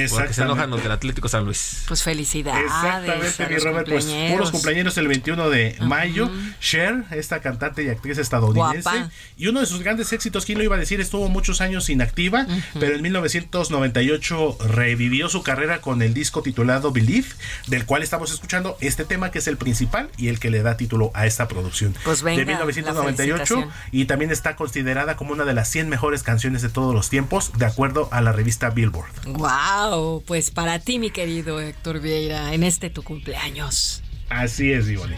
Porque 0.10 0.34
se 0.34 0.42
enojan 0.42 0.70
los 0.70 0.82
del 0.82 0.92
Atlético 0.92 1.28
San 1.28 1.46
Luis. 1.46 1.84
Pues 1.88 2.04
felicidades. 2.04 2.64
Exactamente, 2.64 3.48
mi 3.48 3.58
Robert. 3.58 3.88
Pues 3.88 4.06
puros 4.32 4.52
cumpleaños 4.52 4.98
el 4.98 5.08
21 5.08 5.50
de 5.50 5.76
mayo. 5.82 6.30
Cher, 6.60 7.04
esta 7.12 7.40
cantante 7.42 7.84
y 7.84 7.90
actriz 7.90 8.18
estadounidense. 8.18 8.82
Guapa. 8.82 9.12
Y 9.38 9.48
uno 9.48 9.60
de 9.60 9.66
sus 9.66 9.82
grandes 9.82 10.12
éxitos, 10.14 10.46
¿quién 10.46 10.58
lo 10.58 10.64
iba 10.64 10.76
a 10.76 10.80
decir? 10.80 11.00
Estuvo 11.00 11.30
muchos 11.30 11.62
años 11.62 11.90
inactiva, 11.90 12.48
pero 12.80 12.96
en 12.96 13.02
1998 13.04 14.58
revivió 14.70 15.30
su 15.30 15.44
carrera 15.44 15.82
con 15.82 16.02
el 16.02 16.14
disco 16.14 16.42
titulado 16.42 16.92
Believe, 16.92 17.28
del 17.68 17.86
cual 17.86 18.04
estamos 18.04 18.32
escuchando 18.32 18.78
este 18.82 19.06
tema 19.06 19.30
que 19.32 19.40
es 19.40 19.48
el 19.48 19.58
principal 19.58 20.10
y 20.18 20.30
el 20.30 20.40
que 20.40 20.50
le 20.50 20.64
da 20.64 20.78
título 20.78 21.12
a 21.14 21.27
esta 21.28 21.48
producción. 21.48 21.94
Pues 22.04 22.24
venga, 22.24 22.40
de 22.40 22.46
1998 22.46 23.38
la 23.38 23.46
felicitación. 23.46 23.90
y 23.92 24.06
también 24.06 24.32
está 24.32 24.56
considerada 24.56 25.16
como 25.16 25.34
una 25.34 25.46
de 25.46 25.54
las 25.54 25.70
100 25.70 25.90
mejores 25.90 26.24
canciones 26.24 26.62
de 26.62 26.70
todos 26.70 26.94
los 26.94 27.10
tiempos, 27.10 27.52
de 27.58 27.66
acuerdo 27.66 28.10
a 28.12 28.22
la 28.22 28.32
revista 28.32 28.70
Billboard. 28.70 29.12
Wow, 29.26 30.24
pues 30.26 30.52
para 30.52 30.80
ti, 30.80 31.00
mi 31.00 31.12
querido 31.12 31.60
Héctor 31.60 32.00
Vieira, 32.00 32.54
en 32.54 32.64
este 32.64 32.90
tu 32.90 33.04
cumpleaños. 33.04 34.02
Así 34.30 34.72
es, 34.74 34.90
Ivone. 34.90 35.18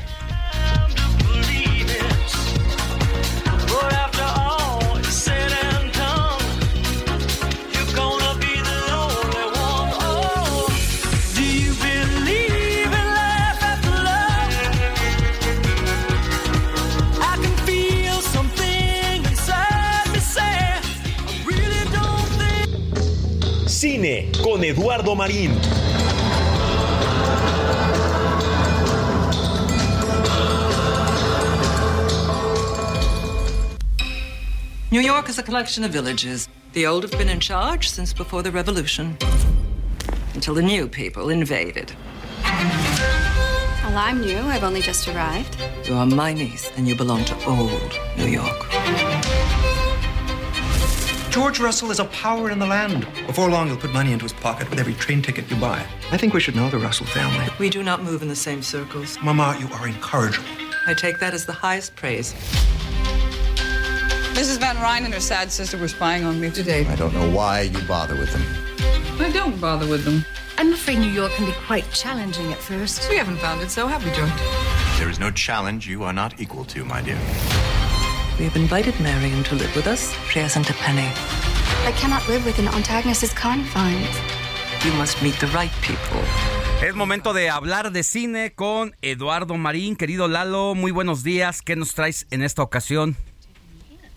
Cine 23.79 24.29
con 24.43 24.61
Eduardo 24.61 25.15
Marín. 25.15 25.51
New 34.91 34.99
York 34.99 35.29
is 35.29 35.39
a 35.39 35.43
collection 35.43 35.85
of 35.85 35.91
villages. 35.91 36.49
The 36.73 36.85
old 36.87 37.03
have 37.03 37.17
been 37.17 37.29
in 37.29 37.39
charge 37.39 37.89
since 37.89 38.11
before 38.11 38.43
the 38.43 38.51
Revolution, 38.51 39.17
until 40.33 40.55
the 40.55 40.61
new 40.61 40.89
people 40.89 41.29
invaded. 41.29 41.93
Well, 42.43 43.97
I'm 43.97 44.19
new. 44.19 44.39
I've 44.39 44.65
only 44.65 44.81
just 44.81 45.07
arrived. 45.07 45.55
You 45.85 45.93
are 45.93 46.05
my 46.05 46.33
niece, 46.33 46.69
and 46.75 46.85
you 46.85 46.95
belong 46.95 47.23
to 47.23 47.45
old 47.45 47.97
New 48.17 48.27
York. 48.27 49.08
George 51.39 51.61
Russell 51.61 51.89
is 51.89 51.99
a 51.99 52.05
power 52.05 52.51
in 52.51 52.59
the 52.59 52.65
land. 52.65 53.07
Before 53.25 53.49
long, 53.49 53.67
he'll 53.67 53.77
put 53.77 53.93
money 53.93 54.11
into 54.11 54.23
his 54.23 54.33
pocket 54.33 54.69
with 54.69 54.77
every 54.77 54.93
train 54.95 55.21
ticket 55.21 55.49
you 55.49 55.55
buy. 55.55 55.81
I 56.11 56.17
think 56.17 56.33
we 56.33 56.41
should 56.41 56.53
know 56.53 56.69
the 56.69 56.77
Russell 56.77 57.05
family. 57.05 57.47
We 57.57 57.69
do 57.69 57.81
not 57.81 58.03
move 58.03 58.21
in 58.21 58.27
the 58.27 58.35
same 58.35 58.61
circles. 58.61 59.17
Mama, 59.23 59.55
you 59.57 59.69
are 59.75 59.87
incorrigible. 59.87 60.49
I 60.85 60.93
take 60.93 61.17
that 61.19 61.33
as 61.33 61.45
the 61.45 61.53
highest 61.53 61.95
praise. 61.95 62.33
Mrs. 64.33 64.59
Van 64.59 64.75
Ryn 64.81 65.05
and 65.05 65.13
her 65.13 65.21
sad 65.21 65.49
sister 65.49 65.77
were 65.77 65.87
spying 65.87 66.25
on 66.25 66.41
me 66.41 66.51
today. 66.51 66.85
I 66.87 66.97
don't 66.97 67.13
know 67.13 67.29
why 67.29 67.61
you 67.61 67.81
bother 67.87 68.15
with 68.15 68.33
them. 68.33 68.43
I 69.21 69.31
don't 69.31 69.61
bother 69.61 69.87
with 69.87 70.03
them. 70.03 70.25
I'm 70.57 70.73
afraid 70.73 70.99
New 70.99 71.09
York 71.09 71.31
can 71.31 71.45
be 71.45 71.53
quite 71.65 71.89
challenging 71.93 72.51
at 72.51 72.57
first. 72.57 73.09
We 73.09 73.15
haven't 73.15 73.37
found 73.37 73.61
it 73.61 73.71
so, 73.71 73.87
have 73.87 74.03
we, 74.03 74.11
George? 74.11 74.99
There 74.99 75.09
is 75.09 75.21
no 75.21 75.31
challenge 75.31 75.87
you 75.87 76.03
are 76.03 76.11
not 76.11 76.41
equal 76.41 76.65
to, 76.65 76.83
my 76.83 77.01
dear. 77.01 77.17
We 78.39 78.45
have 78.45 78.55
invited 78.55 78.97
Marion 79.01 79.43
to 79.43 79.55
live 79.55 79.75
with 79.75 79.85
us. 79.85 80.15
She 80.29 80.39
hasn't 80.39 80.69
a 80.69 80.73
penny. 80.75 81.09
I 81.85 81.91
cannot 81.99 82.25
live 82.29 82.45
with 82.45 82.57
an 82.57 82.69
Aunt 82.69 82.89
Agnes's 82.89 83.33
confines. 83.33 84.15
You 84.85 84.93
must 84.93 85.21
meet 85.21 85.37
the 85.41 85.47
right 85.47 85.71
people. 85.81 86.21
Es 86.81 86.95
momento 86.95 87.33
de 87.33 87.49
hablar 87.49 87.91
de 87.91 88.01
cine 88.01 88.53
con 88.55 88.95
Eduardo 89.01 89.57
Marín. 89.57 89.97
Querido 89.97 90.29
Lalo, 90.29 90.73
muy 90.73 90.91
buenos 90.91 91.21
días. 91.21 91.61
¿Qué 91.61 91.75
nos 91.75 91.93
traes 91.93 92.27
en 92.31 92.41
esta 92.41 92.63
ocasión? 92.63 93.17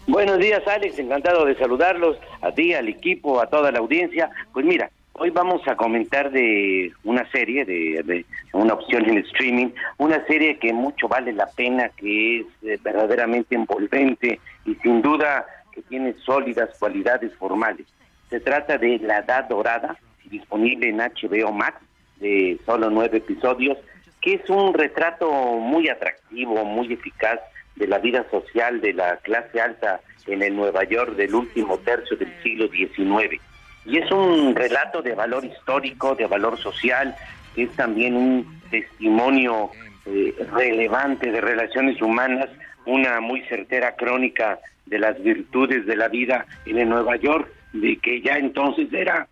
Buenos 0.06 0.38
días, 0.38 0.62
Alex. 0.68 1.00
Encantado 1.00 1.44
de 1.44 1.58
saludarlos, 1.58 2.16
a 2.42 2.52
ti, 2.52 2.74
al 2.74 2.88
equipo, 2.88 3.40
a 3.40 3.48
toda 3.48 3.72
la 3.72 3.80
audiencia. 3.80 4.30
Pues 4.52 4.64
mira, 4.64 4.92
hoy 5.22 5.30
vamos 5.30 5.62
a 5.68 5.76
comentar 5.76 6.32
de 6.32 6.92
una 7.04 7.30
serie, 7.30 7.64
de, 7.64 8.02
de 8.04 8.26
una 8.52 8.74
opción 8.74 9.08
en 9.08 9.18
streaming, 9.18 9.68
una 9.98 10.26
serie 10.26 10.58
que 10.58 10.72
mucho 10.72 11.06
vale 11.06 11.32
la 11.32 11.46
pena, 11.46 11.90
que 11.90 12.40
es 12.40 12.46
eh, 12.62 12.76
verdaderamente 12.82 13.54
envolvente 13.54 14.40
y 14.64 14.74
sin 14.82 15.00
duda 15.00 15.46
que 15.70 15.80
tiene 15.82 16.14
sólidas 16.24 16.76
cualidades 16.76 17.32
formales. 17.36 17.86
Se 18.30 18.40
trata 18.40 18.78
de 18.78 18.98
La 18.98 19.18
Edad 19.18 19.44
Dorada, 19.48 19.96
disponible 20.24 20.88
en 20.88 20.96
HBO 20.96 21.52
Max, 21.52 21.80
de 22.16 22.58
solo 22.66 22.90
nueve 22.90 23.18
episodios, 23.18 23.78
que 24.20 24.34
es 24.34 24.50
un 24.50 24.74
retrato 24.74 25.30
muy 25.30 25.88
atractivo, 25.88 26.64
muy 26.64 26.92
eficaz 26.92 27.38
de 27.76 27.86
la 27.86 27.98
vida 27.98 28.26
social 28.28 28.80
de 28.80 28.92
la 28.92 29.18
clase 29.18 29.60
alta 29.60 30.00
en 30.26 30.42
el 30.42 30.56
Nueva 30.56 30.82
York 30.82 31.14
del 31.14 31.32
último 31.32 31.78
tercio 31.78 32.16
del 32.16 32.32
siglo 32.42 32.66
XIX. 32.66 33.40
Y 33.84 33.98
es 33.98 34.10
un 34.10 34.54
relato 34.54 35.02
de 35.02 35.14
valor 35.14 35.44
histórico, 35.44 36.14
de 36.14 36.26
valor 36.26 36.58
social, 36.58 37.14
es 37.56 37.70
también 37.72 38.14
un 38.14 38.62
testimonio 38.70 39.70
eh, 40.06 40.34
relevante 40.52 41.30
de 41.30 41.40
relaciones 41.40 42.00
humanas, 42.00 42.48
una 42.86 43.20
muy 43.20 43.42
certera 43.42 43.94
crónica 43.96 44.58
de 44.86 44.98
las 44.98 45.20
virtudes 45.22 45.86
de 45.86 45.96
la 45.96 46.08
vida 46.08 46.46
en 46.66 46.88
Nueva 46.88 47.16
York, 47.16 47.48
de 47.72 47.96
que 47.98 48.20
ya 48.20 48.34
entonces 48.34 48.92
era 48.92 49.28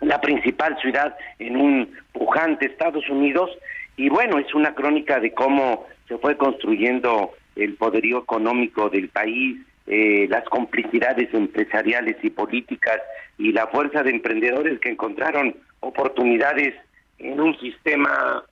la 0.00 0.20
principal 0.20 0.76
ciudad 0.80 1.16
en 1.38 1.56
un 1.56 1.90
pujante 2.12 2.66
Estados 2.66 3.08
Unidos. 3.08 3.50
Y 3.96 4.08
bueno, 4.08 4.38
es 4.38 4.54
una 4.54 4.74
crónica 4.74 5.20
de 5.20 5.32
cómo 5.32 5.86
se 6.08 6.18
fue 6.18 6.36
construyendo 6.36 7.32
el 7.56 7.74
poderío 7.74 8.18
económico 8.18 8.90
del 8.90 9.08
país, 9.08 9.58
eh, 9.86 10.26
las 10.28 10.44
complicidades 10.44 11.32
empresariales 11.34 12.16
y 12.22 12.30
políticas 12.30 13.00
y 13.38 13.52
la 13.52 13.66
fuerza 13.68 14.02
de 14.02 14.10
emprendedores 14.10 14.80
que 14.80 14.90
encontraron 14.90 15.56
oportunidades 15.80 16.74
en 17.18 17.40
un 17.40 17.58
sistema 17.58 18.44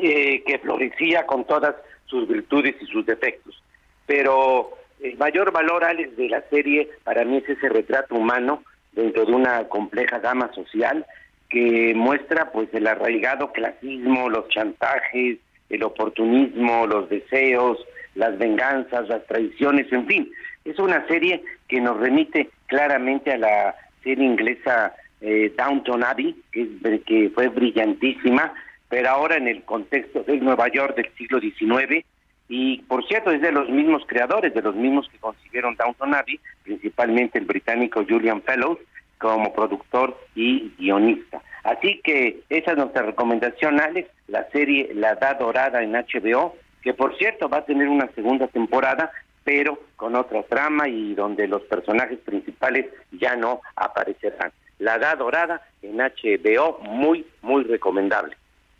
eh, 0.00 0.42
que 0.44 0.58
florecía 0.58 1.26
con 1.26 1.44
todas 1.44 1.74
sus 2.06 2.28
virtudes 2.28 2.76
y 2.80 2.86
sus 2.86 3.04
defectos. 3.06 3.62
Pero 4.06 4.70
el 5.00 5.16
mayor 5.18 5.52
valor, 5.52 5.84
Alex, 5.84 6.16
de 6.16 6.28
la 6.28 6.42
serie 6.48 6.88
para 7.04 7.24
mí 7.24 7.38
es 7.38 7.48
ese 7.48 7.68
retrato 7.68 8.14
humano 8.14 8.62
dentro 8.92 9.24
de 9.24 9.32
una 9.32 9.68
compleja 9.68 10.18
gama 10.18 10.52
social 10.54 11.06
que 11.48 11.92
muestra 11.94 12.50
pues 12.50 12.68
el 12.72 12.86
arraigado 12.86 13.52
clasismo, 13.52 14.28
los 14.28 14.48
chantajes, 14.48 15.38
el 15.70 15.82
oportunismo, 15.82 16.86
los 16.86 17.08
deseos, 17.08 17.78
las 18.14 18.36
venganzas, 18.38 19.08
las 19.08 19.24
traiciones, 19.26 19.90
en 19.92 20.06
fin. 20.06 20.32
Es 20.64 20.78
una 20.78 21.06
serie 21.06 21.42
que 21.68 21.80
nos 21.80 21.96
remite 21.98 22.50
claramente 22.68 23.32
a 23.32 23.38
la 23.38 23.74
serie 24.04 24.24
inglesa 24.24 24.94
eh, 25.20 25.52
Downton 25.56 26.04
Abbey, 26.04 26.36
que, 26.52 27.00
que 27.04 27.30
fue 27.34 27.48
brillantísima, 27.48 28.52
pero 28.88 29.10
ahora 29.10 29.36
en 29.36 29.48
el 29.48 29.64
contexto 29.64 30.22
del 30.22 30.44
Nueva 30.44 30.68
York 30.68 30.94
del 30.94 31.10
siglo 31.16 31.40
XIX, 31.40 32.04
y 32.48 32.78
por 32.82 33.06
cierto 33.06 33.30
es 33.30 33.42
de 33.42 33.52
los 33.52 33.68
mismos 33.68 34.02
creadores, 34.06 34.54
de 34.54 34.62
los 34.62 34.74
mismos 34.74 35.08
que 35.10 35.18
concibieron 35.18 35.76
Downton 35.76 36.14
Abbey, 36.14 36.40
principalmente 36.62 37.38
el 37.38 37.44
británico 37.44 38.04
Julian 38.08 38.42
Fellows, 38.42 38.78
como 39.18 39.52
productor 39.52 40.16
y 40.34 40.72
guionista. 40.78 41.42
Así 41.64 42.00
que 42.02 42.40
esa 42.48 42.70
es 42.70 42.76
nuestra 42.78 43.02
recomendación, 43.02 43.80
Alex, 43.80 44.08
la 44.28 44.48
serie 44.50 44.90
La 44.94 45.10
Edad 45.10 45.38
Dorada 45.38 45.82
en 45.82 45.92
HBO, 45.92 46.56
que 46.82 46.94
por 46.94 47.16
cierto 47.18 47.48
va 47.48 47.58
a 47.58 47.64
tener 47.64 47.88
una 47.88 48.08
segunda 48.14 48.46
temporada, 48.46 49.10
pero 49.48 49.80
con 49.96 50.14
otra 50.14 50.42
trama 50.42 50.90
y 50.90 51.14
donde 51.14 51.48
los 51.48 51.62
personajes 51.62 52.18
principales 52.18 52.84
ya 53.12 53.34
no 53.34 53.62
aparecerán. 53.76 54.52
La 54.78 54.96
Edad 54.96 55.16
Dorada 55.16 55.66
en 55.80 55.96
HBO, 55.96 56.80
muy, 56.82 57.24
muy 57.40 57.64
recomendable. 57.64 58.36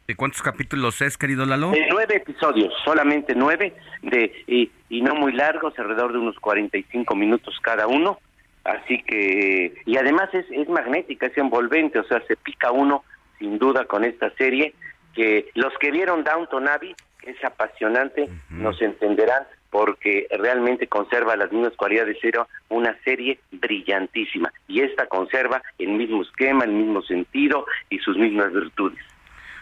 ¿De 0.07 0.15
cuántos 0.15 0.43
capítulos 0.43 1.01
es, 1.01 1.17
querido 1.17 1.47
Lalo? 1.47 1.71
De 1.71 1.87
nueve 1.89 2.17
episodios, 2.17 2.75
solamente 2.85 3.35
nueve, 3.35 3.73
de, 4.03 4.31
y, 4.47 4.71
y 4.91 5.01
no 5.01 5.15
muy 5.15 5.33
largos, 5.33 5.73
alrededor 5.79 6.13
de 6.13 6.19
unos 6.19 6.39
45 6.39 7.17
minutos 7.17 7.59
cada 7.63 7.87
uno. 7.87 8.21
Así 8.65 9.03
que, 9.05 9.73
y 9.87 9.97
además 9.97 10.29
es, 10.35 10.45
es 10.51 10.69
magnética, 10.69 11.29
es 11.29 11.39
envolvente, 11.39 11.99
o 11.99 12.05
sea, 12.05 12.23
se 12.27 12.37
pica 12.37 12.73
uno 12.73 13.05
sin 13.39 13.59
duda 13.59 13.87
con 13.87 14.05
esta 14.05 14.29
serie, 14.35 14.75
que 15.15 15.49
los 15.55 15.73
que 15.81 15.91
vieron 15.91 16.25
Downton 16.25 16.69
Abbey, 16.69 16.95
que 17.21 17.31
es 17.31 17.43
apasionante, 17.43 18.29
nos 18.51 18.83
entenderán 18.83 19.45
porque 19.71 20.27
realmente 20.31 20.87
conserva 20.87 21.37
las 21.37 21.53
mismas 21.53 21.75
cualidades, 21.77 22.17
era 22.23 22.47
una 22.69 22.97
serie 23.05 23.39
brillantísima. 23.53 24.53
Y 24.67 24.81
esta 24.81 25.07
conserva 25.07 25.63
el 25.79 25.91
mismo 25.91 26.23
esquema, 26.23 26.65
el 26.65 26.73
mismo 26.73 27.03
sentido 27.03 27.67
y 27.91 27.99
sus 27.99 28.17
mismas 28.17 28.53
virtudes. 28.53 28.99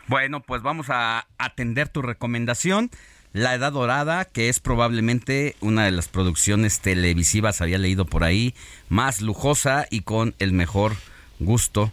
Bueno, 0.06 0.40
pues 0.40 0.62
vamos 0.62 0.88
a 0.90 1.26
atender 1.38 1.88
tu 1.88 2.02
recomendación. 2.02 2.90
La 3.32 3.54
Edad 3.54 3.72
Dorada, 3.72 4.24
que 4.24 4.48
es 4.48 4.60
probablemente 4.60 5.56
una 5.60 5.84
de 5.84 5.90
las 5.90 6.08
producciones 6.08 6.80
televisivas, 6.80 7.60
había 7.60 7.76
leído 7.76 8.06
por 8.06 8.24
ahí, 8.24 8.54
más 8.88 9.20
lujosa 9.20 9.86
y 9.90 10.02
con 10.02 10.34
el 10.38 10.52
mejor 10.52 10.92
gusto 11.38 11.92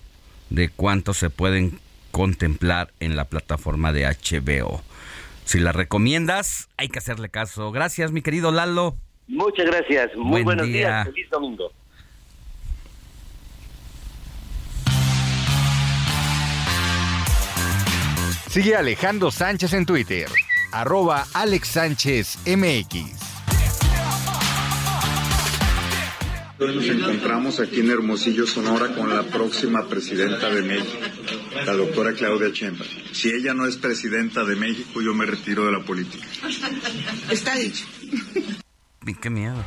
de 0.49 0.69
cuánto 0.69 1.13
se 1.13 1.29
pueden 1.29 1.79
contemplar 2.11 2.93
en 2.99 3.15
la 3.15 3.25
plataforma 3.25 3.91
de 3.91 4.05
HBO. 4.05 4.81
Si 5.45 5.59
la 5.59 5.71
recomiendas, 5.71 6.69
hay 6.77 6.87
que 6.89 6.99
hacerle 6.99 7.29
caso. 7.29 7.71
Gracias, 7.71 8.11
mi 8.11 8.21
querido 8.21 8.51
Lalo. 8.51 8.95
Muchas 9.27 9.65
gracias, 9.65 10.11
muy 10.15 10.31
Buen 10.31 10.43
buenos 10.45 10.67
día. 10.67 11.03
días, 11.03 11.05
feliz 11.05 11.29
domingo. 11.29 11.71
Sigue 18.49 18.75
a 18.75 18.79
Alejandro 18.79 19.31
Sánchez 19.31 19.73
en 19.73 19.85
Twitter, 19.85 20.27
arroba 20.71 21.25
Alex 21.33 21.69
Sánchez 21.69 22.37
MX. 22.45 23.32
Nos 26.71 26.85
encontramos 26.85 27.59
aquí 27.59 27.81
en 27.81 27.89
Hermosillo, 27.91 28.47
Sonora, 28.47 28.95
con 28.95 29.09
la 29.09 29.23
próxima 29.23 29.87
presidenta 29.87 30.49
de 30.49 30.61
México, 30.61 30.99
la 31.65 31.73
doctora 31.73 32.13
Claudia 32.13 32.49
Sheinbaum. 32.49 32.89
Si 33.11 33.29
ella 33.29 33.53
no 33.53 33.65
es 33.65 33.77
presidenta 33.77 34.43
de 34.43 34.55
México, 34.55 35.01
yo 35.01 35.13
me 35.13 35.25
retiro 35.25 35.65
de 35.65 35.71
la 35.71 35.83
política. 35.83 36.25
Está 37.29 37.55
dicho. 37.55 37.85
Y 39.05 39.13
Qué 39.15 39.29
miedo. 39.29 39.63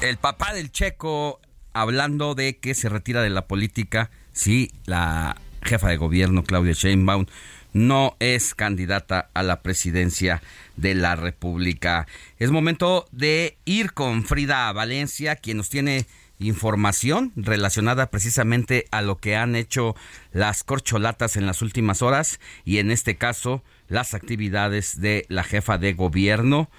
El 0.00 0.16
papá 0.16 0.52
del 0.54 0.72
checo 0.72 1.40
hablando 1.72 2.34
de 2.34 2.58
que 2.58 2.74
se 2.74 2.88
retira 2.88 3.22
de 3.22 3.30
la 3.30 3.46
política 3.46 4.10
si 4.32 4.72
la 4.86 5.36
jefa 5.62 5.88
de 5.88 5.96
gobierno 5.96 6.42
Claudia 6.42 6.72
Sheinbaum 6.72 7.26
no 7.72 8.16
es 8.20 8.54
candidata 8.54 9.30
a 9.34 9.42
la 9.42 9.62
presidencia 9.62 10.42
de 10.76 10.94
la 10.94 11.16
República. 11.16 12.06
Es 12.38 12.50
momento 12.50 13.06
de 13.12 13.56
ir 13.64 13.92
con 13.92 14.24
Frida 14.24 14.72
Valencia, 14.72 15.36
quien 15.36 15.58
nos 15.58 15.68
tiene 15.68 16.06
información 16.40 17.32
relacionada 17.36 18.10
precisamente 18.10 18.86
a 18.90 19.02
lo 19.02 19.18
que 19.18 19.36
han 19.36 19.54
hecho 19.54 19.94
las 20.32 20.64
corcholatas 20.64 21.36
en 21.36 21.46
las 21.46 21.62
últimas 21.62 22.02
horas 22.02 22.40
y 22.64 22.78
en 22.78 22.90
este 22.90 23.16
caso 23.16 23.62
las 23.88 24.14
actividades 24.14 25.00
de 25.00 25.26
la 25.28 25.44
jefa 25.44 25.76
de 25.76 25.92
gobierno 25.92 26.70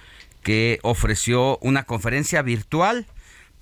que 0.42 0.80
ofreció 0.82 1.58
una 1.58 1.84
conferencia 1.84 2.42
virtual 2.42 3.06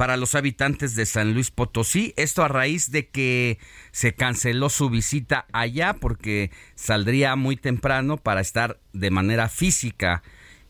para 0.01 0.17
los 0.17 0.35
habitantes 0.35 0.95
de 0.95 1.05
San 1.05 1.35
Luis 1.35 1.51
Potosí. 1.51 2.15
Esto 2.17 2.43
a 2.43 2.49
raíz 2.49 2.91
de 2.91 3.09
que 3.09 3.59
se 3.93 4.15
canceló 4.15 4.71
su 4.71 4.89
visita 4.89 5.45
allá 5.53 5.93
porque 5.93 6.51
saldría 6.75 7.37
muy 7.37 7.57
temprano 7.57 8.17
para 8.17 8.41
estar 8.41 8.81
de 8.95 9.11
manera 9.11 9.51
física 9.51 10.23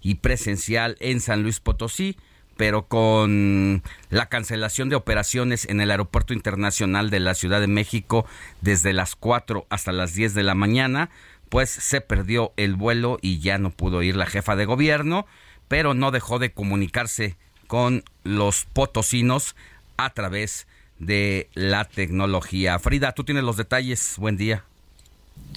y 0.03 0.16
presencial 0.16 0.97
en 0.99 1.20
San 1.20 1.45
Luis 1.45 1.61
Potosí, 1.61 2.16
pero 2.57 2.89
con 2.89 3.85
la 4.09 4.28
cancelación 4.28 4.89
de 4.89 4.97
operaciones 4.97 5.64
en 5.64 5.81
el 5.81 5.93
Aeropuerto 5.93 6.35
Internacional 6.35 7.09
de 7.11 7.20
la 7.20 7.35
Ciudad 7.35 7.61
de 7.61 7.68
México 7.68 8.26
desde 8.62 8.93
las 8.93 9.14
4 9.14 9.64
hasta 9.70 9.93
las 9.93 10.12
10 10.12 10.35
de 10.35 10.43
la 10.43 10.57
mañana, 10.57 11.09
pues 11.49 11.70
se 11.70 12.01
perdió 12.01 12.53
el 12.57 12.74
vuelo 12.74 13.16
y 13.22 13.39
ya 13.39 13.59
no 13.59 13.70
pudo 13.70 14.03
ir 14.03 14.16
la 14.16 14.26
jefa 14.26 14.57
de 14.57 14.64
gobierno, 14.64 15.24
pero 15.68 15.95
no 15.95 16.11
dejó 16.11 16.41
de 16.41 16.53
comunicarse 16.53 17.37
con 17.71 18.03
los 18.25 18.64
potosinos 18.64 19.55
a 19.97 20.11
través 20.11 20.66
de 20.99 21.49
la 21.55 21.85
tecnología. 21.85 22.77
Frida, 22.81 23.12
tú 23.12 23.23
tienes 23.23 23.45
los 23.45 23.57
detalles. 23.57 24.16
Buen 24.18 24.37
día. 24.37 24.64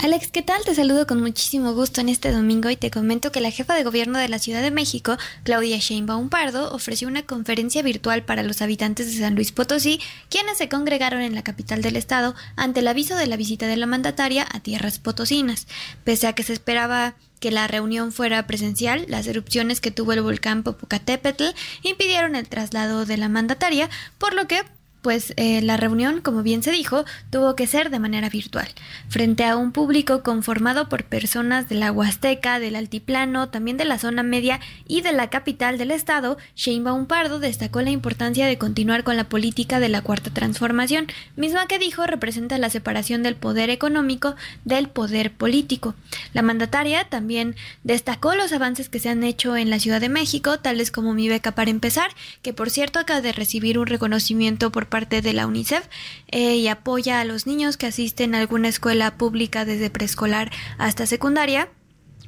Alex, 0.03 0.31
¿qué 0.31 0.41
tal? 0.41 0.61
Te 0.65 0.75
saludo 0.75 1.07
con 1.07 1.21
muchísimo 1.21 1.71
gusto 1.73 2.01
en 2.01 2.09
este 2.09 2.29
domingo 2.29 2.69
y 2.69 2.75
te 2.75 2.91
comento 2.91 3.31
que 3.31 3.39
la 3.39 3.51
jefa 3.51 3.73
de 3.73 3.86
gobierno 3.86 4.19
de 4.19 4.27
la 4.27 4.38
Ciudad 4.38 4.61
de 4.61 4.69
México, 4.69 5.15
Claudia 5.43 5.77
Sheinbaum 5.77 6.27
Pardo, 6.27 6.73
ofreció 6.73 7.07
una 7.07 7.23
conferencia 7.23 7.81
virtual 7.84 8.25
para 8.25 8.43
los 8.43 8.61
habitantes 8.61 9.07
de 9.07 9.19
San 9.19 9.36
Luis 9.36 9.53
Potosí, 9.53 10.01
quienes 10.29 10.57
se 10.57 10.67
congregaron 10.67 11.21
en 11.21 11.36
la 11.36 11.43
capital 11.43 11.81
del 11.81 11.95
estado 11.95 12.36
ante 12.57 12.81
el 12.81 12.89
aviso 12.89 13.15
de 13.15 13.27
la 13.27 13.38
visita 13.38 13.65
de 13.65 13.77
la 13.77 13.86
mandataria 13.86 14.45
a 14.51 14.59
tierras 14.59 14.99
potosinas. 14.99 15.67
Pese 16.03 16.27
a 16.27 16.34
que 16.34 16.43
se 16.43 16.51
esperaba 16.51 17.15
que 17.39 17.51
la 17.51 17.67
reunión 17.67 18.11
fuera 18.11 18.45
presencial, 18.45 19.05
las 19.07 19.25
erupciones 19.27 19.79
que 19.79 19.91
tuvo 19.91 20.11
el 20.11 20.21
volcán 20.21 20.63
Popocatépetl 20.63 21.45
impidieron 21.81 22.36
el 22.36 22.49
traslado 22.49 23.05
de 23.05 23.15
la 23.15 23.29
mandataria, 23.29 23.89
por 24.17 24.34
lo 24.34 24.47
que 24.47 24.63
pues 25.04 25.34
eh, 25.38 25.62
la 25.62 25.78
reunión, 25.78 26.22
como 26.22 26.41
bien 26.41 26.64
se 26.64 26.72
dijo, 26.72 27.06
tuvo 27.30 27.56
que 27.56 27.68
ser 27.68 27.91
de 27.91 27.99
manera 27.99 28.30
virtual, 28.30 28.68
frente 29.10 29.43
a 29.43 29.58
un 29.58 29.72
público 29.72 30.24
conformado 30.24 30.89
por 30.89 31.04
personas 31.04 31.70
de 31.70 31.76
la 31.76 31.91
Huasteca, 31.91 32.60
del 32.60 32.76
Altiplano, 32.76 33.49
también 33.49 33.78
de 33.78 33.86
la 33.86 33.99
zona 33.99 34.24
media 34.24 34.60
y 34.88 35.01
de 35.01 35.12
la 35.12 35.30
capital 35.30 35.78
del 35.78 35.91
estado, 35.91 36.38
Sheinbaum 36.56 37.06
Pardo 37.06 37.39
destacó 37.39 37.82
la 37.82 37.91
importancia 37.91 38.47
de 38.47 38.58
continuar 38.58 39.04
con 39.04 39.18
la 39.18 39.26
política 39.26 39.80
de 39.80 39.89
la 39.89 40.01
Cuarta 40.01 40.32
Transformación, 40.32 41.08
misma 41.36 41.68
que 41.68 41.80
dijo 41.80 42.08
representa 42.08 42.58
la 42.58 42.70
separación 42.70 43.24
del 43.24 43.36
poder 43.36 43.70
económico 43.70 44.36
del 44.64 44.88
poder 44.88 45.34
político. 45.34 45.95
La 46.32 46.41
mandataria 46.41 47.04
también 47.10 47.56
destacó 47.84 48.36
los 48.36 48.54
avances 48.54 48.88
que 48.88 48.99
se 48.99 49.10
han 49.10 49.24
hecho 49.24 49.58
en 49.58 49.70
la 49.70 49.80
Ciudad 49.80 49.99
de 49.99 50.08
México, 50.08 50.60
tales 50.60 50.91
como 50.91 51.14
mi 51.14 51.28
beca 51.28 51.51
para 51.54 51.72
empezar, 51.72 52.10
que 52.41 52.54
por 52.54 52.70
cierto 52.70 52.99
acaba 52.99 53.20
de 53.20 53.34
recibir 53.34 53.78
un 53.78 53.88
reconocimiento 53.88 54.72
por 54.72 54.88
parte 54.94 55.24
de 55.24 55.34
la 55.34 55.48
UNICEF 55.48 55.88
eh, 56.28 56.56
y 56.58 56.68
apoya 56.68 57.20
a 57.20 57.26
los 57.26 57.48
niños 57.48 57.78
que 57.78 57.88
asisten 57.88 58.36
a 58.36 58.39
alguna 58.41 58.68
escuela 58.68 59.18
pública 59.18 59.66
desde 59.66 59.89
preescolar 59.89 60.52
hasta 60.78 61.08
secundaria. 61.08 61.68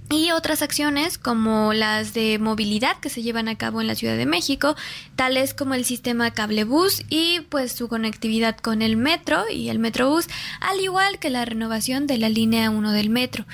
Y 0.09 0.31
otras 0.31 0.63
acciones 0.63 1.19
como 1.19 1.73
las 1.73 2.15
de 2.15 2.39
movilidad 2.39 2.97
que 2.99 3.11
se 3.11 3.21
llevan 3.21 3.49
a 3.49 3.55
cabo 3.55 3.81
en 3.81 3.87
la 3.87 3.93
Ciudad 3.93 4.17
de 4.17 4.25
México, 4.25 4.75
tales 5.15 5.53
como 5.53 5.75
el 5.75 5.85
sistema 5.85 6.31
cablebús 6.31 7.03
y 7.07 7.41
pues 7.49 7.71
su 7.71 7.87
conectividad 7.87 8.57
con 8.57 8.81
el 8.81 8.97
metro 8.97 9.43
y 9.47 9.69
el 9.69 9.77
metrobús, 9.77 10.27
al 10.59 10.79
igual 10.79 11.19
que 11.19 11.29
la 11.29 11.45
renovación 11.45 12.07
de 12.07 12.17
la 12.17 12.29
línea 12.29 12.71
1 12.71 12.93
del 12.93 13.11
metro. 13.11 13.45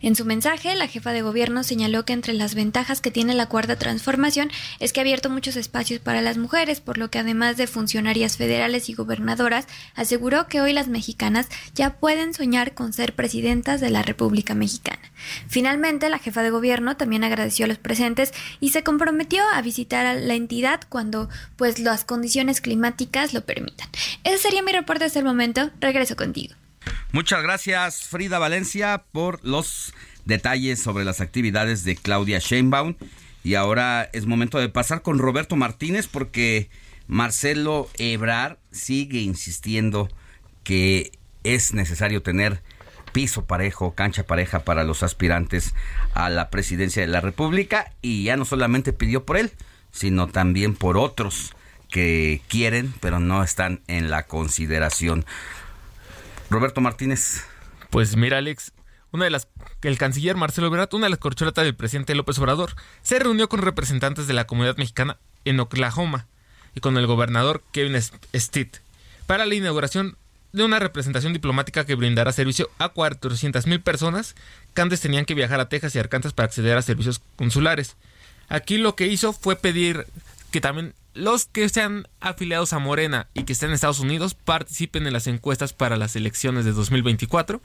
En 0.00 0.14
su 0.14 0.24
mensaje, 0.24 0.74
la 0.76 0.86
jefa 0.86 1.12
de 1.12 1.22
gobierno 1.22 1.64
señaló 1.64 2.04
que 2.04 2.12
entre 2.12 2.32
las 2.32 2.54
ventajas 2.54 3.00
que 3.00 3.10
tiene 3.10 3.34
la 3.34 3.48
cuarta 3.48 3.76
transformación 3.76 4.50
es 4.78 4.92
que 4.92 5.00
ha 5.00 5.02
abierto 5.02 5.30
muchos 5.30 5.56
espacios 5.56 6.00
para 6.00 6.22
las 6.22 6.38
mujeres, 6.38 6.80
por 6.80 6.98
lo 6.98 7.10
que 7.10 7.18
además 7.18 7.56
de 7.56 7.66
funcionarias 7.66 8.36
federales 8.36 8.88
y 8.88 8.94
gobernadoras, 8.94 9.66
aseguró 9.94 10.46
que 10.46 10.60
hoy 10.60 10.72
las 10.72 10.88
mexicanas 10.88 11.48
ya 11.74 11.94
pueden 11.94 12.32
soñar 12.34 12.74
con 12.74 12.92
ser 12.92 13.14
presidentas 13.14 13.80
de 13.80 13.90
la 13.90 14.02
República 14.02 14.54
Mexicana. 14.54 15.00
Finalmente, 15.48 16.08
la 16.08 16.18
jefa 16.18 16.42
de 16.42 16.50
gobierno 16.50 16.96
también 16.96 17.24
agradeció 17.24 17.64
a 17.64 17.68
los 17.68 17.78
presentes 17.78 18.32
y 18.60 18.70
se 18.70 18.84
comprometió 18.84 19.42
a 19.52 19.60
visitar 19.62 20.06
a 20.06 20.14
la 20.14 20.34
entidad 20.34 20.80
cuando 20.88 21.28
pues 21.56 21.78
las 21.78 22.04
condiciones 22.04 22.60
climáticas 22.60 23.34
lo 23.34 23.44
permitan. 23.44 23.88
Ese 24.24 24.38
sería 24.38 24.62
mi 24.62 24.72
reporte 24.72 25.04
hasta 25.04 25.18
el 25.18 25.24
momento. 25.24 25.70
Regreso 25.80 26.16
contigo. 26.16 26.54
Muchas 27.10 27.42
gracias 27.42 28.02
Frida 28.02 28.38
Valencia 28.38 29.04
por 29.12 29.42
los 29.42 29.94
detalles 30.26 30.82
sobre 30.82 31.06
las 31.06 31.22
actividades 31.22 31.82
de 31.84 31.96
Claudia 31.96 32.38
Sheinbaum. 32.38 32.96
Y 33.42 33.54
ahora 33.54 34.10
es 34.12 34.26
momento 34.26 34.58
de 34.58 34.68
pasar 34.68 35.00
con 35.00 35.18
Roberto 35.18 35.56
Martínez 35.56 36.06
porque 36.06 36.68
Marcelo 37.06 37.88
Ebrar 37.96 38.58
sigue 38.72 39.20
insistiendo 39.20 40.10
que 40.64 41.12
es 41.44 41.72
necesario 41.72 42.22
tener 42.22 42.62
piso 43.14 43.46
parejo, 43.46 43.94
cancha 43.94 44.24
pareja 44.24 44.64
para 44.64 44.84
los 44.84 45.02
aspirantes 45.02 45.74
a 46.12 46.28
la 46.28 46.50
presidencia 46.50 47.00
de 47.00 47.08
la 47.08 47.22
República 47.22 47.90
y 48.02 48.24
ya 48.24 48.36
no 48.36 48.44
solamente 48.44 48.92
pidió 48.92 49.24
por 49.24 49.38
él, 49.38 49.52
sino 49.92 50.26
también 50.26 50.74
por 50.74 50.98
otros 50.98 51.54
que 51.90 52.42
quieren 52.48 52.92
pero 53.00 53.18
no 53.18 53.42
están 53.42 53.80
en 53.86 54.10
la 54.10 54.26
consideración. 54.26 55.24
Roberto 56.50 56.80
Martínez. 56.80 57.44
Pues 57.90 58.16
mira, 58.16 58.38
Alex, 58.38 58.72
una 59.12 59.24
de 59.24 59.30
las 59.30 59.48
el 59.82 59.98
canciller 59.98 60.36
Marcelo 60.36 60.66
Ebrard, 60.66 60.92
una 60.94 61.06
de 61.06 61.10
las 61.10 61.18
corcholatas 61.18 61.64
del 61.64 61.74
presidente 61.74 62.14
López 62.14 62.38
Obrador, 62.38 62.74
se 63.02 63.18
reunió 63.18 63.48
con 63.48 63.60
representantes 63.60 64.26
de 64.26 64.34
la 64.34 64.46
comunidad 64.46 64.76
mexicana 64.76 65.18
en 65.44 65.60
Oklahoma 65.60 66.26
y 66.74 66.80
con 66.80 66.96
el 66.96 67.06
gobernador 67.06 67.62
Kevin 67.72 68.00
Stitt 68.34 68.78
para 69.26 69.46
la 69.46 69.54
inauguración 69.54 70.16
de 70.52 70.64
una 70.64 70.78
representación 70.78 71.32
diplomática 71.32 71.84
que 71.84 71.94
brindará 71.94 72.32
servicio 72.32 72.70
a 72.78 72.88
400 72.88 73.66
mil 73.66 73.80
personas 73.80 74.34
que 74.74 74.80
antes 74.80 75.00
tenían 75.00 75.24
que 75.24 75.34
viajar 75.34 75.60
a 75.60 75.68
Texas 75.68 75.94
y 75.94 75.98
Arkansas 75.98 76.32
para 76.32 76.46
acceder 76.46 76.76
a 76.76 76.82
servicios 76.82 77.20
consulares. 77.36 77.96
Aquí 78.48 78.78
lo 78.78 78.96
que 78.96 79.06
hizo 79.06 79.32
fue 79.32 79.56
pedir 79.56 80.06
que 80.50 80.60
también 80.60 80.94
los 81.18 81.46
que 81.46 81.68
sean 81.68 82.06
afiliados 82.20 82.72
a 82.72 82.78
Morena 82.78 83.26
y 83.34 83.42
que 83.42 83.52
estén 83.52 83.70
en 83.70 83.74
Estados 83.74 83.98
Unidos 83.98 84.34
participen 84.34 85.06
en 85.06 85.12
las 85.12 85.26
encuestas 85.26 85.72
para 85.72 85.96
las 85.96 86.14
elecciones 86.14 86.64
de 86.64 86.72
2024. 86.72 87.60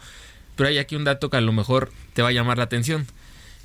Pero 0.55 0.69
hay 0.69 0.79
aquí 0.79 0.95
un 0.95 1.03
dato 1.03 1.29
que 1.29 1.37
a 1.37 1.41
lo 1.41 1.51
mejor 1.51 1.91
te 2.13 2.21
va 2.23 2.29
a 2.29 2.31
llamar 2.31 2.57
la 2.57 2.63
atención. 2.65 3.07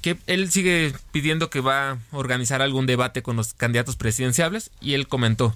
Que 0.03 0.19
él 0.27 0.51
sigue 0.51 0.93
pidiendo 1.11 1.49
que 1.49 1.61
va 1.61 1.93
a 1.93 1.99
organizar 2.13 2.61
algún 2.61 2.87
debate 2.87 3.23
con 3.23 3.37
los 3.37 3.55
candidatos 3.55 3.97
presidenciables 3.97 4.71
y 4.81 4.93
él 4.93 5.09
comentó 5.09 5.55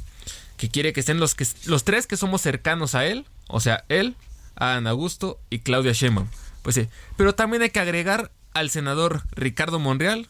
que 0.56 0.70
quiere 0.70 0.92
que 0.92 1.00
estén 1.00 1.20
los, 1.20 1.34
que, 1.34 1.46
los 1.66 1.84
tres 1.84 2.06
que 2.06 2.16
somos 2.16 2.40
cercanos 2.40 2.94
a 2.94 3.04
él, 3.04 3.26
o 3.48 3.60
sea, 3.60 3.84
él, 3.88 4.16
Adán 4.56 4.86
Augusto 4.86 5.38
y 5.50 5.58
Claudia 5.60 5.92
Sheinbaum. 5.92 6.28
Pues 6.62 6.74
sí, 6.74 6.88
pero 7.16 7.34
también 7.34 7.62
hay 7.62 7.70
que 7.70 7.80
agregar 7.80 8.30
al 8.54 8.70
senador 8.70 9.22
Ricardo 9.32 9.78
Monreal 9.78 10.26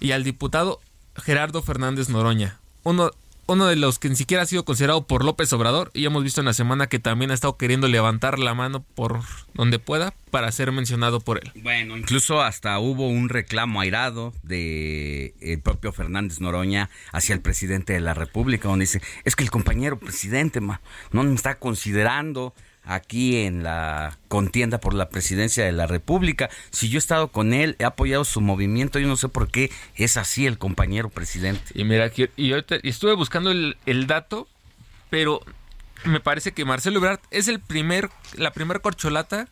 y 0.00 0.12
al 0.12 0.24
diputado 0.24 0.80
Gerardo 1.16 1.62
Fernández 1.62 2.08
Noroña, 2.08 2.58
uno, 2.82 3.12
uno 3.46 3.66
de 3.66 3.76
los 3.76 3.98
que 3.98 4.08
ni 4.08 4.16
siquiera 4.16 4.44
ha 4.44 4.46
sido 4.46 4.64
considerado 4.64 5.06
por 5.06 5.24
López 5.24 5.52
Obrador 5.52 5.90
y 5.94 6.04
hemos 6.04 6.22
visto 6.22 6.40
en 6.40 6.46
la 6.46 6.52
semana 6.52 6.86
que 6.86 6.98
también 6.98 7.30
ha 7.30 7.34
estado 7.34 7.56
queriendo 7.56 7.88
levantar 7.88 8.38
la 8.38 8.54
mano 8.54 8.84
por 8.94 9.20
donde 9.54 9.78
pueda 9.78 10.14
para 10.30 10.50
ser 10.52 10.72
mencionado 10.72 11.20
por 11.20 11.38
él. 11.38 11.52
Bueno, 11.62 11.96
incluso 11.96 12.40
hasta 12.40 12.78
hubo 12.78 13.08
un 13.08 13.28
reclamo 13.28 13.80
airado 13.80 14.32
de 14.42 15.34
el 15.40 15.60
propio 15.60 15.92
Fernández 15.92 16.40
Noroña 16.40 16.88
hacia 17.12 17.34
el 17.34 17.40
presidente 17.40 17.92
de 17.92 18.00
la 18.00 18.14
República, 18.14 18.68
donde 18.68 18.84
dice, 18.84 19.02
es 19.24 19.36
que 19.36 19.44
el 19.44 19.50
compañero 19.50 19.98
presidente 19.98 20.60
no 20.60 21.22
me 21.22 21.34
está 21.34 21.58
considerando 21.58 22.54
aquí 22.84 23.36
en 23.44 23.62
la 23.62 24.18
contienda 24.28 24.78
por 24.78 24.94
la 24.94 25.08
presidencia 25.08 25.64
de 25.64 25.72
la 25.72 25.86
República. 25.86 26.50
Si 26.70 26.88
yo 26.88 26.96
he 26.96 26.98
estado 26.98 27.28
con 27.28 27.52
él, 27.52 27.76
he 27.78 27.84
apoyado 27.84 28.24
su 28.24 28.40
movimiento, 28.40 28.98
yo 28.98 29.06
no 29.08 29.16
sé 29.16 29.28
por 29.28 29.50
qué 29.50 29.70
es 29.94 30.16
así 30.16 30.46
el 30.46 30.58
compañero 30.58 31.08
presidente. 31.08 31.62
Y 31.74 31.84
mira, 31.84 32.04
aquí- 32.06 32.28
y 32.36 32.52
ahorita 32.52 32.76
estuve 32.82 33.14
buscando 33.14 33.50
el, 33.50 33.76
el 33.86 34.06
dato, 34.06 34.48
pero 35.10 35.40
me 36.04 36.18
parece 36.20 36.52
que 36.52 36.64
Marcelo 36.64 36.98
Ebrard 36.98 37.20
es 37.30 37.46
el 37.48 37.60
primer, 37.60 38.10
la 38.36 38.52
primer 38.52 38.80
corcholata 38.80 39.48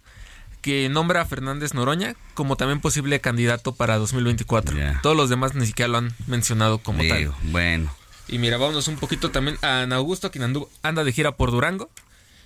que 0.61 0.89
nombra 0.91 1.23
a 1.23 1.25
Fernández 1.25 1.73
Noroña 1.73 2.17
como 2.35 2.57
también 2.57 2.81
posible 2.81 3.21
candidato 3.21 3.75
para 3.75 3.97
2024. 3.97 4.77
Todos 5.03 5.17
los 5.17 5.31
demás 5.31 5.55
ni 5.55 5.65
siquiera 5.67 5.89
lo 5.89 5.99
han 5.99 6.13
mencionado 6.27 6.79
como 6.79 7.03
Digo, 7.03 7.15
tal. 7.33 7.51
Bueno. 7.51 7.95
Y 8.29 8.39
mira, 8.39 8.59
vámonos 8.59 8.87
un 8.89 8.97
poquito 8.97 9.31
también 9.31 9.57
a 9.63 9.83
Ana 9.83 9.97
Augusto, 9.97 10.31
quien 10.31 10.53
anda 10.83 11.05
de 11.05 11.13
gira 11.13 11.33
por 11.37 11.51
Durango. 11.51 11.89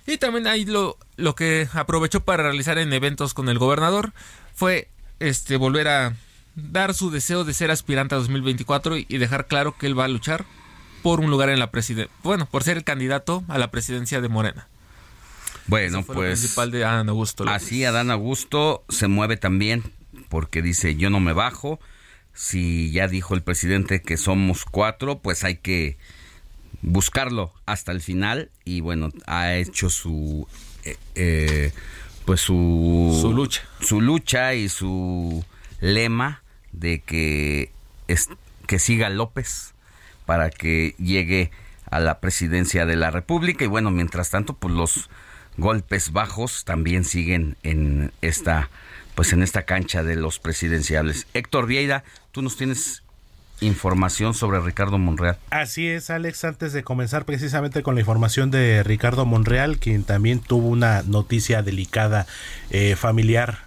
Y 0.07 0.17
también 0.17 0.47
ahí 0.47 0.65
lo, 0.65 0.97
lo 1.17 1.35
que 1.35 1.67
aprovechó 1.73 2.21
para 2.21 2.43
realizar 2.43 2.77
en 2.77 2.93
eventos 2.93 3.33
con 3.33 3.49
el 3.49 3.57
gobernador 3.57 4.13
fue 4.53 4.87
este 5.19 5.57
volver 5.57 5.87
a 5.87 6.15
dar 6.55 6.93
su 6.93 7.11
deseo 7.11 7.43
de 7.43 7.53
ser 7.53 7.71
aspirante 7.71 8.15
a 8.15 8.19
2024 8.19 8.97
y 8.97 9.05
y 9.09 9.17
dejar 9.17 9.47
claro 9.47 9.77
que 9.77 9.87
él 9.87 9.97
va 9.97 10.05
a 10.05 10.09
luchar 10.09 10.45
por 11.05 11.19
un 11.19 11.29
lugar 11.29 11.49
en 11.49 11.59
la 11.59 11.69
presidencia. 11.69 12.11
Bueno, 12.23 12.47
por 12.47 12.63
ser 12.63 12.77
el 12.77 12.83
candidato 12.83 13.43
a 13.47 13.59
la 13.59 13.69
presidencia 13.69 14.21
de 14.21 14.27
Morena. 14.27 14.67
Bueno, 15.67 16.03
fue 16.03 16.15
pues 16.15 16.39
principal 16.39 16.71
de 16.71 16.83
Adán 16.83 17.09
Augusto. 17.09 17.45
López. 17.45 17.61
así 17.61 17.85
Adán 17.85 18.11
Augusto 18.11 18.83
se 18.89 19.07
mueve 19.07 19.37
también 19.37 19.83
porque 20.29 20.61
dice 20.61 20.95
yo 20.95 21.09
no 21.09 21.19
me 21.19 21.33
bajo. 21.33 21.79
Si 22.33 22.91
ya 22.91 23.07
dijo 23.07 23.35
el 23.35 23.43
presidente 23.43 24.01
que 24.01 24.17
somos 24.17 24.65
cuatro, 24.65 25.19
pues 25.19 25.43
hay 25.43 25.57
que 25.57 25.97
buscarlo 26.85 27.51
hasta 27.65 27.91
el 27.91 27.99
final 28.01 28.49
y 28.63 28.81
bueno 28.81 29.11
ha 29.25 29.55
hecho 29.55 29.89
su 29.89 30.47
eh, 30.83 30.97
eh, 31.15 31.71
pues 32.25 32.41
su 32.41 33.17
Su 33.21 33.33
lucha. 33.33 33.63
su 33.81 34.01
lucha 34.01 34.53
y 34.53 34.69
su 34.69 35.43
lema 35.81 36.43
de 36.71 36.99
que 36.99 37.71
es 38.07 38.29
que 38.67 38.77
siga 38.79 39.09
López 39.09 39.73
para 40.27 40.49
que 40.51 40.95
llegue 40.99 41.49
a 41.89 41.99
la 41.99 42.19
presidencia 42.19 42.85
de 42.85 42.95
la 42.95 43.09
República 43.09 43.65
y 43.65 43.67
bueno 43.67 43.89
mientras 43.89 44.29
tanto 44.29 44.53
pues 44.53 44.73
los 44.73 45.09
golpes 45.57 46.11
bajos 46.11 46.65
también 46.65 47.03
siguen 47.03 47.57
en 47.63 48.11
esta 48.21 48.69
pues 49.15 49.33
en 49.33 49.41
esta 49.41 49.63
cancha 49.63 50.03
de 50.03 50.17
los 50.17 50.37
presidenciales 50.39 51.25
Héctor 51.33 51.65
Vieira 51.65 52.03
tú 52.31 52.43
nos 52.43 52.57
tienes 52.57 53.01
información 53.61 54.33
sobre 54.33 54.59
Ricardo 54.59 54.97
Monreal. 54.97 55.37
Así 55.49 55.87
es, 55.87 56.09
Alex, 56.09 56.43
antes 56.43 56.73
de 56.73 56.83
comenzar 56.83 57.25
precisamente 57.25 57.83
con 57.83 57.95
la 57.95 58.01
información 58.01 58.51
de 58.51 58.83
Ricardo 58.83 59.25
Monreal, 59.25 59.77
quien 59.77 60.03
también 60.03 60.39
tuvo 60.39 60.67
una 60.67 61.03
noticia 61.03 61.61
delicada 61.61 62.27
eh, 62.69 62.95
familiar 62.95 63.59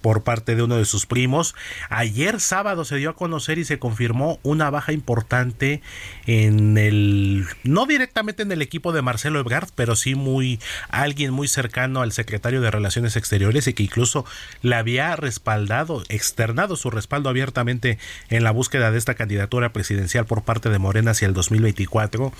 por 0.00 0.22
parte 0.22 0.54
de 0.56 0.62
uno 0.62 0.76
de 0.76 0.84
sus 0.84 1.06
primos. 1.06 1.54
Ayer 1.88 2.40
sábado 2.40 2.84
se 2.84 2.96
dio 2.96 3.10
a 3.10 3.16
conocer 3.16 3.58
y 3.58 3.64
se 3.64 3.78
confirmó 3.78 4.38
una 4.42 4.70
baja 4.70 4.92
importante 4.92 5.82
en 6.26 6.78
el, 6.78 7.46
no 7.64 7.86
directamente 7.86 8.42
en 8.42 8.52
el 8.52 8.62
equipo 8.62 8.92
de 8.92 9.02
Marcelo 9.02 9.40
Ebrard, 9.40 9.68
pero 9.74 9.96
sí 9.96 10.14
muy, 10.14 10.60
alguien 10.88 11.32
muy 11.32 11.48
cercano 11.48 12.02
al 12.02 12.12
secretario 12.12 12.60
de 12.60 12.70
Relaciones 12.70 13.16
Exteriores 13.16 13.66
y 13.66 13.74
que 13.74 13.82
incluso 13.82 14.24
le 14.62 14.76
había 14.76 15.16
respaldado, 15.16 16.02
externado 16.08 16.76
su 16.76 16.90
respaldo 16.90 17.28
abiertamente 17.28 17.98
en 18.28 18.44
la 18.44 18.50
búsqueda 18.50 18.90
de 18.90 18.98
esta 18.98 19.14
candidatura 19.14 19.72
presidencial 19.72 20.26
por 20.26 20.42
parte 20.42 20.70
de 20.70 20.78
Morena 20.78 21.12
hacia 21.12 21.26
el 21.26 21.34
2024 21.34 22.32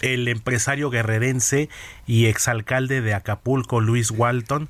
el 0.00 0.28
empresario 0.28 0.90
guerrerense 0.90 1.68
y 2.06 2.26
exalcalde 2.26 3.00
de 3.00 3.14
Acapulco, 3.14 3.80
Luis 3.80 4.10
Walton, 4.10 4.68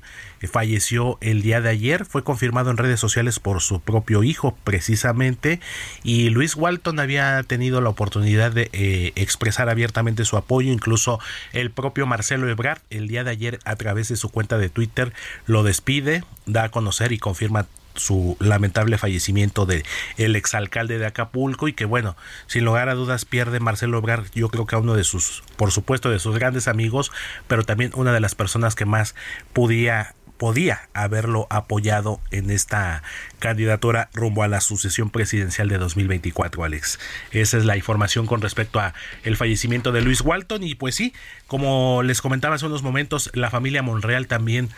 falleció 0.51 1.17
el 1.21 1.41
día 1.41 1.61
de 1.61 1.69
ayer. 1.69 2.05
Fue 2.05 2.23
confirmado 2.23 2.71
en 2.71 2.77
redes 2.77 2.99
sociales 2.99 3.39
por 3.39 3.61
su 3.61 3.79
propio 3.79 4.23
hijo, 4.23 4.57
precisamente. 4.63 5.59
Y 6.03 6.29
Luis 6.29 6.55
Walton 6.55 6.99
había 6.99 7.41
tenido 7.43 7.81
la 7.81 7.89
oportunidad 7.89 8.51
de 8.51 8.69
eh, 8.73 9.13
expresar 9.15 9.69
abiertamente 9.69 10.25
su 10.25 10.37
apoyo. 10.37 10.71
Incluso 10.71 11.19
el 11.53 11.71
propio 11.71 12.05
Marcelo 12.05 12.49
Ebrard, 12.49 12.81
el 12.89 13.07
día 13.07 13.23
de 13.23 13.31
ayer, 13.31 13.59
a 13.65 13.75
través 13.75 14.09
de 14.09 14.15
su 14.15 14.29
cuenta 14.29 14.57
de 14.57 14.69
Twitter, 14.69 15.13
lo 15.45 15.63
despide, 15.63 16.23
da 16.45 16.63
a 16.63 16.69
conocer 16.69 17.11
y 17.11 17.19
confirma 17.19 17.67
su 17.95 18.37
lamentable 18.39 18.97
fallecimiento 18.97 19.65
de 19.65 19.83
el 20.17 20.35
exalcalde 20.35 20.97
de 20.97 21.05
Acapulco 21.05 21.67
y 21.67 21.73
que 21.73 21.85
bueno, 21.85 22.15
sin 22.47 22.65
lugar 22.65 22.89
a 22.89 22.95
dudas 22.95 23.25
pierde 23.25 23.59
Marcelo 23.59 23.97
Ebrard, 23.97 24.27
yo 24.33 24.49
creo 24.49 24.65
que 24.65 24.75
a 24.75 24.79
uno 24.79 24.95
de 24.95 25.03
sus, 25.03 25.43
por 25.57 25.71
supuesto, 25.71 26.09
de 26.09 26.19
sus 26.19 26.37
grandes 26.37 26.67
amigos, 26.67 27.11
pero 27.47 27.63
también 27.63 27.91
una 27.95 28.13
de 28.13 28.19
las 28.19 28.35
personas 28.35 28.75
que 28.75 28.85
más 28.85 29.15
podía 29.53 30.15
podía 30.39 30.87
haberlo 30.93 31.47
apoyado 31.49 32.21
en 32.31 32.49
esta 32.49 33.03
candidatura 33.39 34.09
rumbo 34.13 34.41
a 34.41 34.47
la 34.47 34.61
sucesión 34.61 35.09
presidencial 35.09 35.67
de 35.67 35.77
2024, 35.77 36.63
Alex. 36.63 36.97
Esa 37.31 37.57
es 37.57 37.65
la 37.65 37.75
información 37.75 38.25
con 38.25 38.39
respecto 38.39 38.79
a 38.79 38.93
el 39.23 39.35
fallecimiento 39.35 39.91
de 39.91 40.01
Luis 40.01 40.21
Walton 40.21 40.63
y 40.63 40.75
pues 40.75 40.95
sí, 40.95 41.13
como 41.45 42.03
les 42.03 42.21
comentaba 42.21 42.55
hace 42.55 42.65
unos 42.65 42.83
momentos, 42.83 43.29
la 43.33 43.51
familia 43.51 43.83
Monreal 43.83 44.27
también 44.27 44.69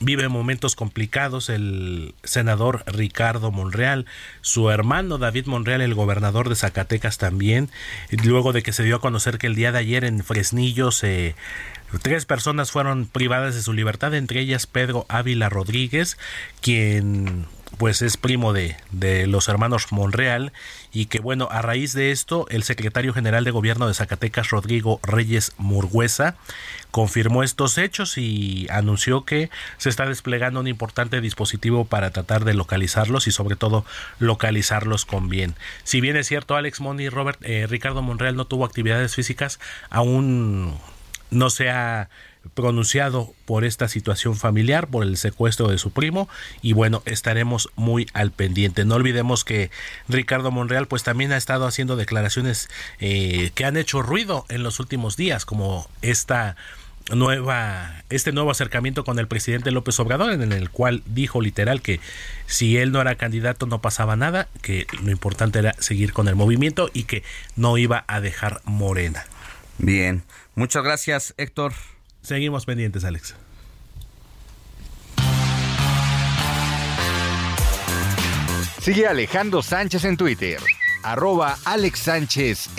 vive 0.00 0.28
momentos 0.28 0.76
complicados 0.76 1.48
el 1.48 2.14
senador 2.24 2.84
Ricardo 2.86 3.50
Monreal, 3.50 4.06
su 4.40 4.70
hermano 4.70 5.18
David 5.18 5.46
Monreal, 5.46 5.80
el 5.80 5.94
gobernador 5.94 6.48
de 6.48 6.56
Zacatecas 6.56 7.18
también, 7.18 7.70
luego 8.10 8.52
de 8.52 8.62
que 8.62 8.72
se 8.72 8.82
dio 8.82 8.96
a 8.96 9.00
conocer 9.00 9.38
que 9.38 9.46
el 9.46 9.54
día 9.54 9.72
de 9.72 9.78
ayer 9.78 10.04
en 10.04 10.22
Fresnillo 10.24 10.90
se 10.90 11.34
Tres 12.02 12.26
personas 12.26 12.72
fueron 12.72 13.06
privadas 13.06 13.54
de 13.54 13.62
su 13.62 13.72
libertad, 13.72 14.14
entre 14.14 14.40
ellas 14.40 14.66
Pedro 14.66 15.06
Ávila 15.08 15.48
Rodríguez, 15.48 16.18
quien 16.60 17.46
pues 17.78 18.02
es 18.02 18.16
primo 18.16 18.52
de, 18.52 18.76
de 18.90 19.26
los 19.26 19.48
hermanos 19.48 19.92
Monreal 19.92 20.52
y 20.92 21.06
que 21.06 21.20
bueno, 21.20 21.48
a 21.50 21.62
raíz 21.62 21.92
de 21.92 22.10
esto 22.10 22.46
el 22.50 22.62
secretario 22.62 23.12
general 23.12 23.44
de 23.44 23.50
gobierno 23.50 23.88
de 23.88 23.94
Zacatecas, 23.94 24.50
Rodrigo 24.50 25.00
Reyes 25.02 25.52
Murguesa, 25.58 26.36
confirmó 26.90 27.42
estos 27.42 27.76
hechos 27.78 28.16
y 28.18 28.68
anunció 28.70 29.24
que 29.24 29.50
se 29.78 29.88
está 29.88 30.06
desplegando 30.06 30.60
un 30.60 30.68
importante 30.68 31.20
dispositivo 31.20 31.84
para 31.84 32.10
tratar 32.10 32.44
de 32.44 32.54
localizarlos 32.54 33.26
y 33.26 33.32
sobre 33.32 33.56
todo 33.56 33.84
localizarlos 34.20 35.04
con 35.04 35.28
bien. 35.28 35.54
Si 35.82 36.00
bien 36.00 36.16
es 36.16 36.28
cierto, 36.28 36.54
Alex 36.54 36.80
Moni 36.80 37.04
y 37.04 37.08
Robert, 37.08 37.40
eh, 37.42 37.66
Ricardo 37.68 38.02
Monreal 38.02 38.36
no 38.36 38.46
tuvo 38.46 38.64
actividades 38.64 39.14
físicas, 39.14 39.58
aún 39.90 40.78
no 41.30 41.50
se 41.50 41.70
ha 41.70 42.08
pronunciado 42.54 43.32
por 43.46 43.64
esta 43.64 43.88
situación 43.88 44.36
familiar, 44.36 44.88
por 44.88 45.04
el 45.04 45.16
secuestro 45.16 45.68
de 45.68 45.78
su 45.78 45.90
primo 45.90 46.28
y 46.62 46.72
bueno, 46.72 47.02
estaremos 47.06 47.70
muy 47.76 48.06
al 48.12 48.30
pendiente. 48.30 48.84
No 48.84 48.96
olvidemos 48.96 49.44
que 49.44 49.70
Ricardo 50.08 50.50
Monreal 50.50 50.86
pues 50.86 51.02
también 51.02 51.32
ha 51.32 51.36
estado 51.36 51.66
haciendo 51.66 51.96
declaraciones 51.96 52.68
eh, 53.00 53.50
que 53.54 53.64
han 53.64 53.76
hecho 53.76 54.02
ruido 54.02 54.44
en 54.48 54.62
los 54.62 54.80
últimos 54.80 55.16
días, 55.16 55.44
como 55.44 55.88
esta 56.02 56.56
nueva 57.12 58.02
este 58.08 58.32
nuevo 58.32 58.50
acercamiento 58.50 59.04
con 59.04 59.18
el 59.18 59.28
presidente 59.28 59.70
López 59.70 59.98
Obrador 60.00 60.32
en 60.32 60.52
el 60.52 60.70
cual 60.70 61.02
dijo 61.04 61.42
literal 61.42 61.82
que 61.82 62.00
si 62.46 62.78
él 62.78 62.92
no 62.92 63.00
era 63.00 63.16
candidato 63.16 63.66
no 63.66 63.82
pasaba 63.82 64.16
nada, 64.16 64.48
que 64.62 64.86
lo 65.02 65.10
importante 65.10 65.58
era 65.58 65.74
seguir 65.78 66.12
con 66.12 66.28
el 66.28 66.34
movimiento 66.34 66.90
y 66.94 67.04
que 67.04 67.22
no 67.56 67.76
iba 67.76 68.04
a 68.08 68.20
dejar 68.20 68.62
Morena. 68.64 69.26
Bien, 69.78 70.22
muchas 70.54 70.82
gracias 70.82 71.34
Héctor. 71.36 71.74
Seguimos 72.24 72.64
pendientes, 72.64 73.04
Alex. 73.04 73.34
Sigue 78.80 79.06
Alejandro 79.06 79.62
Sánchez 79.62 80.04
en 80.04 80.16
Twitter, 80.16 80.58
arroba 81.02 81.56
Alex 81.64 82.00
Sánchez 82.00 82.70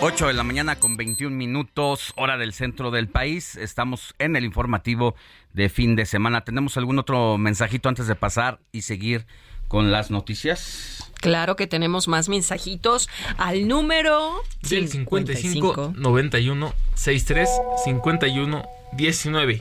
Ocho 0.00 0.28
de 0.28 0.32
la 0.32 0.44
mañana 0.44 0.76
con 0.78 0.96
21 0.96 1.34
minutos, 1.34 2.12
hora 2.16 2.36
del 2.38 2.52
centro 2.52 2.90
del 2.90 3.08
país. 3.08 3.56
Estamos 3.56 4.14
en 4.18 4.36
el 4.36 4.44
informativo 4.44 5.16
de 5.54 5.68
fin 5.68 5.96
de 5.96 6.06
semana. 6.06 6.42
¿Tenemos 6.44 6.76
algún 6.76 6.98
otro 6.98 7.36
mensajito 7.36 7.88
antes 7.88 8.06
de 8.06 8.14
pasar 8.14 8.60
y 8.70 8.82
seguir 8.82 9.26
con 9.66 9.90
las 9.90 10.10
noticias? 10.10 11.10
Claro 11.20 11.56
que 11.56 11.66
tenemos 11.66 12.06
más 12.06 12.28
mensajitos 12.28 13.08
al 13.38 13.66
número 13.66 14.40
Del 14.62 14.88
55 14.88 15.94
91 15.96 16.74
63 16.94 17.48
51 17.84 18.64
19. 18.92 19.60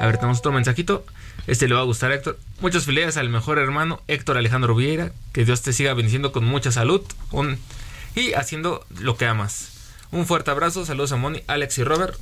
A 0.00 0.06
ver, 0.06 0.16
tenemos 0.18 0.38
otro 0.38 0.52
mensajito. 0.52 1.04
Este 1.48 1.66
le 1.66 1.74
va 1.74 1.80
a 1.80 1.84
gustar, 1.84 2.12
Héctor. 2.12 2.38
Muchas 2.60 2.84
felicidades 2.84 3.16
al 3.16 3.28
mejor 3.28 3.58
hermano 3.58 4.00
Héctor 4.06 4.36
Alejandro 4.38 4.74
Vieira. 4.76 5.10
Que 5.32 5.44
Dios 5.44 5.62
te 5.62 5.72
siga 5.72 5.94
bendiciendo 5.94 6.30
con 6.30 6.44
mucha 6.44 6.70
salud 6.70 7.02
un- 7.32 7.58
y 8.18 8.34
haciendo 8.34 8.84
lo 9.00 9.16
que 9.16 9.26
amas. 9.26 9.74
Un 10.10 10.24
fuerte 10.26 10.50
abrazo. 10.50 10.86
Saludos 10.86 11.12
a 11.12 11.16
Moni, 11.16 11.42
Alex 11.48 11.78
y 11.78 11.84
Robert. 11.84 12.16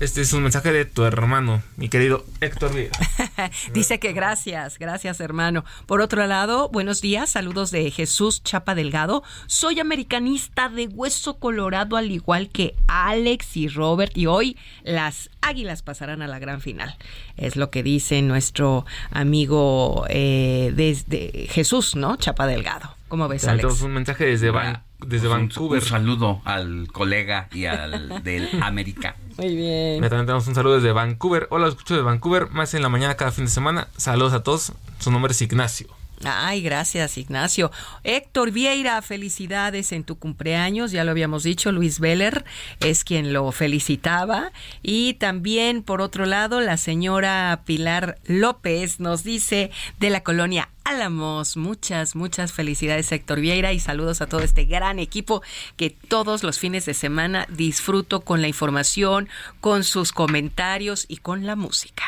Este 0.00 0.20
es 0.20 0.32
un 0.34 0.42
mensaje 0.42 0.70
de 0.70 0.84
tu 0.84 1.04
hermano, 1.04 1.62
mi 1.76 1.88
querido 1.88 2.26
Héctor 2.42 2.74
Vieira. 2.74 2.98
Dice 3.72 3.98
que 3.98 4.12
gracias, 4.12 4.78
gracias 4.78 5.18
hermano. 5.20 5.64
Por 5.86 6.02
otro 6.02 6.26
lado, 6.26 6.68
buenos 6.68 7.00
días, 7.00 7.30
saludos 7.30 7.70
de 7.70 7.90
Jesús 7.90 8.42
Chapa 8.42 8.74
Delgado. 8.74 9.22
Soy 9.46 9.80
americanista 9.80 10.68
de 10.68 10.88
hueso 10.88 11.38
colorado 11.38 11.96
al 11.96 12.10
igual 12.10 12.50
que 12.50 12.74
Alex 12.86 13.56
y 13.56 13.68
Robert 13.68 14.14
y 14.18 14.26
hoy 14.26 14.58
las 14.82 15.30
águilas 15.40 15.80
pasarán 15.82 16.20
a 16.20 16.26
la 16.28 16.38
gran 16.38 16.60
final. 16.60 16.94
Es 17.38 17.56
lo 17.56 17.70
que 17.70 17.82
dice 17.82 18.20
nuestro 18.20 18.84
amigo 19.10 20.04
eh, 20.10 20.72
desde 20.74 21.46
Jesús, 21.50 21.96
¿no? 21.96 22.16
Chapa 22.16 22.46
Delgado. 22.46 22.94
¿Cómo 23.08 23.26
ves, 23.26 23.46
Alex? 23.48 23.80
un 23.80 23.92
mensaje 23.92 24.26
desde, 24.26 24.50
Van- 24.50 24.82
desde 25.00 25.28
Pues 25.28 25.40
un- 25.40 25.48
Vancouver. 25.48 25.82
Un 25.82 25.88
saludo 25.88 26.40
al 26.44 26.88
colega 26.92 27.48
y 27.52 27.64
al 27.66 28.22
del 28.24 28.48
América. 28.62 29.16
Muy 29.36 29.54
bien. 29.54 29.96
Mira, 29.96 30.08
También 30.08 30.26
tenemos 30.26 30.46
un 30.48 30.54
saludo 30.54 30.74
desde 30.76 30.92
Vancouver. 30.92 31.46
Hola, 31.50 31.66
los 31.66 31.74
escucho 31.74 31.94
de 31.96 32.02
Vancouver, 32.02 32.50
más 32.50 32.74
en 32.74 32.82
la 32.82 32.88
mañana 32.88 33.16
cada 33.16 33.30
fin 33.30 33.44
de 33.44 33.50
semana. 33.50 33.88
Saludos 33.96 34.32
a 34.32 34.42
todos. 34.42 34.72
Su 34.98 35.10
nombre 35.10 35.32
es 35.32 35.40
Ignacio. 35.42 35.86
Ay, 36.24 36.62
gracias, 36.62 37.16
Ignacio. 37.16 37.70
Héctor 38.02 38.50
Vieira, 38.50 39.00
felicidades 39.02 39.92
en 39.92 40.02
tu 40.02 40.18
cumpleaños, 40.18 40.90
ya 40.90 41.04
lo 41.04 41.12
habíamos 41.12 41.44
dicho, 41.44 41.70
Luis 41.70 42.00
Veller 42.00 42.44
es 42.80 43.04
quien 43.04 43.32
lo 43.32 43.50
felicitaba. 43.52 44.50
Y 44.82 45.14
también, 45.14 45.82
por 45.82 46.00
otro 46.00 46.26
lado, 46.26 46.60
la 46.60 46.76
señora 46.76 47.62
Pilar 47.64 48.18
López 48.26 48.98
nos 48.98 49.22
dice 49.22 49.70
de 50.00 50.10
la 50.10 50.22
colonia 50.22 50.70
Álamos, 50.84 51.58
muchas, 51.58 52.16
muchas 52.16 52.52
felicidades, 52.52 53.12
Héctor 53.12 53.40
Vieira, 53.40 53.74
y 53.74 53.78
saludos 53.78 54.22
a 54.22 54.26
todo 54.26 54.40
este 54.40 54.64
gran 54.64 54.98
equipo 54.98 55.42
que 55.76 55.90
todos 55.90 56.42
los 56.42 56.58
fines 56.58 56.86
de 56.86 56.94
semana 56.94 57.46
disfruto 57.50 58.22
con 58.22 58.40
la 58.40 58.48
información, 58.48 59.28
con 59.60 59.84
sus 59.84 60.12
comentarios 60.12 61.04
y 61.06 61.18
con 61.18 61.44
la 61.44 61.56
música. 61.56 62.04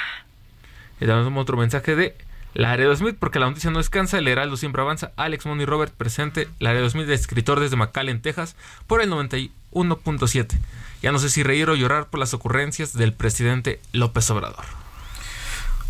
Y 0.97 1.01
tenemos 1.01 1.43
otro 1.43 1.59
mensaje 1.59 1.95
de 1.95 2.17
Laredo 2.55 2.95
Smith, 2.97 3.17
porque 3.19 3.39
la 3.39 3.47
noticia 3.47 3.71
no 3.71 3.79
descansa, 3.79 4.19
el 4.19 4.29
Heraldo 4.29 4.57
siempre 4.57 4.83
avanza. 4.83 5.13
Alex 5.17 5.47
Money 5.47 5.67
Robert 5.67 5.95
presente, 5.95 6.49
Laredo 6.59 6.89
Smith, 6.91 7.09
escritor 7.09 7.61
desde 7.61 7.77
McAllen, 7.77 8.23
Texas, 8.23 8.57
por 8.87 9.01
el 9.03 9.11
91.7. 9.11 10.59
Ya 11.03 11.13
no 11.13 11.19
sé 11.19 11.31
si 11.31 11.43
reír 11.43 11.71
o 11.71 11.77
llorar 11.77 12.09
por 12.09 12.21
las 12.21 12.35
ocurrencias 12.35 12.93
del 12.93 13.13
presidente 13.13 13.81
López 13.93 14.29
Obrador. 14.31 14.65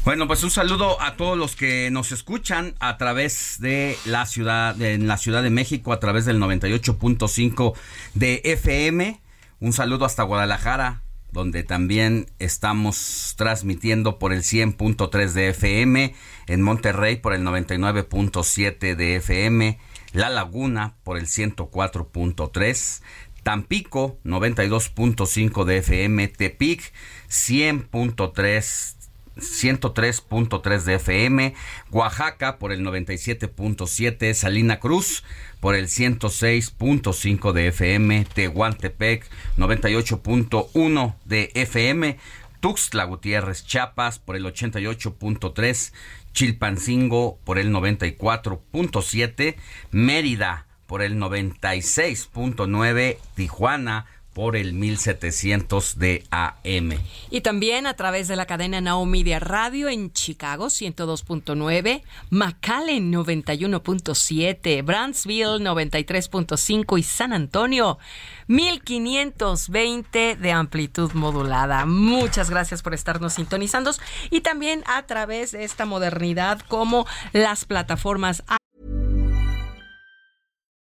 Bueno, 0.04 0.26
pues 0.26 0.42
un 0.42 0.50
saludo 0.50 1.00
a 1.02 1.16
todos 1.16 1.36
los 1.36 1.56
que 1.56 1.90
nos 1.90 2.10
escuchan 2.10 2.74
a 2.80 2.96
través 2.96 3.56
de 3.60 3.98
la 4.06 4.24
ciudad, 4.24 4.80
en 4.80 5.06
la 5.06 5.18
Ciudad 5.18 5.42
de 5.42 5.50
México, 5.50 5.92
a 5.92 6.00
través 6.00 6.24
del 6.24 6.40
98.5 6.40 7.74
de 8.14 8.40
FM. 8.44 9.20
Un 9.60 9.72
saludo 9.74 10.06
hasta 10.06 10.22
Guadalajara, 10.22 11.02
donde 11.32 11.64
también 11.64 12.30
estamos 12.38 13.34
transmitiendo 13.36 14.18
por 14.18 14.32
el 14.32 14.42
100.3 14.42 15.32
de 15.32 15.48
FM, 15.50 16.14
en 16.50 16.62
Monterrey 16.62 17.14
por 17.16 17.32
el 17.32 17.42
99.7 17.42 18.96
de 18.96 19.16
FM, 19.16 19.78
La 20.12 20.30
Laguna 20.30 20.96
por 21.04 21.16
el 21.16 21.26
104.3, 21.26 23.02
Tampico 23.44 24.18
92.5 24.24 25.64
de 25.64 25.76
FM, 25.76 26.26
Tepic 26.26 26.92
100.3 27.28 28.96
103.3 29.36 30.82
de 30.82 30.94
FM, 30.94 31.54
Oaxaca 31.92 32.58
por 32.58 32.72
el 32.72 32.84
97.7, 32.84 34.34
Salina 34.34 34.80
Cruz 34.80 35.22
por 35.60 35.76
el 35.76 35.86
106.5 35.86 37.52
de 37.52 37.68
FM, 37.68 38.26
Tehuantepec 38.34 39.24
98.1 39.56 41.14
de 41.24 41.52
FM, 41.54 42.18
Tuxtla 42.60 43.04
Gutiérrez 43.04 43.64
Chiapas 43.64 44.18
por 44.18 44.36
el 44.36 44.44
88.3, 44.44 45.92
Chilpancingo 46.32 47.38
por 47.44 47.58
el 47.58 47.72
94.7, 47.72 49.56
Mérida 49.90 50.66
por 50.86 51.02
el 51.02 51.16
96.9, 51.16 53.18
Tijuana 53.34 54.06
por 54.40 54.56
el 54.56 54.72
1700 54.72 55.98
de 55.98 56.24
AM. 56.30 56.94
Y 57.28 57.42
también 57.42 57.86
a 57.86 57.92
través 57.92 58.26
de 58.26 58.36
la 58.36 58.46
cadena 58.46 58.80
Now 58.80 59.04
Media 59.04 59.38
Radio 59.38 59.90
en 59.90 60.14
Chicago 60.14 60.68
102.9, 60.68 62.02
McAllen 62.30 63.12
91.7, 63.12 64.82
Brownsville 64.82 65.60
93.5 65.60 66.98
y 66.98 67.02
San 67.02 67.34
Antonio 67.34 67.98
1520 68.46 70.36
de 70.36 70.52
amplitud 70.52 71.12
modulada. 71.12 71.84
Muchas 71.84 72.48
gracias 72.48 72.80
por 72.80 72.94
estarnos 72.94 73.34
sintonizando 73.34 73.90
y 74.30 74.40
también 74.40 74.84
a 74.86 75.02
través 75.02 75.52
de 75.52 75.64
esta 75.64 75.84
modernidad 75.84 76.60
como 76.66 77.06
las 77.34 77.66
plataformas 77.66 78.42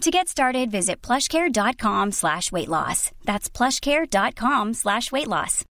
To 0.00 0.10
get 0.10 0.28
started, 0.28 0.70
visit 0.70 1.02
plushcare.com 1.02 2.12
slash 2.12 2.50
weight 2.50 2.68
loss. 2.68 3.10
That's 3.26 3.50
plushcare.com 3.50 4.72
slash 4.72 5.12
weight 5.12 5.28
loss. 5.28 5.66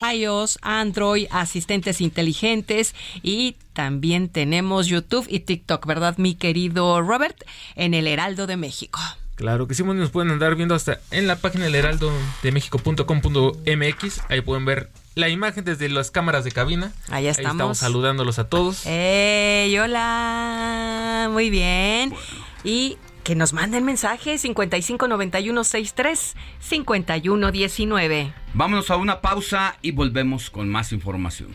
iOS, 0.00 0.58
Android, 0.62 1.26
asistentes 1.30 2.00
inteligentes 2.00 2.94
y 3.22 3.58
también 3.74 4.30
tenemos 4.30 4.86
YouTube 4.86 5.26
y 5.28 5.40
TikTok, 5.40 5.84
¿verdad, 5.84 6.16
mi 6.16 6.34
querido 6.34 7.02
Robert? 7.02 7.36
En 7.76 7.92
el 7.92 8.06
Heraldo 8.06 8.46
de 8.46 8.56
México. 8.56 8.98
Claro 9.34 9.66
que 9.66 9.74
sí, 9.74 9.82
bueno, 9.82 10.00
nos 10.00 10.10
pueden 10.10 10.30
andar 10.30 10.54
viendo 10.54 10.74
hasta 10.74 11.00
en 11.10 11.26
la 11.26 11.36
página 11.36 11.64
del 11.64 11.74
heraldo 11.74 12.10
de 12.42 12.52
México.com.mx. 12.52 14.20
Ahí 14.30 14.40
pueden 14.40 14.64
ver 14.64 14.90
la 15.14 15.28
imagen 15.28 15.64
desde 15.64 15.88
las 15.88 16.10
cámaras 16.10 16.44
de 16.44 16.52
cabina. 16.52 16.92
Ahí 17.10 17.26
estamos. 17.26 17.52
estamos 17.52 17.78
saludándolos 17.78 18.38
a 18.38 18.48
todos. 18.48 18.86
¡Ey, 18.86 19.76
hola! 19.78 21.28
Muy 21.30 21.50
bien. 21.50 22.14
Y 22.64 22.98
que 23.24 23.34
nos 23.34 23.52
manden 23.52 23.84
mensajes 23.84 24.40
559163 24.42 26.34
5119. 26.60 28.34
Vámonos 28.54 28.90
a 28.90 28.96
una 28.96 29.20
pausa 29.20 29.76
y 29.82 29.92
volvemos 29.92 30.50
con 30.50 30.68
más 30.68 30.92
información. 30.92 31.54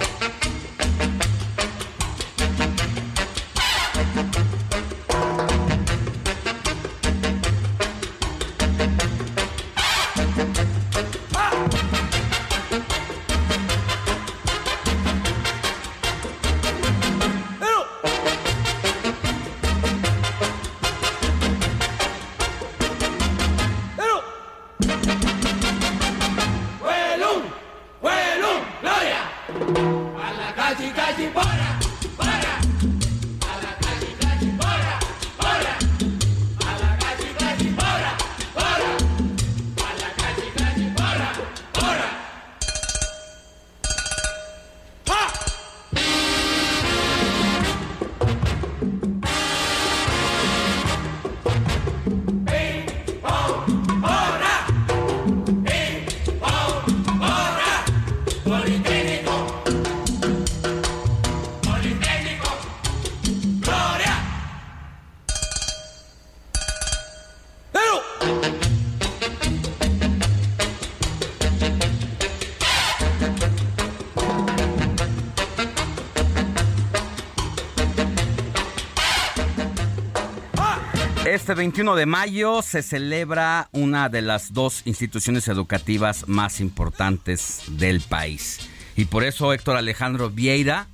21 81.61 81.95
de 81.95 82.07
mayo 82.07 82.63
se 82.63 82.81
celebra 82.81 83.69
una 83.71 84.09
de 84.09 84.23
las 84.23 84.51
dos 84.51 84.81
instituciones 84.85 85.47
educativas 85.47 86.27
más 86.27 86.59
importantes 86.59 87.61
del 87.67 88.01
país. 88.01 88.67
Y 88.95 89.05
por 89.05 89.23
eso 89.23 89.53
Héctor 89.53 89.77
Alejandro 89.77 90.31
Vieira 90.31 90.87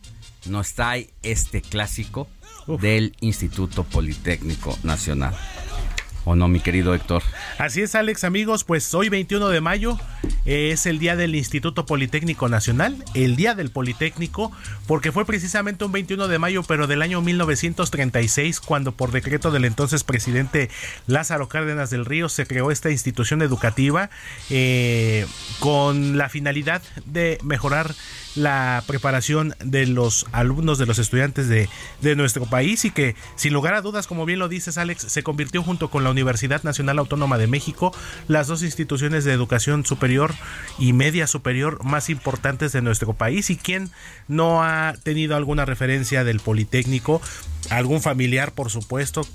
nos 0.45 0.73
trae 0.73 1.09
este 1.23 1.61
clásico 1.61 2.27
del 2.81 3.15
Instituto 3.21 3.85
Politécnico 3.85 4.77
Nacional. 4.83 5.33
¿O 6.25 6.35
no, 6.35 6.49
mi 6.49 6.59
querido 6.59 6.93
Héctor? 6.93 7.23
Así 7.57 7.81
es, 7.81 7.95
Alex, 7.95 8.23
amigos, 8.23 8.63
pues 8.63 8.93
hoy 8.93 9.09
21 9.09 9.49
de 9.49 9.61
mayo 9.61 9.97
eh, 10.45 10.69
es 10.71 10.85
el 10.85 10.99
día 10.99 11.15
del 11.15 11.33
Instituto 11.33 11.87
Politécnico 11.87 12.47
Nacional, 12.49 13.03
el 13.15 13.35
día 13.35 13.55
del 13.55 13.71
Politécnico, 13.71 14.51
porque 14.85 15.11
fue 15.11 15.25
precisamente 15.25 15.83
un 15.83 15.91
21 15.91 16.27
de 16.27 16.37
mayo, 16.37 16.61
pero 16.61 16.85
del 16.85 17.01
año 17.01 17.19
1936, 17.19 18.59
cuando 18.59 18.91
por 18.91 19.11
decreto 19.11 19.49
del 19.49 19.65
entonces 19.65 20.03
presidente 20.03 20.69
Lázaro 21.07 21.49
Cárdenas 21.49 21.89
del 21.89 22.05
Río 22.05 22.29
se 22.29 22.45
creó 22.45 22.69
esta 22.69 22.91
institución 22.91 23.41
educativa 23.41 24.11
eh, 24.51 25.25
con 25.57 26.15
la 26.15 26.29
finalidad 26.29 26.83
de 27.05 27.39
mejorar 27.43 27.95
la 28.37 28.83
preparación 28.87 29.55
de 29.63 29.85
los 29.87 30.25
alumnos, 30.31 30.77
de 30.77 30.85
los 30.85 30.99
estudiantes 30.99 31.49
de, 31.49 31.67
de, 32.01 32.15
nuestro 32.15 32.45
país 32.45 32.85
y 32.85 32.91
que 32.91 33.15
sin 33.35 33.53
lugar 33.53 33.73
a 33.73 33.81
dudas, 33.81 34.07
como 34.07 34.25
bien 34.25 34.39
lo 34.39 34.47
dices 34.47 34.77
Alex, 34.77 35.03
se 35.03 35.23
convirtió 35.23 35.63
junto 35.63 35.89
con 35.89 36.03
la 36.03 36.11
Universidad 36.11 36.63
Nacional 36.63 36.99
Autónoma 36.99 37.37
de 37.37 37.47
México 37.47 37.91
las 38.27 38.47
dos 38.47 38.63
instituciones 38.63 39.25
de 39.25 39.33
educación 39.33 39.85
superior 39.85 40.33
y 40.79 40.93
media 40.93 41.27
superior 41.27 41.83
más 41.83 42.09
importantes 42.09 42.71
de 42.71 42.81
nuestro 42.81 43.13
país. 43.13 43.49
Y 43.49 43.57
quien 43.57 43.89
no 44.27 44.63
ha 44.63 44.93
tenido 45.03 45.35
alguna 45.35 45.65
referencia 45.65 46.23
del 46.23 46.39
Politécnico, 46.39 47.21
algún 47.69 48.01
familiar 48.01 48.53
por 48.53 48.69
supuesto, 48.69 49.27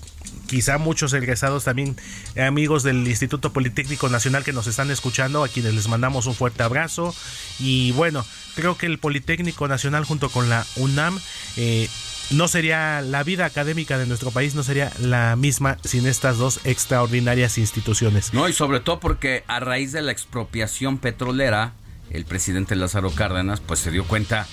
quizá 0.46 0.78
muchos 0.78 1.12
egresados 1.12 1.64
también 1.64 1.96
amigos 2.36 2.82
del 2.82 3.06
Instituto 3.08 3.52
Politécnico 3.52 4.08
Nacional 4.08 4.44
que 4.44 4.52
nos 4.52 4.66
están 4.66 4.90
escuchando, 4.90 5.44
a 5.44 5.48
quienes 5.48 5.74
les 5.74 5.88
mandamos 5.88 6.26
un 6.26 6.34
fuerte 6.34 6.62
abrazo 6.62 7.14
y 7.58 7.92
bueno, 7.92 8.24
creo 8.54 8.76
que 8.76 8.86
el 8.86 8.98
Politécnico 8.98 9.68
Nacional 9.68 10.04
junto 10.04 10.28
con 10.28 10.48
la 10.48 10.66
UNAM 10.76 11.18
eh, 11.56 11.88
no 12.30 12.48
sería 12.48 13.00
la 13.02 13.22
vida 13.24 13.44
académica 13.44 13.98
de 13.98 14.06
nuestro 14.06 14.30
país 14.30 14.54
no 14.54 14.62
sería 14.62 14.92
la 14.98 15.36
misma 15.36 15.78
sin 15.84 16.06
estas 16.06 16.38
dos 16.38 16.60
extraordinarias 16.64 17.58
instituciones. 17.58 18.32
No, 18.32 18.48
y 18.48 18.52
sobre 18.52 18.80
todo 18.80 19.00
porque 19.00 19.44
a 19.48 19.60
raíz 19.60 19.92
de 19.92 20.02
la 20.02 20.12
expropiación 20.12 20.98
petrolera, 20.98 21.72
el 22.10 22.24
presidente 22.24 22.76
Lázaro 22.76 23.10
Cárdenas 23.10 23.60
pues 23.60 23.80
se 23.80 23.90
dio 23.90 24.04
cuenta 24.04 24.46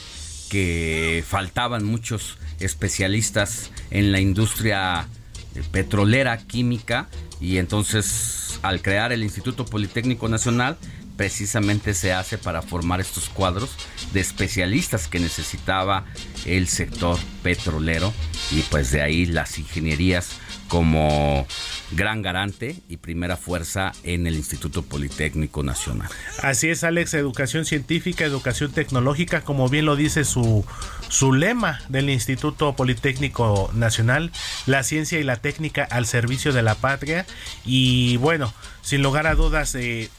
que 0.50 1.24
faltaban 1.28 1.86
muchos 1.86 2.38
especialistas 2.60 3.72
en 3.91 4.12
la 4.12 4.20
industria 4.20 5.08
petrolera 5.72 6.38
química 6.38 7.07
y 7.40 7.57
entonces 7.57 8.60
al 8.61 8.81
crear 8.81 9.11
el 9.11 9.23
Instituto 9.23 9.65
Politécnico 9.65 10.27
Nacional 10.27 10.77
precisamente 11.15 11.94
se 11.94 12.14
hace 12.14 12.38
para 12.38 12.61
formar 12.61 13.02
estos 13.02 13.27
cuadros 13.30 13.72
de 14.14 14.22
especialistas 14.22 15.07
que 15.07 15.19
necesitaba 15.19 16.06
el 16.45 16.68
sector 16.68 17.19
petrolero 17.44 18.14
y 18.52 18.61
pues 18.64 18.91
de 18.91 19.02
ahí 19.02 19.26
las 19.26 19.60
ingenierías 19.60 20.40
como 20.70 21.46
gran 21.91 22.22
garante 22.22 22.78
y 22.88 22.98
primera 22.98 23.36
fuerza 23.36 23.91
en 24.04 24.28
el 24.28 24.36
Instituto 24.36 24.84
Politécnico 24.84 25.64
Nacional. 25.64 26.08
Así 26.41 26.70
es, 26.70 26.86
Alex, 26.86 27.14
educación 27.16 27.66
científica, 27.66 28.24
educación 28.24 28.72
tecnológica, 28.72 29.41
como 29.41 29.68
bien 29.68 29.86
lo 29.86 29.98
dice 29.98 30.24
su, 30.24 30.64
su 31.10 31.34
lema 31.34 31.82
del 31.90 32.10
Instituto 32.10 32.76
Politécnico 32.76 33.70
Nacional, 33.74 34.32
la 34.66 34.84
ciencia 34.84 35.20
y 35.20 35.24
la 35.24 35.36
técnica 35.38 35.84
al 35.84 36.06
servicio 36.06 36.54
de 36.54 36.64
la 36.64 36.76
patria. 36.76 37.26
Y 37.66 38.18
bueno, 38.18 38.54
sin 38.82 39.02
lugar 39.02 39.28
a 39.28 39.36
dudas, 39.36 39.76
eh, 39.76 40.10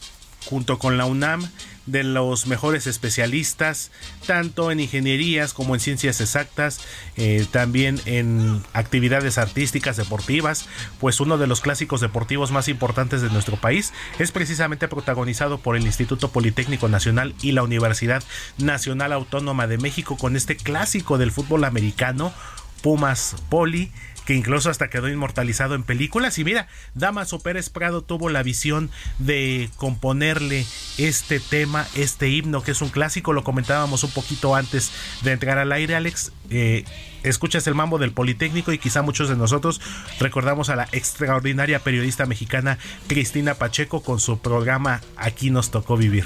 junto 0.45 0.77
con 0.79 0.97
la 0.97 1.05
UNAM, 1.05 1.49
de 1.85 2.03
los 2.03 2.47
mejores 2.47 2.87
especialistas, 2.87 3.91
tanto 4.25 4.71
en 4.71 4.79
ingenierías 4.79 5.53
como 5.53 5.73
en 5.73 5.79
ciencias 5.79 6.21
exactas, 6.21 6.79
eh, 7.17 7.45
también 7.51 7.99
en 8.05 8.61
actividades 8.73 9.37
artísticas, 9.37 9.97
deportivas, 9.97 10.67
pues 10.99 11.19
uno 11.19 11.37
de 11.37 11.47
los 11.47 11.61
clásicos 11.61 12.01
deportivos 12.01 12.51
más 12.51 12.67
importantes 12.67 13.21
de 13.21 13.29
nuestro 13.29 13.57
país 13.57 13.93
es 14.19 14.31
precisamente 14.31 14.87
protagonizado 14.87 15.57
por 15.57 15.75
el 15.75 15.83
Instituto 15.83 16.31
Politécnico 16.31 16.87
Nacional 16.87 17.35
y 17.41 17.53
la 17.53 17.63
Universidad 17.63 18.23
Nacional 18.57 19.13
Autónoma 19.13 19.67
de 19.67 19.77
México 19.77 20.17
con 20.17 20.35
este 20.35 20.55
clásico 20.55 21.17
del 21.17 21.31
fútbol 21.31 21.63
americano 21.63 22.33
Pumas 22.81 23.35
Poli 23.49 23.91
que 24.25 24.35
incluso 24.35 24.69
hasta 24.69 24.89
quedó 24.89 25.09
inmortalizado 25.09 25.75
en 25.75 25.83
películas. 25.83 26.37
Y 26.37 26.43
mira, 26.43 26.67
Damaso 26.93 27.39
Pérez 27.39 27.69
Prado 27.69 28.01
tuvo 28.01 28.29
la 28.29 28.43
visión 28.43 28.89
de 29.19 29.69
componerle 29.77 30.65
este 30.97 31.39
tema, 31.39 31.87
este 31.95 32.29
himno, 32.29 32.63
que 32.63 32.71
es 32.71 32.81
un 32.81 32.89
clásico, 32.89 33.33
lo 33.33 33.43
comentábamos 33.43 34.03
un 34.03 34.11
poquito 34.11 34.55
antes 34.55 34.91
de 35.23 35.31
entrar 35.31 35.57
al 35.57 35.71
aire, 35.71 35.95
Alex. 35.95 36.31
Eh, 36.49 36.85
escuchas 37.23 37.65
el 37.67 37.75
mambo 37.75 37.97
del 37.97 38.11
Politécnico 38.11 38.71
y 38.71 38.77
quizá 38.77 39.01
muchos 39.01 39.29
de 39.29 39.35
nosotros 39.35 39.81
recordamos 40.19 40.69
a 40.69 40.75
la 40.75 40.87
extraordinaria 40.91 41.79
periodista 41.79 42.25
mexicana 42.25 42.77
Cristina 43.07 43.55
Pacheco 43.55 44.01
con 44.01 44.19
su 44.19 44.39
programa 44.39 45.01
Aquí 45.17 45.49
nos 45.49 45.71
tocó 45.71 45.97
vivir. 45.97 46.25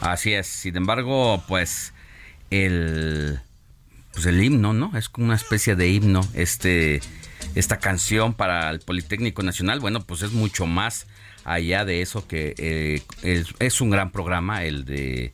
Así 0.00 0.32
es, 0.32 0.46
sin 0.46 0.76
embargo, 0.76 1.42
pues 1.46 1.92
el 2.50 3.40
pues 4.12 4.26
el 4.26 4.42
himno, 4.42 4.72
¿no? 4.72 4.96
Es 4.96 5.08
como 5.08 5.26
una 5.26 5.36
especie 5.36 5.74
de 5.74 5.88
himno 5.88 6.20
este 6.34 7.00
esta 7.54 7.78
canción 7.78 8.34
para 8.34 8.70
el 8.70 8.80
Politécnico 8.80 9.42
Nacional, 9.42 9.80
bueno, 9.80 10.00
pues 10.00 10.22
es 10.22 10.32
mucho 10.32 10.66
más 10.66 11.06
allá 11.44 11.84
de 11.84 12.02
eso 12.02 12.26
que 12.26 12.54
eh, 12.58 13.02
es, 13.22 13.48
es, 13.58 13.80
un 13.80 13.90
gran 13.90 14.10
programa, 14.10 14.64
el 14.64 14.84
de 14.84 15.32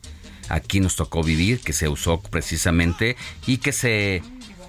Aquí 0.49 0.79
nos 0.79 0.95
tocó 0.95 1.23
vivir, 1.23 1.59
que 1.59 1.73
se 1.73 1.87
usó 1.87 2.21
precisamente 2.21 3.15
y 3.45 3.57
que 3.57 3.71
se 3.71 4.23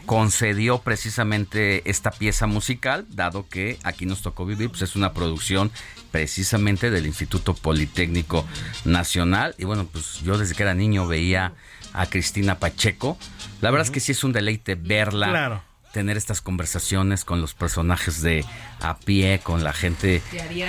concedió 0.04 0.80
precisamente 0.82 1.88
esta 1.88 2.10
pieza 2.10 2.46
musical, 2.46 3.06
dado 3.08 3.48
que 3.48 3.78
Aquí 3.82 4.04
nos 4.04 4.20
tocó 4.20 4.44
vivir, 4.44 4.68
pues 4.68 4.82
es 4.82 4.94
una 4.94 5.14
producción 5.14 5.70
precisamente 6.10 6.90
del 6.90 7.06
Instituto 7.06 7.54
Politécnico 7.54 8.44
Nacional. 8.84 9.54
Y 9.56 9.64
bueno, 9.64 9.86
pues 9.90 10.20
yo 10.22 10.36
desde 10.36 10.54
que 10.54 10.64
era 10.64 10.74
niño 10.74 11.06
veía 11.06 11.54
a 11.92 12.06
Cristina 12.06 12.58
Pacheco. 12.58 13.16
La 13.60 13.70
verdad 13.70 13.86
uh 13.86 13.88
-huh. 13.88 13.90
es 13.90 13.90
que 13.92 14.00
sí 14.00 14.12
es 14.12 14.22
un 14.24 14.32
deleite 14.32 14.74
verla. 14.74 15.28
Claro 15.28 15.69
tener 15.92 16.16
estas 16.16 16.40
conversaciones 16.40 17.24
con 17.24 17.40
los 17.40 17.54
personajes 17.54 18.22
de 18.22 18.44
a 18.80 18.98
pie, 18.98 19.40
con 19.42 19.64
la 19.64 19.72
gente 19.72 20.22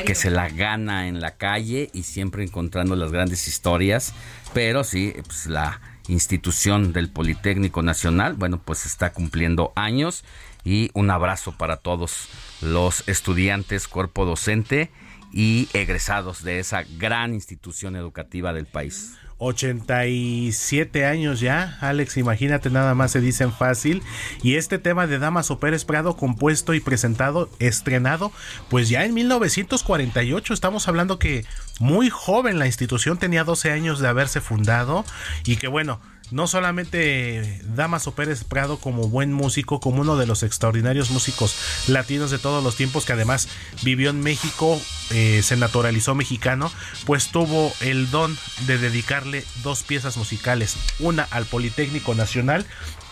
que 0.05 0.15
se 0.15 0.29
la 0.29 0.49
gana 0.49 1.07
en 1.07 1.21
la 1.21 1.37
calle 1.37 1.89
y 1.93 2.03
siempre 2.03 2.43
encontrando 2.43 2.95
las 2.95 3.11
grandes 3.11 3.47
historias. 3.47 4.13
Pero 4.53 4.83
sí, 4.83 5.13
pues 5.25 5.47
la 5.47 5.79
institución 6.07 6.93
del 6.93 7.09
Politécnico 7.09 7.81
Nacional, 7.81 8.33
bueno, 8.33 8.61
pues 8.63 8.85
está 8.85 9.13
cumpliendo 9.13 9.71
años 9.75 10.23
y 10.63 10.91
un 10.93 11.09
abrazo 11.09 11.57
para 11.57 11.77
todos 11.77 12.27
los 12.61 13.07
estudiantes, 13.07 13.87
cuerpo 13.87 14.25
docente 14.25 14.91
y 15.31 15.69
egresados 15.73 16.43
de 16.43 16.59
esa 16.59 16.83
gran 16.97 17.33
institución 17.33 17.95
educativa 17.95 18.53
del 18.53 18.65
país. 18.65 19.17
87 19.43 21.05
años 21.05 21.39
ya, 21.39 21.79
Alex, 21.81 22.17
imagínate 22.17 22.69
nada 22.69 22.93
más 22.93 23.11
se 23.11 23.21
dicen 23.21 23.51
fácil. 23.51 24.03
Y 24.43 24.55
este 24.55 24.77
tema 24.77 25.07
de 25.07 25.17
Damaso 25.17 25.59
Pérez 25.59 25.83
Prado, 25.83 26.15
compuesto 26.15 26.75
y 26.75 26.79
presentado, 26.79 27.49
estrenado, 27.57 28.31
pues 28.69 28.87
ya 28.87 29.03
en 29.03 29.15
1948, 29.15 30.53
estamos 30.53 30.87
hablando 30.87 31.17
que 31.17 31.45
muy 31.79 32.11
joven 32.11 32.59
la 32.59 32.67
institución, 32.67 33.17
tenía 33.17 33.43
12 33.43 33.71
años 33.71 33.99
de 33.99 34.07
haberse 34.07 34.41
fundado 34.41 35.03
y 35.43 35.55
que 35.55 35.67
bueno, 35.67 35.99
no 36.31 36.47
solamente 36.47 37.61
Damaso 37.63 38.13
Pérez 38.13 38.43
Prado 38.43 38.77
como 38.77 39.09
buen 39.09 39.33
músico, 39.33 39.79
como 39.79 40.01
uno 40.01 40.15
de 40.15 40.25
los 40.25 40.43
extraordinarios 40.43 41.11
músicos 41.11 41.55
latinos 41.87 42.31
de 42.31 42.39
todos 42.39 42.63
los 42.63 42.75
tiempos, 42.75 43.05
que 43.05 43.13
además 43.13 43.47
vivió 43.83 44.09
en 44.09 44.21
México, 44.21 44.81
eh, 45.11 45.41
se 45.43 45.57
naturalizó 45.57 46.15
mexicano, 46.15 46.71
pues 47.05 47.31
tuvo 47.31 47.73
el 47.81 48.09
don 48.09 48.37
de 48.65 48.77
dedicarle 48.77 49.45
dos 49.63 49.83
piezas 49.83 50.17
musicales, 50.17 50.77
una 50.99 51.23
al 51.23 51.45
Politécnico 51.45 52.15
Nacional 52.15 52.65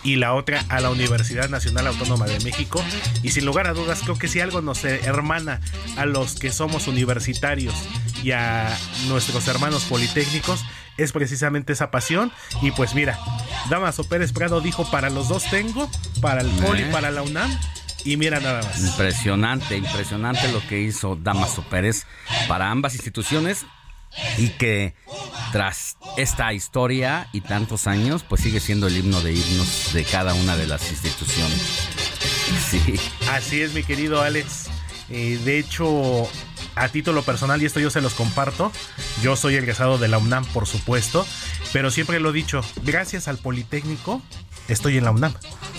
y 0.03 0.15
la 0.15 0.33
otra 0.33 0.63
a 0.69 0.79
la 0.79 0.89
Universidad 0.89 1.49
Nacional 1.49 1.87
Autónoma 1.87 2.25
de 2.25 2.39
México. 2.39 2.83
Y 3.21 3.31
sin 3.31 3.45
lugar 3.45 3.67
a 3.67 3.73
dudas, 3.73 3.99
creo 4.03 4.17
que 4.17 4.27
si 4.27 4.39
algo 4.39 4.61
nos 4.61 4.83
hermana 4.85 5.59
a 5.97 6.05
los 6.05 6.35
que 6.35 6.51
somos 6.51 6.87
universitarios 6.87 7.75
y 8.23 8.31
a 8.31 8.77
nuestros 9.07 9.47
hermanos 9.47 9.83
politécnicos, 9.85 10.63
es 11.03 11.11
precisamente 11.11 11.73
esa 11.73 11.91
pasión. 11.91 12.31
Y 12.61 12.71
pues 12.71 12.93
mira, 12.95 13.19
Damaso 13.69 14.03
Pérez 14.03 14.31
Prado 14.33 14.61
dijo: 14.61 14.89
Para 14.91 15.09
los 15.09 15.27
dos 15.27 15.43
tengo, 15.49 15.89
para 16.21 16.41
el 16.41 16.49
Poli, 16.49 16.83
Eh. 16.83 16.89
para 16.91 17.11
la 17.11 17.21
UNAM. 17.21 17.49
Y 18.05 18.15
mira 18.17 18.39
nada 18.39 18.61
más. 18.63 18.79
Impresionante, 18.79 19.75
impresionante 19.75 20.47
lo 20.51 20.65
que 20.67 20.79
hizo 20.81 21.17
Damaso 21.17 21.63
Pérez 21.63 22.05
para 22.47 22.71
ambas 22.71 22.93
instituciones 22.95 23.65
y 24.37 24.49
que 24.49 24.95
tras 25.51 25.97
esta 26.17 26.53
historia 26.53 27.27
y 27.33 27.41
tantos 27.41 27.87
años, 27.87 28.23
pues 28.27 28.41
sigue 28.41 28.59
siendo 28.61 28.87
el 28.87 28.95
himno 28.97 29.19
de 29.21 29.33
himnos 29.33 29.91
de 29.93 30.03
cada 30.05 30.33
una 30.33 30.55
de 30.55 30.67
las 30.67 30.89
instituciones. 30.91 31.59
Sí. 32.71 32.95
Así 33.31 33.61
es, 33.61 33.73
mi 33.73 33.83
querido 33.83 34.21
Alex. 34.23 34.69
Eh, 35.11 35.39
de 35.45 35.59
hecho, 35.59 36.27
a 36.79 36.87
título 36.87 37.23
personal, 37.23 37.61
y 37.61 37.65
esto 37.65 37.79
yo 37.79 37.89
se 37.89 38.01
los 38.01 38.13
comparto, 38.13 38.71
yo 39.21 39.35
soy 39.35 39.55
egresado 39.55 39.97
de 39.97 40.07
la 40.07 40.17
UNAM, 40.17 40.45
por 40.45 40.65
supuesto, 40.65 41.27
pero 41.73 41.91
siempre 41.91 42.19
lo 42.19 42.29
he 42.29 42.33
dicho, 42.33 42.61
gracias 42.83 43.27
al 43.27 43.37
Politécnico 43.37 44.21
estoy 44.69 44.97
en 44.97 45.03
la 45.03 45.11
UNAM. 45.11 45.33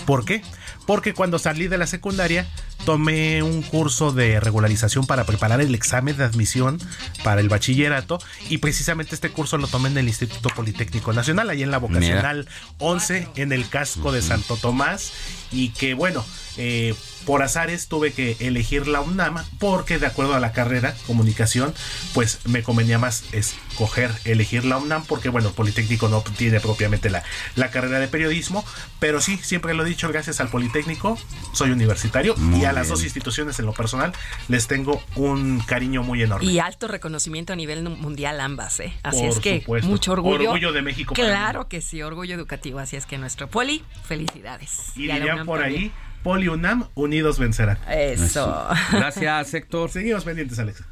¿Por 0.05 0.25
qué? 0.25 0.43
Porque 0.85 1.13
cuando 1.13 1.39
salí 1.39 1.67
de 1.67 1.77
la 1.77 1.87
secundaria 1.87 2.47
tomé 2.85 3.41
un 3.43 3.61
curso 3.61 4.11
de 4.11 4.39
regularización 4.39 5.05
para 5.05 5.25
preparar 5.25 5.61
el 5.61 5.73
examen 5.73 6.17
de 6.17 6.23
admisión 6.23 6.79
para 7.23 7.41
el 7.41 7.49
bachillerato 7.49 8.19
y 8.49 8.57
precisamente 8.59 9.15
este 9.15 9.29
curso 9.29 9.57
lo 9.57 9.67
tomé 9.67 9.89
en 9.89 9.97
el 9.97 10.07
Instituto 10.07 10.49
Politécnico 10.49 11.13
Nacional, 11.13 11.49
ahí 11.49 11.63
en 11.63 11.71
la 11.71 11.77
vocacional 11.77 12.47
11, 12.79 13.29
en 13.35 13.51
el 13.51 13.67
casco 13.69 14.11
de 14.11 14.21
Santo 14.21 14.57
Tomás 14.57 15.13
y 15.51 15.69
que 15.69 15.93
bueno, 15.93 16.25
eh, 16.57 16.95
por 17.25 17.43
azares 17.43 17.87
tuve 17.87 18.13
que 18.13 18.35
elegir 18.39 18.87
la 18.87 19.01
UNAM 19.01 19.35
porque 19.59 19.99
de 19.99 20.07
acuerdo 20.07 20.33
a 20.35 20.39
la 20.39 20.51
carrera 20.51 20.95
comunicación 21.07 21.73
pues 22.13 22.39
me 22.45 22.63
convenía 22.63 22.97
más 22.99 23.23
escoger 23.33 24.11
elegir 24.25 24.65
la 24.65 24.77
UNAM 24.77 25.03
porque 25.05 25.29
bueno 25.29 25.51
Politécnico 25.51 26.07
no 26.09 26.21
tiene 26.21 26.59
propiamente 26.59 27.09
la, 27.09 27.23
la 27.55 27.71
carrera 27.71 27.99
de 27.99 28.07
periodismo 28.07 28.65
pero 28.99 29.21
sí 29.21 29.37
siempre 29.37 29.73
lo 29.73 29.85
he 29.85 29.89
dicho 29.89 30.07
gracias 30.09 30.39
al 30.41 30.49
Politécnico 30.49 31.17
soy 31.53 31.71
universitario 31.71 32.35
Muy 32.37 32.61
y 32.61 32.65
a 32.65 32.73
las 32.73 32.87
dos 32.89 33.03
instituciones 33.03 33.59
en 33.59 33.65
lo 33.65 33.73
personal 33.73 34.13
les 34.47 34.67
tengo 34.67 35.01
un 35.15 35.59
cariño 35.61 36.03
muy 36.03 36.21
enorme 36.23 36.45
Y 36.51 36.59
alto 36.59 36.87
reconocimiento 36.87 37.53
a 37.53 37.55
nivel 37.55 37.83
mundial 37.83 38.39
ambas, 38.39 38.79
¿eh? 38.79 38.93
Así 39.03 39.19
Por 39.19 39.29
es 39.29 39.39
que 39.39 39.59
supuesto. 39.61 39.87
mucho 39.89 40.11
orgullo. 40.13 40.49
Orgullo 40.49 40.71
de 40.73 40.81
México 40.81 41.13
Claro 41.13 41.67
que 41.67 41.81
sí, 41.81 42.01
orgullo 42.01 42.35
educativo. 42.35 42.79
Así 42.79 42.95
es 42.95 43.05
que 43.05 43.17
nuestro 43.17 43.47
poli, 43.49 43.83
felicidades. 44.03 44.91
y 44.95 45.07
dirían 45.07 45.45
por 45.45 45.59
también. 45.59 45.81
ahí 45.83 45.91
Poli 46.23 46.47
UNAM 46.47 46.87
unidos 46.95 47.39
vencerán 47.39 47.77
Eso. 47.89 48.67
Gracias, 48.91 49.53
Héctor. 49.53 49.89
Seguimos 49.89 50.23
pendientes, 50.23 50.59
Alex. 50.59 50.83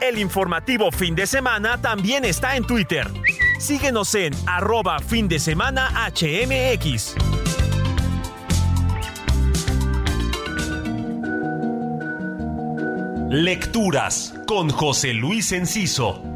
El 0.00 0.18
informativo 0.18 0.90
fin 0.90 1.14
de 1.14 1.26
semana 1.26 1.80
también 1.80 2.24
está 2.24 2.56
en 2.56 2.66
Twitter. 2.66 3.08
Síguenos 3.58 4.14
en 4.14 4.34
arroba 4.46 4.98
fin 4.98 5.26
de 5.26 5.38
semana 5.38 5.88
HMX. 6.12 7.31
Lecturas 13.32 14.34
con 14.46 14.68
José 14.68 15.14
Luis 15.14 15.52
Enciso. 15.52 16.31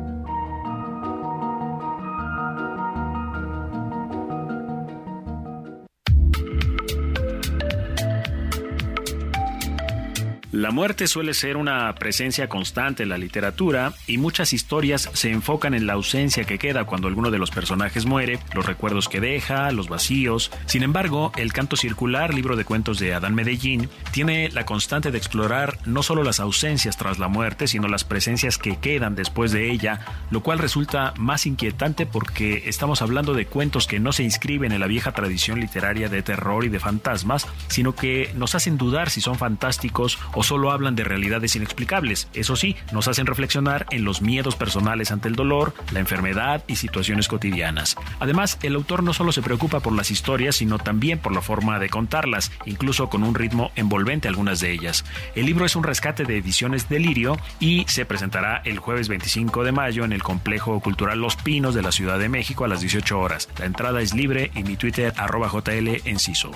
La 10.66 10.72
muerte 10.72 11.06
suele 11.06 11.32
ser 11.32 11.56
una 11.56 11.94
presencia 11.94 12.48
constante 12.48 13.04
en 13.04 13.08
la 13.08 13.18
literatura 13.18 13.92
y 14.08 14.18
muchas 14.18 14.52
historias 14.52 15.08
se 15.12 15.30
enfocan 15.30 15.74
en 15.74 15.86
la 15.86 15.92
ausencia 15.92 16.42
que 16.42 16.58
queda 16.58 16.86
cuando 16.86 17.06
alguno 17.06 17.30
de 17.30 17.38
los 17.38 17.52
personajes 17.52 18.04
muere, 18.04 18.40
los 18.52 18.66
recuerdos 18.66 19.08
que 19.08 19.20
deja, 19.20 19.70
los 19.70 19.88
vacíos. 19.88 20.50
Sin 20.66 20.82
embargo, 20.82 21.30
el 21.36 21.52
canto 21.52 21.76
circular, 21.76 22.34
libro 22.34 22.56
de 22.56 22.64
cuentos 22.64 22.98
de 22.98 23.14
Adán 23.14 23.36
Medellín, 23.36 23.88
tiene 24.10 24.50
la 24.50 24.66
constante 24.66 25.12
de 25.12 25.18
explorar 25.18 25.78
no 25.86 26.02
solo 26.02 26.24
las 26.24 26.40
ausencias 26.40 26.96
tras 26.96 27.20
la 27.20 27.28
muerte, 27.28 27.68
sino 27.68 27.86
las 27.86 28.02
presencias 28.02 28.58
que 28.58 28.76
quedan 28.76 29.14
después 29.14 29.52
de 29.52 29.70
ella, 29.70 30.00
lo 30.32 30.42
cual 30.42 30.58
resulta 30.58 31.14
más 31.16 31.46
inquietante 31.46 32.06
porque 32.06 32.64
estamos 32.66 33.02
hablando 33.02 33.34
de 33.34 33.46
cuentos 33.46 33.86
que 33.86 34.00
no 34.00 34.12
se 34.12 34.24
inscriben 34.24 34.72
en 34.72 34.80
la 34.80 34.88
vieja 34.88 35.12
tradición 35.12 35.60
literaria 35.60 36.08
de 36.08 36.22
terror 36.22 36.64
y 36.64 36.70
de 36.70 36.80
fantasmas, 36.80 37.46
sino 37.68 37.94
que 37.94 38.32
nos 38.34 38.56
hacen 38.56 38.78
dudar 38.78 39.10
si 39.10 39.20
son 39.20 39.36
fantásticos 39.36 40.18
o 40.32 40.42
solo 40.56 40.70
hablan 40.70 40.96
de 40.96 41.04
realidades 41.04 41.54
inexplicables, 41.54 42.28
eso 42.32 42.56
sí, 42.56 42.76
nos 42.90 43.08
hacen 43.08 43.26
reflexionar 43.26 43.84
en 43.90 44.06
los 44.06 44.22
miedos 44.22 44.56
personales 44.56 45.10
ante 45.10 45.28
el 45.28 45.36
dolor, 45.36 45.74
la 45.92 46.00
enfermedad 46.00 46.64
y 46.66 46.76
situaciones 46.76 47.28
cotidianas. 47.28 47.94
Además, 48.20 48.58
el 48.62 48.74
autor 48.74 49.02
no 49.02 49.12
solo 49.12 49.32
se 49.32 49.42
preocupa 49.42 49.80
por 49.80 49.92
las 49.92 50.10
historias, 50.10 50.56
sino 50.56 50.78
también 50.78 51.18
por 51.18 51.34
la 51.34 51.42
forma 51.42 51.78
de 51.78 51.90
contarlas, 51.90 52.52
incluso 52.64 53.10
con 53.10 53.22
un 53.22 53.34
ritmo 53.34 53.70
envolvente 53.76 54.28
algunas 54.28 54.60
de 54.60 54.72
ellas. 54.72 55.04
El 55.34 55.44
libro 55.44 55.66
es 55.66 55.76
un 55.76 55.84
rescate 55.84 56.24
de 56.24 56.38
ediciones 56.38 56.88
Delirio 56.88 57.36
y 57.60 57.84
se 57.86 58.06
presentará 58.06 58.62
el 58.64 58.78
jueves 58.78 59.08
25 59.08 59.62
de 59.62 59.72
mayo 59.72 60.06
en 60.06 60.14
el 60.14 60.22
Complejo 60.22 60.80
Cultural 60.80 61.20
Los 61.20 61.36
Pinos 61.36 61.74
de 61.74 61.82
la 61.82 61.92
Ciudad 61.92 62.18
de 62.18 62.30
México 62.30 62.64
a 62.64 62.68
las 62.68 62.80
18 62.80 63.20
horas. 63.20 63.50
La 63.58 63.66
entrada 63.66 64.00
es 64.00 64.14
libre 64.14 64.50
y 64.54 64.62
mi 64.62 64.76
Twitter 64.76 65.12
arroba 65.18 65.50
JL 65.52 66.00
Enciso. 66.06 66.52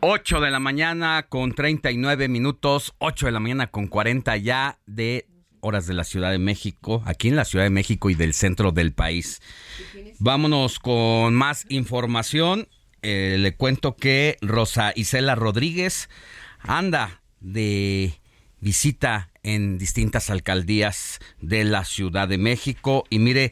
Ocho 0.00 0.40
de 0.40 0.50
la 0.50 0.60
mañana 0.60 1.26
con 1.28 1.52
39 1.52 2.28
minutos, 2.28 2.94
8 2.98 3.26
de 3.26 3.32
la 3.32 3.40
mañana 3.40 3.68
con 3.68 3.86
40 3.86 4.36
ya 4.36 4.78
de 4.86 5.26
horas 5.60 5.86
de 5.86 5.94
la 5.94 6.04
Ciudad 6.04 6.30
de 6.30 6.38
México, 6.38 7.02
aquí 7.06 7.28
en 7.28 7.36
la 7.36 7.44
Ciudad 7.44 7.64
de 7.64 7.70
México 7.70 8.10
y 8.10 8.14
del 8.14 8.34
centro 8.34 8.72
del 8.72 8.92
país. 8.92 9.40
Vámonos 10.18 10.78
con 10.78 11.34
más 11.34 11.64
información. 11.70 12.68
Eh, 13.02 13.36
le 13.38 13.56
cuento 13.56 13.96
que 13.96 14.36
Rosa 14.42 14.92
Isela 14.94 15.34
Rodríguez 15.34 16.08
anda 16.58 17.22
de 17.40 18.20
visita 18.60 19.30
en 19.42 19.78
distintas 19.78 20.28
alcaldías 20.28 21.20
de 21.40 21.64
la 21.64 21.84
Ciudad 21.84 22.28
de 22.28 22.38
México 22.38 23.04
y 23.10 23.18
mire, 23.18 23.50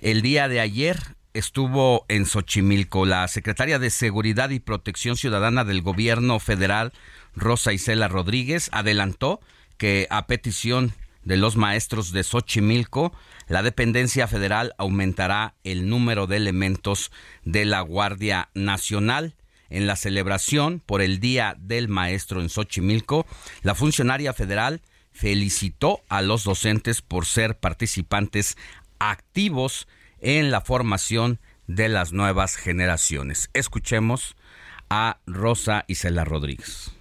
el 0.00 0.22
día 0.22 0.48
de 0.48 0.60
ayer 0.60 1.16
estuvo 1.34 2.04
en 2.08 2.26
Xochimilco 2.26 3.06
la 3.06 3.26
secretaria 3.28 3.78
de 3.78 3.90
Seguridad 3.90 4.50
y 4.50 4.60
Protección 4.60 5.16
Ciudadana 5.16 5.64
del 5.64 5.82
Gobierno 5.82 6.38
Federal, 6.40 6.92
Rosa 7.34 7.72
Isela 7.72 8.08
Rodríguez, 8.08 8.68
adelantó 8.72 9.40
que 9.78 10.06
a 10.10 10.26
petición 10.26 10.94
de 11.24 11.36
los 11.36 11.56
maestros 11.56 12.12
de 12.12 12.24
Xochimilco, 12.24 13.12
la 13.48 13.62
dependencia 13.62 14.26
federal 14.26 14.74
aumentará 14.78 15.54
el 15.64 15.88
número 15.88 16.26
de 16.26 16.36
elementos 16.36 17.10
de 17.44 17.64
la 17.64 17.80
Guardia 17.80 18.48
Nacional. 18.54 19.34
En 19.70 19.86
la 19.86 19.96
celebración 19.96 20.82
por 20.84 21.00
el 21.00 21.18
Día 21.18 21.56
del 21.58 21.88
Maestro 21.88 22.42
en 22.42 22.50
Xochimilco, 22.50 23.26
la 23.62 23.74
funcionaria 23.74 24.34
federal 24.34 24.82
felicitó 25.12 26.02
a 26.08 26.20
los 26.20 26.44
docentes 26.44 27.00
por 27.00 27.24
ser 27.24 27.58
participantes 27.58 28.56
activos 28.98 29.86
en 30.22 30.50
la 30.50 30.62
formación 30.62 31.40
de 31.66 31.88
las 31.88 32.12
nuevas 32.12 32.56
generaciones. 32.56 33.50
Escuchemos 33.52 34.36
a 34.88 35.18
Rosa 35.26 35.84
Isela 35.88 36.24
Rodríguez. 36.24 36.92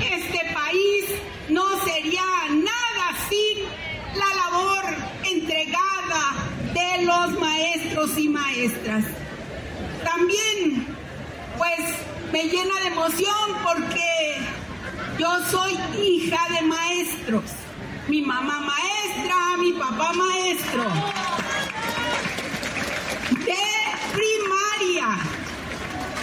Este 0.00 0.40
país 0.54 1.04
no 1.48 1.64
sería 1.84 2.22
nada 2.50 3.18
sin 3.28 3.64
la 4.18 4.34
labor 4.34 4.84
entregada 5.30 6.34
de 6.72 7.04
los 7.04 7.40
maestros 7.40 8.16
y 8.18 8.28
maestras. 8.28 9.04
También, 10.04 10.86
pues, 11.58 11.80
me 12.32 12.44
llena 12.44 12.80
de 12.82 12.88
emoción 12.88 13.34
porque 13.62 14.38
yo 15.18 15.44
soy 15.50 15.78
hija 15.98 16.40
de 16.50 16.66
maestros. 16.66 17.44
Mi 18.08 18.22
mamá 18.22 18.60
maestra, 18.60 19.56
mi 19.58 19.72
papá 19.72 20.12
maestro. 20.12 20.84
De 23.30 23.64
primaria, 24.12 25.18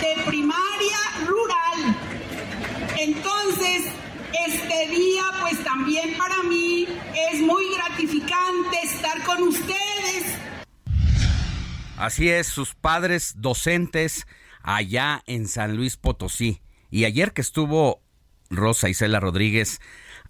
de 0.02 0.23
primaria 0.26 0.98
rural. 1.26 1.95
Entonces, 2.99 3.84
este 4.48 4.88
día, 4.88 5.23
pues 5.41 5.64
también 5.64 6.18
para 6.18 6.44
mí 6.44 6.88
es 7.32 7.41
muy 7.41 7.73
gratificante 7.76 8.78
estar 8.84 9.23
con 9.23 9.44
ustedes. 9.44 10.38
Así 11.98 12.30
es, 12.30 12.48
sus 12.48 12.76
padres 12.76 13.36
docentes 13.38 14.26
allá 14.64 15.23
en 15.26 15.48
San 15.48 15.76
Luis 15.76 15.98
Potosí. 15.98 16.61
Y 16.90 17.06
ayer 17.06 17.32
que 17.34 17.41
estuvo 17.41 18.02
Rosa 18.49 18.90
Isela 18.90 19.19
Rodríguez 19.19 19.80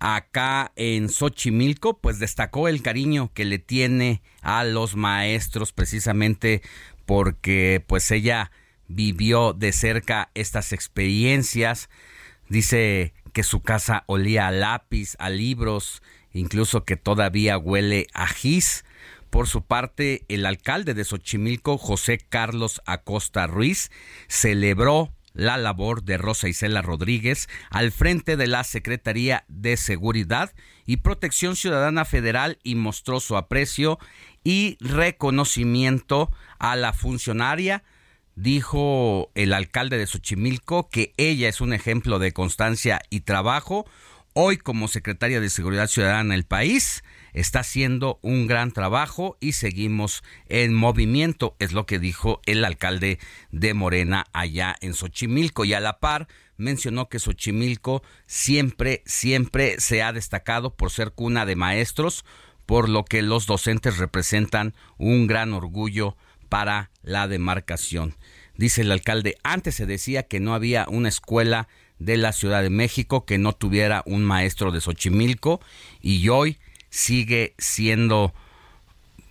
acá 0.02 0.72
en 0.76 1.10
Xochimilco, 1.10 2.00
pues 2.00 2.18
destacó 2.18 2.68
el 2.68 2.82
cariño 2.82 3.32
que 3.36 3.46
le 3.46 3.60
tiene 3.60 4.24
a 4.42 4.64
los 4.64 4.96
maestros 4.96 5.74
precisamente 5.74 6.64
porque 7.06 7.84
pues 7.86 8.10
ella 8.10 8.52
vivió 8.88 9.54
de 9.54 9.72
cerca 9.72 10.32
estas 10.34 10.74
experiencias. 10.74 11.88
Dice 12.50 13.14
que 13.32 13.44
su 13.44 13.62
casa 13.62 14.04
olía 14.08 14.48
a 14.48 14.52
lápiz, 14.52 15.16
a 15.20 15.30
libros, 15.30 16.02
incluso 16.34 16.84
que 16.84 16.98
todavía 16.98 17.60
huele 17.60 18.08
a 18.14 18.26
gis. 18.26 18.86
Por 19.30 19.48
su 19.48 19.62
parte, 19.62 20.26
el 20.30 20.48
alcalde 20.48 20.96
de 20.96 21.06
Xochimilco, 21.06 21.78
José 21.78 22.18
Carlos 22.18 22.82
Acosta 22.88 23.46
Ruiz, 23.46 23.92
celebró 24.28 25.14
la 25.34 25.58
labor 25.58 26.04
de 26.04 26.18
Rosa 26.18 26.48
Isela 26.48 26.82
Rodríguez 26.82 27.48
al 27.70 27.92
frente 27.92 28.38
de 28.38 28.48
la 28.48 28.64
Secretaría 28.64 29.46
de 29.48 29.78
Seguridad 29.78 30.52
y 30.86 30.98
Protección 30.98 31.56
Ciudadana 31.56 32.06
Federal 32.06 32.60
y 32.64 32.76
mostró 32.76 33.20
su 33.20 33.38
aprecio 33.38 34.00
y 34.44 34.78
reconocimiento 34.80 36.32
a 36.60 36.76
la 36.76 36.94
funcionaria. 36.94 37.84
Dijo 38.36 39.32
el 39.36 39.54
alcalde 39.54 39.98
de 39.98 40.08
Xochimilco 40.08 40.90
que 40.90 41.14
ella 41.18 41.50
es 41.50 41.62
un 41.62 41.74
ejemplo 41.74 42.18
de 42.20 42.32
constancia 42.32 43.02
y 43.10 43.22
trabajo. 43.22 43.86
Hoy 44.34 44.58
como 44.58 44.88
secretaria 44.88 45.42
de 45.42 45.50
Seguridad 45.50 45.88
Ciudadana 45.88 46.34
del 46.34 46.46
país 46.46 47.04
está 47.34 47.62
haciendo 47.62 48.20
un 48.22 48.48
gran 48.48 48.72
trabajo 48.72 49.38
y 49.40 49.54
seguimos 49.54 50.24
en 50.48 50.74
movimiento, 50.74 51.56
es 51.60 51.74
lo 51.74 51.86
que 51.86 52.00
dijo 52.00 52.42
el 52.46 52.66
alcalde 52.66 53.20
de 53.52 53.74
Morena 53.74 54.26
allá 54.34 54.76
en 54.82 54.94
Xochimilco 54.94 55.66
y 55.66 55.74
a 55.74 55.80
la 55.80 56.00
par 56.00 56.28
mencionó 56.58 57.10
que 57.10 57.20
Xochimilco 57.20 58.04
siempre, 58.26 59.02
siempre 59.06 59.76
se 59.80 60.04
ha 60.04 60.14
destacado 60.14 60.76
por 60.76 60.92
ser 60.92 61.12
cuna 61.12 61.46
de 61.46 61.56
maestros, 61.56 62.24
por 62.66 62.88
lo 62.88 63.04
que 63.04 63.22
los 63.22 63.48
docentes 63.48 63.98
representan 63.98 64.74
un 64.98 65.28
gran 65.28 65.54
orgullo 65.54 66.16
para 66.50 66.92
la 67.02 67.28
demarcación. 67.28 68.16
Dice 68.56 68.82
el 68.82 68.92
alcalde, 68.92 69.38
antes 69.44 69.76
se 69.76 69.86
decía 69.86 70.24
que 70.24 70.40
no 70.40 70.54
había 70.54 70.86
una 70.88 71.10
escuela 71.10 71.68
de 71.98 72.18
la 72.18 72.34
Ciudad 72.34 72.62
de 72.62 72.70
México 72.70 73.26
que 73.26 73.38
no 73.38 73.54
tuviera 73.54 74.04
un 74.06 74.24
maestro 74.24 74.72
de 74.72 74.82
Xochimilco 74.82 75.62
y 76.02 76.30
hoy 76.30 76.60
sigue 76.92 77.56
siendo 77.58 78.36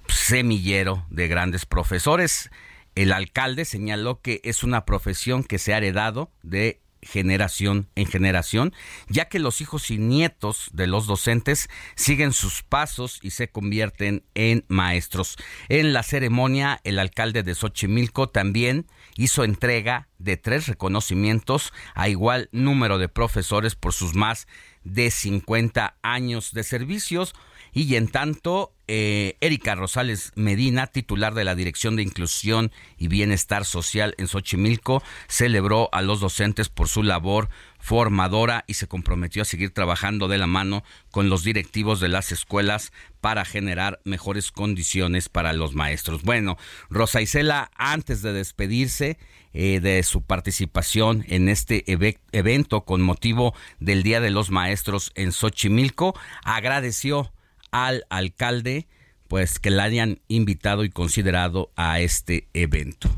semillero 0.09 1.07
de 1.11 1.29
grandes 1.29 1.67
profesores. 1.67 2.51
El 2.97 3.13
alcalde 3.13 3.65
señaló 3.65 4.21
que 4.21 4.41
es 4.43 4.65
una 4.65 4.85
profesión 4.85 5.45
que 5.45 5.59
se 5.59 5.73
ha 5.73 5.79
heredado 5.79 6.33
de 6.43 6.81
generación 7.03 7.89
en 7.95 8.07
generación, 8.07 8.75
ya 9.09 9.27
que 9.27 9.39
los 9.39 9.61
hijos 9.61 9.91
y 9.91 9.99
nietos 9.99 10.69
de 10.73 10.87
los 10.87 11.07
docentes 11.07 11.69
siguen 11.95 12.33
sus 12.33 12.63
pasos 12.63 13.19
y 13.23 13.31
se 13.31 13.49
convierten 13.49 14.25
en 14.35 14.65
maestros. 14.69 15.37
En 15.69 15.93
la 15.93 16.03
ceremonia, 16.03 16.81
el 16.85 16.99
alcalde 16.99 17.43
de 17.43 17.55
Xochimilco 17.55 18.29
también 18.29 18.87
hizo 19.17 19.45
entrega 19.45 20.09
de 20.19 20.37
tres 20.37 20.67
reconocimientos 20.67 21.73
a 21.95 22.09
igual 22.09 22.49
número 22.53 22.99
de 22.99 23.09
profesores 23.09 23.75
por 23.75 23.93
sus 23.93 24.15
más 24.15 24.47
de 24.85 25.11
50 25.11 25.97
años 26.03 26.53
de 26.53 26.65
servicios. 26.65 27.35
Y 27.73 27.95
en 27.95 28.09
tanto, 28.09 28.73
eh, 28.89 29.37
Erika 29.41 29.75
Rosales 29.75 30.33
Medina, 30.35 30.89
titular 30.89 31.35
de 31.35 31.45
la 31.45 31.55
Dirección 31.55 31.97
de 31.97 32.03
Inclusión 32.03 32.73
y 32.99 33.09
Bienestar 33.09 33.65
Social 33.65 34.15
en 34.19 34.27
Xochimilco, 34.27 35.03
celebró 35.29 35.89
a 35.93 36.03
los 36.03 36.21
docentes 36.21 36.69
por 36.69 36.89
su 36.89 37.03
labor 37.03 37.49
formadora 37.79 38.65
y 38.67 38.75
se 38.75 38.89
comprometió 38.89 39.43
a 39.43 39.47
seguir 39.47 39.71
trabajando 39.71 40.29
de 40.29 40.39
la 40.39 40.47
mano 40.47 40.85
con 41.11 41.31
los 41.31 41.45
directivos 41.45 42.01
de 42.01 42.09
las 42.09 42.33
escuelas 42.33 42.93
para 43.21 43.45
generar 43.45 44.01
mejores 44.05 44.51
condiciones 44.53 45.29
para 45.29 45.53
los 45.53 45.75
maestros. 45.75 46.23
Bueno, 46.23 46.57
Rosa 46.91 47.23
Isela, 47.23 47.71
antes 47.77 48.23
de 48.23 48.33
despedirse 48.33 49.19
eh, 49.53 49.81
de 49.81 50.03
su 50.03 50.23
participación 50.23 51.25
en 51.29 51.49
este 51.49 51.85
evento 52.33 52.85
con 52.85 53.03
motivo 53.03 53.55
del 53.79 54.03
Día 54.03 54.21
de 54.21 54.31
los 54.31 54.51
Maestros 54.51 55.11
en 55.15 55.33
Xochimilco, 55.33 56.19
agradeció 56.45 57.33
al 57.71 58.05
alcalde 58.11 58.87
pues 59.29 59.59
que 59.59 59.71
la 59.71 59.85
hayan 59.85 60.21
invitado 60.27 60.85
y 60.85 60.91
considerado 60.91 61.71
a 61.77 62.01
este 62.01 62.49
evento. 62.53 63.09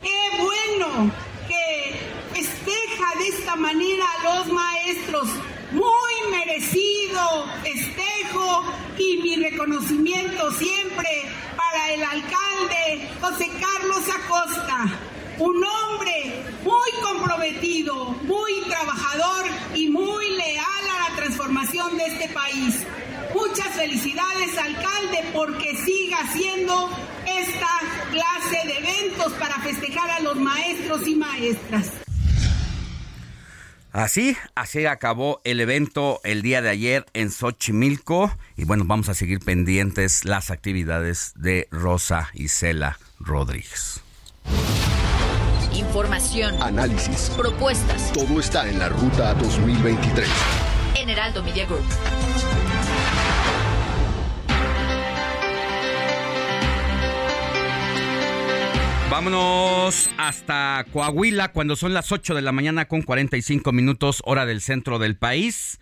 ¡Qué 0.00 0.30
bueno 0.38 1.12
que 1.46 2.00
festeja 2.32 3.18
de 3.18 3.28
esta 3.28 3.56
manera 3.56 4.04
a 4.20 4.36
los 4.36 4.52
maestros! 4.52 5.28
muy 5.74 6.30
merecido 6.30 7.46
festejo 7.62 8.64
y 8.96 9.16
mi 9.22 9.36
reconocimiento 9.36 10.52
siempre 10.52 11.08
para 11.56 11.92
el 11.92 12.02
alcalde 12.02 13.10
José 13.20 13.50
Carlos 13.60 14.04
Acosta, 14.08 14.86
un 15.38 15.64
hombre 15.64 16.44
muy 16.62 16.90
comprometido, 17.02 18.10
muy 18.22 18.60
trabajador 18.68 19.46
y 19.74 19.88
muy 19.88 20.30
leal 20.36 20.84
a 20.90 20.93
transformación 21.44 21.98
de 21.98 22.06
este 22.06 22.28
país. 22.28 22.82
Muchas 23.34 23.68
felicidades, 23.74 24.56
alcalde, 24.56 25.24
porque 25.32 25.76
siga 25.76 26.18
haciendo 26.20 26.90
esta 27.26 27.68
clase 28.10 28.66
de 28.66 28.78
eventos 28.78 29.32
para 29.34 29.60
festejar 29.60 30.10
a 30.10 30.20
los 30.20 30.36
maestros 30.36 31.06
y 31.06 31.16
maestras. 31.16 31.90
Así, 33.92 34.36
así 34.54 34.86
acabó 34.86 35.40
el 35.44 35.60
evento 35.60 36.20
el 36.24 36.42
día 36.42 36.62
de 36.62 36.70
ayer 36.70 37.06
en 37.12 37.30
Xochimilco. 37.30 38.34
Y 38.56 38.64
bueno, 38.64 38.84
vamos 38.86 39.08
a 39.08 39.14
seguir 39.14 39.40
pendientes 39.40 40.24
las 40.24 40.50
actividades 40.50 41.32
de 41.36 41.68
Rosa 41.70 42.30
Isela 42.34 42.98
Rodríguez. 43.20 44.00
Información, 45.74 46.60
Análisis. 46.62 47.30
propuestas. 47.36 48.12
Todo 48.12 48.40
está 48.40 48.68
en 48.68 48.78
la 48.78 48.88
ruta 48.88 49.34
2023. 49.34 50.28
En 50.94 51.10
Heraldo 51.10 51.42
Media. 51.42 51.66
Vámonos 59.10 60.10
hasta 60.16 60.84
Coahuila 60.92 61.52
cuando 61.52 61.76
son 61.76 61.94
las 61.94 62.10
8 62.10 62.34
de 62.34 62.42
la 62.42 62.52
mañana 62.52 62.86
con 62.86 63.02
45 63.02 63.70
minutos 63.72 64.22
hora 64.24 64.46
del 64.46 64.60
centro 64.60 64.98
del 64.98 65.16
país 65.16 65.78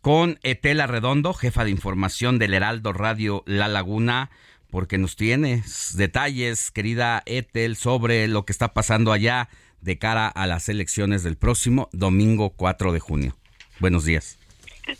con 0.00 0.38
Etela 0.42 0.86
Redondo, 0.86 1.32
jefa 1.32 1.64
de 1.64 1.70
información 1.70 2.38
del 2.38 2.54
Heraldo 2.54 2.92
Radio 2.92 3.44
La 3.46 3.68
Laguna, 3.68 4.30
porque 4.68 4.98
nos 4.98 5.14
tienes 5.14 5.96
detalles, 5.96 6.72
querida 6.72 7.22
Etel, 7.26 7.76
sobre 7.76 8.26
lo 8.26 8.44
que 8.44 8.52
está 8.52 8.74
pasando 8.74 9.12
allá 9.12 9.48
de 9.80 9.98
cara 9.98 10.26
a 10.26 10.46
las 10.46 10.68
elecciones 10.68 11.22
del 11.22 11.36
próximo 11.36 11.88
domingo 11.92 12.50
4 12.50 12.92
de 12.92 13.00
junio. 13.00 13.36
Buenos 13.78 14.04
días. 14.04 14.41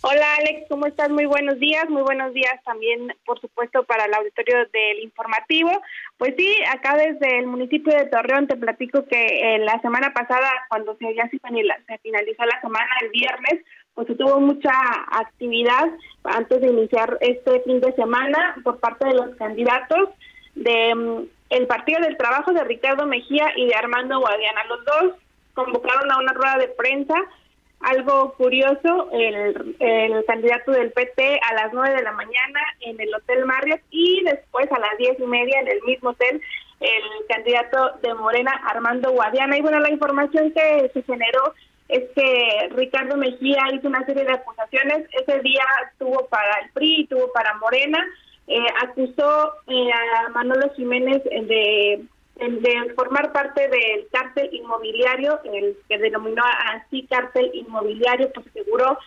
Hola 0.02 0.36
Alex, 0.38 0.68
¿cómo 0.68 0.86
estás? 0.86 1.10
Muy 1.10 1.26
buenos 1.26 1.58
días, 1.58 1.90
muy 1.90 2.02
buenos 2.02 2.32
días 2.32 2.54
también, 2.64 3.12
por 3.26 3.40
supuesto, 3.40 3.82
para 3.82 4.04
el 4.04 4.14
auditorio 4.14 4.58
del 4.72 5.00
informativo. 5.02 5.70
Pues 6.18 6.34
sí, 6.38 6.54
acá 6.70 6.96
desde 6.96 7.40
el 7.40 7.48
municipio 7.48 7.92
de 7.92 8.06
Torreón 8.06 8.46
te 8.46 8.56
platico 8.56 9.04
que 9.06 9.26
eh, 9.26 9.58
la 9.58 9.80
semana 9.80 10.12
pasada, 10.12 10.48
cuando 10.68 10.96
se, 10.98 11.12
ya 11.16 11.28
se 11.28 11.40
finalizó 11.98 12.44
la 12.44 12.60
semana, 12.60 12.90
el 13.00 13.10
viernes, 13.10 13.64
pues 13.94 14.06
se 14.06 14.14
tuvo 14.14 14.38
mucha 14.38 14.72
actividad 15.10 15.88
antes 16.24 16.60
de 16.60 16.68
iniciar 16.68 17.18
este 17.20 17.60
fin 17.62 17.80
de 17.80 17.92
semana 17.94 18.54
por 18.62 18.78
parte 18.78 19.08
de 19.08 19.14
los 19.14 19.34
candidatos 19.34 20.10
de 20.54 20.94
mm, 20.94 21.22
el 21.50 21.66
Partido 21.66 22.00
del 22.02 22.16
Trabajo 22.16 22.52
de 22.52 22.62
Ricardo 22.62 23.06
Mejía 23.06 23.52
y 23.56 23.66
de 23.66 23.74
Armando 23.74 24.20
Guadiana. 24.20 24.64
Los 24.64 24.84
dos 24.84 25.14
convocaron 25.54 26.10
a 26.10 26.18
una 26.18 26.32
rueda 26.32 26.56
de 26.58 26.68
prensa 26.68 27.16
algo 27.82 28.34
curioso, 28.34 29.10
el, 29.12 29.76
el 29.80 30.24
candidato 30.24 30.72
del 30.72 30.92
PT 30.92 31.40
a 31.50 31.54
las 31.54 31.72
9 31.72 31.96
de 31.96 32.02
la 32.02 32.12
mañana 32.12 32.60
en 32.80 33.00
el 33.00 33.14
Hotel 33.14 33.44
Marriott 33.44 33.80
y 33.90 34.22
después 34.24 34.70
a 34.70 34.78
las 34.78 34.96
diez 34.98 35.18
y 35.18 35.26
media 35.26 35.60
en 35.60 35.68
el 35.68 35.82
mismo 35.82 36.10
hotel 36.10 36.40
el 36.82 37.26
candidato 37.28 37.92
de 38.02 38.14
Morena, 38.14 38.52
Armando 38.66 39.12
Guadiana. 39.12 39.56
Y 39.56 39.62
bueno, 39.62 39.78
la 39.80 39.90
información 39.90 40.52
que 40.52 40.90
se 40.92 41.02
generó 41.02 41.54
es 41.88 42.02
que 42.14 42.68
Ricardo 42.74 43.16
Mejía 43.16 43.62
hizo 43.72 43.88
una 43.88 44.04
serie 44.04 44.24
de 44.24 44.32
acusaciones. 44.32 45.08
Ese 45.12 45.40
día 45.40 45.64
tuvo 45.98 46.26
para 46.26 46.60
el 46.62 46.70
PRI 46.70 47.06
tuvo 47.06 47.32
para 47.32 47.54
Morena. 47.54 48.04
Eh, 48.48 48.66
acusó 48.82 49.52
eh, 49.68 49.90
a 49.92 50.28
Manolo 50.30 50.72
Jiménez 50.74 51.22
de 51.24 52.02
de 52.36 52.94
formar 52.94 53.32
parte 53.32 53.68
del 53.68 54.08
cártel 54.10 54.48
inmobiliario, 54.52 55.40
el 55.44 55.76
que 55.88 55.98
denominó 55.98 56.42
así 56.72 57.06
cártel 57.06 57.50
inmobiliario, 57.54 58.32
pues 58.32 58.46
aseguró 58.48 58.98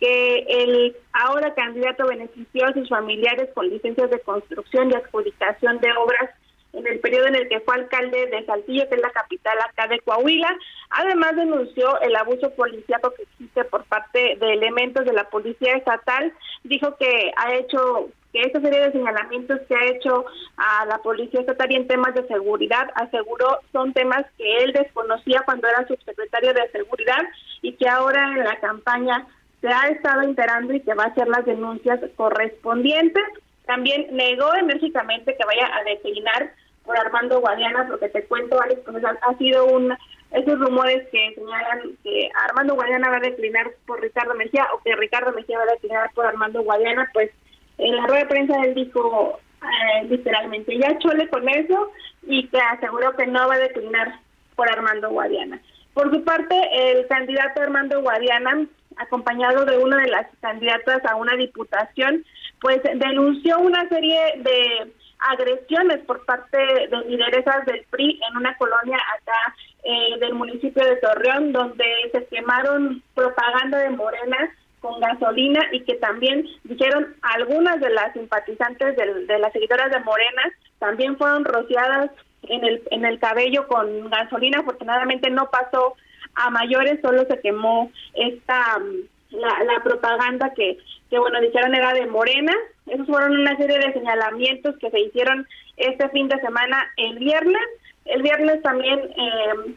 que 0.00 0.44
el 0.48 0.96
ahora 1.12 1.54
candidato 1.54 2.06
benefició 2.06 2.66
a 2.66 2.72
sus 2.72 2.88
familiares 2.88 3.48
con 3.54 3.68
licencias 3.68 4.10
de 4.10 4.20
construcción 4.20 4.90
y 4.90 4.94
adjudicación 4.94 5.78
de 5.80 5.92
obras 5.92 6.30
en 6.74 6.86
el 6.86 6.98
periodo 7.00 7.26
en 7.28 7.36
el 7.36 7.48
que 7.48 7.60
fue 7.60 7.76
alcalde 7.76 8.26
de 8.26 8.44
Saltillo, 8.44 8.88
que 8.88 8.96
es 8.96 9.00
la 9.00 9.10
capital 9.10 9.56
acá 9.60 9.86
de 9.86 10.00
Coahuila. 10.00 10.48
Además 10.90 11.36
denunció 11.36 12.00
el 12.00 12.16
abuso 12.16 12.50
policíaco 12.54 13.14
que 13.14 13.22
existe 13.22 13.64
por 13.64 13.84
parte 13.84 14.36
de 14.40 14.52
elementos 14.52 15.04
de 15.04 15.12
la 15.12 15.28
policía 15.30 15.76
estatal. 15.76 16.32
Dijo 16.64 16.96
que 16.96 17.32
ha 17.36 17.54
hecho 17.54 18.08
esta 18.42 18.60
serie 18.60 18.80
de 18.80 18.92
señalamientos 18.92 19.60
que 19.68 19.74
ha 19.74 19.86
hecho 19.86 20.24
a 20.56 20.86
la 20.86 20.98
policía 20.98 21.40
estatal 21.40 21.70
y 21.70 21.76
en 21.76 21.86
temas 21.86 22.14
de 22.14 22.26
seguridad, 22.26 22.90
aseguró 22.94 23.58
son 23.72 23.92
temas 23.92 24.24
que 24.36 24.56
él 24.58 24.72
desconocía 24.72 25.42
cuando 25.44 25.68
era 25.68 25.86
subsecretario 25.86 26.52
de 26.52 26.68
seguridad 26.70 27.22
y 27.62 27.72
que 27.74 27.88
ahora 27.88 28.28
en 28.28 28.44
la 28.44 28.58
campaña 28.60 29.26
se 29.60 29.68
ha 29.68 29.88
estado 29.88 30.22
enterando 30.22 30.74
y 30.74 30.80
que 30.80 30.94
va 30.94 31.04
a 31.04 31.08
hacer 31.08 31.28
las 31.28 31.44
denuncias 31.44 32.00
correspondientes. 32.16 33.24
También 33.66 34.08
negó 34.12 34.54
enérgicamente 34.54 35.36
que 35.36 35.46
vaya 35.46 35.70
a 35.74 35.84
declinar 35.84 36.52
por 36.84 36.98
Armando 36.98 37.40
Guadiana, 37.40 37.86
porque 37.88 38.10
te 38.10 38.24
cuento, 38.24 38.60
Alex, 38.60 38.82
pues 38.84 39.02
ha 39.04 39.38
sido 39.38 39.64
un 39.66 39.94
esos 40.34 40.58
rumores 40.58 41.08
que 41.10 41.32
señalan 41.34 41.96
que 42.02 42.28
Armando 42.48 42.74
Guadiana 42.74 43.08
va 43.08 43.16
a 43.18 43.20
declinar 43.20 43.70
por 43.86 44.00
Ricardo 44.00 44.34
Mejía 44.34 44.66
o 44.74 44.82
que 44.82 44.96
Ricardo 44.96 45.32
Mejía 45.32 45.58
va 45.58 45.64
a 45.64 45.74
declinar 45.74 46.10
por 46.12 46.26
Armando 46.26 46.62
Guadiana, 46.62 47.08
pues 47.12 47.30
en 47.78 47.96
la 47.96 48.06
rueda 48.06 48.20
de 48.20 48.26
prensa 48.26 48.54
él 48.64 48.74
dijo 48.74 49.38
eh, 49.64 50.04
literalmente, 50.08 50.78
ya 50.78 50.98
chole 50.98 51.28
con 51.28 51.48
eso 51.48 51.90
y 52.22 52.46
que 52.48 52.58
aseguró 52.58 53.14
que 53.16 53.26
no 53.26 53.48
va 53.48 53.54
a 53.54 53.58
declinar 53.58 54.20
por 54.54 54.70
Armando 54.70 55.10
Guadiana. 55.10 55.60
Por 55.94 56.12
su 56.12 56.24
parte, 56.24 56.56
el 56.72 57.06
candidato 57.06 57.62
Armando 57.62 58.00
Guadiana, 58.02 58.66
acompañado 58.96 59.64
de 59.64 59.78
una 59.78 59.98
de 59.98 60.08
las 60.08 60.26
candidatas 60.40 61.04
a 61.06 61.16
una 61.16 61.34
diputación, 61.36 62.24
pues 62.60 62.80
denunció 62.82 63.58
una 63.58 63.88
serie 63.88 64.20
de 64.38 64.92
agresiones 65.18 65.98
por 66.06 66.24
parte 66.24 66.58
de 66.58 67.04
lideresas 67.08 67.64
del 67.66 67.84
PRI 67.90 68.20
en 68.28 68.36
una 68.36 68.56
colonia 68.56 68.98
acá 69.18 69.54
eh, 69.84 70.18
del 70.20 70.34
municipio 70.34 70.84
de 70.84 70.96
Torreón, 70.96 71.52
donde 71.52 71.84
se 72.12 72.26
quemaron 72.26 73.02
propaganda 73.14 73.78
de 73.78 73.90
Morena 73.90 74.54
con 74.84 75.00
gasolina 75.00 75.60
y 75.72 75.80
que 75.80 75.94
también 75.94 76.46
dijeron 76.64 77.14
algunas 77.22 77.80
de 77.80 77.88
las 77.88 78.12
simpatizantes 78.12 78.94
del- 78.96 79.26
de, 79.26 79.38
las 79.38 79.50
seguidoras 79.54 79.90
de 79.90 80.00
Morena 80.00 80.42
también 80.78 81.16
fueron 81.16 81.42
rociadas 81.46 82.10
en 82.42 82.62
el 82.64 82.82
en 82.90 83.06
el 83.06 83.18
cabello 83.18 83.66
con 83.66 84.10
gasolina. 84.10 84.58
Afortunadamente 84.60 85.30
no 85.30 85.48
pasó 85.50 85.94
a 86.34 86.50
mayores 86.50 87.00
solo 87.00 87.24
se 87.30 87.40
quemó 87.40 87.90
esta 88.12 88.78
mm, 88.78 89.36
la, 89.44 89.64
la 89.64 89.82
propaganda 89.82 90.52
que 90.54 90.76
que 91.08 91.18
bueno 91.18 91.40
dijeron 91.40 91.74
era 91.74 91.94
de 91.94 92.06
Morena. 92.06 92.52
Esos 92.86 93.06
fueron 93.06 93.32
una 93.40 93.56
serie 93.56 93.78
de 93.78 93.92
señalamientos 93.94 94.76
que 94.80 94.90
se 94.90 95.00
hicieron 95.00 95.46
este 95.78 96.08
fin 96.10 96.28
de 96.28 96.38
semana 96.40 96.76
el 96.98 97.18
viernes. 97.18 97.62
El 98.04 98.20
viernes 98.22 98.60
también 98.62 98.98
eh, 99.00 99.74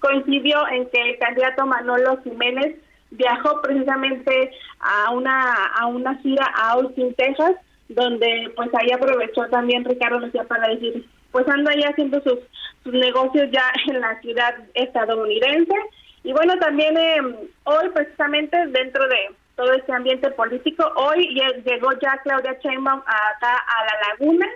coincidió 0.00 0.68
en 0.68 0.86
que 0.90 1.00
el 1.00 1.18
candidato 1.18 1.64
Manolo 1.64 2.20
Jiménez 2.22 2.76
viajó 3.16 3.60
precisamente 3.62 4.50
a 4.80 5.10
una 5.10 5.66
a 5.78 5.86
una 5.86 6.14
gira 6.16 6.46
a 6.54 6.72
Austin, 6.72 7.14
Texas, 7.14 7.52
donde 7.88 8.52
pues 8.56 8.68
ahí 8.74 8.90
aprovechó 8.92 9.46
también 9.48 9.84
Ricardo 9.84 10.20
Mejía 10.20 10.44
para 10.44 10.68
decir, 10.68 11.06
pues 11.32 11.46
anda 11.48 11.72
ahí 11.72 11.82
haciendo 11.82 12.20
sus, 12.22 12.38
sus 12.82 12.92
negocios 12.92 13.48
ya 13.50 13.72
en 13.88 14.00
la 14.00 14.20
ciudad 14.20 14.54
estadounidense. 14.74 15.74
Y 16.22 16.32
bueno, 16.32 16.56
también 16.58 16.96
eh, 16.96 17.20
hoy 17.64 17.88
precisamente 17.92 18.56
dentro 18.68 19.06
de 19.08 19.34
todo 19.56 19.72
este 19.74 19.92
ambiente 19.92 20.30
político, 20.30 20.90
hoy 20.96 21.28
lle- 21.36 21.62
llegó 21.64 21.90
ya 22.00 22.18
Claudia 22.24 22.56
Sheinbaum 22.62 23.00
acá 23.00 23.52
a 23.56 23.84
La 23.84 24.08
Laguna 24.08 24.46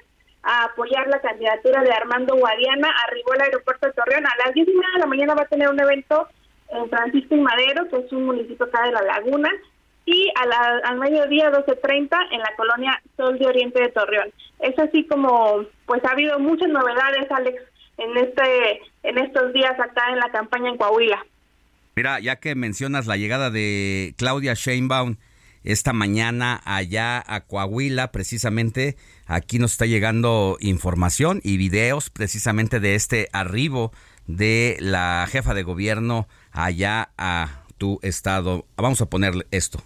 a 0.42 0.64
apoyar 0.64 1.06
la 1.08 1.20
candidatura 1.20 1.82
de 1.82 1.92
Armando 1.92 2.34
Guadiana, 2.36 2.88
arribó 3.06 3.32
al 3.32 3.42
aeropuerto 3.42 3.86
de 3.86 3.92
Torreón 3.92 4.24
a 4.26 4.44
las 4.44 4.54
10 4.54 4.66
y 4.68 4.72
media 4.72 4.88
de 4.94 5.00
la 5.00 5.06
mañana 5.06 5.34
va 5.34 5.42
a 5.42 5.46
tener 5.48 5.68
un 5.68 5.80
evento 5.80 6.26
en 6.70 6.88
Francisco 6.90 7.34
y 7.34 7.40
Madero, 7.40 7.88
que 7.88 7.96
es 7.98 8.12
un 8.12 8.26
municipio 8.26 8.66
acá 8.66 8.82
de 8.84 8.92
La 8.92 9.02
Laguna, 9.02 9.50
y 10.04 10.30
a 10.36 10.46
la- 10.46 10.80
al 10.84 10.98
mediodía 10.98 11.50
12.30 11.50 12.16
en 12.32 12.40
la 12.40 12.50
colonia 12.56 13.02
Sol 13.16 13.38
de 13.38 13.46
Oriente 13.46 13.80
de 13.82 13.88
Torreón. 13.90 14.30
Es 14.60 14.78
así 14.78 15.04
como, 15.06 15.64
pues 15.86 16.02
ha 16.04 16.12
habido 16.12 16.38
muchas 16.38 16.68
novedades, 16.68 17.30
Alex, 17.30 17.62
en 17.98 18.16
este 18.16 18.80
en 19.02 19.18
estos 19.18 19.52
días 19.52 19.72
acá 19.78 20.10
en 20.12 20.18
la 20.18 20.30
campaña 20.30 20.70
en 20.70 20.76
Coahuila. 20.76 21.24
Mira, 21.96 22.20
ya 22.20 22.36
que 22.36 22.54
mencionas 22.54 23.06
la 23.06 23.16
llegada 23.16 23.50
de 23.50 24.14
Claudia 24.16 24.54
Sheinbaum 24.54 25.16
esta 25.64 25.92
mañana 25.92 26.60
allá 26.64 27.22
a 27.26 27.40
Coahuila, 27.46 28.12
precisamente 28.12 28.96
aquí 29.26 29.58
nos 29.58 29.72
está 29.72 29.84
llegando 29.86 30.56
información 30.60 31.40
y 31.42 31.56
videos 31.58 32.08
precisamente 32.10 32.78
de 32.80 32.94
este 32.94 33.28
arribo 33.32 33.92
de 34.28 34.76
la 34.78 35.26
jefa 35.28 35.54
de 35.54 35.64
gobierno 35.64 36.28
allá 36.52 37.10
a 37.18 37.64
tu 37.78 37.98
estado. 38.02 38.66
Vamos 38.76 39.00
a 39.00 39.06
ponerle 39.06 39.46
esto. 39.50 39.82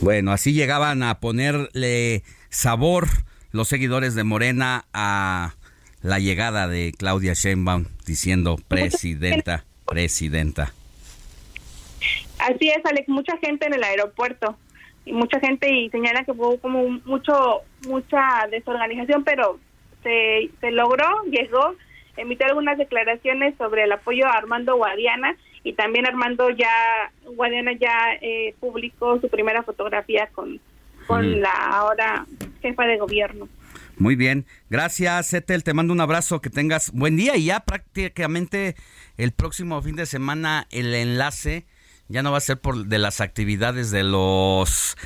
Bueno, 0.00 0.32
así 0.32 0.52
llegaban 0.52 1.02
a 1.02 1.18
ponerle 1.18 2.24
sabor 2.50 3.08
los 3.52 3.68
seguidores 3.68 4.14
de 4.14 4.22
Morena 4.22 4.84
a 4.92 5.54
la 6.02 6.18
llegada 6.18 6.68
de 6.68 6.92
Claudia 6.96 7.32
Sheinbaum 7.32 7.86
diciendo 8.04 8.56
presidenta, 8.68 9.64
presidenta. 9.86 10.74
Así 12.38 12.68
es, 12.68 12.84
Alex, 12.84 13.08
mucha 13.08 13.36
gente 13.38 13.66
en 13.66 13.74
el 13.74 13.84
aeropuerto 13.84 14.56
y 15.04 15.12
mucha 15.12 15.38
gente 15.40 15.72
y 15.72 15.90
señala 15.90 16.24
que 16.24 16.32
hubo 16.32 16.58
como 16.58 16.88
mucho 17.04 17.60
mucha 17.86 18.46
desorganización, 18.50 19.24
pero 19.24 19.58
se, 20.02 20.50
se 20.60 20.70
logró, 20.70 21.06
llegó, 21.30 21.74
emitió 22.16 22.46
algunas 22.46 22.78
declaraciones 22.78 23.54
sobre 23.58 23.84
el 23.84 23.92
apoyo 23.92 24.26
a 24.26 24.32
Armando 24.32 24.76
Guadiana 24.76 25.36
y 25.62 25.74
también 25.74 26.06
Armando 26.06 26.50
ya 26.50 27.10
Guadiana 27.24 27.72
ya 27.72 28.14
eh, 28.20 28.54
publicó 28.60 29.20
su 29.20 29.28
primera 29.28 29.62
fotografía 29.62 30.28
con 30.32 30.60
con 31.06 31.40
la 31.40 31.52
ahora 31.52 32.26
jefa 32.62 32.86
de 32.86 32.98
gobierno. 32.98 33.48
Muy 33.96 34.16
bien, 34.16 34.46
gracias 34.70 35.32
Etel, 35.32 35.62
te 35.62 35.72
mando 35.72 35.92
un 35.92 36.00
abrazo, 36.00 36.40
que 36.40 36.50
tengas 36.50 36.90
buen 36.92 37.16
día 37.16 37.36
y 37.36 37.46
ya 37.46 37.60
prácticamente 37.60 38.74
el 39.16 39.32
próximo 39.32 39.80
fin 39.82 39.94
de 39.94 40.06
semana 40.06 40.66
el 40.70 40.94
enlace 40.94 41.66
ya 42.08 42.22
no 42.22 42.32
va 42.32 42.38
a 42.38 42.40
ser 42.40 42.60
por 42.60 42.86
de 42.86 42.98
las 42.98 43.20
actividades 43.20 43.90
de 43.90 44.04
los 44.04 44.96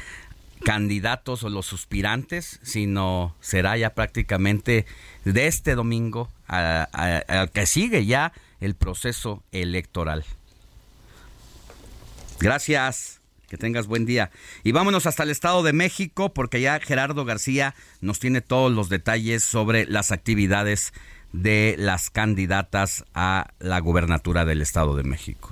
candidatos 0.64 1.44
o 1.44 1.48
los 1.48 1.66
suspirantes, 1.66 2.58
sino 2.62 3.34
será 3.40 3.76
ya 3.76 3.94
prácticamente 3.94 4.86
de 5.24 5.46
este 5.46 5.74
domingo 5.74 6.30
al 6.46 7.50
que 7.52 7.66
sigue 7.66 8.06
ya 8.06 8.32
el 8.60 8.74
proceso 8.74 9.42
electoral. 9.52 10.24
Gracias. 12.40 13.16
Que 13.48 13.56
tengas 13.56 13.86
buen 13.86 14.04
día. 14.04 14.30
Y 14.62 14.72
vámonos 14.72 15.06
hasta 15.06 15.22
el 15.22 15.30
Estado 15.30 15.62
de 15.62 15.72
México 15.72 16.34
porque 16.34 16.60
ya 16.60 16.80
Gerardo 16.80 17.24
García 17.24 17.74
nos 18.02 18.18
tiene 18.18 18.42
todos 18.42 18.70
los 18.70 18.90
detalles 18.90 19.42
sobre 19.42 19.86
las 19.86 20.12
actividades 20.12 20.92
de 21.32 21.74
las 21.78 22.10
candidatas 22.10 23.06
a 23.14 23.48
la 23.58 23.78
gubernatura 23.78 24.44
del 24.44 24.60
Estado 24.60 24.96
de 24.96 25.04
México. 25.04 25.50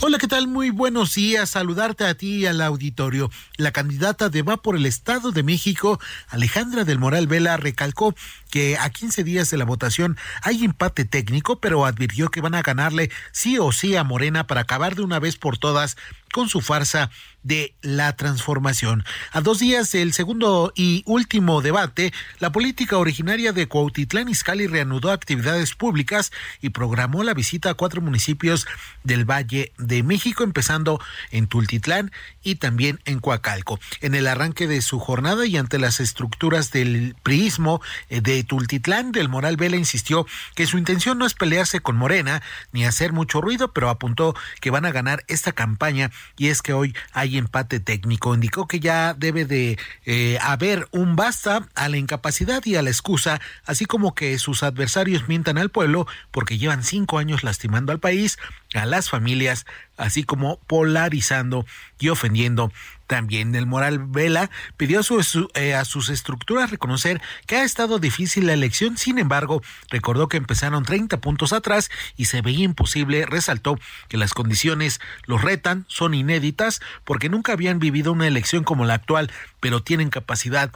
Hola, 0.00 0.18
¿qué 0.18 0.28
tal? 0.28 0.46
Muy 0.46 0.70
buenos 0.70 1.16
días. 1.16 1.50
Saludarte 1.50 2.04
a 2.04 2.14
ti 2.14 2.36
y 2.36 2.46
al 2.46 2.60
auditorio. 2.60 3.32
La 3.56 3.72
candidata 3.72 4.28
de 4.28 4.42
Va 4.42 4.56
por 4.56 4.76
el 4.76 4.86
Estado 4.86 5.32
de 5.32 5.42
México, 5.42 5.98
Alejandra 6.28 6.84
del 6.84 7.00
Moral 7.00 7.26
Vela, 7.26 7.56
recalcó 7.56 8.14
que 8.48 8.78
a 8.78 8.90
15 8.90 9.24
días 9.24 9.50
de 9.50 9.56
la 9.56 9.64
votación 9.64 10.16
hay 10.42 10.64
empate 10.64 11.04
técnico, 11.04 11.58
pero 11.58 11.84
advirtió 11.84 12.28
que 12.28 12.40
van 12.40 12.54
a 12.54 12.62
ganarle 12.62 13.10
sí 13.32 13.58
o 13.58 13.72
sí 13.72 13.96
a 13.96 14.04
Morena 14.04 14.46
para 14.46 14.60
acabar 14.60 14.94
de 14.94 15.02
una 15.02 15.18
vez 15.18 15.36
por 15.36 15.58
todas 15.58 15.96
con 16.32 16.48
su 16.48 16.60
farsa 16.60 17.10
de 17.48 17.74
la 17.80 18.14
transformación. 18.14 19.04
A 19.32 19.40
dos 19.40 19.58
días 19.58 19.90
del 19.90 20.12
segundo 20.12 20.70
y 20.76 21.02
último 21.06 21.62
debate, 21.62 22.12
la 22.40 22.52
política 22.52 22.98
originaria 22.98 23.52
de 23.52 23.66
Cuautitlán 23.66 24.28
Izcalli 24.28 24.66
reanudó 24.66 25.10
actividades 25.10 25.74
públicas 25.74 26.30
y 26.60 26.68
programó 26.68 27.24
la 27.24 27.32
visita 27.32 27.70
a 27.70 27.74
cuatro 27.74 28.02
municipios 28.02 28.66
del 29.02 29.24
Valle 29.24 29.72
de 29.78 30.02
México, 30.02 30.44
empezando 30.44 31.00
en 31.30 31.46
Tultitlán 31.46 32.12
y 32.42 32.56
también 32.56 33.00
en 33.06 33.18
Coacalco. 33.18 33.80
En 34.02 34.14
el 34.14 34.26
arranque 34.26 34.66
de 34.66 34.82
su 34.82 35.00
jornada 35.00 35.46
y 35.46 35.56
ante 35.56 35.78
las 35.78 36.00
estructuras 36.00 36.70
del 36.70 37.16
priismo 37.22 37.80
eh, 38.10 38.20
de 38.20 38.44
Tultitlán, 38.44 39.10
del 39.10 39.30
Moral 39.30 39.56
Vela 39.56 39.76
insistió 39.76 40.26
que 40.54 40.66
su 40.66 40.76
intención 40.76 41.16
no 41.16 41.24
es 41.24 41.32
pelearse 41.32 41.80
con 41.80 41.96
Morena 41.96 42.42
ni 42.72 42.84
hacer 42.84 43.14
mucho 43.14 43.40
ruido, 43.40 43.72
pero 43.72 43.88
apuntó 43.88 44.36
que 44.60 44.70
van 44.70 44.84
a 44.84 44.92
ganar 44.92 45.24
esta 45.28 45.52
campaña 45.52 46.10
y 46.36 46.48
es 46.48 46.60
que 46.60 46.74
hoy 46.74 46.94
hay 47.12 47.37
empate 47.38 47.80
técnico. 47.80 48.34
Indicó 48.34 48.68
que 48.68 48.80
ya 48.80 49.14
debe 49.14 49.44
de 49.44 49.78
eh, 50.04 50.38
haber 50.40 50.88
un 50.90 51.16
basta 51.16 51.68
a 51.74 51.88
la 51.88 51.96
incapacidad 51.96 52.64
y 52.64 52.76
a 52.76 52.82
la 52.82 52.90
excusa, 52.90 53.40
así 53.64 53.84
como 53.86 54.14
que 54.14 54.38
sus 54.38 54.62
adversarios 54.62 55.28
mientan 55.28 55.58
al 55.58 55.70
pueblo 55.70 56.06
porque 56.30 56.58
llevan 56.58 56.84
cinco 56.84 57.18
años 57.18 57.44
lastimando 57.44 57.92
al 57.92 58.00
país, 58.00 58.38
a 58.74 58.84
las 58.86 59.08
familias, 59.08 59.64
así 59.96 60.24
como 60.24 60.58
polarizando 60.66 61.64
y 61.98 62.08
ofendiendo 62.10 62.72
también 63.06 63.54
el 63.54 63.64
Moral 63.64 63.98
Vela 64.06 64.50
pidió 64.76 65.00
a, 65.00 65.02
su- 65.02 65.50
eh, 65.54 65.74
a 65.74 65.86
sus 65.86 66.10
estructuras 66.10 66.70
reconocer 66.70 67.22
que 67.46 67.56
ha 67.56 67.64
estado 67.64 67.98
difícil 67.98 68.46
la 68.46 68.52
elección, 68.52 68.98
sin 68.98 69.18
embargo, 69.18 69.62
recordó 69.90 70.28
que 70.28 70.36
empezaron 70.36 70.84
30 70.84 71.18
puntos 71.22 71.54
atrás 71.54 71.90
y 72.18 72.26
se 72.26 72.42
veía 72.42 72.64
imposible, 72.64 73.24
resaltó 73.24 73.78
que 74.08 74.18
las 74.18 74.34
condiciones 74.34 75.00
los 75.24 75.40
retan, 75.40 75.86
son 75.88 76.12
inéditas, 76.12 76.82
porque 77.04 77.30
nunca 77.30 77.54
habían 77.54 77.78
vivido 77.78 78.12
una 78.12 78.26
elección 78.26 78.62
como 78.64 78.84
la 78.84 78.94
actual, 78.94 79.30
pero 79.60 79.82
tienen 79.82 80.10
capacidad 80.10 80.70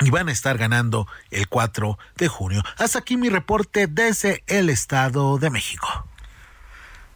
y 0.00 0.10
van 0.10 0.28
a 0.28 0.32
estar 0.32 0.58
ganando 0.58 1.06
el 1.30 1.46
4 1.46 1.96
de 2.16 2.26
junio. 2.26 2.64
Hasta 2.78 2.98
aquí 2.98 3.16
mi 3.16 3.28
reporte 3.28 3.86
desde 3.86 4.42
el 4.48 4.68
Estado 4.70 5.38
de 5.38 5.50
México. 5.50 6.08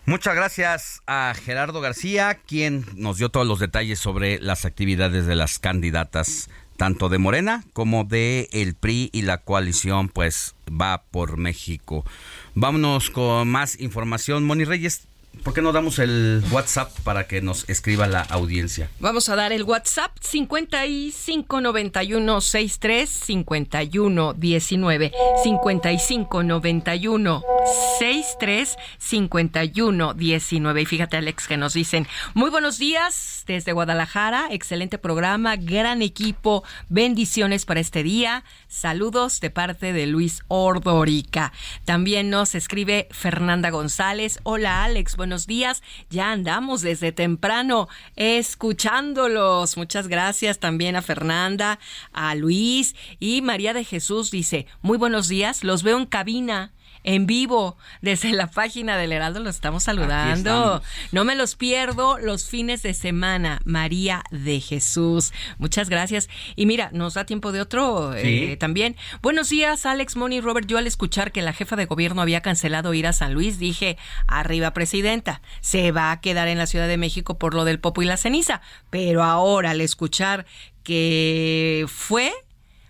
Muchas 0.09 0.35
gracias 0.35 1.03
a 1.07 1.35
Gerardo 1.35 1.83
García, 1.83 2.39
quien 2.47 2.87
nos 2.97 3.19
dio 3.19 3.29
todos 3.29 3.47
los 3.47 3.59
detalles 3.59 3.99
sobre 3.99 4.41
las 4.41 4.65
actividades 4.65 5.27
de 5.27 5.35
las 5.35 5.59
candidatas, 5.59 6.49
tanto 6.79 7.11
de 7.11 7.19
Morena 7.19 7.63
como 7.75 8.05
de 8.05 8.49
el 8.53 8.75
PRI 8.75 9.11
y 9.13 9.21
la 9.21 9.43
coalición, 9.43 10.09
pues 10.09 10.55
va 10.67 11.03
por 11.11 11.37
México. 11.37 12.07
Vámonos 12.55 13.11
con 13.11 13.49
más 13.49 13.79
información. 13.81 14.47
Moni 14.47 14.65
Reyes, 14.65 15.09
¿por 15.43 15.55
qué 15.55 15.63
no 15.63 15.73
damos 15.73 15.99
el 15.99 16.45
WhatsApp 16.51 16.91
para 17.05 17.27
que 17.27 17.41
nos 17.41 17.67
escriba 17.69 18.07
la 18.07 18.21
audiencia? 18.23 18.91
Vamos 19.01 19.29
a 19.29 19.37
dar 19.37 19.53
el 19.53 19.63
WhatsApp 19.63 20.13
559163 20.21 23.09
5119 23.09 25.13
5591 25.43 27.43
63 27.99 28.77
5119 28.99 30.83
y 30.83 30.87
fíjate 30.87 31.17
Alex 31.17 31.49
que 31.49 31.57
nos 31.57 31.75
dicen 31.75 32.07
muy 32.35 32.51
buenos 32.51 32.79
días 32.79 33.45
desde 33.47 33.73
Guadalajara 33.73 34.49
excelente 34.51 34.99
programa 34.99 35.57
gran 35.57 36.03
equipo 36.03 36.65
bendiciones 36.89 37.65
para 37.65 37.81
este 37.81 38.03
día. 38.03 38.45
Saludos 38.67 39.41
de 39.41 39.51
parte 39.51 39.93
de 39.93 40.07
Luis 40.07 40.43
Ordorica 40.49 41.53
también 41.85 42.31
nos 42.31 42.55
escribe 42.55 43.09
Fernanda 43.11 43.71
González. 43.71 44.41
Hola 44.43 44.85
Alex 44.85 45.17
días. 45.47 45.83
Ya 46.11 46.33
andamos 46.33 46.83
desde 46.83 47.13
temprano 47.13 47.89
escuchándolos. 48.17 49.77
Muchas 49.77 50.09
gracias 50.09 50.59
también 50.59 50.97
a 50.97 51.03
Fernanda 51.03 51.79
a 52.13 52.35
Luis 52.35 52.95
y 53.21 53.43
María 53.43 53.73
de 53.73 53.85
Jesús. 53.85 54.31
Dice 54.31 54.67
muy 54.83 54.99
buenos 54.99 55.29
días. 55.29 55.65
Los 55.65 55.83
veo 55.83 55.99
en 55.99 56.07
cabina 56.07 56.73
en 57.05 57.27
vivo 57.27 57.77
desde 58.01 58.33
la 58.33 58.49
página 58.49 58.97
del 58.97 59.13
Heraldo 59.13 59.41
lo 59.41 59.51
estamos 59.51 59.85
saludando. 59.85 60.83
No 61.13 61.25
me 61.25 61.35
los 61.35 61.57
pierdo 61.57 62.19
los 62.19 62.49
fines 62.49 62.83
de 62.83 62.95
semana. 62.95 63.61
María 63.65 64.23
de 64.31 64.61
Jesús. 64.61 65.33
Muchas 65.59 65.89
gracias. 65.89 66.29
Y 66.57 66.67
mira, 66.67 66.91
nos 66.93 67.15
da 67.15 67.25
tiempo 67.25 67.53
de 67.53 67.61
otro 67.61 68.15
eh, 68.15 68.57
también. 68.59 68.97
Buenos 69.23 69.49
días, 69.49 69.87
Alex, 69.87 70.17
Moni, 70.17 70.41
Robert. 70.41 70.67
Yo 70.67 70.79
al 70.79 70.87
escuchar 70.87 71.33
que 71.33 71.43
la 71.43 71.53
jefa 71.53 71.77
de 71.77 71.87
gobierno 71.87 72.23
había 72.23 72.41
cancelado 72.41 72.95
ir 72.95 73.07
a 73.07 73.13
San 73.13 73.35
Luis, 73.35 73.59
dije, 73.59 73.97
arriba 74.27 74.73
presidenta, 74.73 75.41
se 75.61 75.93
va 75.93 76.11
a 76.11 76.21
quedar 76.21 76.49
en 76.49 76.59
la 76.59 76.67
Ciudad 76.67 76.89
de 76.89 76.97
México 76.97 77.39
por 77.39 77.55
lo 77.55 77.65
del 77.65 77.81
popo 77.81 78.03
y 78.03 78.07
la 78.07 78.17
ceniza. 78.17 78.61
Pero 78.91 79.23
ahora 79.23 79.71
al 79.71 79.81
escuchar 79.81 80.47
que 80.83 81.85
fue, 81.89 82.33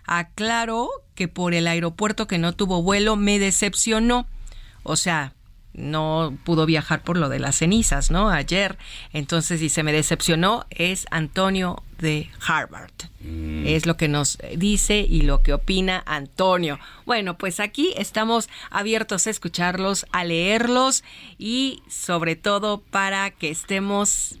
aclaró 0.09 0.89
que 1.13 1.27
por 1.27 1.53
el 1.53 1.67
aeropuerto 1.67 2.27
que 2.27 2.39
no 2.39 2.53
tuvo 2.53 2.81
vuelo 2.81 3.15
me 3.15 3.37
decepcionó. 3.37 4.25
O 4.83 4.95
sea, 4.95 5.33
no 5.73 6.35
pudo 6.43 6.65
viajar 6.65 7.03
por 7.03 7.15
lo 7.15 7.29
de 7.29 7.37
las 7.37 7.57
cenizas, 7.57 8.09
¿no? 8.09 8.29
Ayer. 8.29 8.77
Entonces, 9.13 9.59
si 9.59 9.69
se 9.69 9.83
me 9.83 9.93
decepcionó, 9.93 10.65
es 10.71 11.05
Antonio 11.11 11.83
de 11.99 12.29
Harvard. 12.45 12.91
Es 13.65 13.85
lo 13.85 13.97
que 13.97 14.07
nos 14.07 14.39
dice 14.57 14.99
y 14.99 15.21
lo 15.21 15.43
que 15.43 15.53
opina 15.53 16.01
Antonio. 16.07 16.79
Bueno, 17.05 17.37
pues 17.37 17.59
aquí 17.59 17.93
estamos 17.97 18.49
abiertos 18.71 19.27
a 19.27 19.29
escucharlos, 19.29 20.07
a 20.11 20.23
leerlos 20.23 21.03
y 21.37 21.83
sobre 21.87 22.35
todo 22.35 22.81
para 22.81 23.29
que 23.29 23.49
estemos 23.49 24.38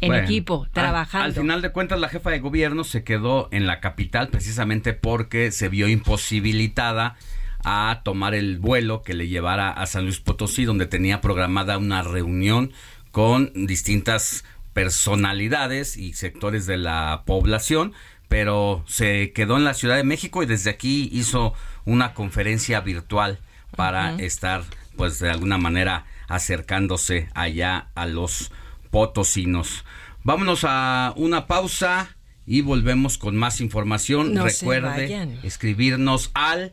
en 0.00 0.08
Bueno, 0.08 0.24
equipo, 0.24 0.66
trabajando. 0.72 1.26
Al, 1.26 1.34
final 1.34 1.62
de 1.62 1.72
cuentas, 1.72 2.00
la 2.00 2.08
jefa 2.08 2.30
de 2.30 2.40
gobierno 2.40 2.84
se 2.84 3.04
quedó 3.04 3.48
en 3.52 3.66
la 3.66 3.80
capital 3.80 4.28
precisamente 4.28 4.92
porque 4.92 5.52
se 5.52 5.68
vio 5.68 5.88
imposibilitada 5.88 7.16
a 7.62 8.00
tomar 8.04 8.34
el 8.34 8.58
vuelo 8.58 9.02
que 9.02 9.14
le 9.14 9.28
llevara 9.28 9.70
a 9.70 9.86
San 9.86 10.04
Luis 10.04 10.20
Potosí, 10.20 10.64
donde 10.64 10.86
tenía 10.86 11.20
programada 11.20 11.78
una 11.78 12.02
reunión 12.02 12.72
con 13.10 13.52
distintas 13.66 14.44
personalidades 14.72 15.96
y 15.96 16.14
sectores 16.14 16.66
de 16.66 16.78
la 16.78 17.24
población 17.26 17.92
pero 18.30 18.84
se 18.86 19.32
quedó 19.32 19.56
en 19.56 19.64
la 19.64 19.74
Ciudad 19.74 19.96
de 19.96 20.04
México 20.04 20.44
y 20.44 20.46
desde 20.46 20.70
aquí 20.70 21.10
hizo 21.12 21.52
una 21.84 22.14
conferencia 22.14 22.80
virtual 22.80 23.40
para 23.74 24.14
estar, 24.18 24.62
pues 24.96 25.18
de 25.18 25.30
alguna 25.30 25.58
manera, 25.58 26.06
acercándose 26.28 27.28
allá 27.34 27.88
a 27.96 28.06
los 28.06 28.52
potosinos. 28.90 29.84
Vámonos 30.22 30.64
a 30.64 31.14
una 31.16 31.46
pausa 31.46 32.16
y 32.46 32.60
volvemos 32.62 33.16
con 33.16 33.36
más 33.36 33.60
información. 33.60 34.34
No 34.34 34.44
Recuerde 34.44 35.38
escribirnos 35.42 36.30
al 36.34 36.72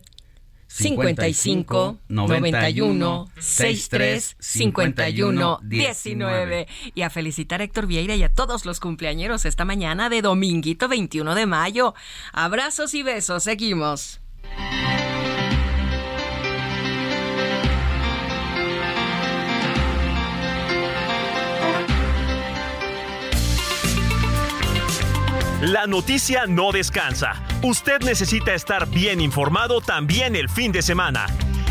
55 0.67 1.99
91 2.09 3.29
63 3.39 4.35
51 4.37 5.59
19 5.63 6.67
y 6.93 7.01
a 7.01 7.09
felicitar 7.09 7.61
a 7.61 7.63
Héctor 7.63 7.87
Vieira 7.87 8.15
y 8.15 8.23
a 8.23 8.33
todos 8.33 8.65
los 8.65 8.79
cumpleañeros 8.79 9.45
esta 9.45 9.65
mañana 9.65 10.09
de 10.09 10.21
dominguito 10.21 10.87
21 10.87 11.35
de 11.35 11.45
mayo. 11.45 11.93
Abrazos 12.33 12.93
y 12.93 13.03
besos, 13.03 13.43
seguimos. 13.43 14.19
La 25.67 25.85
noticia 25.85 26.45
no 26.47 26.71
descansa. 26.71 27.43
Usted 27.61 27.99
necesita 27.99 28.53
estar 28.53 28.87
bien 28.87 29.19
informado 29.19 29.81
también 29.81 30.37
el 30.37 30.47
fin 30.47 30.71
de 30.71 30.81
semana. 30.81 31.25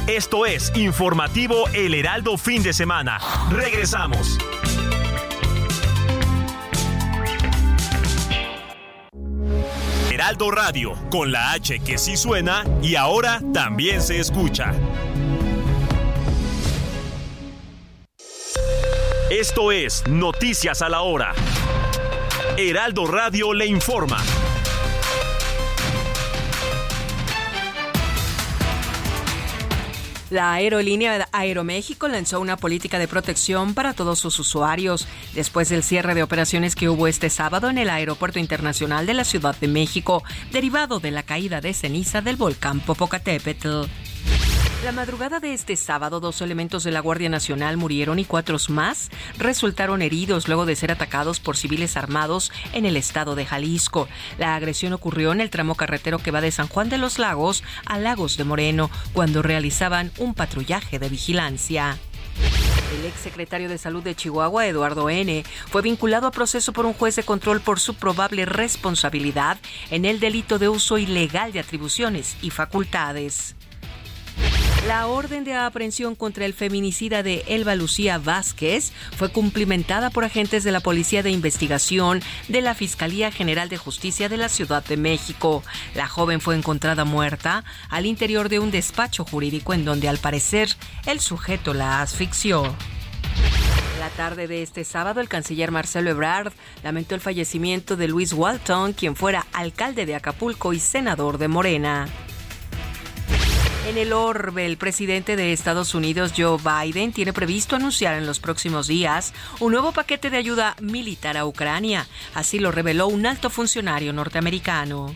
Esto 0.07 0.45
es 0.45 0.71
Informativo 0.77 1.67
El 1.73 1.95
Heraldo 1.95 2.37
Fin 2.37 2.63
de 2.63 2.75
Semana. 2.75 3.19
Regresamos. 3.51 4.37
Heraldo 10.11 10.51
Radio, 10.51 10.93
con 11.11 11.33
la 11.33 11.53
H 11.53 11.79
que 11.79 11.97
sí 11.97 12.19
suena 12.19 12.65
y 12.83 12.97
ahora 12.97 13.41
también 13.55 14.03
se 14.03 14.21
escucha. 14.21 14.75
Esto 19.31 19.73
es 19.73 20.07
Noticias 20.07 20.83
a 20.83 20.91
la 20.91 21.01
Hora. 21.01 21.33
Heraldo 22.59 23.07
Radio 23.07 23.53
le 23.53 23.67
informa. 23.67 24.17
La 30.31 30.55
aerolínea 30.55 31.29
Aeroméxico 31.33 32.09
lanzó 32.09 32.41
una 32.41 32.57
política 32.57 32.99
de 32.99 33.09
protección 33.09 33.75
para 33.75 33.93
todos 33.93 34.19
sus 34.19 34.39
usuarios 34.39 35.07
después 35.35 35.69
del 35.69 35.83
cierre 35.83 36.15
de 36.15 36.23
operaciones 36.23 36.75
que 36.75 36.89
hubo 36.89 37.09
este 37.09 37.29
sábado 37.29 37.69
en 37.69 37.77
el 37.77 37.91
Aeropuerto 37.91 38.39
Internacional 38.39 39.05
de 39.05 39.13
la 39.13 39.25
Ciudad 39.25 39.55
de 39.55 39.69
México, 39.69 40.25
derivado 40.51 40.99
de 40.99 41.11
la 41.11 41.25
caída 41.25 41.61
de 41.61 41.75
ceniza 41.75 42.23
del 42.23 42.37
volcán 42.37 42.81
Popocatépetl. 42.81 43.83
La 44.85 44.93
madrugada 44.93 45.41
de 45.41 45.53
este 45.55 45.75
sábado, 45.75 46.21
dos 46.21 46.41
elementos 46.43 46.85
de 46.85 46.93
la 46.93 47.01
Guardia 47.01 47.29
Nacional 47.29 47.77
murieron 47.77 48.19
y 48.19 48.25
cuatro 48.25 48.57
más 48.69 49.11
resultaron 49.39 50.03
heridos 50.03 50.49
luego 50.49 50.67
de 50.67 50.77
ser 50.77 50.93
atacados 50.93 51.41
por 51.41 51.57
civiles 51.57 51.97
armados 51.97 52.53
en 52.73 52.85
el 52.85 52.97
estado 52.97 53.35
de 53.35 53.47
Jalisco. 53.47 54.07
La 54.39 54.55
agresión 54.55 54.93
ocurrió 54.93 55.33
en 55.33 55.41
el 55.41 55.51
tramo 55.51 55.75
carretero 55.75 56.19
que 56.19 56.31
va 56.31 56.41
de 56.41 56.53
San 56.53 56.69
Juan 56.69 56.89
de 56.89 56.99
los 56.99 57.19
Lagos 57.19 57.65
a 57.87 57.99
Lagos 57.99 58.37
de 58.37 58.45
Moreno, 58.45 58.91
cuando 59.13 59.43
realizaban 59.43 60.13
un 60.19 60.35
patrullaje 60.35 60.99
de 60.99 61.09
vigilancia. 61.09 61.99
El 63.01 63.07
exsecretario 63.07 63.69
de 63.69 63.79
Salud 63.79 64.03
de 64.03 64.15
Chihuahua, 64.15 64.67
Eduardo 64.67 65.11
N., 65.11 65.43
fue 65.71 65.83
vinculado 65.83 66.27
a 66.27 66.31
proceso 66.31 66.73
por 66.73 66.87
un 66.87 66.93
juez 66.93 67.17
de 67.17 67.25
control 67.25 67.61
por 67.61 67.81
su 67.81 67.95
probable 67.95 68.45
responsabilidad 68.45 69.59
en 69.91 70.05
el 70.05 70.21
delito 70.21 70.59
de 70.59 70.69
uso 70.69 70.99
ilegal 70.99 71.53
de 71.53 71.61
atribuciones 71.61 72.37
y 72.43 72.51
facultades. 72.51 73.57
La 74.87 75.09
orden 75.09 75.43
de 75.43 75.53
aprehensión 75.53 76.15
contra 76.15 76.45
el 76.45 76.55
feminicida 76.55 77.25
de 77.25 77.43
Elba 77.49 77.75
Lucía 77.75 78.19
Vázquez 78.19 78.93
fue 79.17 79.33
cumplimentada 79.33 80.11
por 80.11 80.25
agentes 80.25 80.63
de 80.63 80.71
la 80.71 80.79
Policía 80.79 81.25
de 81.25 81.33
Investigación 81.33 82.23
de 82.47 82.61
la 82.61 82.73
Fiscalía 82.73 83.33
General 83.33 83.69
de 83.69 83.79
Justicia 83.79 84.29
de 84.29 84.37
la 84.37 84.49
Ciudad 84.49 84.85
de 84.85 84.97
México. 84.97 85.65
La 85.97 86.07
joven 86.07 86.41
fue 86.41 86.55
encontrada 86.55 87.05
muerta 87.05 87.65
al 87.91 88.07
interior 88.07 88.49
de 88.49 88.61
un 88.61 88.71
despacho 88.71 89.25
jurídico 89.25 89.75
en 89.75 89.85
donde 89.85 90.09
al 90.09 90.19
parecer 90.19 90.69
el 91.07 91.19
sujeto 91.19 91.75
la 91.75 92.01
asfixió. 92.01 92.63
La 93.99 94.11
tarde 94.11 94.47
de 94.47 94.63
este 94.63 94.85
sábado, 94.85 95.21
el 95.21 95.29
canciller 95.29 95.73
Marcelo 95.73 96.11
Ebrard 96.11 96.53
lamentó 96.85 97.17
el 97.17 97.21
fallecimiento 97.21 97.97
de 97.97 98.07
Luis 98.07 98.33
Walton, 98.33 98.93
quien 98.93 99.17
fuera 99.17 99.49
alcalde 99.53 100.07
de 100.07 100.15
Acapulco 100.15 100.73
y 100.73 100.79
senador 100.79 101.39
de 101.39 101.49
Morena. 101.49 102.07
En 103.87 103.99
el 103.99 104.13
orbe, 104.13 104.67
el 104.67 104.79
presidente 104.79 105.37
de 105.37 105.53
Estados 105.53 105.95
Unidos, 105.95 106.33
Joe 106.37 106.59
Biden, 106.59 107.13
tiene 107.13 107.33
previsto 107.33 107.77
anunciar 107.77 108.17
en 108.17 108.27
los 108.27 108.41
próximos 108.41 108.89
días 108.89 109.33
un 109.61 109.71
nuevo 109.71 109.93
paquete 109.93 110.29
de 110.29 110.39
ayuda 110.39 110.75
militar 110.81 111.37
a 111.37 111.47
Ucrania. 111.47 112.09
Así 112.35 112.59
lo 112.59 112.73
reveló 112.73 113.07
un 113.07 113.27
alto 113.27 113.49
funcionario 113.49 114.13
norteamericano. 114.13 115.15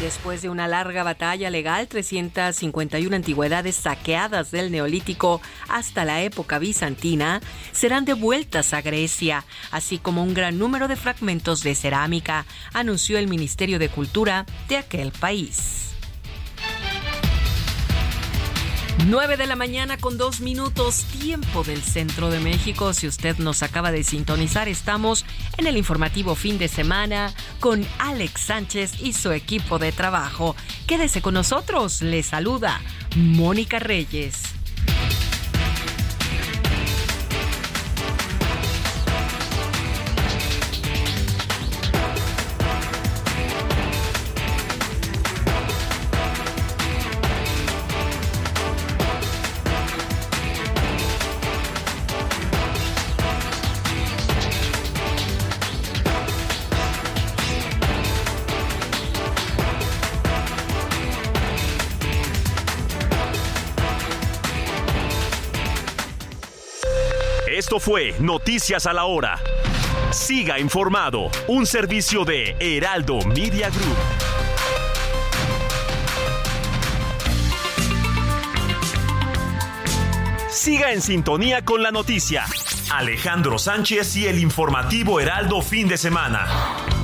Después 0.00 0.42
de 0.42 0.48
una 0.48 0.66
larga 0.66 1.04
batalla 1.04 1.48
legal, 1.48 1.86
351 1.86 3.14
antigüedades 3.14 3.76
saqueadas 3.76 4.50
del 4.50 4.72
Neolítico 4.72 5.40
hasta 5.68 6.04
la 6.04 6.22
época 6.22 6.58
bizantina 6.58 7.40
serán 7.70 8.04
devueltas 8.04 8.74
a 8.74 8.82
Grecia, 8.82 9.44
así 9.70 9.98
como 9.98 10.24
un 10.24 10.34
gran 10.34 10.58
número 10.58 10.88
de 10.88 10.96
fragmentos 10.96 11.62
de 11.62 11.76
cerámica, 11.76 12.46
anunció 12.72 13.16
el 13.16 13.28
Ministerio 13.28 13.78
de 13.78 13.90
Cultura 13.90 14.44
de 14.68 14.78
aquel 14.78 15.12
país. 15.12 15.87
9 19.06 19.36
de 19.36 19.46
la 19.46 19.56
mañana 19.56 19.96
con 19.96 20.18
dos 20.18 20.40
minutos, 20.40 21.04
tiempo 21.20 21.62
del 21.62 21.82
centro 21.82 22.30
de 22.30 22.40
México. 22.40 22.92
Si 22.92 23.06
usted 23.06 23.38
nos 23.38 23.62
acaba 23.62 23.92
de 23.92 24.02
sintonizar, 24.02 24.68
estamos 24.68 25.24
en 25.56 25.66
el 25.66 25.76
informativo 25.76 26.34
fin 26.34 26.58
de 26.58 26.68
semana 26.68 27.32
con 27.60 27.86
Alex 27.98 28.40
Sánchez 28.40 29.00
y 29.00 29.12
su 29.12 29.32
equipo 29.32 29.78
de 29.78 29.92
trabajo. 29.92 30.56
Quédese 30.86 31.22
con 31.22 31.34
nosotros, 31.34 32.02
le 32.02 32.22
saluda 32.22 32.80
Mónica 33.16 33.78
Reyes. 33.78 34.42
Fue 67.80 68.14
Noticias 68.18 68.86
a 68.86 68.92
la 68.92 69.04
Hora. 69.04 69.40
Siga 70.10 70.58
informado, 70.58 71.30
un 71.46 71.66
servicio 71.66 72.24
de 72.24 72.56
Heraldo 72.58 73.20
Media 73.26 73.70
Group. 73.70 73.96
Siga 80.50 80.92
en 80.92 81.02
sintonía 81.02 81.64
con 81.64 81.82
la 81.82 81.90
noticia. 81.90 82.44
Alejandro 82.90 83.58
Sánchez 83.58 84.16
y 84.16 84.26
el 84.26 84.38
informativo 84.38 85.20
Heraldo 85.20 85.62
fin 85.62 85.88
de 85.88 85.96
semana. 85.96 86.46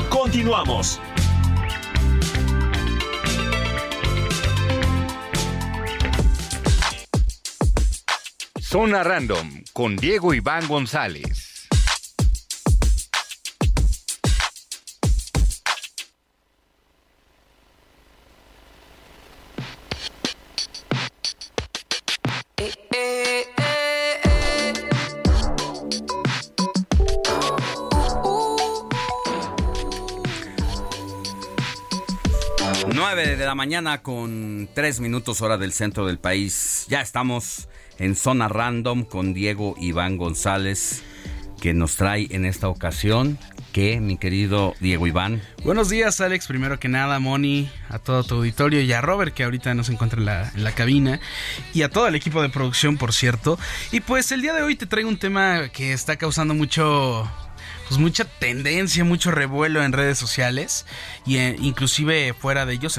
Continuamos. 0.08 1.00
Zona 8.74 9.04
Random 9.04 9.62
con 9.72 9.94
Diego 9.94 10.34
Iván 10.34 10.66
González. 10.66 11.68
Nueve 32.92 33.36
de 33.36 33.46
la 33.46 33.54
mañana 33.54 34.02
con 34.02 34.68
tres 34.74 34.98
minutos 34.98 35.40
hora 35.42 35.58
del 35.58 35.72
centro 35.72 36.06
del 36.06 36.18
país. 36.18 36.86
Ya 36.88 37.00
estamos 37.00 37.68
en 37.98 38.16
zona 38.16 38.48
random 38.48 39.04
con 39.04 39.34
Diego 39.34 39.74
Iván 39.78 40.16
González 40.16 41.02
que 41.60 41.74
nos 41.74 41.96
trae 41.96 42.28
en 42.30 42.44
esta 42.44 42.68
ocasión 42.68 43.38
¿Qué, 43.74 43.98
mi 43.98 44.16
querido 44.16 44.76
Diego 44.78 45.08
Iván? 45.08 45.42
Buenos 45.64 45.88
días, 45.88 46.20
Alex. 46.20 46.46
Primero 46.46 46.78
que 46.78 46.86
nada, 46.86 47.18
Moni, 47.18 47.68
a 47.88 47.98
todo 47.98 48.22
tu 48.22 48.36
auditorio 48.36 48.80
y 48.80 48.92
a 48.92 49.00
Robert, 49.00 49.34
que 49.34 49.42
ahorita 49.42 49.74
no 49.74 49.82
se 49.82 49.90
encuentra 49.90 50.20
en 50.20 50.26
la, 50.26 50.52
en 50.54 50.62
la 50.62 50.70
cabina, 50.76 51.18
y 51.72 51.82
a 51.82 51.88
todo 51.88 52.06
el 52.06 52.14
equipo 52.14 52.40
de 52.40 52.50
producción, 52.50 52.96
por 52.98 53.12
cierto. 53.12 53.58
Y 53.90 53.98
pues 53.98 54.30
el 54.30 54.42
día 54.42 54.52
de 54.52 54.62
hoy 54.62 54.76
te 54.76 54.86
traigo 54.86 55.08
un 55.08 55.16
tema 55.16 55.70
que 55.70 55.92
está 55.92 56.14
causando 56.14 56.54
mucho, 56.54 57.28
pues 57.88 58.00
mucha 58.00 58.24
tendencia, 58.24 59.04
mucho 59.04 59.30
revuelo 59.30 59.82
en 59.82 59.92
redes 59.92 60.18
sociales 60.18 60.86
y 61.26 61.36
eh, 61.36 61.56
inclusive 61.60 62.34
fuera 62.34 62.66
de 62.66 62.74
ellos, 62.74 62.98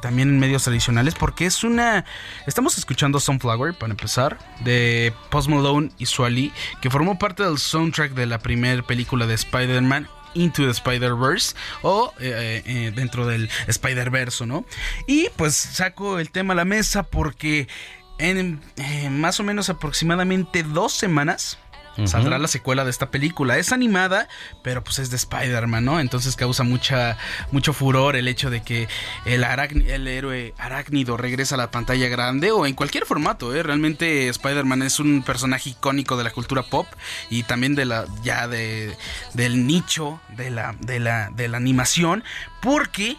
también 0.00 0.28
en 0.28 0.38
medios 0.38 0.64
tradicionales, 0.64 1.14
porque 1.14 1.46
es 1.46 1.64
una... 1.64 2.04
Estamos 2.46 2.78
escuchando 2.78 3.20
Sunflower, 3.20 3.74
para 3.74 3.92
empezar, 3.92 4.38
de 4.60 5.12
Post 5.30 5.48
Malone 5.48 5.90
y 5.98 6.06
Swally, 6.06 6.52
que 6.80 6.90
formó 6.90 7.18
parte 7.18 7.42
del 7.42 7.58
soundtrack 7.58 8.12
de 8.12 8.26
la 8.26 8.38
primera 8.38 8.82
película 8.82 9.26
de 9.26 9.34
Spider-Man. 9.34 10.08
Into 10.34 10.62
the 10.62 10.70
Spider-Verse 10.70 11.54
o 11.82 12.10
eh, 12.18 12.62
eh, 12.64 12.92
dentro 12.96 13.26
del 13.26 13.50
Spider-Verse, 13.66 14.46
¿no? 14.46 14.64
Y 15.06 15.28
pues 15.36 15.54
saco 15.54 16.18
el 16.18 16.30
tema 16.30 16.54
a 16.54 16.56
la 16.56 16.64
mesa 16.64 17.02
porque 17.02 17.68
en 18.16 18.62
más 19.10 19.40
o 19.40 19.42
menos 19.42 19.68
aproximadamente 19.68 20.62
dos 20.62 20.94
semanas 20.94 21.58
Saldrá 22.04 22.38
la 22.38 22.48
secuela 22.48 22.84
de 22.84 22.90
esta 22.90 23.10
película. 23.10 23.58
Es 23.58 23.72
animada, 23.72 24.28
pero 24.62 24.82
pues 24.82 24.98
es 24.98 25.10
de 25.10 25.16
Spider-Man, 25.16 25.84
¿no? 25.84 26.00
Entonces 26.00 26.36
causa 26.36 26.62
mucha, 26.62 27.18
mucho 27.50 27.72
furor 27.72 28.16
el 28.16 28.28
hecho 28.28 28.50
de 28.50 28.62
que 28.62 28.88
el, 29.24 29.44
el 29.44 30.08
héroe 30.08 30.54
arácnido 30.58 31.16
regresa 31.16 31.54
a 31.54 31.58
la 31.58 31.70
pantalla 31.70 32.08
grande 32.08 32.50
o 32.50 32.66
en 32.66 32.74
cualquier 32.74 33.04
formato, 33.04 33.54
¿eh? 33.54 33.62
Realmente 33.62 34.28
Spider-Man 34.28 34.82
es 34.82 35.00
un 35.00 35.22
personaje 35.22 35.70
icónico 35.70 36.16
de 36.16 36.24
la 36.24 36.30
cultura 36.30 36.62
pop 36.62 36.86
y 37.30 37.42
también 37.42 37.74
de 37.74 37.84
la, 37.84 38.06
ya 38.22 38.48
de, 38.48 38.96
del 39.34 39.66
nicho 39.66 40.20
de 40.36 40.50
la, 40.50 40.74
de 40.80 41.00
la, 41.00 41.30
de 41.30 41.48
la 41.48 41.56
animación, 41.58 42.24
porque 42.60 43.16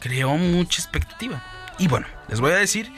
creó 0.00 0.36
mucha 0.36 0.82
expectativa. 0.82 1.42
Y 1.78 1.88
bueno, 1.88 2.06
les 2.28 2.40
voy 2.40 2.52
a 2.52 2.56
decir 2.56 2.90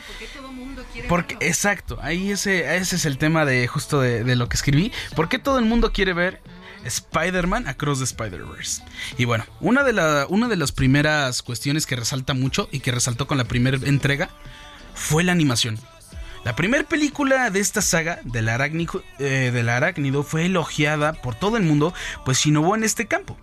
porque, 1.09 1.37
exacto, 1.41 1.99
ahí 2.03 2.31
ese, 2.31 2.77
ese 2.77 2.97
es 2.97 3.05
el 3.05 3.19
tema 3.19 3.45
de 3.45 3.67
justo 3.67 4.01
de, 4.01 4.25
de 4.25 4.37
lo 4.37 4.49
que 4.49 4.57
escribí. 4.57 4.93
¿Por 5.15 5.29
qué 5.29 5.39
todo 5.39 5.59
el 5.59 5.65
mundo 5.65 5.93
quiere 5.93 6.13
ver 6.13 6.41
Spider-Man 6.85 7.69
Across 7.69 7.99
the 7.99 8.05
Spider-Verse? 8.05 8.83
Y 9.17 9.25
bueno, 9.25 9.45
una 9.61 9.85
de, 9.85 9.93
la, 9.93 10.27
una 10.29 10.49
de 10.49 10.57
las 10.57 10.73
primeras 10.73 11.43
cuestiones 11.43 11.87
que 11.87 11.97
resalta 11.97 12.35
mucho 12.35 12.69
y 12.73 12.81
que 12.81 12.93
resaltó 12.93 13.27
con 13.27 13.39
la 13.39 13.45
primera 13.45 13.79
entrega 13.85 14.31
fue 14.95 15.25
la 15.25 15.33
animación. 15.33 15.79
La 16.45 16.55
primera 16.57 16.85
película 16.85 17.51
de 17.51 17.61
esta 17.61 17.83
saga 17.83 18.21
del 18.25 18.49
arácnido, 18.49 19.03
eh, 19.19 19.51
del 19.53 19.69
arácnido 19.69 20.23
fue 20.23 20.47
elogiada 20.47 21.13
por 21.13 21.35
todo 21.35 21.57
el 21.57 21.65
mundo, 21.65 21.93
pues 22.25 22.47
innovó 22.47 22.75
en 22.75 22.85
este 22.85 23.07
campo. 23.07 23.37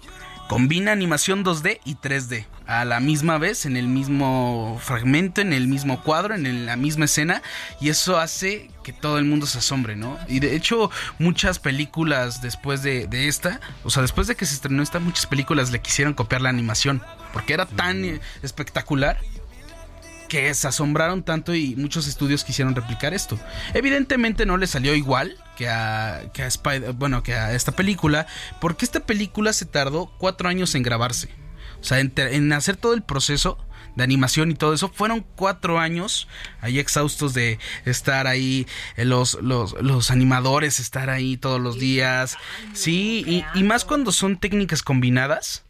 Combina 0.48 0.92
animación 0.92 1.44
2D 1.44 1.80
y 1.86 1.96
3D 1.96 2.46
a 2.68 2.86
la 2.86 3.00
misma 3.00 3.38
vez, 3.38 3.66
en 3.66 3.78
el 3.78 3.88
mismo 3.88 4.80
fragmento, 4.82 5.42
en 5.42 5.54
el 5.54 5.68
mismo 5.68 6.02
cuadro, 6.04 6.36
en 6.36 6.66
la 6.66 6.76
misma 6.76 7.06
escena, 7.06 7.42
y 7.82 7.90
eso 7.90 8.20
hace 8.20 8.70
que 8.84 8.94
todo 8.94 9.18
el 9.18 9.26
mundo 9.26 9.48
se 9.48 9.58
asombre, 9.58 9.96
¿no? 9.96 10.18
Y 10.28 10.40
de 10.40 10.56
hecho, 10.56 10.92
muchas 11.18 11.60
películas 11.60 12.42
después 12.42 12.84
de, 12.84 13.08
de 13.08 13.28
esta, 13.28 13.60
o 13.84 13.90
sea, 13.90 14.02
después 14.02 14.28
de 14.28 14.36
que 14.36 14.46
se 14.46 14.56
estrenó 14.56 14.84
esta, 14.84 15.00
muchas 15.00 15.26
películas 15.26 15.72
le 15.72 15.82
quisieron 15.82 16.14
copiar 16.14 16.42
la 16.42 16.50
animación, 16.50 17.02
porque 17.34 17.54
era 17.54 17.66
tan 17.66 18.06
eh, 18.06 18.22
espectacular 18.44 19.18
que 20.28 20.54
se 20.54 20.68
asombraron 20.68 21.24
tanto 21.24 21.54
y 21.54 21.76
muchos 21.76 22.08
estudios 22.08 22.44
quisieron 22.44 22.76
replicar 22.76 23.14
esto. 23.14 23.40
Evidentemente 23.74 24.46
no 24.46 24.58
le 24.58 24.68
salió 24.68 24.96
igual 24.96 25.38
que 25.56 25.70
a, 25.70 26.24
que 26.34 26.44
a 26.44 26.48
Spider- 26.48 26.94
bueno, 26.94 27.24
que 27.24 27.34
a 27.34 27.54
esta 27.54 27.72
película, 27.72 28.28
porque 28.62 28.86
esta 28.86 29.00
película 29.00 29.54
se 29.54 29.66
tardó 29.66 30.12
cuatro 30.18 30.50
años 30.50 30.76
en 30.76 30.84
grabarse. 30.84 31.30
O 31.82 31.84
sea, 31.84 32.00
en, 32.00 32.54
hacer 32.54 32.78
todo 32.78 32.94
el 32.94 33.04
proceso 33.04 33.58
de 33.96 34.04
animación 34.04 34.52
y 34.52 34.56
todo 34.56 34.74
eso, 34.74 34.90
fueron 34.90 35.26
cuatro 35.36 35.80
años 35.80 36.28
ahí 36.60 36.80
exhaustos 36.80 37.34
de 37.34 37.60
estar 37.86 38.28
ahí, 38.28 38.68
eh, 38.98 39.06
los, 39.06 39.36
los, 39.42 39.74
los 39.82 40.12
animadores, 40.12 40.80
estar 40.80 41.10
ahí 41.10 41.38
todos 41.38 41.62
los 41.62 41.80
días. 41.80 42.38
Sí, 42.74 43.24
y, 43.26 43.46
y 43.58 43.64
más 43.64 43.86
cuando 43.86 44.12
son 44.12 44.38
técnicas 44.38 44.82
combinadas, 44.82 45.64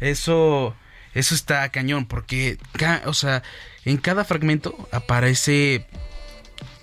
eso, 0.00 0.74
eso 1.14 1.34
está 1.34 1.68
cañón, 1.68 2.06
porque, 2.06 2.58
o 3.04 3.14
sea, 3.14 3.42
en 3.84 3.98
cada 3.98 4.24
fragmento 4.24 4.88
aparece 4.90 5.86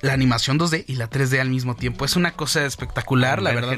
la 0.05 0.13
animación 0.13 0.59
2D 0.59 0.85
y 0.87 0.95
la 0.95 1.09
3D 1.09 1.39
al 1.39 1.49
mismo 1.49 1.75
tiempo. 1.75 2.05
Es 2.05 2.15
una 2.15 2.31
cosa 2.31 2.65
espectacular, 2.65 3.41
la 3.41 3.51
verdad. 3.51 3.77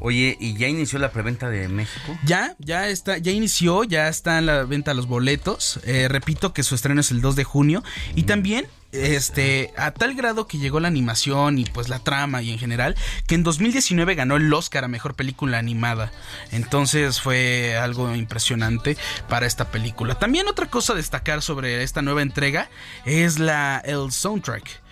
Oye, 0.00 0.36
¿y 0.38 0.54
ya 0.54 0.68
inició 0.68 0.98
la 0.98 1.10
preventa 1.10 1.48
de 1.48 1.68
México? 1.68 2.18
Ya, 2.24 2.54
ya 2.58 2.88
está, 2.88 3.16
ya 3.16 3.32
inició, 3.32 3.82
ya 3.82 4.08
está 4.08 4.38
en 4.38 4.44
la 4.46 4.64
venta 4.64 4.92
los 4.92 5.06
boletos. 5.06 5.80
Eh, 5.84 6.08
repito 6.08 6.52
que 6.52 6.62
su 6.62 6.74
estreno 6.74 7.00
es 7.00 7.10
el 7.10 7.22
2 7.22 7.34
de 7.34 7.44
junio. 7.44 7.82
Y 8.14 8.24
también, 8.24 8.66
este, 8.92 9.72
a 9.78 9.92
tal 9.92 10.14
grado 10.14 10.46
que 10.46 10.58
llegó 10.58 10.80
la 10.80 10.88
animación 10.88 11.58
y 11.58 11.64
pues 11.64 11.88
la 11.88 12.00
trama 12.00 12.42
y 12.42 12.50
en 12.50 12.58
general, 12.58 12.94
que 13.26 13.36
en 13.36 13.42
2019 13.42 14.14
ganó 14.14 14.36
el 14.36 14.52
Oscar 14.52 14.84
a 14.84 14.88
Mejor 14.88 15.14
Película 15.14 15.58
Animada. 15.58 16.12
Entonces 16.52 17.22
fue 17.22 17.78
algo 17.78 18.14
impresionante 18.14 18.98
para 19.30 19.46
esta 19.46 19.70
película. 19.70 20.18
También 20.18 20.46
otra 20.46 20.66
cosa 20.66 20.92
a 20.92 20.96
destacar 20.96 21.40
sobre 21.40 21.82
esta 21.82 22.02
nueva 22.02 22.20
entrega 22.20 22.68
es 23.06 23.38
la, 23.38 23.82
el 23.82 24.12
soundtrack 24.12 24.84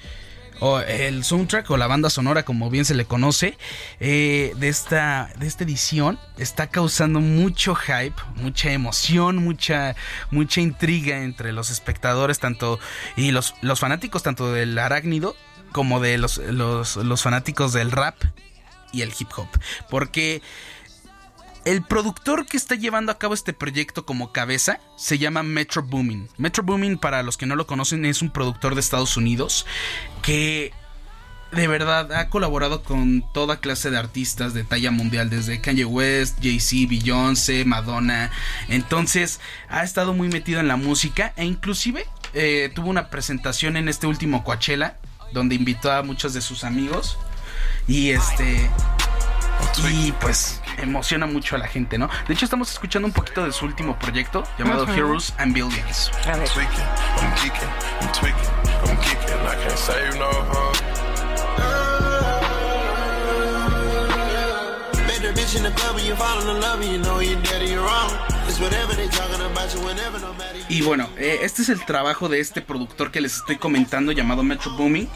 o 0.64 0.80
el 0.80 1.24
soundtrack 1.24 1.70
o 1.70 1.76
la 1.76 1.86
banda 1.86 2.08
sonora 2.08 2.42
como 2.42 2.70
bien 2.70 2.86
se 2.86 2.94
le 2.94 3.04
conoce 3.04 3.58
eh, 4.00 4.54
de 4.56 4.68
esta 4.68 5.30
de 5.36 5.46
esta 5.46 5.64
edición 5.64 6.18
está 6.38 6.68
causando 6.68 7.20
mucho 7.20 7.74
hype 7.74 8.14
mucha 8.36 8.72
emoción 8.72 9.36
mucha 9.36 9.94
mucha 10.30 10.62
intriga 10.62 11.18
entre 11.18 11.52
los 11.52 11.68
espectadores 11.68 12.38
tanto 12.38 12.78
y 13.14 13.30
los, 13.30 13.54
los 13.60 13.78
fanáticos 13.78 14.22
tanto 14.22 14.54
del 14.54 14.78
arácnido 14.78 15.36
como 15.70 16.00
de 16.00 16.16
los, 16.16 16.38
los, 16.38 16.96
los 16.96 17.22
fanáticos 17.22 17.74
del 17.74 17.90
rap 17.90 18.16
y 18.94 19.02
el 19.02 19.12
hip 19.18 19.28
hop. 19.36 19.48
Porque 19.90 20.40
el 21.64 21.82
productor 21.82 22.46
que 22.46 22.56
está 22.56 22.74
llevando 22.74 23.10
a 23.10 23.18
cabo 23.18 23.34
este 23.34 23.52
proyecto 23.52 24.04
como 24.04 24.32
cabeza 24.32 24.80
se 24.96 25.18
llama 25.18 25.42
Metro 25.42 25.82
Boomin. 25.82 26.28
Metro 26.36 26.62
Boomin, 26.62 26.98
para 26.98 27.22
los 27.22 27.36
que 27.36 27.46
no 27.46 27.56
lo 27.56 27.66
conocen, 27.66 28.04
es 28.04 28.22
un 28.22 28.30
productor 28.30 28.74
de 28.74 28.80
Estados 28.80 29.16
Unidos 29.16 29.66
que 30.22 30.72
de 31.52 31.68
verdad 31.68 32.12
ha 32.12 32.28
colaborado 32.28 32.82
con 32.82 33.24
toda 33.32 33.60
clase 33.60 33.90
de 33.90 33.98
artistas 33.98 34.54
de 34.54 34.64
talla 34.64 34.90
mundial, 34.90 35.30
desde 35.30 35.60
Kanye 35.60 35.84
West, 35.84 36.38
Jay-Z, 36.42 36.88
Beyoncé, 36.88 37.64
Madonna. 37.64 38.30
Entonces 38.68 39.40
ha 39.68 39.84
estado 39.84 40.12
muy 40.12 40.28
metido 40.28 40.60
en 40.60 40.68
la 40.68 40.76
música 40.76 41.32
e 41.36 41.44
inclusive 41.44 42.06
eh, 42.34 42.70
tuvo 42.74 42.90
una 42.90 43.08
presentación 43.08 43.76
en 43.76 43.88
este 43.88 44.06
último 44.06 44.44
Coachella 44.44 44.98
donde 45.32 45.54
invitó 45.54 45.92
a 45.92 46.02
muchos 46.02 46.34
de 46.34 46.40
sus 46.40 46.64
amigos 46.64 47.16
y 47.86 48.10
este 48.10 48.70
y 49.90 50.12
pues 50.12 50.60
emociona 50.84 51.26
mucho 51.26 51.56
a 51.56 51.58
la 51.58 51.66
gente, 51.66 51.98
¿no? 51.98 52.08
De 52.28 52.34
hecho 52.34 52.44
estamos 52.44 52.70
escuchando 52.70 53.06
un 53.06 53.12
poquito 53.12 53.44
de 53.44 53.52
su 53.52 53.64
último 53.64 53.98
proyecto 53.98 54.44
llamado. 54.58 54.86
Heroes 54.88 55.34
and 55.38 55.52
Billions. 55.52 56.10
Y 70.68 70.82
bueno, 70.82 71.08
eh, 71.16 71.40
este 71.42 71.62
es 71.62 71.68
el 71.68 71.84
trabajo 71.84 72.28
de 72.28 72.40
este 72.40 72.60
productor 72.60 73.10
que 73.10 73.20
les 73.20 73.36
estoy 73.36 73.56
comentando 73.56 74.12
llamado 74.12 74.42
Metro 74.42 74.72
Booming. 74.72 75.08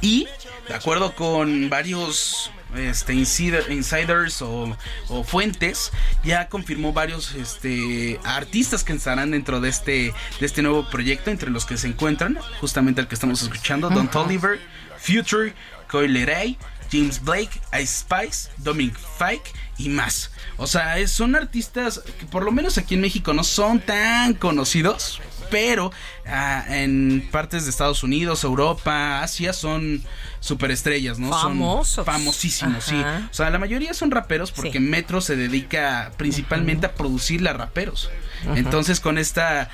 Y 0.00 0.26
de 0.68 0.74
acuerdo 0.74 1.14
con 1.14 1.68
varios 1.70 2.50
este, 2.76 3.12
insider- 3.14 3.70
insiders 3.70 4.42
o, 4.42 4.76
o 5.08 5.24
fuentes, 5.24 5.92
ya 6.24 6.48
confirmó 6.48 6.92
varios 6.92 7.32
este, 7.34 8.18
artistas 8.24 8.82
que 8.82 8.92
estarán 8.92 9.30
dentro 9.30 9.60
de 9.60 9.68
este, 9.68 10.12
de 10.40 10.46
este 10.46 10.62
nuevo 10.62 10.88
proyecto, 10.90 11.30
entre 11.30 11.50
los 11.50 11.64
que 11.66 11.76
se 11.76 11.86
encuentran 11.88 12.38
justamente 12.60 13.00
el 13.00 13.06
que 13.08 13.14
estamos 13.14 13.42
escuchando, 13.42 13.90
Don 13.90 14.06
Ujú. 14.06 14.24
Toliver, 14.24 14.60
Future, 14.98 15.54
Coyle 15.88 16.26
Ray, 16.26 16.58
James 16.90 17.20
Blake, 17.22 17.60
Ice 17.80 18.04
Spice, 18.04 18.50
Dominic 18.58 18.96
Fike 19.18 19.52
y 19.78 19.88
más. 19.88 20.30
O 20.56 20.66
sea, 20.66 21.06
son 21.08 21.34
artistas 21.34 22.00
que 22.18 22.26
por 22.26 22.44
lo 22.44 22.52
menos 22.52 22.78
aquí 22.78 22.94
en 22.94 23.00
México 23.00 23.32
no 23.32 23.42
son 23.44 23.80
tan 23.80 24.34
conocidos, 24.34 25.20
pero 25.50 25.92
ah, 26.26 26.64
en 26.68 27.28
partes 27.30 27.64
de 27.64 27.70
Estados 27.70 28.02
Unidos, 28.02 28.44
Europa, 28.44 29.22
Asia 29.22 29.52
son 29.52 30.02
superestrellas, 30.40 31.18
¿no? 31.18 31.30
Famosos. 31.30 31.94
Son 31.94 32.04
famosísimos, 32.04 32.84
sí. 32.84 32.96
O 33.30 33.34
sea, 33.34 33.50
la 33.50 33.58
mayoría 33.58 33.94
son 33.94 34.10
raperos 34.10 34.52
porque 34.52 34.80
Metro 34.80 35.20
se 35.20 35.36
dedica 35.36 36.12
principalmente 36.16 36.86
a 36.86 36.94
producirle 36.94 37.50
a 37.50 37.54
raperos. 37.54 38.10
Entonces, 38.54 39.00
con 39.00 39.18
esta 39.18 39.70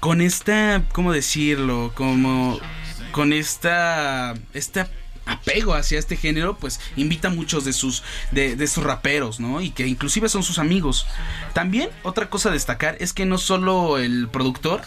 con 0.00 0.22
esta, 0.22 0.82
¿cómo 0.92 1.12
decirlo? 1.12 1.92
Como 1.94 2.58
con 3.12 3.32
esta 3.32 4.34
esta 4.54 4.88
apego 5.30 5.74
hacia 5.74 5.98
este 5.98 6.16
género, 6.16 6.56
pues 6.56 6.80
invita 6.96 7.28
a 7.28 7.30
muchos 7.30 7.64
de 7.64 7.72
sus 7.72 8.02
de, 8.30 8.66
sus 8.66 8.84
raperos, 8.84 9.40
¿no? 9.40 9.60
Y 9.60 9.70
que 9.70 9.86
inclusive 9.86 10.28
son 10.28 10.42
sus 10.42 10.58
amigos. 10.58 11.06
También 11.52 11.90
otra 12.02 12.30
cosa 12.30 12.50
a 12.50 12.52
destacar 12.52 12.96
es 13.00 13.12
que 13.12 13.26
no 13.26 13.38
solo 13.38 13.98
el 13.98 14.28
productor 14.28 14.82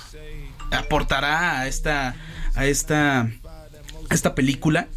aportará 0.71 1.59
a 1.59 1.67
esta 1.67 2.15
a 2.55 2.65
esta 2.65 3.21
a 3.21 4.13
esta 4.13 4.35
película 4.35 4.87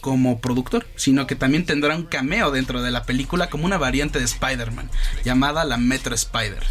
como 0.00 0.40
productor, 0.40 0.86
sino 0.96 1.26
que 1.28 1.36
también 1.36 1.64
tendrá 1.64 1.94
un 1.94 2.04
cameo 2.04 2.50
dentro 2.50 2.82
de 2.82 2.90
la 2.90 3.04
película 3.04 3.48
como 3.48 3.64
una 3.64 3.78
variante 3.78 4.18
de 4.18 4.24
Spider-Man 4.24 4.90
llamada 5.24 5.64
la 5.64 5.76
Metro 5.76 6.14
Spider. 6.14 6.64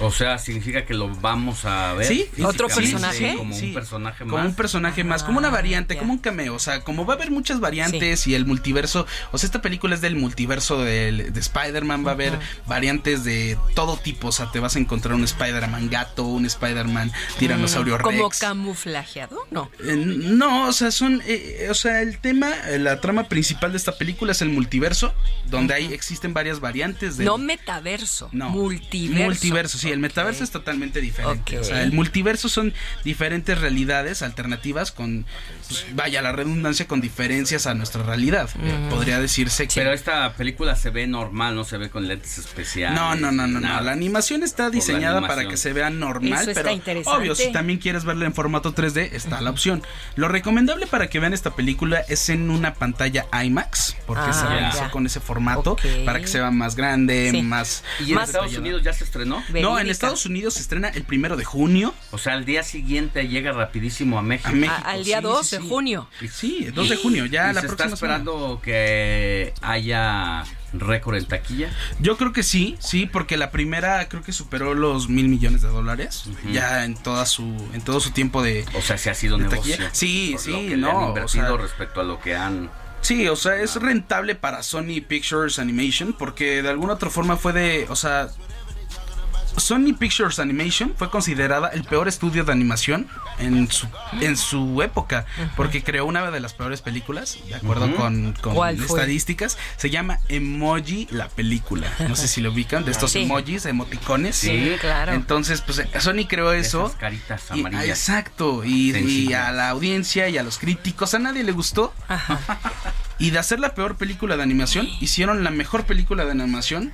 O 0.00 0.10
sea, 0.12 0.38
significa 0.38 0.84
que 0.84 0.94
lo 0.94 1.08
vamos 1.16 1.64
a 1.64 1.94
ver. 1.94 2.06
Sí, 2.06 2.26
¿Otro 2.42 2.68
personaje? 2.68 3.34
Como 3.36 3.54
sí. 3.54 3.66
un 3.66 3.74
personaje 3.74 4.24
Como 4.24 4.36
más. 4.38 4.46
un 4.46 4.54
personaje 4.54 5.04
más, 5.04 5.22
como 5.24 5.38
una 5.38 5.50
variante, 5.50 5.96
como 5.96 6.12
un 6.12 6.18
cameo. 6.18 6.54
O 6.54 6.58
sea, 6.58 6.82
como 6.84 7.04
va 7.04 7.14
a 7.14 7.16
haber 7.16 7.30
muchas 7.30 7.60
variantes 7.60 8.26
y 8.26 8.34
el 8.34 8.46
multiverso. 8.46 9.06
O 9.32 9.38
sea, 9.38 9.46
esta 9.46 9.60
película 9.62 9.94
es 9.94 10.00
del 10.00 10.16
multiverso 10.16 10.82
del- 10.82 11.32
de, 11.32 11.40
Spider-Man. 11.40 12.04
Va 12.06 12.10
a 12.10 12.14
haber 12.14 12.38
variantes 12.66 13.24
de 13.24 13.58
todo 13.74 13.96
tipo. 13.96 14.28
O 14.28 14.32
sea, 14.32 14.50
te 14.50 14.60
vas 14.60 14.76
a 14.76 14.78
encontrar 14.78 15.14
un 15.14 15.24
Spider-Man 15.24 15.88
gato, 15.90 16.24
un 16.24 16.46
Spider-Man 16.46 17.10
tiranosaurio 17.38 17.98
Mm, 17.98 18.02
¿Como 18.02 18.24
rex. 18.28 18.38
camuflajeado? 18.40 19.38
No. 19.50 19.70
Eh, 19.84 19.96
No, 19.96 20.68
o 20.68 20.72
sea, 20.72 20.90
son, 20.90 21.22
eh, 21.26 21.66
o 21.70 21.74
sea, 21.74 22.02
el 22.02 22.18
tema, 22.18 22.50
eh, 22.68 22.78
la 22.78 23.00
trama 23.00 23.24
principal 23.28 23.72
de 23.72 23.78
esta 23.78 23.92
película 23.96 24.32
es 24.32 24.42
el 24.42 24.50
multiverso, 24.50 25.12
donde 25.46 25.74
ahí 25.74 25.92
existen 25.92 26.34
varias 26.34 26.60
variantes 26.60 27.16
de 27.16 27.24
No 27.24 27.38
metaverso. 27.38 28.28
No. 28.32 28.50
Multiverso. 28.50 29.24
multiverso, 29.24 29.78
sí, 29.78 29.87
el 29.92 29.98
metaverso 29.98 30.44
es 30.44 30.50
totalmente 30.50 31.00
diferente. 31.00 31.58
O 31.58 31.64
sea, 31.64 31.82
el 31.82 31.92
multiverso 31.92 32.48
son 32.48 32.74
diferentes 33.04 33.58
realidades 33.58 34.22
alternativas 34.22 34.92
con, 34.92 35.26
pues, 35.68 35.86
vaya 35.94 36.22
la 36.22 36.32
redundancia, 36.32 36.86
con 36.86 37.00
diferencias 37.00 37.66
a 37.66 37.74
nuestra 37.74 38.02
realidad. 38.02 38.48
podría 38.90 39.20
decirse 39.20 39.68
que. 39.68 39.74
Pero 39.74 39.92
esta 39.92 40.32
película 40.34 40.74
se 40.76 40.90
ve 40.90 41.06
normal, 41.06 41.54
no 41.54 41.64
se 41.64 41.76
ve 41.78 41.90
con 41.90 42.08
lentes 42.08 42.38
especiales. 42.38 42.98
No, 42.98 43.14
no, 43.14 43.30
no, 43.32 43.46
no, 43.46 43.60
no. 43.60 43.80
La 43.80 43.92
animación 43.92 44.42
está 44.42 44.70
diseñada 44.70 45.20
para 45.26 45.46
que 45.48 45.56
se 45.56 45.72
vea 45.72 45.90
normal, 45.90 46.40
Eso 46.42 46.50
está 46.50 46.62
pero 46.62 46.74
interesante. 46.74 47.18
obvio, 47.18 47.34
si 47.34 47.52
también 47.52 47.78
quieres 47.78 48.04
verla 48.04 48.26
en 48.26 48.34
formato 48.34 48.74
3D, 48.74 49.10
está 49.12 49.40
la 49.40 49.50
opción. 49.50 49.82
Lo 50.16 50.28
recomendable 50.28 50.86
para 50.86 51.08
que 51.08 51.18
vean 51.20 51.34
esta 51.34 51.54
película 51.54 52.00
es 52.08 52.28
en 52.28 52.50
una 52.50 52.74
pantalla 52.74 53.26
IMAX, 53.44 53.96
porque 54.06 54.24
Ah, 54.26 54.32
se 54.32 54.46
realizó 54.46 54.80
ya. 54.80 54.90
con 54.90 55.06
ese 55.06 55.20
formato 55.20 55.76
para 56.04 56.20
que 56.20 56.26
se 56.26 56.38
vea 56.40 56.50
más 56.50 56.74
grande, 56.76 57.30
Sí. 57.32 57.42
más 57.42 57.84
¿Y 58.04 58.12
en 58.12 58.18
Estados 58.18 58.56
Unidos 58.56 58.82
ya 58.82 58.92
se 58.92 59.04
estrenó? 59.04 59.42
No, 59.60 59.78
en 59.78 59.88
Estados 59.90 60.24
Unidos 60.26 60.54
se 60.54 60.60
estrena 60.60 60.88
el 60.88 61.02
primero 61.04 61.36
de 61.36 61.44
junio. 61.44 61.94
O 62.10 62.18
sea, 62.18 62.34
al 62.34 62.44
día 62.44 62.62
siguiente 62.62 63.28
llega 63.28 63.52
rapidísimo 63.52 64.18
a 64.18 64.22
México. 64.22 64.48
A 64.48 64.52
México, 64.52 64.82
A- 64.84 64.90
al 64.90 65.04
día 65.04 65.18
sí, 65.18 65.22
2 65.24 65.46
sí, 65.46 65.57
de 65.58 65.64
sí. 65.64 65.68
junio. 65.68 66.08
Sí, 66.32 66.64
el 66.66 66.74
2 66.74 66.88
de 66.88 66.96
junio, 66.96 67.26
ya 67.26 67.50
¿Y 67.50 67.54
la 67.54 67.60
se 67.60 67.66
está 67.66 67.76
próxima 67.76 67.96
semana. 67.96 68.16
esperando 68.16 68.60
que 68.62 69.52
haya 69.62 70.44
récord 70.72 71.16
en 71.16 71.26
taquilla? 71.26 71.70
Yo 72.00 72.16
creo 72.16 72.32
que 72.32 72.42
sí, 72.42 72.76
sí, 72.80 73.06
porque 73.06 73.36
la 73.36 73.50
primera 73.50 74.08
creo 74.08 74.22
que 74.22 74.32
superó 74.32 74.74
los 74.74 75.08
mil 75.08 75.28
millones 75.28 75.62
de 75.62 75.68
dólares 75.68 76.24
ya 76.52 76.84
en 76.84 76.94
toda 76.94 77.26
su 77.26 77.42
en 77.72 77.80
todo 77.82 78.00
su 78.00 78.10
tiempo 78.10 78.42
de 78.42 78.64
O 78.74 78.82
sea, 78.82 78.98
si 78.98 79.08
ha 79.08 79.14
sido 79.14 79.38
negocio. 79.38 79.74
taquilla. 79.76 79.90
Sí, 79.94 80.30
Por 80.32 80.40
sí, 80.40 80.50
lo 80.52 80.58
que 80.58 80.68
le 80.70 80.76
no, 80.78 80.90
han 80.90 80.96
o 80.96 81.08
invertido 81.08 81.46
sea, 81.48 81.56
respecto 81.56 82.00
a 82.00 82.04
lo 82.04 82.20
que 82.20 82.34
han... 82.36 82.70
Sí, 83.00 83.28
o 83.28 83.36
sea, 83.36 83.54
es 83.56 83.76
rentable 83.76 84.34
para 84.34 84.62
Sony 84.64 85.00
Pictures 85.06 85.58
Animation 85.60 86.12
porque 86.12 86.62
de 86.62 86.68
alguna 86.68 86.94
otra 86.94 87.10
forma 87.10 87.36
fue 87.36 87.52
de, 87.52 87.86
o 87.88 87.94
sea, 87.96 88.28
Sony 89.58 89.94
Pictures 89.98 90.38
Animation 90.38 90.94
fue 90.96 91.10
considerada 91.10 91.68
el 91.68 91.84
peor 91.84 92.08
estudio 92.08 92.44
de 92.44 92.52
animación 92.52 93.06
en 93.38 93.70
su, 93.70 93.86
en 94.20 94.36
su 94.36 94.82
época, 94.82 95.26
porque 95.56 95.82
creó 95.82 96.06
una 96.06 96.30
de 96.30 96.40
las 96.40 96.54
peores 96.54 96.80
películas, 96.82 97.38
de 97.46 97.54
acuerdo 97.54 97.94
con, 97.96 98.32
con 98.40 98.54
¿Cuál 98.54 98.76
fue? 98.78 98.86
estadísticas. 99.00 99.56
Se 99.76 99.90
llama 99.90 100.18
Emoji 100.28 101.08
la 101.10 101.28
película. 101.28 101.92
No 102.08 102.16
sé 102.16 102.28
si 102.28 102.40
lo 102.40 102.50
ubican, 102.52 102.84
de 102.84 102.90
estos 102.92 103.12
Sí. 103.12 103.20
emojis, 103.22 103.64
emoticones. 103.66 104.36
Sí, 104.36 104.76
claro. 104.80 105.12
Entonces, 105.12 105.60
pues 105.62 105.82
Sony 106.00 106.26
creó 106.28 106.52
eso. 106.52 106.86
Esas 106.86 106.98
caritas 106.98 107.42
Y- 107.54 107.60
amarillas. 107.60 107.86
exacto, 107.88 108.64
y, 108.64 109.32
a 109.32 109.52
la 109.52 109.68
audiencia 109.70 110.28
y 110.28 110.38
a 110.38 110.42
los 110.42 110.58
críticos, 110.58 111.14
a 111.14 111.18
nadie 111.18 111.42
le 111.44 111.52
gustó. 111.52 111.92
Y 113.20 113.30
de 113.30 113.38
hacer 113.40 113.58
la 113.58 113.74
peor 113.74 113.96
película 113.96 114.36
de 114.36 114.42
animación, 114.44 114.88
hicieron 115.00 115.42
la 115.42 115.50
mejor 115.50 115.84
película 115.84 116.24
de 116.24 116.30
animación. 116.30 116.92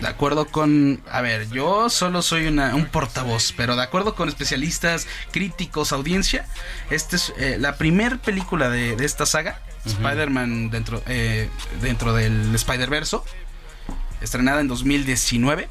De 0.00 0.08
acuerdo 0.08 0.46
con, 0.46 1.00
a 1.10 1.20
ver, 1.20 1.48
yo 1.50 1.88
solo 1.90 2.22
soy 2.22 2.46
una- 2.46 2.74
un 2.74 2.86
portavoz, 2.86 3.52
pero 3.56 3.76
de 3.76 3.82
acuerdo 3.82 4.14
con 4.14 4.28
especialistas, 4.28 5.06
críticos, 5.30 5.92
audiencia, 5.92 6.46
esta 6.90 7.16
es 7.16 7.32
eh, 7.38 7.56
la 7.58 7.76
primer 7.76 8.18
película 8.18 8.68
de, 8.70 8.96
de 8.96 9.04
esta 9.04 9.24
saga, 9.26 9.60
Spider-Man 9.84 10.70
dentro, 10.70 11.02
eh, 11.06 11.48
dentro 11.80 12.12
del 12.12 12.54
Spider-Verso, 12.54 13.24
estrenada 14.20 14.60
en 14.60 14.68
2019. 14.68 15.68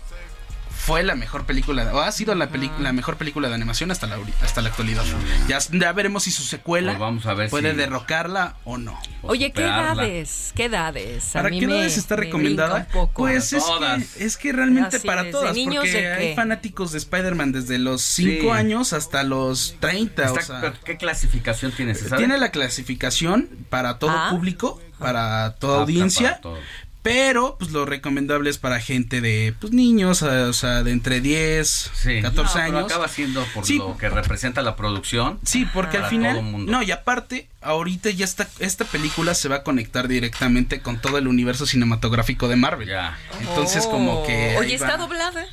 Fue 0.88 1.04
la 1.04 1.16
mejor 1.16 1.46
película, 1.46 1.94
o 1.94 2.00
ha 2.00 2.10
sido 2.14 2.34
la, 2.34 2.48
peli- 2.50 2.72
la 2.80 2.94
mejor 2.94 3.18
película 3.18 3.50
de 3.50 3.56
animación 3.56 3.92
hasta 3.92 4.08
la, 4.08 4.18
hasta 4.42 4.62
la 4.62 4.70
actualidad. 4.70 5.04
Ya, 5.50 5.60
ya 5.72 5.92
veremos 5.92 6.24
si 6.24 6.32
su 6.32 6.44
secuela 6.44 6.94
Pues 6.94 7.00
vamos 7.00 7.26
a 7.26 7.34
ver 7.34 7.50
puede 7.50 7.72
si- 7.72 7.78
derrocarla 7.78 8.56
o 8.64 8.78
no. 8.78 8.98
Oye, 9.24 9.52
¿qué 9.52 9.64
edades? 9.64 10.54
¿Qué 10.56 10.66
edades? 10.66 11.36
A 11.36 11.40
¿Para 11.40 11.50
mí 11.50 11.60
qué 11.60 11.68
me- 11.68 11.76
edades 11.76 11.98
está 11.98 12.16
me 12.16 12.22
recomendada? 12.24 12.74
brinca 12.76 12.88
un 12.88 12.94
poco. 13.08 13.14
Pues 13.24 13.52
es 13.52 13.66
Todas. 13.66 14.02
que, 14.16 14.24
es 14.24 14.38
que 14.38 14.54
realmente 14.54 14.96
Así, 14.96 15.06
para 15.08 15.24
¿desde 15.24 15.32
todas, 15.38 15.56
niños 15.56 15.84
porque 15.84 16.08
hay 16.08 16.28
qué? 16.30 16.36
fanáticos 16.36 16.94
de 16.94 17.00
Spider-Man 17.00 17.52
desde 17.52 17.80
los 17.80 18.02
5 18.02 18.42
Sí. 18.44 18.50
años 18.50 18.94
hasta 18.94 19.24
los 19.24 19.76
30. 19.82 20.32
o 20.32 20.40
sea, 20.42 20.74
¿Qué 20.86 20.96
clasificación 20.96 21.74
tiene? 21.74 21.96
Tiene 21.96 22.38
la 22.38 22.50
clasificación 22.52 23.50
para 23.70 24.00
todo 24.00 24.12
Ah. 24.12 24.30
público, 24.32 24.82
para 25.00 25.56
toda 25.60 25.74
Apta 25.80 25.82
audiencia. 25.82 26.30
para 26.30 26.42
todo. 26.42 26.58
Pero, 27.04 27.56
pues 27.58 27.72
lo 27.72 27.86
recomendable 27.86 28.50
es 28.50 28.58
para 28.58 28.82
gente 28.82 29.22
de, 29.22 29.54
pues 29.62 29.72
niños, 29.72 30.22
o 30.24 30.52
sea, 30.54 30.84
de 30.84 30.92
entre 30.92 31.22
10, 31.22 31.92
Sí. 31.94 32.22
14 32.22 32.60
No, 32.60 32.66
pero 32.66 32.78
años. 32.80 32.92
acaba 32.92 33.08
siendo 33.08 33.46
por 33.54 33.66
Sí. 33.66 33.78
lo 33.78 33.96
que 33.98 34.10
representa 34.10 34.62
la 34.62 34.76
producción. 34.76 35.40
Sí, 35.46 35.66
porque 35.74 35.98
al 35.98 36.10
final. 36.10 36.34
todo 36.34 36.44
mundo. 36.44 36.70
No, 36.72 36.84
y 36.84 36.92
aparte, 36.92 37.48
ahorita 37.62 38.10
ya 38.10 38.26
está. 38.26 38.48
Esta 38.60 38.84
película 38.84 39.36
se 39.36 39.48
va 39.48 39.58
a 39.58 39.64
conectar 39.64 40.08
directamente 40.10 40.82
con 40.82 41.00
todo 41.00 41.18
el 41.18 41.28
universo 41.28 41.66
cinematográfico 41.66 42.48
de 42.50 42.58
Marvel. 42.58 42.90
Ya. 42.90 43.18
Entonces, 43.40 43.86
como 43.88 44.26
que. 44.26 44.56
Oh. 44.58 44.60
Oye, 44.60 44.76
¿está 44.76 44.98
doblada? 44.98 45.46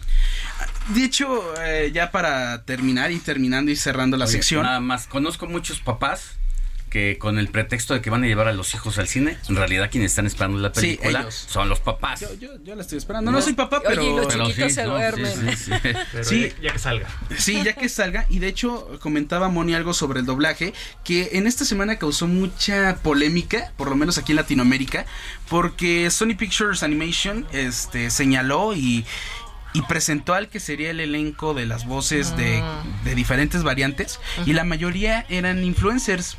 De 0.89 1.05
hecho, 1.05 1.55
eh, 1.63 1.91
ya 1.95 2.11
para 2.11 2.63
terminar 2.65 3.11
y 3.13 3.19
terminando 3.19 3.71
y 3.71 3.77
cerrando 3.77 4.17
la 4.17 4.25
Oye, 4.25 4.33
sección. 4.33 4.65
Nada 4.65 4.81
más, 4.81 5.07
conozco 5.07 5.47
muchos 5.47 5.79
papás 5.81 6.33
que 6.95 7.19
con 7.19 7.41
el 7.41 7.49
pretexto 7.49 7.93
de 7.93 8.01
que 8.01 8.09
van 8.09 8.23
a 8.23 8.29
llevar 8.29 8.47
a 8.47 8.53
los 8.53 8.73
hijos 8.73 8.99
al 8.99 9.09
cine, 9.09 9.37
en 9.49 9.57
realidad 9.57 9.91
quienes 9.91 10.13
están 10.13 10.27
esperando 10.27 10.59
la 10.59 10.71
película 10.71 11.27
son 11.29 11.69
los 11.69 11.81
papás. 11.81 12.21
Yo, 12.21 12.33
yo, 12.35 12.51
yo 12.63 12.77
la 12.77 12.83
estoy 12.83 12.99
esperando. 12.99 13.33
No, 13.33 13.43
soy 13.43 13.55
papá, 13.55 13.79
Oye, 13.79 13.87
pero. 13.89 14.03
y 14.05 14.15
los 14.17 14.27
Pero 14.29 14.47
chiquitos 14.47 14.69
sí, 14.69 14.75
se 14.77 14.85
no, 14.85 14.91
duermen. 14.91 15.33
sí, 15.35 15.57
sí, 15.57 15.73
sí. 15.83 15.89
Pero 16.13 16.23
Sí. 16.25 16.53
ya, 16.57 16.63
ya 16.63 16.73
que 16.73 16.79
salga. 16.79 17.09
Sí, 17.37 17.63
ya 17.65 17.73
que 17.73 17.89
salga. 17.89 18.27
Y 18.29 18.39
de 18.39 18.47
hecho, 18.47 18.97
comentaba 19.01 19.49
Moni 19.49 19.75
algo 19.75 19.93
sobre 19.93 20.21
el 20.21 20.27
doblaje, 20.27 20.73
que 21.03 21.31
en 21.33 21.49
esta 21.49 21.65
semana 21.65 21.97
causó 21.99 22.29
mucha 22.29 22.95
polémica, 23.03 23.73
por 23.77 23.89
lo 23.89 23.97
menos 23.97 24.17
aquí 24.17 24.31
en 24.31 24.37
Latinoamérica, 24.37 25.05
porque 25.51 26.09
Sony 26.13 26.37
Pictures 26.39 26.85
Animation 26.85 27.45
este, 27.53 28.09
señaló 28.11 28.73
y, 28.77 29.05
y 29.73 29.83
presentó 29.83 30.35
al 30.35 30.49
que 30.49 30.61
sería 30.61 30.91
el 30.93 31.01
elenco 31.01 31.55
de 31.55 31.67
las 31.67 31.87
voces 31.89 32.37
de, 32.37 32.63
de 33.03 33.15
diferentes 33.17 33.65
variantes, 33.65 34.21
y 34.47 34.53
la 34.53 34.63
mayoría 34.63 35.27
eran 35.29 35.65
influencers. 35.65 36.37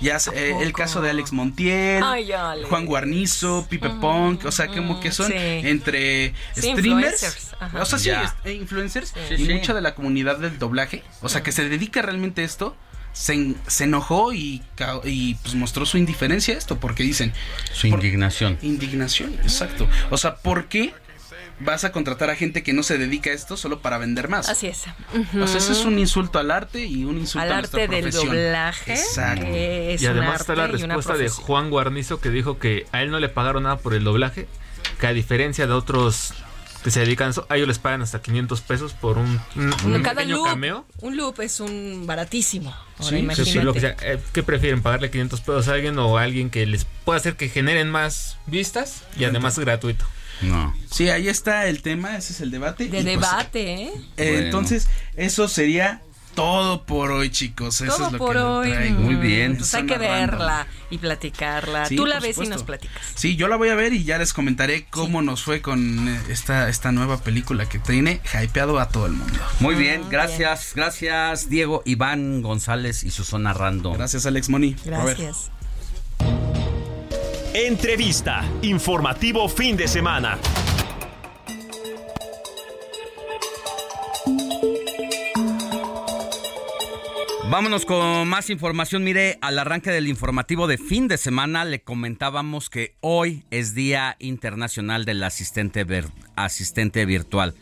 Ya 0.00 0.18
eh, 0.34 0.54
el 0.60 0.72
caso 0.72 1.00
de 1.00 1.10
Alex 1.10 1.32
Montiel, 1.32 2.02
Ay. 2.04 2.30
Juan 2.68 2.84
Guarnizo, 2.86 3.66
Pipe 3.68 3.88
Punk, 4.00 4.44
o 4.44 4.52
sea, 4.52 4.68
como 4.68 5.00
que 5.00 5.10
son 5.12 5.28
sí. 5.28 5.34
entre 5.36 6.34
Sí, 6.54 6.72
streamers, 6.72 7.54
o 7.80 7.84
sea, 7.86 7.98
sí, 7.98 8.06
Ya. 8.06 8.24
es- 8.24 8.34
e 8.44 8.52
influencers 8.52 9.14
Sí, 9.28 9.34
y 9.34 9.46
sí. 9.46 9.52
mucha 9.54 9.72
de 9.74 9.80
la 9.80 9.94
comunidad 9.94 10.38
del 10.38 10.58
doblaje, 10.58 11.02
o 11.22 11.28
sea, 11.28 11.42
que 11.42 11.52
se 11.52 11.68
dedica 11.68 12.02
realmente 12.02 12.42
a 12.42 12.44
esto, 12.44 12.76
se, 13.14 13.32
en- 13.32 13.56
se 13.66 13.84
enojó 13.84 14.34
y 14.34 14.62
pues 15.42 15.54
mostró 15.54 15.86
su 15.86 15.96
indiferencia 15.96 16.54
a 16.54 16.58
esto, 16.58 16.76
porque 16.78 17.02
dicen, 17.02 17.32
Su 17.72 17.86
indignación. 17.86 18.58
indignación, 18.60 19.32
exacto. 19.42 19.88
O 20.10 20.18
sea, 20.18 20.36
¿por 20.36 20.66
qué 20.68 20.92
vas 21.60 21.84
a 21.84 21.92
contratar 21.92 22.28
a 22.30 22.36
gente 22.36 22.62
que 22.62 22.72
no 22.72 22.82
se 22.82 22.98
dedica 22.98 23.30
a 23.30 23.32
esto 23.32 23.56
solo 23.56 23.80
para 23.80 23.98
vender 23.98 24.28
más? 24.28 24.48
Así 24.48 24.66
es. 24.66 24.84
O 25.40 25.46
sea, 25.46 25.56
eso 25.58 25.72
es 25.72 25.84
un 25.84 25.98
insulto 25.98 26.38
al 26.38 26.50
arte 26.50 26.84
y 26.84 27.04
un 27.04 27.16
insulto 27.18 27.44
Al 27.46 27.52
a 27.52 27.58
nuestra 27.58 27.82
arte 27.84 27.94
del 27.94 28.04
profesión. 28.10 28.34
doblaje. 28.36 28.92
Exacto. 28.92 29.46
es 29.46 30.02
y 30.02 30.06
además 30.06 30.40
está 30.40 30.54
la 30.54 30.66
respuesta 30.66 31.14
de. 31.16 31.28
Juan 31.28 31.70
Guarnizo 31.70 32.20
que 32.20 32.30
dijo 32.30 32.58
que 32.58 32.86
a 32.92 33.02
él 33.02 33.10
no 33.10 33.18
le 33.20 33.28
pagaron 33.28 33.62
nada 33.64 33.78
por 33.78 33.94
el 33.94 34.04
doblaje, 34.04 34.46
que 35.00 35.06
a 35.06 35.12
diferencia 35.12 35.66
de 35.66 35.72
otros 35.72 36.34
que 36.84 36.90
se 36.92 37.00
dedican 37.00 37.26
a 37.28 37.30
eso, 37.30 37.46
a 37.48 37.56
ellos 37.56 37.66
les 37.66 37.80
pagan 37.80 38.02
hasta 38.02 38.22
500 38.22 38.60
pesos 38.60 38.92
por 38.92 39.18
un, 39.18 39.40
un- 39.56 39.74
un 39.92 40.02
Cada 40.02 40.14
pequeño 40.20 40.36
loop, 40.36 40.46
cameo. 40.46 40.86
un 41.00 41.16
loop 41.16 41.40
es 41.40 41.58
un 41.58 42.04
baratísimo. 42.06 42.70
Ahora 42.98 43.08
Sí, 43.10 43.16
imagínate. 43.16 43.50
sí, 43.52 43.58
lo 43.60 43.72
que 43.72 43.80
sea. 43.80 43.96
Eh, 44.02 44.20
¿Qué 44.32 44.44
prefieren? 44.44 44.82
¿Pagarle 44.82 45.10
500 45.10 45.40
pesos 45.40 45.66
a 45.68 45.72
alguien 45.72 45.98
o 45.98 46.16
a 46.16 46.22
alguien 46.22 46.48
que 46.48 46.64
les 46.64 46.84
pueda 47.04 47.16
hacer 47.18 47.34
que 47.34 47.48
generen 47.48 47.90
más 47.90 48.38
vistas 48.46 49.02
y 49.18 49.24
además 49.24 49.54
es 49.58 49.64
gratuito? 49.64 50.04
No. 50.42 50.74
Sí, 50.90 51.08
ahí 51.08 51.28
está 51.28 51.66
el 51.66 51.82
tema, 51.82 52.16
ese 52.16 52.32
es 52.32 52.40
el 52.40 52.50
debate. 52.50 52.84
De 52.88 52.98
y, 53.00 53.02
pues, 53.02 53.04
debate, 53.04 53.72
¿eh? 53.84 53.90
Eh, 54.16 54.30
Bueno. 54.32 54.44
Entonces, 54.46 54.88
eso 55.16 55.48
sería 55.48 56.02
todo 56.34 56.84
por 56.84 57.12
hoy, 57.12 57.30
chicos. 57.30 57.80
Eso 57.80 57.96
Todo 57.96 58.06
es 58.08 58.12
lo 58.12 58.18
por 58.18 58.32
que 58.34 58.42
hoy. 58.42 58.70
traigo. 58.70 59.00
Muy 59.00 59.14
bien. 59.14 59.56
Pues 59.56 59.74
hay 59.74 59.86
que 59.86 59.96
narrando. 59.96 60.36
verla 60.36 60.66
y 60.90 60.98
platicarla. 60.98 61.86
Sí, 61.86 61.96
Tú 61.96 62.04
la 62.04 62.20
ves 62.20 62.36
y 62.36 62.46
nos 62.46 62.62
platicas. 62.62 63.00
Sí, 63.14 63.36
yo 63.36 63.48
la 63.48 63.56
voy 63.56 63.70
a 63.70 63.74
ver 63.74 63.94
y 63.94 64.04
ya 64.04 64.18
les 64.18 64.34
comentaré 64.34 64.84
cómo 64.90 65.22
nos 65.22 65.42
fue 65.42 65.62
con 65.62 66.06
eh, 66.08 66.20
esta, 66.28 66.68
esta 66.68 66.92
nueva 66.92 67.22
película 67.22 67.66
que 67.66 67.78
tiene 67.78 68.20
hypeado 68.38 68.78
a 68.78 68.88
todo 68.90 69.06
el 69.06 69.12
mundo. 69.12 69.38
Muy 69.60 69.76
bien, 69.76 70.02
gracias, 70.10 70.72
gracias 70.76 71.48
Diego, 71.48 71.80
Iván 71.86 72.42
González 72.42 73.02
y 73.04 73.10
Susana 73.10 73.54
Rando. 73.54 73.92
Gracias 73.94 74.26
Alex 74.26 74.50
Moni. 74.50 74.76
Gracias. 74.84 75.50
Entrevista. 77.58 78.44
Informativo 78.60 79.48
fin 79.48 79.78
de 79.78 79.88
semana. 79.88 80.38
Vámonos 87.50 87.86
con 87.86 88.28
más 88.28 88.50
información. 88.50 89.04
Mire, 89.04 89.38
al 89.40 89.58
arranque 89.58 89.90
del 89.90 90.06
informativo 90.06 90.66
de 90.66 90.76
fin 90.76 91.08
de 91.08 91.16
semana 91.16 91.64
le 91.64 91.80
comentábamos 91.80 92.68
que 92.68 92.94
hoy 93.00 93.46
es 93.50 93.74
Día 93.74 94.16
Internacional 94.18 95.06
del 95.06 95.22
Asistente, 95.22 95.86
asistente 96.36 97.06
Virtual. 97.06 97.54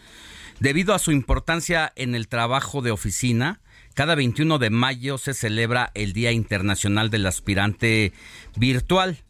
Debido 0.58 0.94
a 0.94 0.98
su 0.98 1.12
importancia 1.12 1.92
en 1.94 2.16
el 2.16 2.26
trabajo 2.26 2.82
de 2.82 2.90
oficina, 2.90 3.60
cada 3.94 4.16
21 4.16 4.58
de 4.58 4.70
mayo 4.70 5.18
se 5.18 5.34
celebra 5.34 5.92
el 5.94 6.14
Día 6.14 6.32
Internacional 6.32 7.10
del 7.10 7.26
Aspirante 7.26 8.12
Virtual, 8.56 9.23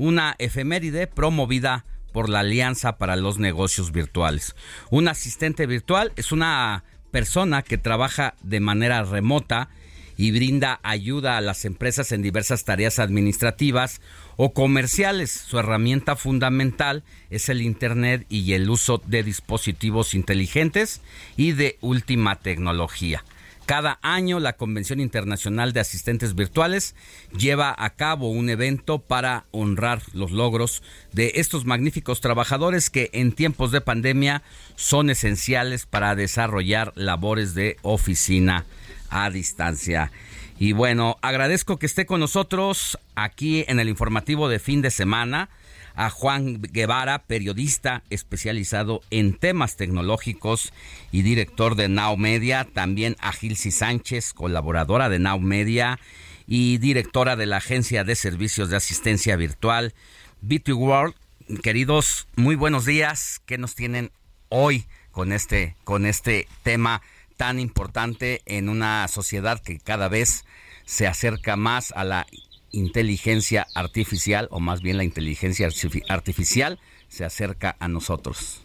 una 0.00 0.34
efeméride 0.38 1.06
promovida 1.06 1.84
por 2.14 2.30
la 2.30 2.40
Alianza 2.40 2.96
para 2.96 3.16
los 3.16 3.38
Negocios 3.38 3.92
Virtuales. 3.92 4.56
Un 4.90 5.08
asistente 5.08 5.66
virtual 5.66 6.12
es 6.16 6.32
una 6.32 6.84
persona 7.10 7.60
que 7.60 7.76
trabaja 7.76 8.34
de 8.42 8.60
manera 8.60 9.02
remota 9.02 9.68
y 10.16 10.30
brinda 10.30 10.80
ayuda 10.82 11.36
a 11.36 11.42
las 11.42 11.66
empresas 11.66 12.12
en 12.12 12.22
diversas 12.22 12.64
tareas 12.64 12.98
administrativas 12.98 14.00
o 14.38 14.54
comerciales. 14.54 15.30
Su 15.32 15.58
herramienta 15.58 16.16
fundamental 16.16 17.04
es 17.28 17.50
el 17.50 17.60
Internet 17.60 18.24
y 18.30 18.54
el 18.54 18.70
uso 18.70 19.02
de 19.04 19.22
dispositivos 19.22 20.14
inteligentes 20.14 21.02
y 21.36 21.52
de 21.52 21.76
última 21.82 22.36
tecnología. 22.36 23.22
Cada 23.70 24.00
año 24.02 24.40
la 24.40 24.54
Convención 24.54 24.98
Internacional 24.98 25.72
de 25.72 25.78
Asistentes 25.78 26.34
Virtuales 26.34 26.96
lleva 27.38 27.72
a 27.78 27.90
cabo 27.90 28.28
un 28.28 28.50
evento 28.50 28.98
para 28.98 29.44
honrar 29.52 30.02
los 30.12 30.32
logros 30.32 30.82
de 31.12 31.34
estos 31.36 31.66
magníficos 31.66 32.20
trabajadores 32.20 32.90
que 32.90 33.10
en 33.12 33.30
tiempos 33.30 33.70
de 33.70 33.80
pandemia 33.80 34.42
son 34.74 35.08
esenciales 35.08 35.86
para 35.86 36.16
desarrollar 36.16 36.92
labores 36.96 37.54
de 37.54 37.76
oficina 37.82 38.64
a 39.08 39.30
distancia. 39.30 40.10
Y 40.58 40.72
bueno, 40.72 41.18
agradezco 41.22 41.78
que 41.78 41.86
esté 41.86 42.06
con 42.06 42.18
nosotros 42.18 42.98
aquí 43.14 43.64
en 43.68 43.78
el 43.78 43.88
informativo 43.88 44.48
de 44.48 44.58
fin 44.58 44.82
de 44.82 44.90
semana 44.90 45.48
a 45.94 46.10
Juan 46.10 46.60
Guevara, 46.62 47.24
periodista 47.26 48.02
especializado 48.10 49.02
en 49.10 49.34
temas 49.34 49.76
tecnológicos 49.76 50.72
y 51.12 51.22
director 51.22 51.74
de 51.74 51.88
Now 51.88 52.16
Media, 52.16 52.66
también 52.72 53.16
a 53.20 53.32
Gilsi 53.32 53.70
Sánchez, 53.70 54.32
colaboradora 54.32 55.08
de 55.08 55.18
Now 55.18 55.40
Media 55.40 55.98
y 56.46 56.78
directora 56.78 57.36
de 57.36 57.46
la 57.46 57.58
Agencia 57.58 58.04
de 58.04 58.16
Servicios 58.16 58.70
de 58.70 58.76
Asistencia 58.76 59.36
Virtual 59.36 59.94
B2 60.42 60.74
World. 60.76 61.14
Queridos, 61.62 62.28
muy 62.36 62.56
buenos 62.56 62.86
días. 62.86 63.40
¿Qué 63.46 63.58
nos 63.58 63.74
tienen 63.74 64.10
hoy 64.48 64.86
con 65.10 65.32
este 65.32 65.76
con 65.84 66.06
este 66.06 66.46
tema 66.62 67.02
tan 67.36 67.58
importante 67.58 68.42
en 68.46 68.68
una 68.68 69.08
sociedad 69.08 69.60
que 69.62 69.78
cada 69.78 70.08
vez 70.08 70.44
se 70.84 71.06
acerca 71.06 71.56
más 71.56 71.92
a 71.92 72.04
la 72.04 72.26
inteligencia 72.72 73.66
artificial, 73.74 74.48
o 74.50 74.60
más 74.60 74.82
bien 74.82 74.96
la 74.96 75.04
inteligencia 75.04 75.66
artifi- 75.66 76.04
artificial, 76.08 76.78
se 77.08 77.24
acerca 77.24 77.76
a 77.80 77.88
nosotros. 77.88 78.62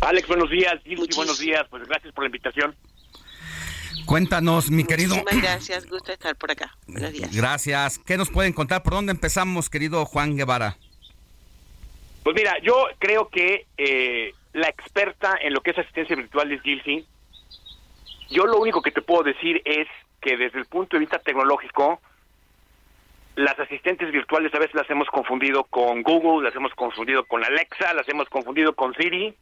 Alex, 0.00 0.28
buenos 0.28 0.50
días. 0.50 0.74
Gilsi, 0.84 1.16
buenos 1.16 1.38
días. 1.38 1.66
Pues 1.70 1.86
gracias 1.88 2.14
por 2.14 2.24
la 2.24 2.28
invitación. 2.28 2.74
Cuéntanos, 4.06 4.70
mi 4.70 4.84
querido. 4.84 5.16
Muchísimas 5.16 5.42
gracias, 5.42 5.86
gusto 5.86 6.12
estar 6.12 6.34
por 6.36 6.50
acá. 6.50 6.74
Buenos 6.86 7.12
días. 7.12 7.34
Gracias. 7.34 7.98
¿Qué 7.98 8.16
nos 8.16 8.30
pueden 8.30 8.52
contar? 8.52 8.82
¿Por 8.82 8.94
dónde 8.94 9.12
empezamos, 9.12 9.68
querido 9.68 10.06
Juan 10.06 10.36
Guevara? 10.36 10.76
Pues 12.22 12.34
mira, 12.34 12.56
yo 12.62 12.86
creo 12.98 13.28
que 13.28 13.66
eh, 13.76 14.34
la 14.54 14.68
experta 14.68 15.36
en 15.42 15.52
lo 15.52 15.60
que 15.60 15.72
es 15.72 15.78
asistencia 15.78 16.16
virtual 16.16 16.52
es 16.52 16.62
Gilsi. 16.62 17.04
Yo 18.30 18.44
lo 18.46 18.58
único 18.58 18.80
que 18.82 18.90
te 18.92 19.02
puedo 19.02 19.24
decir 19.24 19.60
es 19.64 19.88
que 20.20 20.36
desde 20.36 20.58
el 20.58 20.66
punto 20.66 20.96
de 20.96 21.00
vista 21.00 21.18
tecnológico, 21.18 22.00
las 23.36 23.58
asistentes 23.58 24.10
virtuales 24.10 24.52
a 24.54 24.58
veces 24.58 24.74
las 24.74 24.90
hemos 24.90 25.08
confundido 25.08 25.64
con 25.64 26.02
Google, 26.02 26.44
las 26.48 26.56
hemos 26.56 26.74
confundido 26.74 27.24
con 27.24 27.44
Alexa, 27.44 27.94
las 27.94 28.08
hemos 28.08 28.28
confundido 28.28 28.74
con 28.74 28.94
Siri. 28.94 29.34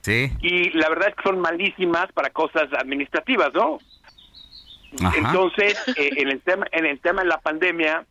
Sí. 0.00 0.30
Y 0.40 0.70
la 0.70 0.88
verdad 0.88 1.10
es 1.10 1.14
que 1.16 1.22
son 1.22 1.38
malísimas 1.38 2.10
para 2.12 2.30
cosas 2.30 2.68
administrativas, 2.72 3.52
¿no? 3.52 3.78
Ajá. 5.02 5.16
Entonces, 5.18 5.76
eh, 5.96 6.10
en 6.16 6.28
el 6.28 6.40
tema 6.40 6.66
en 6.72 6.86
el 6.86 7.00
tema 7.00 7.22
de 7.22 7.28
la 7.28 7.38
pandemia, 7.38 8.04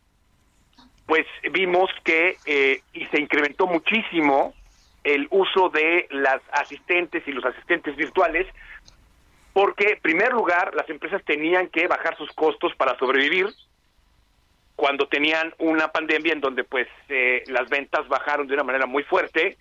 pues 1.06 1.26
vimos 1.52 1.90
que 2.04 2.36
eh, 2.46 2.82
y 2.92 3.06
se 3.06 3.20
incrementó 3.20 3.66
muchísimo 3.66 4.54
el 5.02 5.28
uso 5.30 5.68
de 5.68 6.06
las 6.10 6.40
asistentes 6.52 7.22
y 7.26 7.32
los 7.32 7.44
asistentes 7.44 7.94
virtuales, 7.94 8.46
porque 9.54 9.92
en 9.92 10.00
primer 10.00 10.32
lugar 10.32 10.74
las 10.74 10.88
empresas 10.90 11.24
tenían 11.24 11.68
que 11.68 11.86
bajar 11.86 12.16
sus 12.18 12.30
costos 12.32 12.74
para 12.76 12.98
sobrevivir 12.98 13.46
cuando 14.76 15.06
tenían 15.08 15.54
una 15.58 15.88
pandemia 15.88 16.32
en 16.32 16.40
donde 16.40 16.64
pues 16.64 16.88
eh, 17.08 17.44
las 17.46 17.70
ventas 17.70 18.06
bajaron 18.08 18.46
de 18.48 18.54
una 18.54 18.64
manera 18.64 18.86
muy 18.86 19.04
fuerte 19.04 19.56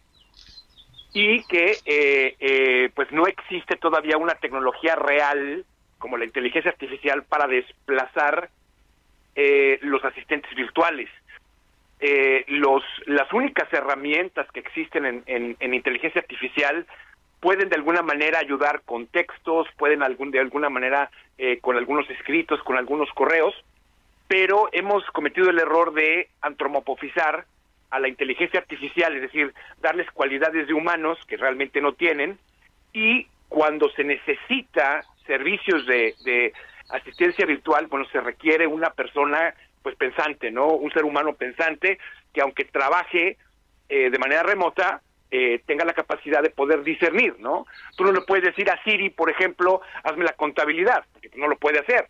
y 1.13 1.43
que 1.45 1.77
eh, 1.85 2.35
eh, 2.39 2.89
pues 2.95 3.11
no 3.11 3.27
existe 3.27 3.75
todavía 3.75 4.17
una 4.17 4.33
tecnología 4.35 4.95
real 4.95 5.63
como 5.99 6.17
la 6.17 6.25
inteligencia 6.25 6.71
artificial 6.71 7.23
para 7.23 7.47
desplazar 7.47 8.49
eh, 9.35 9.77
los 9.83 10.03
asistentes 10.03 10.53
virtuales. 10.55 11.09
Eh, 11.99 12.43
los, 12.47 12.83
las 13.05 13.31
únicas 13.31 13.71
herramientas 13.71 14.47
que 14.51 14.59
existen 14.59 15.05
en, 15.05 15.23
en- 15.27 15.55
en 15.59 15.73
inteligencia 15.73 16.19
artificial 16.21 16.85
pueden 17.43 17.67
de 17.67 17.75
alguna 17.75 18.01
manera 18.01 18.39
ayudar 18.39 18.83
con 18.85 19.05
textos, 19.07 19.67
pueden 19.77 19.99
de 19.99 20.39
alguna 20.39 20.69
manera 20.69 21.11
eh, 21.37 21.59
con 21.59 21.75
algunos 21.75 22.09
escritos, 22.09 22.63
con 22.63 22.77
algunos 22.77 23.09
correos, 23.09 23.53
pero 24.29 24.69
hemos 24.71 25.03
cometido 25.07 25.49
el 25.49 25.59
error 25.59 25.93
de 25.93 26.29
antropomorfizar 26.39 27.45
a 27.89 27.99
la 27.99 28.07
inteligencia 28.07 28.61
artificial, 28.61 29.13
es 29.17 29.23
decir, 29.23 29.53
darles 29.81 30.09
cualidades 30.11 30.67
de 30.67 30.73
humanos 30.73 31.19
que 31.27 31.35
realmente 31.35 31.81
no 31.81 31.91
tienen, 31.91 32.39
y 32.93 33.27
cuando 33.49 33.89
se 33.89 34.05
necesita 34.05 35.03
servicios 35.27 35.85
de, 35.85 36.15
de 36.23 36.53
asistencia 36.91 37.45
virtual, 37.45 37.87
bueno, 37.87 38.05
se 38.05 38.21
requiere 38.21 38.67
una 38.67 38.91
persona 38.91 39.53
pues 39.81 39.97
pensante, 39.97 40.49
¿no? 40.49 40.67
Un 40.67 40.93
ser 40.93 41.03
humano 41.03 41.33
pensante 41.33 41.99
que 42.33 42.39
aunque 42.39 42.63
trabaje 42.63 43.35
eh, 43.89 44.09
de 44.09 44.17
manera 44.17 44.43
remota, 44.43 45.01
eh, 45.35 45.63
tenga 45.65 45.83
la 45.83 45.93
capacidad 45.93 46.43
de 46.43 46.51
poder 46.51 46.83
discernir, 46.83 47.35
¿no? 47.39 47.65
Tú 47.97 48.03
no 48.03 48.11
le 48.11 48.21
puedes 48.21 48.45
decir 48.45 48.69
a 48.69 48.81
Siri, 48.83 49.09
por 49.09 49.31
ejemplo, 49.31 49.81
hazme 50.03 50.25
la 50.25 50.33
contabilidad, 50.33 51.03
porque 51.11 51.31
no 51.35 51.47
lo 51.47 51.57
puede 51.57 51.79
hacer. 51.79 52.07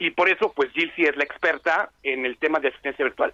Y 0.00 0.10
por 0.10 0.28
eso, 0.28 0.52
pues 0.52 0.72
Gilsi 0.72 1.02
es 1.04 1.16
la 1.16 1.22
experta 1.22 1.90
en 2.02 2.26
el 2.26 2.36
tema 2.38 2.58
de 2.58 2.68
asistencia 2.68 3.04
virtual. 3.04 3.32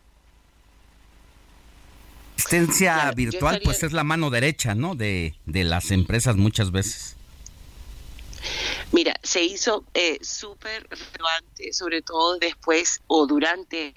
Asistencia 2.36 3.10
virtual, 3.14 3.54
estaría- 3.54 3.64
pues 3.64 3.82
es 3.82 3.92
la 3.92 4.04
mano 4.04 4.28
derecha, 4.30 4.74
¿no? 4.74 4.94
De, 4.94 5.34
de 5.46 5.64
las 5.64 5.90
empresas 5.90 6.36
muchas 6.36 6.70
veces. 6.70 7.16
Mira, 8.92 9.14
se 9.22 9.42
hizo 9.42 9.84
eh, 9.94 10.18
súper 10.22 10.86
relevante, 10.88 11.72
sobre 11.72 12.02
todo 12.02 12.38
después 12.38 13.00
o 13.06 13.26
durante 13.26 13.92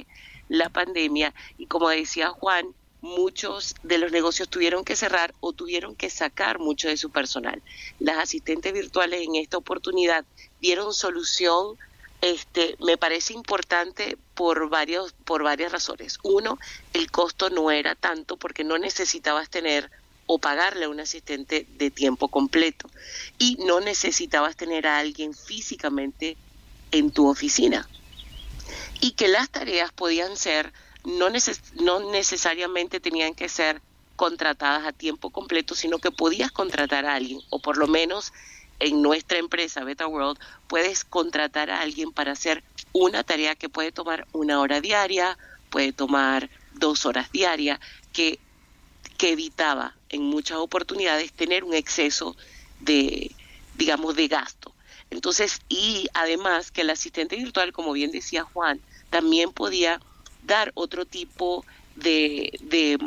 la 0.50 0.70
pandemia, 0.70 1.34
y 1.58 1.66
como 1.68 1.90
decía 1.90 2.30
Juan, 2.30 2.68
muchos 3.04 3.76
de 3.84 3.98
los 3.98 4.14
negocios 4.14 4.48
tuvieron 4.48 4.86
que 4.86 4.96
cerrar 4.96 5.36
o 5.42 5.52
tuvieron 5.52 5.94
que 5.94 6.10
sacar 6.10 6.58
mucho 6.58 6.88
de 6.88 6.96
su 6.96 7.12
personal. 7.12 7.62
Las 8.00 8.18
asistentes 8.18 8.72
virtuales 8.72 9.22
en 9.22 9.36
esta 9.36 9.58
oportunidad 9.58 10.24
dieron 10.62 10.94
solución, 10.94 11.78
este, 12.22 12.78
me 12.80 12.98
parece 12.98 13.34
importante 13.34 14.18
por 14.36 14.70
varios, 14.70 15.12
por 15.26 15.44
varias 15.44 15.74
razones. 15.74 16.18
Uno, 16.24 16.58
el 16.94 17.12
costo 17.12 17.50
no 17.50 17.72
era 17.72 17.94
tanto 17.94 18.38
porque 18.38 18.64
no 18.64 18.78
necesitabas 18.78 19.50
tener 19.50 19.92
o 20.26 20.40
pagarle 20.40 20.86
a 20.86 20.90
un 20.90 21.02
asistente 21.02 21.68
de 21.78 21.92
tiempo 21.92 22.30
completo 22.30 22.90
y 23.38 23.58
no 23.66 23.82
necesitabas 23.82 24.56
tener 24.56 24.88
a 24.88 25.00
alguien 25.00 25.34
físicamente 25.34 26.38
en 26.92 27.12
tu 27.12 27.28
oficina 27.28 27.86
y 29.02 29.12
que 29.12 29.28
las 29.28 29.50
tareas 29.50 29.92
podían 29.92 30.38
ser 30.38 30.72
no, 31.04 31.30
neces- 31.30 31.74
no 31.74 32.12
necesariamente 32.12 33.00
tenían 33.00 33.36
que 33.36 33.50
ser 33.50 33.82
contratadas 34.16 34.86
a 34.86 34.92
tiempo 34.92 35.32
completo, 35.32 35.76
sino 35.76 36.00
que 36.00 36.12
podías 36.12 36.52
contratar 36.52 37.06
a 37.06 37.16
alguien 37.16 37.42
o 37.50 37.60
por 37.60 37.78
lo 37.78 37.88
menos 37.88 38.32
en 38.80 39.02
nuestra 39.02 39.38
empresa 39.38 39.84
Beta 39.84 40.08
World 40.08 40.40
puedes 40.68 41.04
contratar 41.04 41.70
a 41.70 41.82
alguien 41.82 42.12
para 42.12 42.34
hacer 42.34 42.64
una 42.92 43.24
tarea 43.24 43.56
que 43.56 43.70
puede 43.70 43.92
tomar 43.92 44.28
una 44.34 44.60
hora 44.60 44.82
diaria, 44.82 45.38
puede 45.70 45.94
tomar 45.94 46.50
dos 46.74 47.06
horas 47.06 47.32
diarias, 47.32 47.80
que, 48.12 48.40
que 49.18 49.32
evitaba 49.32 49.96
en 50.10 50.24
muchas 50.24 50.58
oportunidades 50.58 51.34
tener 51.34 51.64
un 51.64 51.74
exceso 51.74 52.36
de, 52.80 53.32
digamos, 53.76 54.16
de 54.16 54.28
gasto. 54.28 54.74
Entonces, 55.10 55.62
y 55.70 56.08
además 56.14 56.72
que 56.72 56.82
el 56.82 56.90
asistente 56.90 57.36
virtual, 57.36 57.72
como 57.72 57.94
bien 57.94 58.12
decía 58.12 58.44
Juan, 58.44 58.82
también 59.10 59.52
podía 59.52 60.00
dar 60.46 60.72
otro 60.76 61.06
tipo 61.06 61.66
de, 61.96 62.58
de, 62.62 62.98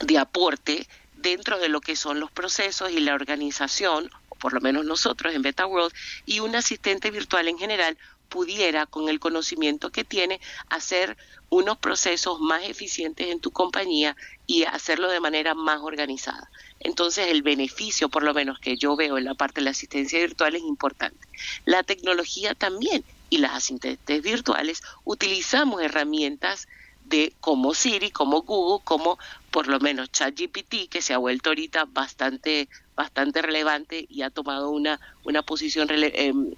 de 0.00 0.18
aporte 0.18 0.86
dentro 1.16 1.58
de 1.58 1.68
lo 1.68 1.80
que 1.80 1.96
son 1.96 2.20
los 2.20 2.30
procesos 2.30 2.90
y 2.90 3.00
la 3.00 3.14
organización, 3.14 4.10
o 4.28 4.36
por 4.36 4.52
lo 4.52 4.60
menos 4.60 4.84
nosotros 4.84 5.34
en 5.34 5.42
Beta 5.42 5.66
World, 5.66 5.92
y 6.26 6.40
un 6.40 6.54
asistente 6.54 7.10
virtual 7.10 7.48
en 7.48 7.58
general 7.58 7.98
pudiera, 8.28 8.86
con 8.86 9.08
el 9.08 9.20
conocimiento 9.20 9.90
que 9.90 10.04
tiene, 10.04 10.40
hacer 10.68 11.16
unos 11.50 11.78
procesos 11.78 12.40
más 12.40 12.62
eficientes 12.64 13.28
en 13.28 13.40
tu 13.40 13.50
compañía 13.50 14.16
y 14.46 14.64
hacerlo 14.64 15.08
de 15.08 15.20
manera 15.20 15.54
más 15.54 15.80
organizada. 15.80 16.50
Entonces, 16.80 17.28
el 17.28 17.42
beneficio, 17.42 18.10
por 18.10 18.22
lo 18.22 18.34
menos 18.34 18.58
que 18.58 18.76
yo 18.76 18.96
veo 18.96 19.16
en 19.16 19.24
la 19.24 19.34
parte 19.34 19.60
de 19.60 19.64
la 19.64 19.70
asistencia 19.70 20.18
virtual, 20.18 20.54
es 20.54 20.62
importante. 20.62 21.26
La 21.64 21.82
tecnología 21.82 22.54
también 22.54 23.02
y 23.30 23.38
las 23.38 23.54
asistentes 23.54 24.22
virtuales 24.22 24.82
utilizamos 25.04 25.82
herramientas 25.82 26.68
de 27.04 27.32
como 27.40 27.74
Siri, 27.74 28.10
como 28.10 28.42
Google, 28.42 28.84
como 28.84 29.18
por 29.50 29.66
lo 29.66 29.80
menos 29.80 30.10
ChatGPT, 30.12 30.88
que 30.90 31.02
se 31.02 31.14
ha 31.14 31.18
vuelto 31.18 31.50
ahorita 31.50 31.86
bastante, 31.86 32.68
bastante 32.94 33.42
relevante 33.42 34.06
y 34.08 34.22
ha 34.22 34.30
tomado 34.30 34.70
una, 34.70 35.00
una 35.24 35.42
posición 35.42 35.88
em, 35.90 36.52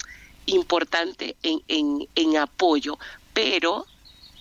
importante 0.46 1.36
en, 1.42 1.62
en, 1.68 2.08
en 2.14 2.36
apoyo, 2.36 2.98
pero 3.32 3.86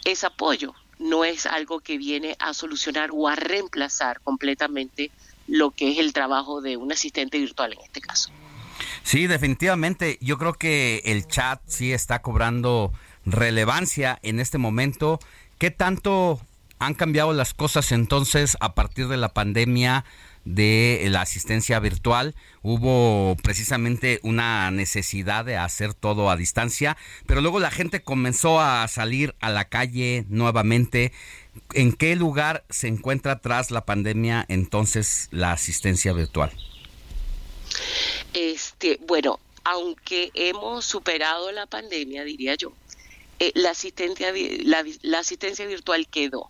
es 0.03 0.23
apoyo, 0.23 0.73
no 0.97 1.23
es 1.25 1.45
algo 1.45 1.79
que 1.79 1.97
viene 1.97 2.35
a 2.39 2.53
solucionar 2.53 3.11
o 3.13 3.27
a 3.27 3.35
reemplazar 3.35 4.19
completamente 4.21 5.11
lo 5.47 5.71
que 5.71 5.91
es 5.91 5.99
el 5.99 6.13
trabajo 6.13 6.61
de 6.61 6.77
un 6.77 6.91
asistente 6.91 7.37
virtual 7.39 7.73
en 7.73 7.81
este 7.81 8.01
caso. 8.01 8.29
Sí, 9.03 9.27
definitivamente. 9.27 10.17
Yo 10.21 10.37
creo 10.37 10.53
que 10.53 11.01
el 11.05 11.27
chat 11.27 11.61
sí 11.65 11.93
está 11.93 12.21
cobrando 12.21 12.93
relevancia 13.25 14.19
en 14.23 14.39
este 14.39 14.57
momento. 14.57 15.19
¿Qué 15.57 15.71
tanto 15.71 16.39
han 16.79 16.93
cambiado 16.93 17.33
las 17.33 17.53
cosas 17.53 17.91
entonces 17.91 18.55
a 18.61 18.73
partir 18.73 19.07
de 19.07 19.17
la 19.17 19.29
pandemia 19.29 20.05
de 20.45 21.05
la 21.09 21.21
asistencia 21.21 21.79
virtual? 21.79 22.35
Hubo 22.61 23.35
precisamente 23.43 24.19
una 24.23 24.71
necesidad 24.71 25.43
de 25.43 25.57
hacer 25.57 25.93
todo 25.93 26.29
a 26.29 26.37
distancia, 26.37 26.97
pero 27.25 27.41
luego 27.41 27.59
la 27.59 27.71
gente 27.71 28.01
comenzó 28.01 28.61
a 28.61 28.87
salir 28.87 29.35
a 29.39 29.49
la 29.49 29.65
calle 29.65 30.25
nuevamente. 30.29 31.11
¿En 31.73 31.93
qué 31.93 32.15
lugar 32.15 32.63
se 32.69 32.87
encuentra 32.87 33.39
tras 33.39 33.71
la 33.71 33.85
pandemia 33.85 34.45
entonces 34.47 35.27
la 35.31 35.51
asistencia 35.51 36.13
virtual? 36.13 36.51
Este, 38.33 38.99
bueno, 39.01 39.39
aunque 39.63 40.31
hemos 40.33 40.85
superado 40.85 41.51
la 41.51 41.65
pandemia, 41.65 42.23
diría 42.23 42.55
yo, 42.55 42.73
eh, 43.39 43.51
la, 43.55 43.71
asistencia, 43.71 44.33
la 45.01 45.19
asistencia 45.19 45.65
virtual 45.65 46.07
quedó, 46.07 46.49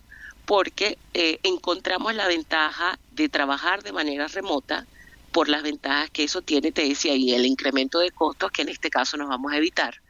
porque 0.50 0.98
eh, 1.14 1.38
encontramos 1.44 2.14
la 2.14 2.26
ventaja 2.26 2.98
de 3.12 3.28
trabajar 3.28 3.82
de 3.82 3.92
manera 3.92 4.26
remota 4.26 4.86
por 5.30 5.48
las 5.48 5.62
ventajas 5.62 6.10
que 6.10 6.24
eso 6.24 6.42
tiene, 6.42 6.72
te 6.72 6.82
decía, 6.82 7.14
y 7.14 7.32
el 7.34 7.46
incremento 7.46 8.00
de 8.00 8.10
costos 8.10 8.50
que 8.50 8.62
en 8.62 8.68
este 8.68 8.90
caso 8.90 9.16
nos 9.16 9.28
vamos 9.28 9.52
a 9.52 9.58
evitar. 9.58 10.00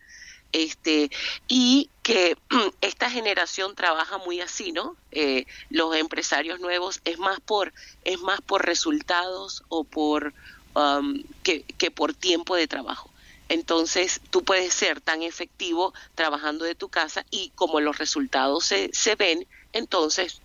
Este, 0.52 1.10
y 1.46 1.90
que 2.02 2.36
esta 2.80 3.10
generación 3.10 3.74
trabaja 3.74 4.18
muy 4.18 4.40
así, 4.40 4.72
¿no? 4.72 4.96
Eh, 5.12 5.44
los 5.68 5.94
empresarios 5.94 6.58
nuevos 6.58 7.00
es 7.04 7.18
más 7.18 7.38
por, 7.40 7.72
es 8.04 8.20
más 8.20 8.40
por 8.40 8.64
resultados 8.64 9.62
o 9.68 9.84
por 9.84 10.32
um, 10.74 11.22
que, 11.42 11.64
que 11.78 11.90
por 11.90 12.14
tiempo 12.14 12.56
de 12.56 12.68
trabajo. 12.68 13.10
Entonces, 13.48 14.20
tú 14.30 14.44
puedes 14.44 14.72
ser 14.72 15.00
tan 15.00 15.22
efectivo 15.22 15.92
trabajando 16.14 16.64
de 16.64 16.76
tu 16.76 16.88
casa 16.88 17.26
y 17.30 17.50
como 17.56 17.80
los 17.80 17.98
resultados 17.98 18.64
se, 18.64 18.90
se 18.92 19.16
ven, 19.16 19.46
entonces 19.72 20.40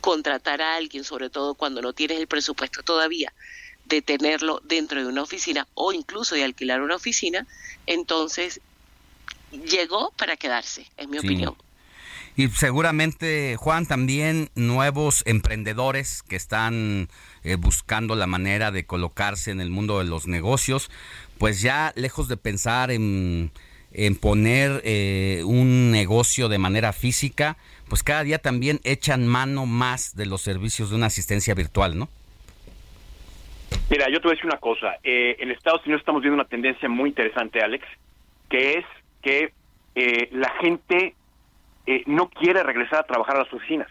contratar 0.00 0.62
a 0.62 0.76
alguien, 0.76 1.04
sobre 1.04 1.28
todo 1.28 1.54
cuando 1.54 1.82
no 1.82 1.92
tienes 1.92 2.18
el 2.18 2.26
presupuesto 2.26 2.82
todavía, 2.82 3.34
de 3.84 4.00
tenerlo 4.00 4.60
dentro 4.64 5.00
de 5.00 5.08
una 5.08 5.22
oficina 5.22 5.66
o 5.74 5.92
incluso 5.92 6.34
de 6.34 6.44
alquilar 6.44 6.80
una 6.80 6.96
oficina, 6.96 7.46
entonces 7.86 8.60
llegó 9.50 10.12
para 10.12 10.36
quedarse, 10.36 10.86
en 10.96 11.10
mi 11.10 11.18
Sí. 11.18 11.26
opinión. 11.26 11.56
Y 12.38 12.46
seguramente, 12.50 13.56
Juan, 13.56 13.84
también 13.84 14.50
nuevos 14.54 15.24
emprendedores 15.26 16.22
que 16.22 16.36
están 16.36 17.08
eh, 17.42 17.56
buscando 17.56 18.14
la 18.14 18.28
manera 18.28 18.70
de 18.70 18.86
colocarse 18.86 19.50
en 19.50 19.60
el 19.60 19.70
mundo 19.70 19.98
de 19.98 20.04
los 20.04 20.28
negocios, 20.28 20.88
pues 21.40 21.62
ya 21.62 21.92
lejos 21.96 22.28
de 22.28 22.36
pensar 22.36 22.92
en, 22.92 23.50
en 23.90 24.14
poner 24.14 24.82
eh, 24.84 25.42
un 25.46 25.90
negocio 25.90 26.48
de 26.48 26.58
manera 26.58 26.92
física, 26.92 27.56
pues 27.88 28.04
cada 28.04 28.22
día 28.22 28.38
también 28.38 28.78
echan 28.84 29.26
mano 29.26 29.66
más 29.66 30.14
de 30.14 30.26
los 30.26 30.40
servicios 30.40 30.90
de 30.90 30.96
una 30.96 31.06
asistencia 31.06 31.54
virtual, 31.54 31.98
¿no? 31.98 32.08
Mira, 33.90 34.06
yo 34.12 34.20
te 34.20 34.28
voy 34.28 34.30
a 34.30 34.34
decir 34.36 34.46
una 34.46 34.60
cosa. 34.60 34.94
Eh, 35.02 35.34
en 35.40 35.50
Estados 35.50 35.84
Unidos 35.86 36.02
estamos 36.02 36.22
viendo 36.22 36.36
una 36.36 36.48
tendencia 36.48 36.88
muy 36.88 37.08
interesante, 37.08 37.60
Alex, 37.62 37.84
que 38.48 38.74
es 38.74 38.84
que 39.22 39.52
eh, 39.96 40.28
la 40.30 40.50
gente 40.60 41.16
eh, 41.90 42.02
no 42.04 42.28
quiere 42.28 42.62
regresar 42.62 42.98
a 42.98 43.02
trabajar 43.04 43.36
a 43.36 43.44
las 43.44 43.52
oficinas. 43.52 43.88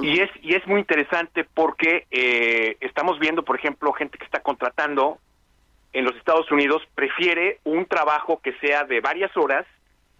Y 0.00 0.20
es, 0.20 0.30
y 0.40 0.54
es 0.54 0.64
muy 0.68 0.78
interesante 0.78 1.42
porque 1.42 2.06
eh, 2.12 2.76
estamos 2.78 3.18
viendo, 3.18 3.44
por 3.44 3.56
ejemplo, 3.56 3.92
gente 3.92 4.18
que 4.18 4.24
está 4.24 4.38
contratando 4.38 5.18
en 5.92 6.04
los 6.04 6.14
Estados 6.14 6.48
Unidos 6.52 6.82
prefiere 6.94 7.58
un 7.64 7.86
trabajo 7.86 8.40
que 8.40 8.52
sea 8.58 8.84
de 8.84 9.00
varias 9.00 9.36
horas, 9.36 9.66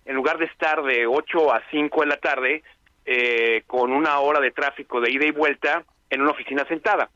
en 0.07 0.17
lugar 0.17 0.39
de 0.39 0.47
estar 0.47 0.83
de 0.83 1.07
8 1.07 1.55
a 1.55 1.63
5 1.71 2.01
de 2.01 2.07
la 2.07 2.17
tarde 2.17 2.63
eh, 3.07 3.63
con 3.69 3.93
una 3.93 4.19
hora 4.19 4.41
de 4.41 4.51
tráfico 4.51 5.01
de 5.01 5.13
ida 5.13 5.27
y 5.27 5.31
vuelta 5.31 5.85
en 6.11 6.21
una 6.21 6.33
oficina 6.33 6.65
sentada. 6.67 7.11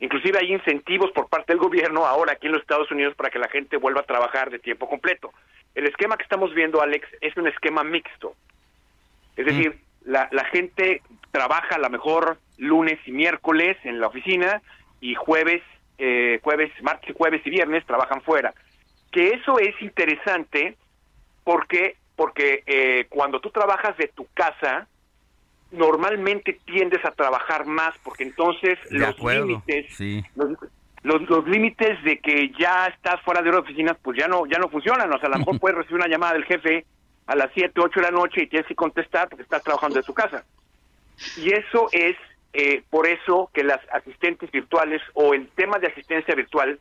Inclusive 0.00 0.38
hay 0.40 0.52
incentivos 0.52 1.12
por 1.12 1.28
parte 1.28 1.52
del 1.52 1.62
gobierno 1.62 2.04
ahora 2.04 2.32
aquí 2.32 2.48
en 2.48 2.54
los 2.54 2.62
Estados 2.62 2.90
Unidos 2.90 3.14
para 3.14 3.30
que 3.30 3.38
la 3.38 3.48
gente 3.48 3.76
vuelva 3.76 4.00
a 4.00 4.04
trabajar 4.04 4.50
de 4.50 4.58
tiempo 4.58 4.88
completo. 4.88 5.32
El 5.74 5.86
esquema 5.86 6.16
que 6.16 6.24
estamos 6.24 6.54
viendo, 6.54 6.82
Alex, 6.82 7.06
es 7.20 7.36
un 7.36 7.46
esquema 7.46 7.84
mixto. 7.84 8.34
Es 9.36 9.46
decir, 9.46 9.78
la, 10.04 10.28
la 10.32 10.44
gente 10.46 11.02
trabaja 11.30 11.76
a 11.76 11.78
lo 11.78 11.88
mejor 11.90 12.38
lunes 12.58 12.98
y 13.06 13.12
miércoles 13.12 13.76
en 13.84 14.00
la 14.00 14.08
oficina 14.08 14.60
y 15.00 15.14
jueves, 15.14 15.62
eh, 15.98 16.40
jueves, 16.42 16.70
martes, 16.82 17.14
jueves 17.16 17.40
y 17.44 17.50
viernes 17.50 17.86
trabajan 17.86 18.20
fuera. 18.22 18.52
Que 19.12 19.28
eso 19.28 19.58
es 19.58 19.80
interesante 19.80 20.76
porque 21.44 21.96
porque 22.16 22.62
eh, 22.66 23.06
cuando 23.08 23.40
tú 23.40 23.50
trabajas 23.50 23.96
de 23.96 24.08
tu 24.08 24.26
casa 24.34 24.86
normalmente 25.70 26.58
tiendes 26.66 27.02
a 27.04 27.12
trabajar 27.12 27.64
más 27.64 27.94
porque 28.02 28.24
entonces 28.24 28.78
De 28.90 28.98
los 28.98 29.18
límites 29.18 29.86
Sí. 29.96 30.22
los, 30.36 30.58
los, 31.02 31.22
los 31.28 31.46
límites 31.46 32.02
de 32.04 32.18
que 32.18 32.52
ya 32.58 32.86
estás 32.86 33.20
fuera 33.22 33.42
de 33.42 33.50
la 33.50 33.60
oficina 33.60 33.94
pues 33.94 34.18
ya 34.18 34.28
no 34.28 34.46
ya 34.46 34.58
no 34.58 34.68
funcionan. 34.68 35.12
O 35.12 35.18
sea 35.18 35.28
a 35.28 35.32
lo 35.32 35.38
mejor 35.38 35.58
puedes 35.58 35.78
recibir 35.78 35.96
una 35.96 36.08
llamada 36.08 36.34
del 36.34 36.44
jefe 36.44 36.84
a 37.26 37.36
las 37.36 37.50
7, 37.54 37.72
8 37.80 38.00
de 38.00 38.06
la 38.06 38.10
noche 38.10 38.42
y 38.42 38.46
tienes 38.46 38.66
que 38.66 38.74
contestar 38.74 39.28
porque 39.28 39.44
estás 39.44 39.62
trabajando 39.62 39.96
de 39.96 40.02
tu 40.02 40.14
casa. 40.14 40.44
Y 41.36 41.52
eso 41.52 41.88
es 41.92 42.16
eh, 42.52 42.82
por 42.90 43.06
eso 43.06 43.50
que 43.54 43.62
las 43.62 43.80
asistentes 43.92 44.50
virtuales 44.50 45.00
o 45.14 45.34
el 45.34 45.48
tema 45.50 45.78
de 45.78 45.88
asistencia 45.88 46.34
virtual 46.34 46.78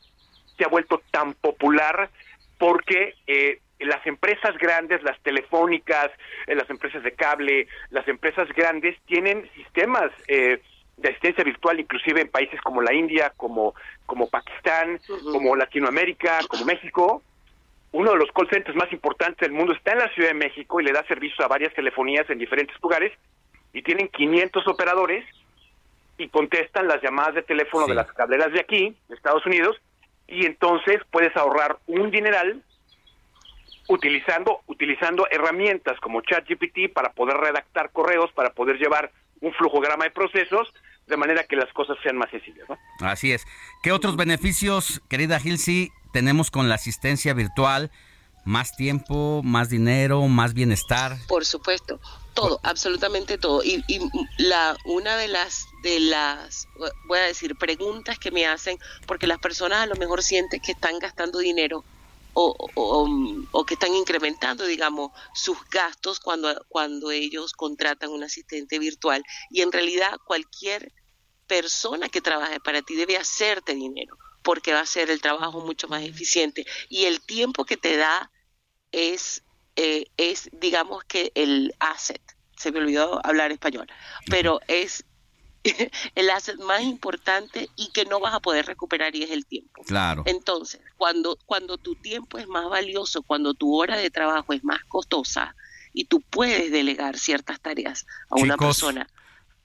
se 0.58 0.66
ha 0.66 0.68
vuelto 0.68 1.02
tan 1.12 1.34
popular 1.34 2.10
porque 2.58 3.16
eh, 3.28 3.60
las 3.80 4.06
empresas 4.06 4.58
grandes, 4.58 5.02
las 5.04 5.20
telefónicas, 5.22 6.12
eh, 6.48 6.56
las 6.56 6.70
empresas 6.70 7.04
de 7.04 7.14
cable, 7.14 7.68
las 7.90 8.08
empresas 8.08 8.48
grandes 8.50 8.98
tienen 9.06 9.50
sistemas 9.56 10.12
eh, 10.28 10.62
de 11.02 11.10
asistencia 11.10 11.44
virtual, 11.44 11.80
inclusive 11.80 12.22
en 12.22 12.30
países 12.30 12.60
como 12.62 12.82
la 12.82 12.94
India, 12.94 13.32
como, 13.38 13.74
como 14.06 14.30
Pakistán, 14.30 15.00
como 15.32 15.56
Latinoamérica, 15.56 16.40
como 16.48 16.66
México. 16.66 17.24
Uno 17.92 18.12
de 18.12 18.18
los 18.18 18.32
call 18.32 18.50
centers 18.50 18.76
más 18.76 18.92
importantes 18.92 19.40
del 19.40 19.52
mundo 19.52 19.74
está 19.74 19.94
en 19.94 20.00
la 20.00 20.14
Ciudad 20.14 20.30
de 20.30 20.36
México 20.36 20.80
y 20.80 20.84
le 20.84 20.92
da 20.92 21.04
servicio 21.08 21.44
a 21.44 21.48
varias 21.48 21.74
telefonías 21.74 22.30
en 22.30 22.38
diferentes 22.38 22.76
lugares 22.82 23.12
y 23.74 23.82
tienen 23.82 24.10
500 24.10 24.68
operadores 24.68 25.26
y 26.18 26.28
contestan 26.28 26.88
las 26.88 27.02
llamadas 27.02 27.36
de 27.36 27.44
teléfono 27.44 27.88
de 27.88 27.96
las 27.96 28.12
cableras 28.12 28.52
de 28.52 28.60
aquí, 28.60 28.96
de 29.08 29.16
Estados 29.16 29.46
Unidos, 29.46 29.78
y 30.28 30.46
entonces 30.46 30.98
puedes 31.12 31.36
ahorrar 31.36 31.78
un 31.88 32.12
dineral 32.12 32.62
utilizando 33.88 34.60
utilizando 34.68 35.26
herramientas 35.32 36.00
como 36.00 36.22
ChatGPT 36.22 36.94
para 36.94 37.12
poder 37.14 37.38
redactar 37.38 37.92
correos, 37.92 38.32
para 38.34 38.52
poder 38.52 38.78
llevar 38.78 39.12
un 39.42 39.54
flujograma 39.54 40.04
de 40.04 40.12
procesos, 40.12 40.72
de 41.10 41.18
manera 41.18 41.44
que 41.44 41.56
las 41.56 41.72
cosas 41.74 41.98
sean 42.04 42.18
más 42.18 42.30
sencillas. 42.32 42.68
¿no? 42.70 42.78
Así 43.00 43.32
es. 43.32 43.46
¿Qué 43.84 43.92
otros 43.92 44.16
beneficios, 44.16 45.02
querida 45.10 45.40
Gilsi, 45.40 45.92
tenemos 46.14 46.52
con 46.52 46.70
la 46.70 46.76
asistencia 46.76 47.34
virtual? 47.34 47.92
Más 48.46 48.76
tiempo, 48.76 49.42
más 49.44 49.70
dinero, 49.70 50.28
más 50.28 50.54
bienestar. 50.54 51.18
Por 51.28 51.46
supuesto, 51.46 52.00
todo, 52.34 52.60
absolutamente 52.64 53.38
todo. 53.38 53.64
Y, 53.64 53.84
y 53.88 54.00
la 54.38 54.78
una 54.86 55.18
de 55.18 55.28
las 55.28 55.66
de 55.84 56.00
las 56.00 56.68
voy 57.08 57.20
a 57.20 57.24
decir 57.24 57.56
preguntas 57.56 58.18
que 58.18 58.32
me 58.32 58.48
hacen 58.48 58.78
porque 59.06 59.28
las 59.28 59.40
personas 59.40 59.80
a 59.82 59.86
lo 59.86 59.96
mejor 59.96 60.24
sienten 60.24 60.62
que 60.62 60.72
están 60.72 61.00
gastando 61.00 61.40
dinero 61.40 61.84
o, 62.34 62.56
o, 62.76 63.08
o 63.52 63.66
que 63.66 63.74
están 63.74 63.94
incrementando, 63.94 64.66
digamos, 64.66 65.12
sus 65.34 65.58
gastos 65.70 66.20
cuando, 66.20 66.66
cuando 66.70 67.12
ellos 67.12 67.54
contratan 67.54 68.12
un 68.12 68.24
asistente 68.24 68.80
virtual. 68.80 69.24
Y 69.50 69.62
en 69.62 69.72
realidad 69.72 70.18
cualquier 70.26 70.94
persona 71.50 72.08
que 72.08 72.22
trabaje 72.22 72.60
para 72.62 72.82
ti 72.84 72.96
debe 72.96 73.18
hacerte 73.18 73.74
dinero 73.74 74.16
porque 74.44 74.72
va 74.72 74.82
a 74.82 74.86
ser 74.86 75.10
el 75.10 75.20
trabajo 75.20 75.60
mucho 75.66 75.88
más 75.90 76.04
eficiente. 76.04 76.66
Y 76.88 77.06
el 77.06 77.20
tiempo 77.22 77.66
que 77.66 77.76
te 77.76 77.98
da 77.98 78.32
es, 78.92 79.44
eh, 79.76 80.06
es 80.16 80.50
digamos 80.54 81.04
que 81.04 81.32
el 81.36 81.76
asset. 81.80 82.22
Se 82.56 82.72
me 82.72 82.80
olvidó 82.80 83.26
hablar 83.26 83.52
español, 83.52 83.88
pero 84.30 84.60
es 84.68 85.06
el 86.16 86.30
asset 86.30 86.58
más 86.60 86.82
importante 86.82 87.70
y 87.76 87.92
que 87.92 88.06
no 88.06 88.20
vas 88.20 88.34
a 88.34 88.40
poder 88.40 88.66
recuperar 88.66 89.16
y 89.16 89.24
es 89.24 89.32
el 89.32 89.46
tiempo. 89.46 89.82
Claro. 89.84 90.24
Entonces, 90.26 90.82
cuando, 90.98 91.38
cuando 91.46 91.78
tu 91.78 91.96
tiempo 91.96 92.38
es 92.38 92.48
más 92.48 92.70
valioso, 92.70 93.24
cuando 93.24 93.54
tu 93.54 93.76
hora 93.76 93.98
de 93.98 94.10
trabajo 94.10 94.54
es 94.54 94.64
más 94.64 94.84
costosa 94.86 95.56
y 95.94 96.06
tú 96.06 96.22
puedes 96.22 96.72
delegar 96.72 97.18
ciertas 97.18 97.60
tareas 97.60 98.06
a 98.30 98.36
una 98.36 98.58
persona 98.58 99.10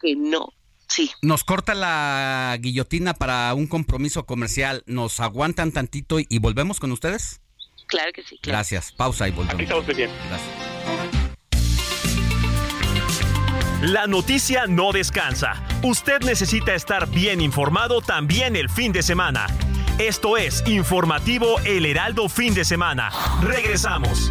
que 0.01 0.16
no, 0.16 0.52
sí. 0.89 1.11
Nos 1.23 1.44
corta 1.44 1.74
la 1.74 2.56
guillotina 2.61 3.15
para 3.15 3.52
un 3.55 3.66
compromiso 3.66 4.27
comercial. 4.27 4.82
¿Nos 4.86 5.20
aguantan 5.20 5.73
tantito 5.73 6.19
y, 6.20 6.39
volvemos 6.39 6.81
con 6.81 6.93
ustedes? 6.93 7.40
Claro 7.86 8.12
que 8.12 8.23
sí. 8.23 8.39
Claro. 8.43 8.59
Gracias. 8.59 8.93
Pausa 8.93 9.28
y 9.28 9.32
volvemos. 9.32 9.55
Aquí 9.55 9.62
estamos 9.65 9.85
pendientes. 9.85 10.19
Gracias. 10.28 10.65
La 13.82 14.06
noticia 14.06 14.66
no 14.66 14.93
descansa. 14.93 15.62
Usted 15.82 16.23
necesita 16.23 16.74
estar 16.74 17.06
bien 17.11 17.43
informado 17.43 18.01
también 18.01 18.56
el 18.56 18.70
fin 18.70 18.93
de 18.93 19.02
semana. 19.02 19.47
Esto 19.98 20.39
es 20.39 20.65
Informativo 20.66 21.61
El 21.61 21.85
Heraldo 21.85 22.28
Fin 22.31 22.55
de 22.55 22.65
Semana. 22.65 23.11
Regresamos. 23.43 24.31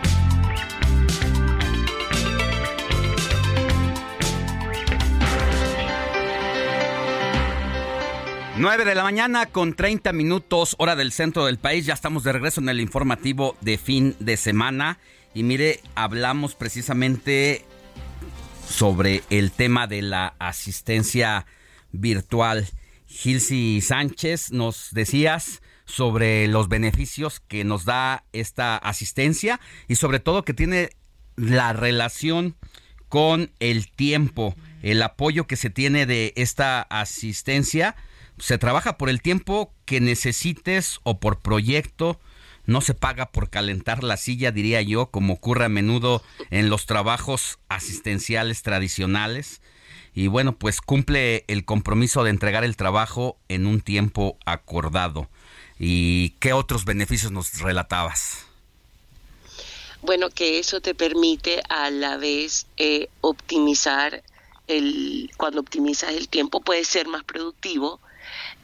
9 8.61 8.85
de 8.85 8.93
la 8.93 9.01
mañana 9.01 9.47
con 9.47 9.73
30 9.73 10.13
minutos 10.13 10.75
hora 10.77 10.95
del 10.95 11.11
centro 11.11 11.47
del 11.47 11.57
país. 11.57 11.87
Ya 11.87 11.95
estamos 11.95 12.23
de 12.23 12.31
regreso 12.31 12.61
en 12.61 12.69
el 12.69 12.79
informativo 12.79 13.57
de 13.59 13.79
fin 13.79 14.15
de 14.19 14.37
semana. 14.37 14.99
Y 15.33 15.41
mire, 15.41 15.79
hablamos 15.95 16.53
precisamente 16.53 17.65
sobre 18.69 19.23
el 19.31 19.51
tema 19.51 19.87
de 19.87 20.03
la 20.03 20.35
asistencia 20.37 21.47
virtual. 21.91 22.67
Gilsi 23.07 23.81
Sánchez, 23.81 24.51
nos 24.51 24.89
decías 24.91 25.63
sobre 25.85 26.47
los 26.47 26.69
beneficios 26.69 27.39
que 27.39 27.63
nos 27.63 27.85
da 27.85 28.25
esta 28.31 28.77
asistencia 28.77 29.59
y 29.87 29.95
sobre 29.95 30.19
todo 30.19 30.45
que 30.45 30.53
tiene 30.53 30.91
la 31.35 31.73
relación 31.73 32.55
con 33.09 33.49
el 33.59 33.89
tiempo, 33.89 34.53
el 34.83 35.01
apoyo 35.01 35.47
que 35.47 35.55
se 35.55 35.71
tiene 35.71 36.05
de 36.05 36.33
esta 36.35 36.83
asistencia. 36.83 37.95
Se 38.41 38.57
trabaja 38.57 38.97
por 38.97 39.09
el 39.09 39.21
tiempo 39.21 39.71
que 39.85 40.01
necesites 40.01 40.99
o 41.03 41.19
por 41.19 41.39
proyecto. 41.41 42.19
No 42.65 42.81
se 42.81 42.95
paga 42.95 43.31
por 43.31 43.51
calentar 43.51 44.03
la 44.03 44.17
silla, 44.17 44.51
diría 44.51 44.81
yo, 44.81 45.11
como 45.11 45.33
ocurre 45.33 45.65
a 45.65 45.69
menudo 45.69 46.23
en 46.49 46.71
los 46.71 46.87
trabajos 46.87 47.59
asistenciales 47.69 48.63
tradicionales. 48.63 49.61
Y 50.15 50.25
bueno, 50.25 50.57
pues 50.57 50.81
cumple 50.81 51.45
el 51.47 51.65
compromiso 51.65 52.23
de 52.23 52.31
entregar 52.31 52.63
el 52.63 52.75
trabajo 52.75 53.37
en 53.47 53.67
un 53.67 53.79
tiempo 53.79 54.39
acordado. 54.43 55.29
¿Y 55.77 56.31
qué 56.39 56.53
otros 56.53 56.83
beneficios 56.83 57.31
nos 57.31 57.59
relatabas? 57.59 58.47
Bueno, 60.01 60.31
que 60.31 60.57
eso 60.57 60.81
te 60.81 60.95
permite 60.95 61.61
a 61.69 61.91
la 61.91 62.17
vez 62.17 62.65
eh, 62.77 63.07
optimizar 63.21 64.23
el, 64.65 65.29
cuando 65.37 65.61
optimizas 65.61 66.13
el 66.13 66.27
tiempo 66.27 66.61
puedes 66.61 66.87
ser 66.87 67.07
más 67.07 67.23
productivo 67.23 67.99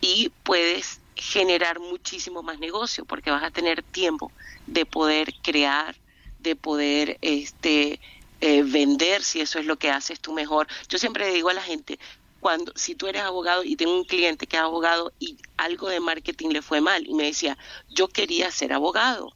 y 0.02 0.30
puedes 0.44 1.02
generar 1.16 1.80
muchísimo 1.80 2.44
más 2.44 2.60
negocio 2.60 3.06
porque 3.06 3.32
vas 3.32 3.44
a 3.44 3.52
tener 3.52 3.84
tiempo 3.84 4.32
de 4.68 4.86
poder 4.86 5.34
crear, 5.42 5.96
de 6.40 6.56
poder 6.56 7.18
este 7.22 8.00
eh, 8.40 8.64
vender 8.64 9.24
si 9.24 9.42
eso 9.42 9.58
es 9.58 9.66
lo 9.66 9.78
que 9.78 9.90
haces 9.90 10.20
tú 10.20 10.34
mejor. 10.34 10.68
Yo 10.90 11.00
siempre 11.00 11.28
le 11.28 11.34
digo 11.34 11.50
a 11.50 11.54
la 11.56 11.64
gente, 11.64 11.98
cuando 12.40 12.72
si 12.76 12.94
tú 12.94 13.08
eres 13.08 13.24
abogado 13.24 13.64
y 13.64 13.76
tengo 13.76 13.96
un 13.96 14.06
cliente 14.06 14.46
que 14.46 14.58
es 14.58 14.62
abogado 14.62 15.12
y 15.20 15.38
algo 15.58 15.90
de 15.90 16.00
marketing 16.00 16.50
le 16.50 16.62
fue 16.62 16.82
mal 16.82 17.08
y 17.08 17.14
me 17.16 17.26
decía, 17.26 17.58
"Yo 17.90 18.08
quería 18.08 18.52
ser 18.52 18.74
abogado. 18.74 19.34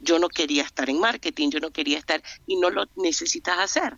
Yo 0.00 0.18
no 0.18 0.28
quería 0.28 0.62
estar 0.62 0.90
en 0.90 1.00
marketing, 1.00 1.50
yo 1.50 1.60
no 1.60 1.70
quería 1.70 1.98
estar 1.98 2.22
y 2.46 2.56
no 2.56 2.70
lo 2.70 2.86
necesitas 2.96 3.58
hacer." 3.58 3.96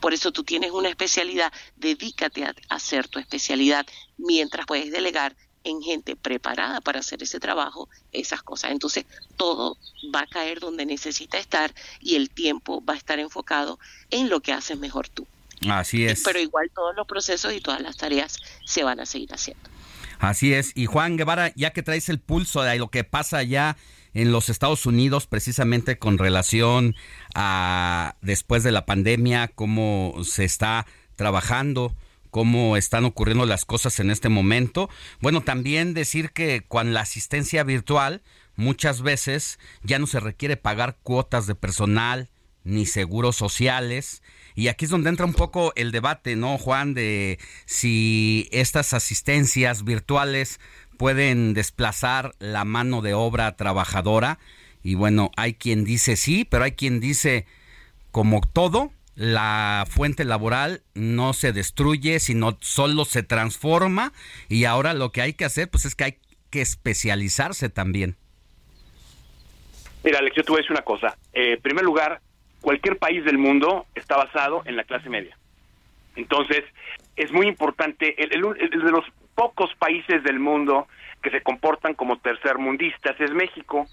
Por 0.00 0.14
eso 0.14 0.32
tú 0.32 0.44
tienes 0.44 0.70
una 0.70 0.88
especialidad, 0.88 1.52
dedícate 1.76 2.44
a 2.44 2.54
hacer 2.68 3.08
tu 3.08 3.18
especialidad 3.18 3.86
mientras 4.16 4.66
puedes 4.66 4.90
delegar 4.90 5.36
en 5.64 5.82
gente 5.82 6.16
preparada 6.16 6.80
para 6.80 7.00
hacer 7.00 7.22
ese 7.22 7.38
trabajo, 7.38 7.88
esas 8.12 8.42
cosas. 8.42 8.70
Entonces, 8.70 9.04
todo 9.36 9.76
va 10.14 10.20
a 10.20 10.26
caer 10.26 10.60
donde 10.60 10.86
necesita 10.86 11.38
estar 11.38 11.74
y 12.00 12.16
el 12.16 12.30
tiempo 12.30 12.82
va 12.84 12.94
a 12.94 12.96
estar 12.96 13.18
enfocado 13.18 13.78
en 14.10 14.28
lo 14.30 14.40
que 14.40 14.52
haces 14.52 14.78
mejor 14.78 15.08
tú. 15.08 15.26
Así 15.68 16.06
es. 16.06 16.22
Pero 16.24 16.40
igual 16.40 16.70
todos 16.74 16.96
los 16.96 17.06
procesos 17.06 17.52
y 17.52 17.60
todas 17.60 17.82
las 17.82 17.96
tareas 17.96 18.38
se 18.64 18.82
van 18.82 19.00
a 19.00 19.06
seguir 19.06 19.32
haciendo. 19.34 19.62
Así 20.18 20.52
es. 20.54 20.72
Y 20.74 20.86
Juan 20.86 21.16
Guevara, 21.16 21.52
ya 21.54 21.72
que 21.72 21.82
traes 21.82 22.08
el 22.08 22.18
pulso 22.18 22.62
de 22.62 22.78
lo 22.78 22.88
que 22.88 23.04
pasa 23.04 23.38
allá 23.38 23.76
en 24.14 24.32
los 24.32 24.48
Estados 24.48 24.86
Unidos, 24.86 25.26
precisamente 25.26 25.98
con 25.98 26.18
relación 26.18 26.94
a 27.34 28.16
después 28.22 28.62
de 28.62 28.72
la 28.72 28.86
pandemia, 28.86 29.48
cómo 29.48 30.14
se 30.24 30.44
está 30.44 30.86
trabajando, 31.16 31.94
cómo 32.30 32.76
están 32.76 33.04
ocurriendo 33.04 33.46
las 33.46 33.64
cosas 33.64 34.00
en 34.00 34.10
este 34.10 34.28
momento. 34.28 34.88
Bueno, 35.20 35.42
también 35.42 35.94
decir 35.94 36.30
que 36.30 36.64
con 36.66 36.94
la 36.94 37.02
asistencia 37.02 37.64
virtual, 37.64 38.22
muchas 38.56 39.02
veces 39.02 39.58
ya 39.82 39.98
no 39.98 40.06
se 40.06 40.20
requiere 40.20 40.56
pagar 40.56 40.98
cuotas 41.02 41.46
de 41.46 41.54
personal 41.54 42.30
ni 42.64 42.86
seguros 42.86 43.36
sociales. 43.36 44.22
Y 44.54 44.68
aquí 44.68 44.84
es 44.84 44.90
donde 44.90 45.10
entra 45.10 45.26
un 45.26 45.34
poco 45.34 45.72
el 45.76 45.92
debate, 45.92 46.36
¿no, 46.36 46.58
Juan? 46.58 46.94
De 46.94 47.38
si 47.66 48.48
estas 48.52 48.92
asistencias 48.92 49.84
virtuales 49.84 50.60
pueden 51.00 51.54
desplazar 51.54 52.34
la 52.40 52.66
mano 52.66 53.00
de 53.00 53.14
obra 53.14 53.56
trabajadora. 53.56 54.38
Y 54.82 54.96
bueno, 54.96 55.30
hay 55.34 55.54
quien 55.54 55.82
dice 55.82 56.14
sí, 56.14 56.44
pero 56.44 56.64
hay 56.64 56.72
quien 56.72 57.00
dice, 57.00 57.46
como 58.10 58.42
todo, 58.42 58.92
la 59.14 59.86
fuente 59.88 60.26
laboral 60.26 60.82
no 60.92 61.32
se 61.32 61.54
destruye, 61.54 62.20
sino 62.20 62.58
solo 62.60 63.06
se 63.06 63.22
transforma. 63.22 64.12
Y 64.50 64.66
ahora 64.66 64.92
lo 64.92 65.10
que 65.10 65.22
hay 65.22 65.32
que 65.32 65.46
hacer, 65.46 65.70
pues 65.70 65.86
es 65.86 65.94
que 65.94 66.04
hay 66.04 66.18
que 66.50 66.60
especializarse 66.60 67.70
también. 67.70 68.16
Mira, 70.04 70.18
Alex, 70.18 70.36
yo 70.36 70.42
te 70.44 70.50
voy 70.52 70.58
a 70.58 70.62
decir 70.62 70.72
una 70.72 70.84
cosa. 70.84 71.16
Eh, 71.32 71.54
en 71.54 71.62
primer 71.62 71.82
lugar, 71.86 72.20
cualquier 72.60 72.98
país 72.98 73.24
del 73.24 73.38
mundo 73.38 73.86
está 73.94 74.18
basado 74.18 74.60
en 74.66 74.76
la 74.76 74.84
clase 74.84 75.08
media. 75.08 75.34
Entonces, 76.14 76.62
es 77.16 77.32
muy 77.32 77.46
importante, 77.46 78.22
el, 78.22 78.34
el- 78.34 78.70
el 78.74 78.82
de 78.84 78.90
los 78.90 79.06
pocos 79.40 79.74
países 79.76 80.22
del 80.22 80.38
mundo 80.38 80.86
que 81.22 81.30
se 81.30 81.40
comportan 81.40 81.94
como 81.94 82.18
tercermundistas 82.18 83.18
es 83.18 83.30
México. 83.30 83.86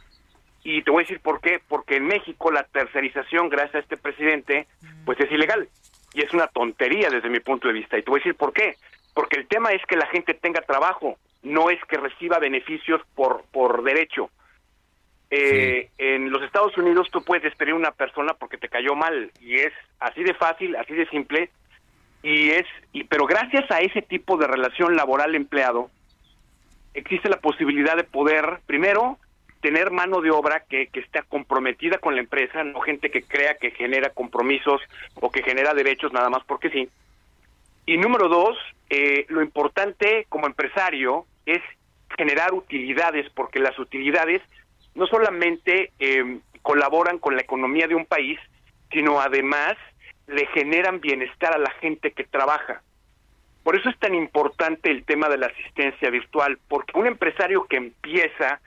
Y 0.61 0.81
te 0.81 0.91
voy 0.91 1.03
a 1.03 1.05
decir 1.05 1.21
por 1.21 1.39
qué, 1.39 1.61
porque 1.69 1.95
en 1.95 2.05
México 2.05 2.51
la 2.51 2.63
tercerización, 2.63 3.47
gracias 3.47 3.75
a 3.75 3.79
este 3.79 3.95
presidente, 3.95 4.67
pues 5.05 5.17
es 5.21 5.31
ilegal. 5.31 5.69
Y 6.13 6.21
es 6.21 6.33
una 6.33 6.47
tontería 6.47 7.09
desde 7.09 7.29
mi 7.29 7.39
punto 7.39 7.69
de 7.69 7.75
vista. 7.75 7.97
Y 7.97 8.03
te 8.03 8.11
voy 8.11 8.19
a 8.19 8.23
decir 8.23 8.35
por 8.35 8.51
qué. 8.51 8.75
porque 9.13 9.39
el 9.39 9.47
tema 9.47 9.69
es 9.71 9.81
que 9.87 9.95
la 9.95 10.07
gente 10.07 10.33
tenga 10.33 10.59
trabajo, 10.61 11.15
no 11.43 11.69
es 11.69 11.79
que 11.85 11.95
reciba 11.97 12.39
beneficios 12.39 13.01
por, 13.15 13.45
por 13.53 13.83
derecho. 13.83 14.29
Eh, 15.29 15.89
En 15.97 16.29
los 16.29 16.43
Estados 16.43 16.77
Unidos 16.77 17.07
tú 17.09 17.23
puedes 17.23 17.43
despedir 17.43 17.71
a 17.73 17.77
una 17.77 17.91
persona 17.91 18.33
porque 18.33 18.57
te 18.57 18.67
cayó 18.67 18.95
mal 18.95 19.31
y 19.39 19.55
es 19.55 19.73
así 19.99 20.23
de 20.23 20.33
fácil, 20.33 20.75
así 20.75 20.93
de 20.93 21.07
simple 21.07 21.49
y 22.23 22.49
es 22.49 22.65
y 22.93 23.03
pero 23.03 23.25
gracias 23.25 23.69
a 23.71 23.79
ese 23.79 24.01
tipo 24.01 24.37
de 24.37 24.47
relación 24.47 24.95
laboral 24.95 25.35
empleado 25.35 25.89
existe 26.93 27.29
la 27.29 27.39
posibilidad 27.39 27.95
de 27.95 28.03
poder 28.03 28.59
primero 28.65 29.17
tener 29.61 29.91
mano 29.91 30.21
de 30.21 30.31
obra 30.31 30.63
que, 30.67 30.87
que 30.87 30.99
esté 30.99 31.21
comprometida 31.27 31.97
con 31.97 32.15
la 32.15 32.21
empresa, 32.21 32.63
no 32.63 32.79
gente 32.81 33.09
que 33.09 33.23
crea 33.23 33.57
que 33.57 33.71
genera 33.71 34.09
compromisos 34.11 34.81
o 35.15 35.31
que 35.31 35.43
genera 35.43 35.73
derechos 35.73 36.13
nada 36.13 36.29
más 36.29 36.43
porque 36.45 36.69
sí. 36.69 36.89
Y 37.85 37.97
número 37.97 38.27
dos, 38.27 38.57
eh, 38.89 39.25
lo 39.29 39.41
importante 39.41 40.25
como 40.29 40.45
empresario 40.45 41.25
es 41.45 41.61
generar 42.17 42.53
utilidades, 42.53 43.29
porque 43.33 43.59
las 43.59 43.77
utilidades 43.79 44.41
no 44.93 45.07
solamente 45.07 45.91
eh, 45.99 46.39
colaboran 46.61 47.17
con 47.17 47.35
la 47.35 47.41
economía 47.41 47.87
de 47.87 47.95
un 47.95 48.05
país, 48.05 48.39
sino 48.91 49.21
además 49.21 49.77
le 50.27 50.45
generan 50.47 50.99
bienestar 50.99 51.53
a 51.53 51.57
la 51.57 51.71
gente 51.71 52.11
que 52.11 52.23
trabaja. 52.25 52.81
Por 53.63 53.77
eso 53.77 53.89
es 53.89 53.97
tan 53.99 54.15
importante 54.15 54.89
el 54.89 55.03
tema 55.03 55.27
de 55.27 55.37
la 55.37 55.47
asistencia 55.47 56.09
virtual, 56.09 56.57
porque 56.67 56.97
un 56.97 57.07
empresario 57.07 57.65
que 57.65 57.77
empieza 57.77 58.61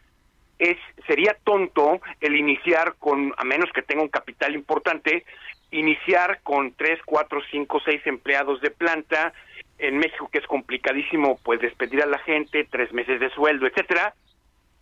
es 0.59 0.77
sería 1.07 1.37
tonto 1.43 2.01
el 2.21 2.37
iniciar 2.37 2.95
con, 2.99 3.33
a 3.37 3.45
menos 3.45 3.71
que 3.73 3.81
tenga 3.83 4.03
un 4.03 4.09
capital 4.09 4.55
importante, 4.55 5.25
iniciar 5.71 6.41
con 6.43 6.73
tres, 6.73 7.01
cuatro, 7.07 7.41
cinco, 7.51 7.81
seis 7.85 8.03
empleados 8.07 8.61
de 8.61 8.71
planta. 8.71 9.33
En 9.79 9.97
México, 9.97 10.29
que 10.31 10.39
es 10.39 10.47
complicadísimo, 10.47 11.39
pues 11.43 11.59
despedir 11.61 12.03
a 12.03 12.07
la 12.07 12.19
gente, 12.19 12.69
tres 12.71 12.93
meses 12.93 13.19
de 13.19 13.31
sueldo, 13.31 13.67
etcétera. 13.67 14.13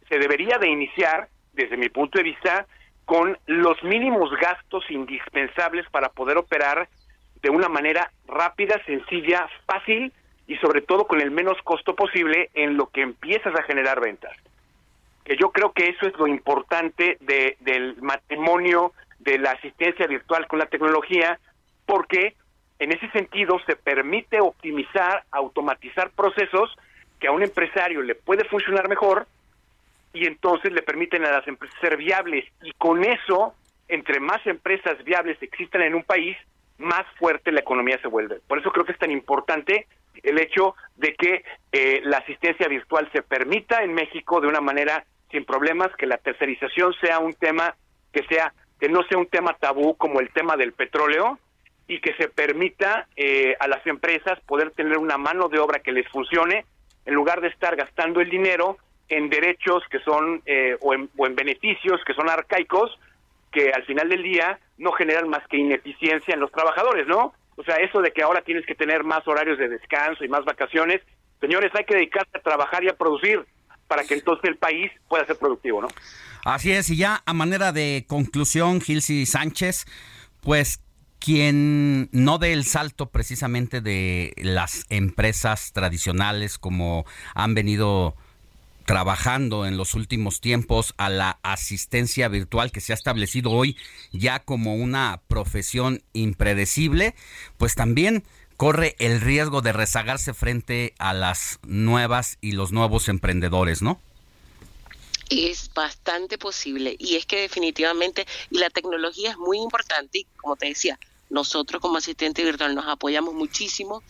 Se 0.09 0.19
debería 0.19 0.59
de 0.59 0.69
iniciar, 0.69 1.29
desde 1.53 1.77
mi 1.77 1.89
punto 1.89 2.19
de 2.19 2.25
vista, 2.25 2.67
con 3.09 3.39
los 3.47 3.83
mínimos 3.83 4.31
gastos 4.39 4.85
indispensables 4.91 5.89
para 5.89 6.11
poder 6.11 6.37
operar 6.37 6.91
de 7.41 7.49
una 7.49 7.71
manera 7.71 8.13
rápida, 8.27 8.79
sencilla, 8.85 9.49
fácil 9.65 10.13
y 10.47 10.57
sobre 10.57 10.83
todo 10.83 11.07
con 11.07 11.23
el 11.23 11.31
menos 11.31 11.57
costo 11.65 11.97
posible 11.97 12.51
en 12.53 12.77
lo 12.77 12.91
que 12.91 13.01
empiezas 13.01 13.59
a 13.59 13.63
generar 13.63 13.99
ventas. 13.99 14.37
Que 15.25 15.39
yo 15.39 15.53
creo 15.53 15.73
que 15.73 15.89
eso 15.89 16.07
es 16.07 16.19
lo 16.19 16.27
importante 16.27 17.17
de, 17.21 17.57
del 17.61 17.97
matrimonio 18.03 18.93
de 19.21 19.39
la 19.39 19.53
asistencia 19.53 20.07
virtual 20.07 20.47
con 20.47 20.59
la 20.59 20.67
tecnología, 20.67 21.41
porque 21.87 22.35
en 22.79 22.93
ese 22.93 23.11
sentido 23.13 23.59
se 23.65 23.75
permite 23.77 24.39
optimizar, 24.39 25.25
automatizar 25.31 26.11
procesos 26.11 26.77
que 27.19 27.29
a 27.29 27.33
un 27.33 27.43
empresario 27.43 28.03
le 28.03 28.17
puede 28.17 28.45
funcionar 28.45 28.87
mejor 28.87 29.27
y 30.19 30.27
entonces 30.27 30.73
le 30.73 30.83
permiten 30.83 31.25
a 31.25 31.31
las 31.31 31.47
empresas 31.47 31.79
ser 31.81 31.97
viables 31.97 32.45
y 32.63 32.73
con 32.73 33.05
eso, 33.05 33.55
entre 33.87 34.19
más 34.19 34.45
empresas 34.47 35.03
viables 35.05 35.41
existan 35.41 35.83
en 35.83 35.95
un 35.95 36.03
país, 36.03 36.37
más 36.79 37.05
fuerte 37.19 37.53
la 37.53 37.61
economía 37.61 38.01
se 38.01 38.09
vuelve. 38.09 38.41
Por 38.47 38.59
eso 38.59 38.71
creo 38.73 38.85
que 38.85 38.93
es 38.93 38.99
tan 38.99 39.11
importante 39.11 39.87
el 40.23 40.41
hecho 40.41 40.75
de 40.97 41.15
que 41.15 41.45
eh, 41.73 42.01
la 42.05 42.19
asistencia 42.19 42.67
virtual 42.67 43.09
se 43.13 43.23
permita 43.23 43.83
en 43.85 43.95
México 43.95 44.41
de 44.41 44.49
una 44.49 44.61
manera 44.61 45.05
sin 45.31 45.45
problemas, 45.45 45.95
que 45.97 46.07
la 46.07 46.19
tercerización 46.19 46.95
sea 47.01 47.19
un 47.21 47.35
tema 47.35 47.77
que 48.13 48.25
sea 48.25 48.53
que 48.81 48.89
no 48.89 49.03
sea 49.05 49.19
un 49.19 49.27
tema 49.27 49.57
tabú 49.59 49.97
como 49.97 50.21
el 50.21 50.31
tema 50.31 50.57
del 50.57 50.73
petróleo 50.73 51.39
y 51.89 52.01
que 52.01 52.15
se 52.15 52.29
permita 52.29 53.09
eh, 53.17 53.57
a 53.59 53.67
las 53.67 53.85
empresas 53.87 54.39
poder 54.47 54.71
tener 54.71 54.99
una 54.99 55.19
mano 55.19 55.49
de 55.49 55.59
obra 55.59 55.81
que 55.81 55.91
les 55.91 56.09
funcione 56.09 56.65
en 57.05 57.15
lugar 57.15 57.41
de 57.41 57.49
estar 57.49 57.75
gastando 57.75 58.21
el 58.21 58.31
dinero 58.31 58.79
en 59.09 59.31
derechos 59.31 59.83
que 59.91 60.01
son 60.01 60.43
eh, 60.47 60.77
o, 60.81 60.95
en, 60.95 61.09
o 61.17 61.27
en 61.27 61.35
beneficios 61.35 62.01
que 62.07 62.15
son 62.15 62.29
arcaicos 62.29 62.99
que 63.53 63.71
al 63.71 63.85
final 63.85 64.09
del 64.09 64.23
día 64.23 64.59
no 64.77 64.93
generan 64.93 65.29
más 65.29 65.47
que 65.49 65.57
ineficiencia 65.57 66.35
en 66.35 66.41
los 66.41 66.53
trabajadores, 66.53 67.07
¿no? 67.07 67.33
O 67.57 67.65
sea, 67.65 67.77
eso 67.77 68.01
de 68.01 68.13
que 68.13 68.23
ahora 68.23 68.43
tienes 68.43 68.65
que 68.67 68.75
tener 68.75 69.05
más 69.05 69.27
horarios 69.27 69.59
de 69.59 69.69
descanso 69.69 70.25
y 70.25 70.29
más 70.29 70.45
vacaciones, 70.45 71.01
señores, 71.41 71.73
hay 71.75 71.85
que 71.85 71.95
dedicarse 71.95 72.37
a 72.37 72.41
trabajar 72.41 72.85
y 72.85 72.89
a 72.89 72.97
producir 72.97 73.45
para 73.89 74.05
que 74.05 74.15
entonces 74.15 74.45
el 74.45 74.57
país 74.57 74.93
pueda 75.09 75.27
ser 75.27 75.39
productivo, 75.39 75.81
¿no? 75.83 75.89
Así 76.45 76.73
es, 76.73 76.91
y 76.91 76.97
ya 76.97 77.23
a 77.27 77.33
manera 77.33 77.73
de 77.73 78.05
conclusión, 78.07 78.81
Gilsi 78.81 79.27
Sánchez, 79.27 79.87
pues 80.41 80.81
quien 81.19 82.09
no 82.13 82.39
dé 82.39 82.53
el 82.53 82.65
salto 82.65 83.11
precisamente 83.11 83.81
de 83.81 84.35
las 84.37 84.87
empresas 84.89 85.73
tradicionales 85.73 86.59
como 86.59 87.07
han 87.35 87.55
venido 87.55 88.15
trabajando 88.89 89.67
en 89.67 89.77
los 89.77 89.93
últimos 89.93 90.41
tiempos 90.41 90.95
a 90.97 91.11
la 91.11 91.39
asistencia 91.43 92.27
virtual 92.29 92.73
que 92.73 92.81
se 92.81 92.95
ha 92.95 92.95
establecido 92.95 93.51
hoy 93.51 93.77
ya 94.13 94.39
como 94.39 94.77
una 94.77 95.21
profesión 95.29 96.03
impredecible, 96.15 97.15
pues 97.59 97.75
también 97.75 98.25
corre 98.57 98.97
el 98.99 99.21
riesgo 99.21 99.61
de 99.61 99.75
rezagarse 99.75 100.33
frente 100.33 100.95
a 100.99 101.13
las 101.13 101.59
nuevas 101.67 102.39
y 102.41 102.53
los 102.53 102.73
nuevos 102.73 103.11
emprendedores, 103.11 103.83
¿no? 103.83 104.01
Es 105.29 105.71
bastante 105.75 106.39
posible 106.39 106.97
y 106.99 107.17
es 107.17 107.27
que 107.27 107.43
definitivamente, 107.43 108.27
y 108.51 108.57
la 108.57 108.71
tecnología 108.71 109.33
es 109.33 109.37
muy 109.37 109.59
importante 109.59 110.21
y 110.21 110.27
como 110.39 110.57
te 110.57 110.65
decía, 110.65 110.99
nosotros 111.29 111.83
como 111.83 111.99
asistente 111.99 112.43
virtual 112.43 112.75
nos 112.75 112.87
apoyamos 112.87 113.35
muchísimo 113.35 114.03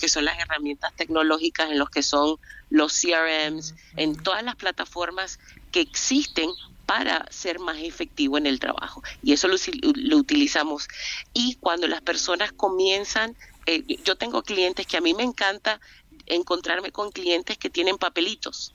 que 0.00 0.08
son 0.08 0.24
las 0.24 0.38
herramientas 0.38 0.92
tecnológicas, 0.96 1.70
en 1.70 1.78
los 1.78 1.90
que 1.90 2.02
son 2.02 2.38
los 2.70 3.00
CRMs, 3.00 3.74
en 3.96 4.20
todas 4.20 4.42
las 4.42 4.56
plataformas 4.56 5.38
que 5.70 5.80
existen 5.80 6.50
para 6.86 7.24
ser 7.30 7.60
más 7.60 7.78
efectivo 7.78 8.36
en 8.38 8.46
el 8.46 8.58
trabajo. 8.58 9.02
Y 9.22 9.32
eso 9.32 9.46
lo, 9.46 9.56
lo 9.94 10.16
utilizamos. 10.16 10.88
Y 11.32 11.54
cuando 11.56 11.86
las 11.86 12.00
personas 12.00 12.50
comienzan, 12.50 13.36
eh, 13.66 13.84
yo 14.02 14.16
tengo 14.16 14.42
clientes 14.42 14.86
que 14.86 14.96
a 14.96 15.00
mí 15.00 15.14
me 15.14 15.22
encanta 15.22 15.80
encontrarme 16.26 16.90
con 16.90 17.12
clientes 17.12 17.58
que 17.58 17.70
tienen 17.70 17.98
papelitos. 17.98 18.74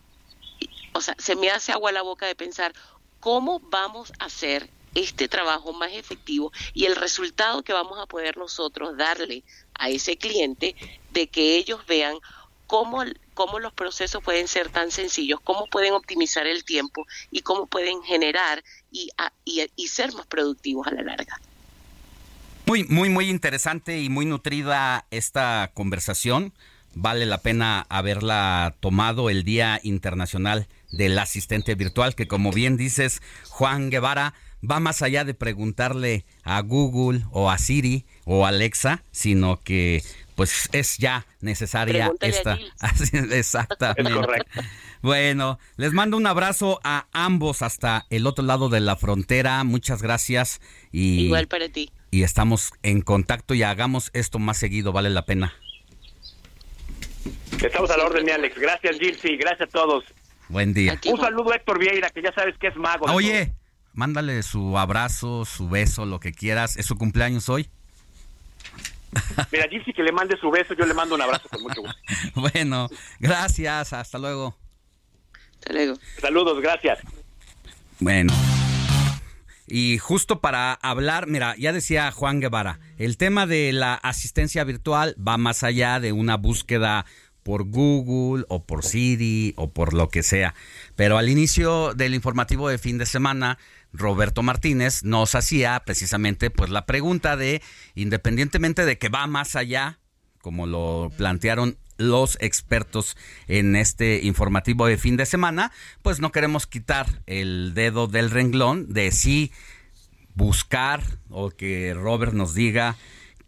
O 0.93 1.01
sea, 1.01 1.15
se 1.17 1.35
me 1.35 1.49
hace 1.49 1.73
agua 1.73 1.91
la 1.91 2.03
boca 2.03 2.25
de 2.25 2.35
pensar 2.35 2.73
cómo 3.19 3.59
vamos 3.59 4.13
a 4.19 4.25
hacer 4.25 4.69
este 4.93 5.27
trabajo 5.27 5.73
más 5.73 5.91
efectivo 5.91 6.53
y 6.73 6.85
el 6.85 6.95
resultado 6.95 7.63
que 7.63 7.73
vamos 7.73 7.99
a 7.99 8.05
poder 8.05 8.37
nosotros 8.37 8.95
darle 8.95 9.43
a 9.79 9.89
ese 9.89 10.17
cliente 10.17 10.75
de 11.11 11.27
que 11.27 11.55
ellos 11.57 11.85
vean 11.87 12.15
cómo, 12.67 13.03
cómo 13.33 13.59
los 13.59 13.73
procesos 13.73 14.23
pueden 14.23 14.47
ser 14.47 14.69
tan 14.69 14.91
sencillos, 14.91 15.39
cómo 15.43 15.67
pueden 15.67 15.93
optimizar 15.93 16.47
el 16.47 16.63
tiempo 16.63 17.05
y 17.31 17.41
cómo 17.41 17.67
pueden 17.67 18.01
generar 18.03 18.63
y, 18.91 19.09
a, 19.17 19.31
y, 19.43 19.65
y 19.75 19.87
ser 19.87 20.13
más 20.13 20.25
productivos 20.27 20.87
a 20.87 20.91
la 20.91 21.03
larga. 21.03 21.39
Muy, 22.65 22.83
muy, 22.85 23.09
muy 23.09 23.29
interesante 23.29 24.01
y 24.01 24.09
muy 24.09 24.25
nutrida 24.25 25.05
esta 25.11 25.71
conversación. 25.73 26.53
Vale 26.95 27.25
la 27.25 27.39
pena 27.39 27.85
haberla 27.89 28.75
tomado 28.79 29.29
el 29.29 29.43
Día 29.43 29.79
Internacional 29.83 30.67
del 30.91 31.19
Asistente 31.19 31.75
Virtual, 31.75 32.15
que 32.15 32.27
como 32.27 32.51
bien 32.51 32.77
dices, 32.77 33.21
Juan 33.49 33.89
Guevara, 33.89 34.33
va 34.63 34.79
más 34.79 35.01
allá 35.01 35.23
de 35.23 35.33
preguntarle 35.33 36.25
a 36.43 36.61
Google 36.61 37.23
o 37.31 37.49
a 37.49 37.57
Siri 37.57 38.05
o 38.25 38.45
a 38.45 38.49
Alexa, 38.49 39.03
sino 39.11 39.61
que 39.61 40.03
pues 40.35 40.69
es 40.73 40.97
ya 40.97 41.25
necesaria 41.41 42.11
Pregúntale 42.17 42.31
esta. 42.31 42.59
Exactamente. 43.35 44.09
Es 44.09 44.15
correcto. 44.15 44.61
Bueno, 45.01 45.59
les 45.77 45.93
mando 45.93 46.17
un 46.17 46.27
abrazo 46.27 46.79
a 46.83 47.07
ambos 47.13 47.61
hasta 47.61 48.05
el 48.09 48.27
otro 48.27 48.43
lado 48.43 48.69
de 48.69 48.79
la 48.79 48.95
frontera. 48.95 49.63
Muchas 49.63 50.01
gracias 50.01 50.61
y, 50.91 51.25
Igual 51.25 51.47
para 51.47 51.69
ti. 51.69 51.91
y 52.11 52.23
estamos 52.23 52.71
en 52.83 53.01
contacto 53.01 53.53
y 53.53 53.63
hagamos 53.63 54.09
esto 54.13 54.39
más 54.39 54.57
seguido, 54.57 54.91
vale 54.91 55.09
la 55.09 55.25
pena. 55.25 55.53
Estamos 57.63 57.89
a 57.89 57.97
la 57.97 58.05
orden, 58.05 58.25
mi 58.25 58.31
Alex. 58.31 58.57
Gracias, 58.59 58.97
Gilsi. 58.99 59.37
Gracias 59.37 59.69
a 59.69 59.71
todos. 59.71 60.03
Buen 60.49 60.73
día. 60.73 60.99
Un 61.05 61.19
saludo 61.19 61.51
a 61.51 61.55
Héctor 61.55 61.79
Vieira, 61.79 62.09
que 62.09 62.21
ya 62.21 62.33
sabes 62.33 62.55
que 62.57 62.67
es 62.67 62.75
mago. 62.75 63.05
Oye, 63.11 63.53
mándale 63.95 64.43
su 64.43 64.77
abrazo, 64.77 65.45
su 65.45 65.69
beso, 65.69 66.05
lo 66.05 66.19
que 66.19 66.33
quieras. 66.33 66.77
¿Es 66.77 66.85
su 66.85 66.97
cumpleaños 66.97 67.49
hoy? 67.49 67.69
Mira, 69.51 69.67
Gilsi, 69.69 69.93
que 69.93 70.03
le 70.03 70.11
mande 70.11 70.37
su 70.37 70.51
beso, 70.51 70.73
yo 70.73 70.85
le 70.85 70.93
mando 70.93 71.15
un 71.15 71.21
abrazo 71.21 71.47
con 71.49 71.61
mucho 71.63 71.81
gusto. 71.81 71.95
Bueno, 72.35 72.89
gracias, 73.19 73.93
hasta 73.93 74.17
luego. 74.17 74.55
Hasta 75.55 75.73
luego. 75.73 75.95
Saludos, 76.19 76.61
gracias. 76.61 76.99
Bueno. 77.99 78.33
Y 79.67 79.97
justo 79.97 80.41
para 80.41 80.73
hablar, 80.73 81.25
mira, 81.25 81.55
ya 81.57 81.73
decía 81.73 82.11
Juan 82.11 82.39
Guevara, 82.39 82.79
el 82.97 83.17
tema 83.17 83.47
de 83.47 83.73
la 83.73 83.95
asistencia 83.95 84.63
virtual 84.63 85.15
va 85.17 85.37
más 85.37 85.63
allá 85.63 85.99
de 85.99 86.11
una 86.11 86.37
búsqueda 86.37 87.05
por 87.41 87.63
Google 87.63 88.45
o 88.49 88.63
por 88.63 88.83
Siri 88.83 89.53
o 89.55 89.71
por 89.71 89.93
lo 89.93 90.09
que 90.09 90.23
sea. 90.23 90.53
Pero 90.95 91.17
al 91.17 91.29
inicio 91.29 91.93
del 91.93 92.13
informativo 92.13 92.69
de 92.69 92.77
fin 92.77 92.97
de 92.97 93.05
semana, 93.05 93.57
Roberto 93.97 94.43
Martínez 94.43 95.03
nos 95.03 95.35
hacía 95.35 95.81
precisamente 95.85 96.49
pues 96.49 96.69
la 96.69 96.85
pregunta 96.85 97.35
de, 97.37 97.61
independientemente 97.95 98.85
de 98.85 98.97
que 98.97 99.09
va 99.09 99.27
más 99.27 99.55
allá, 99.55 99.99
como 100.41 100.67
lo 100.67 101.11
plantearon 101.17 101.77
los 101.97 102.37
expertos 102.41 103.15
en 103.47 103.75
este 103.75 104.21
informativo 104.23 104.85
de 104.85 104.97
fin 104.97 105.17
de 105.17 105.25
semana, 105.25 105.71
pues 106.01 106.19
no 106.19 106.31
queremos 106.31 106.67
quitar 106.67 107.21
el 107.25 107.73
dedo 107.73 108.07
del 108.07 108.31
renglón 108.31 108.91
de 108.91 109.11
sí 109.11 109.51
buscar 110.33 111.01
o 111.29 111.49
que 111.49 111.93
Robert 111.93 112.33
nos 112.33 112.53
diga 112.53 112.97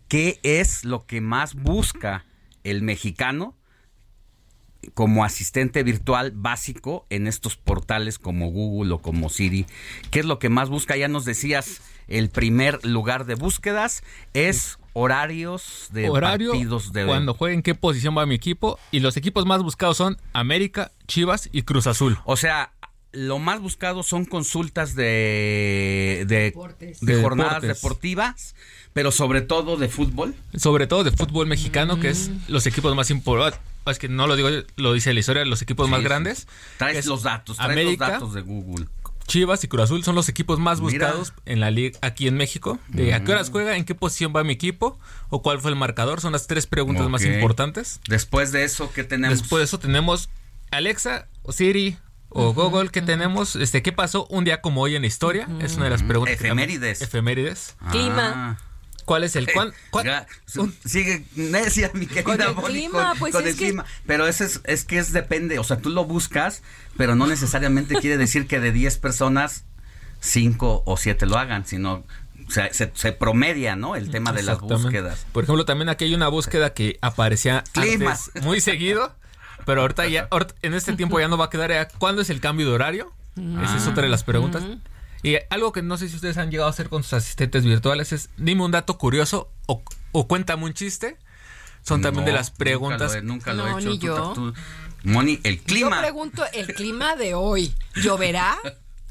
qué 0.07 0.39
es 0.43 0.85
lo 0.85 1.05
que 1.05 1.19
más 1.19 1.55
busca 1.55 2.25
el 2.63 2.81
mexicano 2.81 3.56
como 4.93 5.23
asistente 5.23 5.83
virtual 5.83 6.31
básico 6.35 7.05
en 7.09 7.27
estos 7.27 7.55
portales 7.55 8.19
como 8.19 8.49
Google 8.51 8.93
o 8.93 8.99
como 8.99 9.29
Siri. 9.29 9.65
¿Qué 10.11 10.19
es 10.19 10.25
lo 10.25 10.39
que 10.39 10.49
más 10.49 10.69
busca? 10.69 10.97
Ya 10.97 11.07
nos 11.07 11.25
decías, 11.25 11.81
el 12.07 12.29
primer 12.29 12.83
lugar 12.85 13.25
de 13.25 13.35
búsquedas 13.35 14.03
es 14.33 14.79
horarios 14.93 15.89
de 15.91 16.09
Horario, 16.09 16.51
partidos 16.51 16.91
de 16.91 17.05
cuando 17.05 17.33
jueguen, 17.35 17.61
qué 17.61 17.75
posición 17.75 18.17
va 18.17 18.25
mi 18.25 18.35
equipo. 18.35 18.79
Y 18.91 18.99
los 18.99 19.15
equipos 19.17 19.45
más 19.45 19.61
buscados 19.61 19.97
son 19.97 20.17
América, 20.33 20.91
Chivas 21.07 21.49
y 21.51 21.61
Cruz 21.63 21.85
Azul. 21.85 22.17
O 22.25 22.35
sea, 22.35 22.71
lo 23.11 23.39
más 23.39 23.59
buscado 23.61 24.03
son 24.03 24.25
consultas 24.25 24.95
de, 24.95 26.25
de, 26.27 26.43
Deportes. 26.45 26.99
de 26.99 27.15
De 27.15 27.21
jornadas 27.21 27.61
deportes. 27.61 27.81
deportivas, 27.81 28.55
pero 28.97 29.11
sobre 29.11 29.41
todo 29.41 29.77
de 29.77 29.89
fútbol. 29.89 30.33
Sobre 30.57 30.87
todo 30.87 31.03
de 31.03 31.11
fútbol 31.11 31.45
mexicano, 31.45 31.99
que 31.99 32.07
Mm. 32.07 32.11
es 32.11 32.31
los 32.47 32.65
equipos 32.65 32.95
más 32.95 33.11
importantes. 33.11 33.59
Es 33.85 33.99
que 33.99 34.09
no 34.09 34.25
lo 34.25 34.35
digo, 34.35 34.49
yo, 34.49 34.61
lo 34.75 34.91
dice 34.93 35.13
la 35.13 35.19
historia, 35.19 35.45
los 35.45 35.61
equipos 35.61 35.87
más 35.87 35.99
Sí, 35.99 36.03
grandes. 36.05 36.47
Traes 36.79 37.05
los 37.05 37.21
datos, 37.21 37.57
traes 37.57 37.71
América, 37.73 38.05
los 38.07 38.13
datos 38.13 38.33
de 38.33 38.41
Google. 38.41 38.87
Chivas 39.27 39.63
y 39.63 39.67
Cruz 39.67 39.83
Azul 39.83 40.03
son 40.03 40.15
los 40.15 40.29
equipos 40.29 40.57
más 40.57 40.81
Mira. 40.81 41.09
buscados 41.09 41.33
en 41.45 41.59
la 41.59 41.69
liga 41.69 41.99
aquí 42.01 42.27
en 42.27 42.37
México. 42.37 42.79
De 42.87 43.13
a 43.13 43.23
qué 43.23 43.33
horas 43.33 43.49
Mm. 43.49 43.51
juega, 43.51 43.77
en 43.77 43.85
qué 43.85 43.93
posición 43.93 44.33
va 44.35 44.43
mi 44.43 44.53
equipo 44.53 44.97
o 45.29 45.43
cuál 45.43 45.61
fue 45.61 45.69
el 45.69 45.77
marcador. 45.77 46.19
Son 46.19 46.31
las 46.31 46.47
tres 46.47 46.65
preguntas 46.65 47.07
más 47.07 47.23
importantes. 47.23 47.99
Después 48.07 48.51
de 48.51 48.63
eso, 48.63 48.91
¿qué 48.93 49.03
tenemos? 49.03 49.37
Después 49.37 49.59
de 49.59 49.65
eso 49.65 49.77
tenemos 49.77 50.27
Alexa 50.71 51.27
o 51.43 51.51
Siri 51.51 51.97
o 52.29 52.51
Google 52.55 52.89
que 52.89 53.03
tenemos. 53.03 53.55
Este, 53.55 53.83
¿qué 53.83 53.91
pasó 53.91 54.25
un 54.31 54.43
día 54.43 54.59
como 54.61 54.81
hoy 54.81 54.95
en 54.95 55.01
la 55.03 55.07
historia? 55.07 55.47
Es 55.61 55.75
una 55.75 55.83
de 55.85 55.91
las 55.91 56.01
preguntas. 56.01 56.35
que 56.35 56.45
Efemérides. 56.47 57.01
Efemérides. 57.03 57.75
Clima. 57.91 58.57
¿Cuál 59.07 59.23
es 59.23 59.37
el 59.37 59.47
cuán- 59.53 59.71
cuán- 59.89 60.05
Ya, 60.05 60.27
su- 60.45 60.69
sigue 60.85 61.23
necia 61.35 61.89
mi 61.93 62.07
querida 62.07 62.23
Con 62.25 62.41
el 62.41 62.55
clima, 62.71 63.09
con, 63.11 63.19
pues 63.19 63.33
con 63.33 63.43
es 63.45 63.51
el 63.53 63.57
que- 63.57 63.65
clima. 63.67 63.85
Pero 64.05 64.27
eso 64.27 64.43
es, 64.43 64.59
es 64.65 64.83
que 64.83 64.97
es 64.99 65.13
depende, 65.13 65.59
o 65.59 65.63
sea, 65.63 65.77
tú 65.77 65.89
lo 65.89 66.03
buscas, 66.03 66.61
pero 66.97 67.15
no 67.15 67.25
necesariamente 67.25 67.95
quiere 67.95 68.17
decir 68.17 68.47
que 68.47 68.59
de 68.59 68.73
10 68.73 68.97
personas 68.97 69.63
5 70.19 70.83
o 70.85 70.97
7 70.97 71.25
lo 71.25 71.37
hagan, 71.37 71.65
sino 71.65 72.03
o 72.47 72.51
sea, 72.51 72.73
se, 72.73 72.91
se 72.95 73.11
promedia, 73.13 73.75
¿no? 73.77 73.95
El 73.95 74.09
tema 74.11 74.33
de 74.33 74.43
las 74.43 74.59
búsquedas. 74.59 75.25
Por 75.31 75.45
ejemplo, 75.45 75.63
también 75.65 75.87
aquí 75.89 76.03
hay 76.05 76.13
una 76.13 76.27
búsqueda 76.27 76.73
que 76.73 76.97
aparecía 77.01 77.63
Climas. 77.71 78.27
antes 78.27 78.43
muy 78.43 78.59
seguido, 78.61 79.15
pero 79.65 79.81
ahorita 79.81 80.05
ya, 80.07 80.27
en 80.61 80.73
este 80.73 80.93
tiempo 80.93 81.17
ya 81.19 81.27
no 81.29 81.37
va 81.37 81.45
a 81.45 81.49
quedar. 81.49 81.71
ya, 81.71 81.87
¿Cuándo 81.87 82.21
es 82.21 82.29
el 82.29 82.39
cambio 82.41 82.67
de 82.67 82.73
horario? 82.73 83.11
Esa 83.63 83.77
es 83.77 83.87
otra 83.87 84.03
de 84.03 84.09
las 84.09 84.23
preguntas. 84.23 84.63
Y 85.23 85.35
algo 85.49 85.71
que 85.71 85.81
no 85.81 85.97
sé 85.97 86.09
si 86.09 86.15
ustedes 86.15 86.37
han 86.37 86.51
llegado 86.51 86.67
a 86.67 86.71
hacer 86.71 86.89
con 86.89 87.03
sus 87.03 87.13
asistentes 87.13 87.63
virtuales 87.65 88.11
es 88.13 88.29
dime 88.37 88.63
un 88.63 88.71
dato 88.71 88.97
curioso 88.97 89.51
o, 89.65 89.81
o 90.11 90.27
cuéntame 90.27 90.63
un 90.65 90.73
chiste. 90.73 91.17
Son 91.83 92.01
también 92.01 92.25
de 92.25 92.33
las 92.33 92.51
preguntas. 92.51 93.21
Nunca 93.23 93.53
lo 93.53 93.63
he, 93.65 93.71
nunca 93.71 93.71
lo 93.71 93.77
he 93.77 93.81
hecho. 93.81 93.89
ni 93.89 93.99
Tú- 93.99 94.05
yo. 94.07 94.33
tú- 94.33 94.53
Moni, 95.03 95.39
el 95.43 95.57
Yo 95.59 95.63
clima. 95.63 96.01
pregunto 96.01 96.43
el 96.53 96.73
clima 96.73 97.15
de 97.15 97.33
hoy. 97.33 97.73
¿Lloverá? 97.95 98.57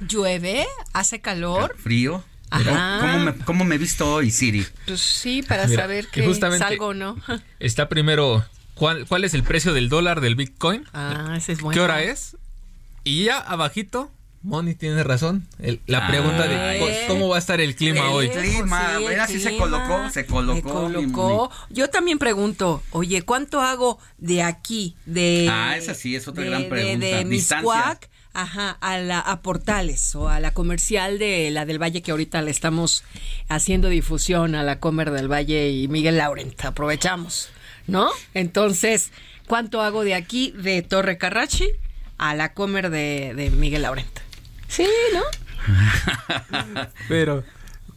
¿Llueve? 0.01 0.67
¿Hace 0.93 1.21
calor? 1.21 1.75
Frío. 1.79 2.23
Ajá. 2.51 2.99
¿Cómo 3.01 3.19
me, 3.19 3.35
¿Cómo 3.45 3.65
me 3.65 3.75
he 3.77 3.79
visto 3.79 4.13
hoy, 4.13 4.31
Siri? 4.31 4.67
Pues 4.87 5.01
sí, 5.01 5.43
para 5.43 5.67
Mira, 5.67 5.83
saber 5.83 6.07
que 6.09 6.27
justamente- 6.27 6.65
salgo 6.67 6.89
o 6.89 6.95
no. 6.95 7.17
Está 7.59 7.89
primero, 7.89 8.45
¿cuál, 8.75 9.07
¿cuál 9.07 9.25
es 9.25 9.33
el 9.35 9.43
precio 9.43 9.73
del 9.73 9.89
dólar 9.89 10.21
del 10.21 10.35
Bitcoin? 10.37 10.85
Ah, 10.93 11.35
ese 11.37 11.53
es 11.53 11.61
bueno. 11.61 11.75
¿Qué 11.75 11.81
hora 11.81 12.03
es? 12.03 12.37
Y 13.05 13.25
ya 13.25 13.39
abajito, 13.39 14.11
Moni 14.47 14.75
tiene 14.77 15.03
razón. 15.03 15.47
el- 15.59 15.81
la 15.87 16.07
pregunta 16.07 16.47
de 16.47 17.05
cómo 17.09 17.29
va 17.29 17.37
a 17.37 17.39
estar 17.41 17.61
el 17.61 17.75
clima 17.75 17.99
Eh, 18.07 18.13
hoy. 18.13 18.29
clima, 18.31 18.79
pues 18.81 18.97
sí, 18.99 19.05
el 19.05 19.11
mira, 19.11 19.27
sí 19.27 19.41
se 19.41 19.49
clima. 19.49 19.65
colocó, 19.65 20.11
se 20.11 20.25
colocó, 20.27 20.57
Se 20.57 20.63
colocó. 20.93 21.51
Yo 21.71 21.91
también 21.91 22.19
pregunto, 22.19 22.83
oye, 22.93 23.23
¿cuánto 23.23 23.61
hago 23.61 23.99
de 24.19 24.43
aquí? 24.43 24.95
De, 25.05 25.49
Ah, 25.51 25.77
esa 25.77 25.95
sí 25.95 26.15
es 26.15 26.29
otra 26.29 26.45
de- 26.45 26.51
gran 26.51 26.63
de- 26.63 26.69
pregunta. 26.69 27.07
De, 27.07 27.25
Distancia. 27.25 27.57
Miscuac, 27.75 28.09
ajá, 28.35 28.71
a, 28.81 28.99
la, 28.99 29.19
a 29.19 29.43
Portales 29.43 30.15
o 30.15 30.29
a 30.29 30.39
la 30.39 30.53
comercial 30.53 31.19
de 31.19 31.51
la 31.51 31.67
del 31.67 31.83
Valle 31.83 32.01
que 32.03 32.13
ahorita 32.13 32.41
le 32.43 32.53
estamos 32.53 33.03
haciendo 33.49 33.89
difusión 33.89 34.55
a 34.55 34.63
la 34.63 34.79
Comer 34.79 35.11
del 35.11 35.27
Valle 35.31 35.71
y 35.71 35.89
Miguel 35.89 36.19
Laurent. 36.19 36.65
Aprovechamos, 36.65 37.49
¿no? 37.89 38.11
Entonces, 38.33 39.11
¿cuánto 39.49 39.81
hago 39.83 40.05
de 40.05 40.15
aquí 40.15 40.53
de 40.53 40.83
Torre 40.83 41.19
Carrachi 41.19 41.67
a 42.19 42.35
la 42.37 42.53
Comer 42.55 42.91
de, 42.91 43.33
de 43.35 43.51
Miguel 43.51 43.83
Laurent? 43.83 44.07
Sí, 44.69 44.87
¿no? 45.13 45.23
Pero, 47.09 47.45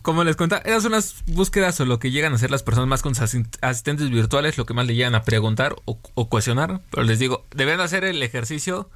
como 0.02 0.24
les 0.24 0.36
contaba, 0.36 0.62
esas 0.66 0.84
son 0.84 0.94
las 0.94 1.24
búsquedas 1.28 1.80
o 1.80 1.86
lo 1.86 2.00
que 2.00 2.12
llegan 2.12 2.34
a 2.34 2.36
hacer 2.36 2.52
las 2.52 2.64
personas 2.64 2.88
más 2.88 3.02
con 3.02 3.16
sus 3.16 3.24
asistentes 3.62 4.10
virtuales, 4.10 4.58
lo 4.58 4.66
que 4.66 4.74
más 4.74 4.88
le 4.88 4.96
llegan 4.96 5.16
a 5.16 5.24
preguntar 5.24 5.76
o, 5.86 6.00
o 6.14 6.30
cuestionar. 6.30 6.82
Pero 6.92 7.04
les 7.04 7.20
digo, 7.20 7.46
deben 7.52 7.80
hacer 7.80 8.04
el 8.04 8.22
ejercicio 8.24 8.90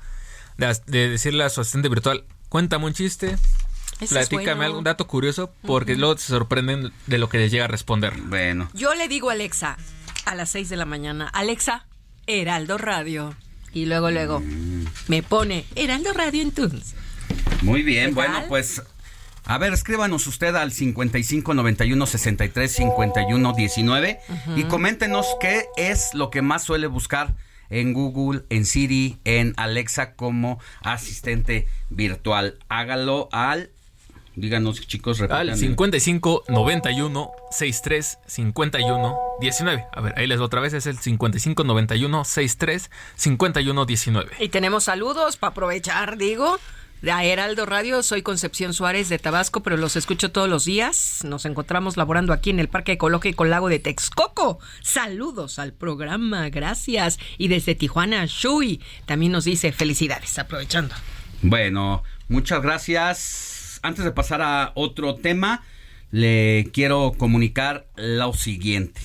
de, 0.57 1.09
decirle 1.09 1.43
a 1.43 1.49
su 1.49 1.61
asistente 1.61 1.89
virtual, 1.89 2.25
cuéntame 2.49 2.85
un 2.85 2.93
chiste, 2.93 3.37
platícame 4.09 4.45
bueno. 4.45 4.63
algún 4.63 4.83
dato 4.83 5.07
curioso, 5.07 5.51
porque 5.63 5.95
luego 5.95 6.17
se 6.17 6.27
sorprenden 6.27 6.91
de 7.07 7.17
lo 7.17 7.29
que 7.29 7.37
les 7.37 7.51
llega 7.51 7.65
a 7.65 7.69
responder. 7.69 8.13
Bueno. 8.23 8.69
Yo 8.73 8.93
le 8.93 9.07
digo 9.07 9.29
a 9.29 9.33
Alexa 9.33 9.77
a 10.25 10.35
las 10.35 10.51
6 10.51 10.69
de 10.69 10.77
la 10.77 10.85
mañana, 10.85 11.27
Alexa, 11.27 11.85
Heraldo 12.27 12.77
Radio. 12.77 13.35
Y 13.73 13.87
luego, 13.87 14.11
luego, 14.11 14.41
me 15.07 15.23
pone 15.23 15.65
Heraldo 15.75 16.13
Radio 16.13 16.43
en 16.43 16.51
Tunes. 16.51 16.95
Muy 17.63 17.81
bien, 17.81 18.09
¿Qué 18.09 18.15
bueno, 18.15 18.39
tal? 18.39 18.47
pues 18.49 18.81
a 19.45 19.57
ver, 19.57 19.73
escríbanos 19.73 20.25
usted 20.27 20.55
al 20.55 20.71
55 20.71 21.53
91 21.53 22.05
63 22.05 22.71
51 22.71 23.53
19 23.53 24.19
y 24.55 24.63
coméntenos 24.63 25.27
qué 25.41 25.65
es 25.75 26.13
lo 26.13 26.29
que 26.29 26.41
más 26.41 26.63
suele 26.63 26.87
buscar 26.87 27.35
en 27.69 27.93
Google, 27.93 28.43
en 28.49 28.65
Siri, 28.65 29.17
en 29.25 29.53
Alexa 29.57 30.13
como 30.15 30.59
asistente 30.81 31.67
virtual. 31.89 32.57
Hágalo 32.69 33.29
al 33.31 33.71
díganos 34.35 34.79
chicos, 34.87 35.19
Al 35.21 35.29
repitan. 35.29 35.57
55 35.57 36.45
91 36.47 37.31
63 37.51 38.19
51 38.25 39.17
19. 39.41 39.85
A 39.91 40.01
ver, 40.01 40.13
ahí 40.17 40.27
les 40.27 40.37
doy 40.37 40.45
otra 40.45 40.61
vez, 40.61 40.73
es 40.73 40.85
el 40.85 40.97
55 40.97 41.63
91 41.63 42.23
63 42.25 42.91
51 43.15 43.85
19. 43.85 44.31
Y 44.39 44.49
tenemos 44.49 44.85
saludos 44.85 45.37
para 45.37 45.51
aprovechar, 45.51 46.17
digo. 46.17 46.59
De 47.03 47.11
Heraldo 47.11 47.65
Radio, 47.65 48.01
soy 48.01 48.21
Concepción 48.21 48.73
Suárez 48.73 49.09
de 49.09 49.19
Tabasco, 49.19 49.61
pero 49.61 49.75
los 49.75 49.97
escucho 49.97 50.31
todos 50.31 50.47
los 50.47 50.63
días. 50.63 51.19
Nos 51.25 51.43
encontramos 51.43 51.97
laborando 51.97 52.31
aquí 52.31 52.49
en 52.49 52.61
el 52.61 52.69
Parque 52.69 52.93
Ecológico 52.93 53.43
Lago 53.43 53.67
de 53.67 53.79
Texcoco. 53.79 54.59
Saludos 54.81 55.59
al 55.59 55.73
programa, 55.73 56.47
gracias. 56.47 57.19
Y 57.37 57.49
desde 57.49 57.75
Tijuana, 57.75 58.23
Shui 58.25 58.79
también 59.05 59.33
nos 59.33 59.43
dice 59.43 59.73
felicidades, 59.73 60.39
aprovechando. 60.39 60.95
Bueno, 61.41 62.03
muchas 62.29 62.61
gracias. 62.61 63.81
Antes 63.83 64.05
de 64.05 64.11
pasar 64.11 64.41
a 64.41 64.71
otro 64.73 65.15
tema, 65.15 65.61
le 66.09 66.69
quiero 66.71 67.11
comunicar 67.17 67.85
lo 67.97 68.31
siguiente. 68.31 69.01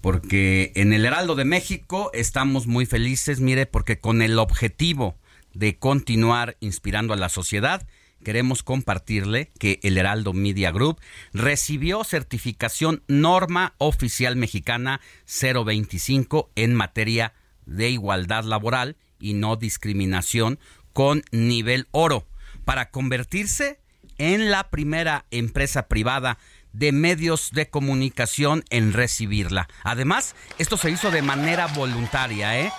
Porque 0.00 0.72
en 0.74 0.92
el 0.92 1.04
Heraldo 1.04 1.36
de 1.36 1.44
México 1.44 2.10
estamos 2.12 2.66
muy 2.66 2.86
felices, 2.86 3.38
mire, 3.38 3.66
porque 3.66 4.00
con 4.00 4.20
el 4.20 4.36
objetivo 4.40 5.14
de 5.54 5.78
continuar 5.78 6.56
inspirando 6.60 7.14
a 7.14 7.16
la 7.16 7.28
sociedad, 7.28 7.86
queremos 8.24 8.62
compartirle 8.62 9.52
que 9.58 9.80
el 9.82 9.98
Heraldo 9.98 10.32
Media 10.32 10.70
Group 10.70 11.00
recibió 11.32 12.04
certificación 12.04 13.02
norma 13.06 13.74
oficial 13.78 14.36
mexicana 14.36 15.00
025 15.26 16.50
en 16.56 16.74
materia 16.74 17.34
de 17.66 17.90
igualdad 17.90 18.44
laboral 18.44 18.96
y 19.20 19.34
no 19.34 19.56
discriminación 19.56 20.58
con 20.92 21.22
nivel 21.32 21.86
oro 21.92 22.26
para 22.64 22.90
convertirse 22.90 23.80
en 24.18 24.50
la 24.50 24.70
primera 24.70 25.26
empresa 25.30 25.88
privada 25.88 26.38
de 26.72 26.92
medios 26.92 27.50
de 27.52 27.70
comunicación 27.70 28.64
en 28.70 28.92
recibirla. 28.92 29.68
Además, 29.84 30.34
esto 30.58 30.76
se 30.76 30.90
hizo 30.90 31.10
de 31.10 31.22
manera 31.22 31.66
voluntaria, 31.68 32.60
¿eh? 32.60 32.72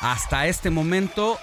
Hasta 0.00 0.46
este 0.46 0.70
momento 0.70 1.38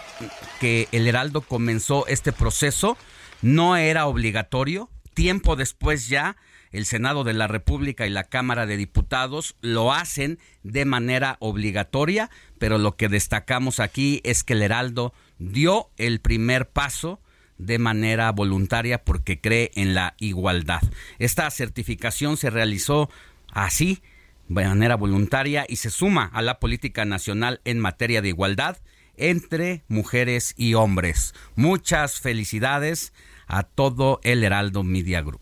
que 0.60 0.88
el 0.92 1.08
Heraldo 1.08 1.42
comenzó 1.42 2.08
este 2.08 2.32
proceso, 2.32 2.98
no 3.42 3.78
era 3.78 4.08
obligatorio. 4.08 4.90
Tiempo 5.14 5.56
después 5.56 6.08
ya, 6.08 6.38
el 6.72 6.86
Senado 6.86 7.24
de 7.24 7.34
la 7.34 7.48
República 7.48 8.08
y 8.08 8.10
la 8.10 8.24
Cámara 8.24 8.66
de 8.66 8.78
Diputados 8.78 9.56
lo 9.62 9.94
hacen 9.94 10.40
de 10.64 10.86
manera 10.86 11.38
obligatoria, 11.40 12.32
pero 12.58 12.80
lo 12.80 12.96
que 12.96 13.10
destacamos 13.10 13.80
aquí 13.80 14.22
es 14.24 14.44
que 14.44 14.54
el 14.54 14.64
Heraldo 14.64 15.14
dio 15.38 15.92
el 15.98 16.20
primer 16.20 16.70
paso 16.70 17.22
de 17.60 17.80
manera 17.80 18.32
voluntaria 18.32 19.04
porque 19.04 19.40
cree 19.40 19.72
en 19.76 19.94
la 19.94 20.16
igualdad. 20.20 20.82
Esta 21.20 21.50
certificación 21.52 22.38
se 22.38 22.50
realizó 22.50 23.10
así 23.52 24.02
manera 24.48 24.96
voluntaria 24.96 25.66
y 25.68 25.78
se 25.78 25.90
suma 25.90 26.30
a 26.34 26.42
la 26.42 26.60
política 26.60 27.06
nacional 27.06 27.62
en 27.66 27.80
materia 27.80 28.22
de 28.22 28.30
igualdad 28.30 28.78
entre 29.18 29.84
mujeres 29.88 30.54
y 30.58 30.76
hombres. 30.76 31.34
Muchas 31.56 32.20
felicidades 32.20 33.14
a 33.48 33.64
todo 33.64 34.20
el 34.24 34.44
Heraldo 34.44 34.84
Media 34.84 35.22
Group. 35.22 35.42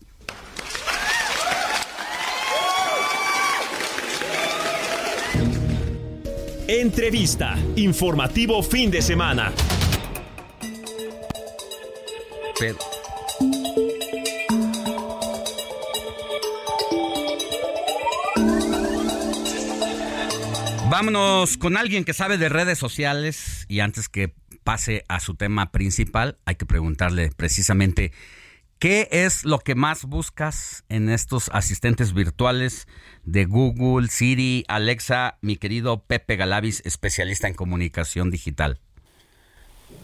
Entrevista. 6.68 7.56
Informativo 7.76 8.62
fin 8.62 8.90
de 8.90 9.00
semana. 9.00 9.52
Pero- 12.58 12.95
Vámonos 20.88 21.56
con 21.56 21.76
alguien 21.76 22.04
que 22.04 22.12
sabe 22.12 22.38
de 22.38 22.48
redes 22.48 22.78
sociales 22.78 23.66
y 23.68 23.80
antes 23.80 24.08
que 24.08 24.32
pase 24.62 25.04
a 25.08 25.18
su 25.18 25.34
tema 25.34 25.72
principal, 25.72 26.38
hay 26.46 26.54
que 26.54 26.64
preguntarle 26.64 27.30
precisamente 27.36 28.12
qué 28.78 29.08
es 29.10 29.44
lo 29.44 29.58
que 29.58 29.74
más 29.74 30.04
buscas 30.04 30.84
en 30.88 31.08
estos 31.08 31.50
asistentes 31.52 32.14
virtuales 32.14 32.86
de 33.24 33.46
Google, 33.46 34.06
Siri, 34.06 34.64
Alexa, 34.68 35.38
mi 35.42 35.56
querido 35.56 36.04
Pepe 36.06 36.36
Galavis, 36.36 36.84
especialista 36.86 37.48
en 37.48 37.54
comunicación 37.54 38.30
digital. 38.30 38.78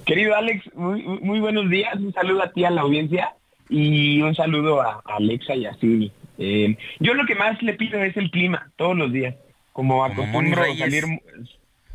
Querido 0.04 0.34
Alex, 0.34 0.64
muy, 0.74 1.02
muy 1.02 1.38
buenos 1.38 1.70
días. 1.70 1.94
Un 1.94 2.12
saludo 2.12 2.42
a 2.42 2.52
ti, 2.52 2.64
a 2.64 2.70
la 2.70 2.80
audiencia, 2.80 3.34
y 3.68 4.20
un 4.20 4.34
saludo 4.34 4.82
a 4.82 5.00
Alexa 5.04 5.54
y 5.54 5.64
a 5.64 5.74
Siri. 5.74 6.12
Eh, 6.38 6.76
yo 6.98 7.14
lo 7.14 7.24
que 7.24 7.36
más 7.36 7.62
le 7.62 7.74
pido 7.74 8.02
es 8.02 8.16
el 8.16 8.32
clima, 8.32 8.72
todos 8.76 8.96
los 8.96 9.12
días. 9.12 9.36
Como 9.73 10.05
acostumbro 10.05 10.62
Reyes. 10.62 10.78
salir... 10.78 11.05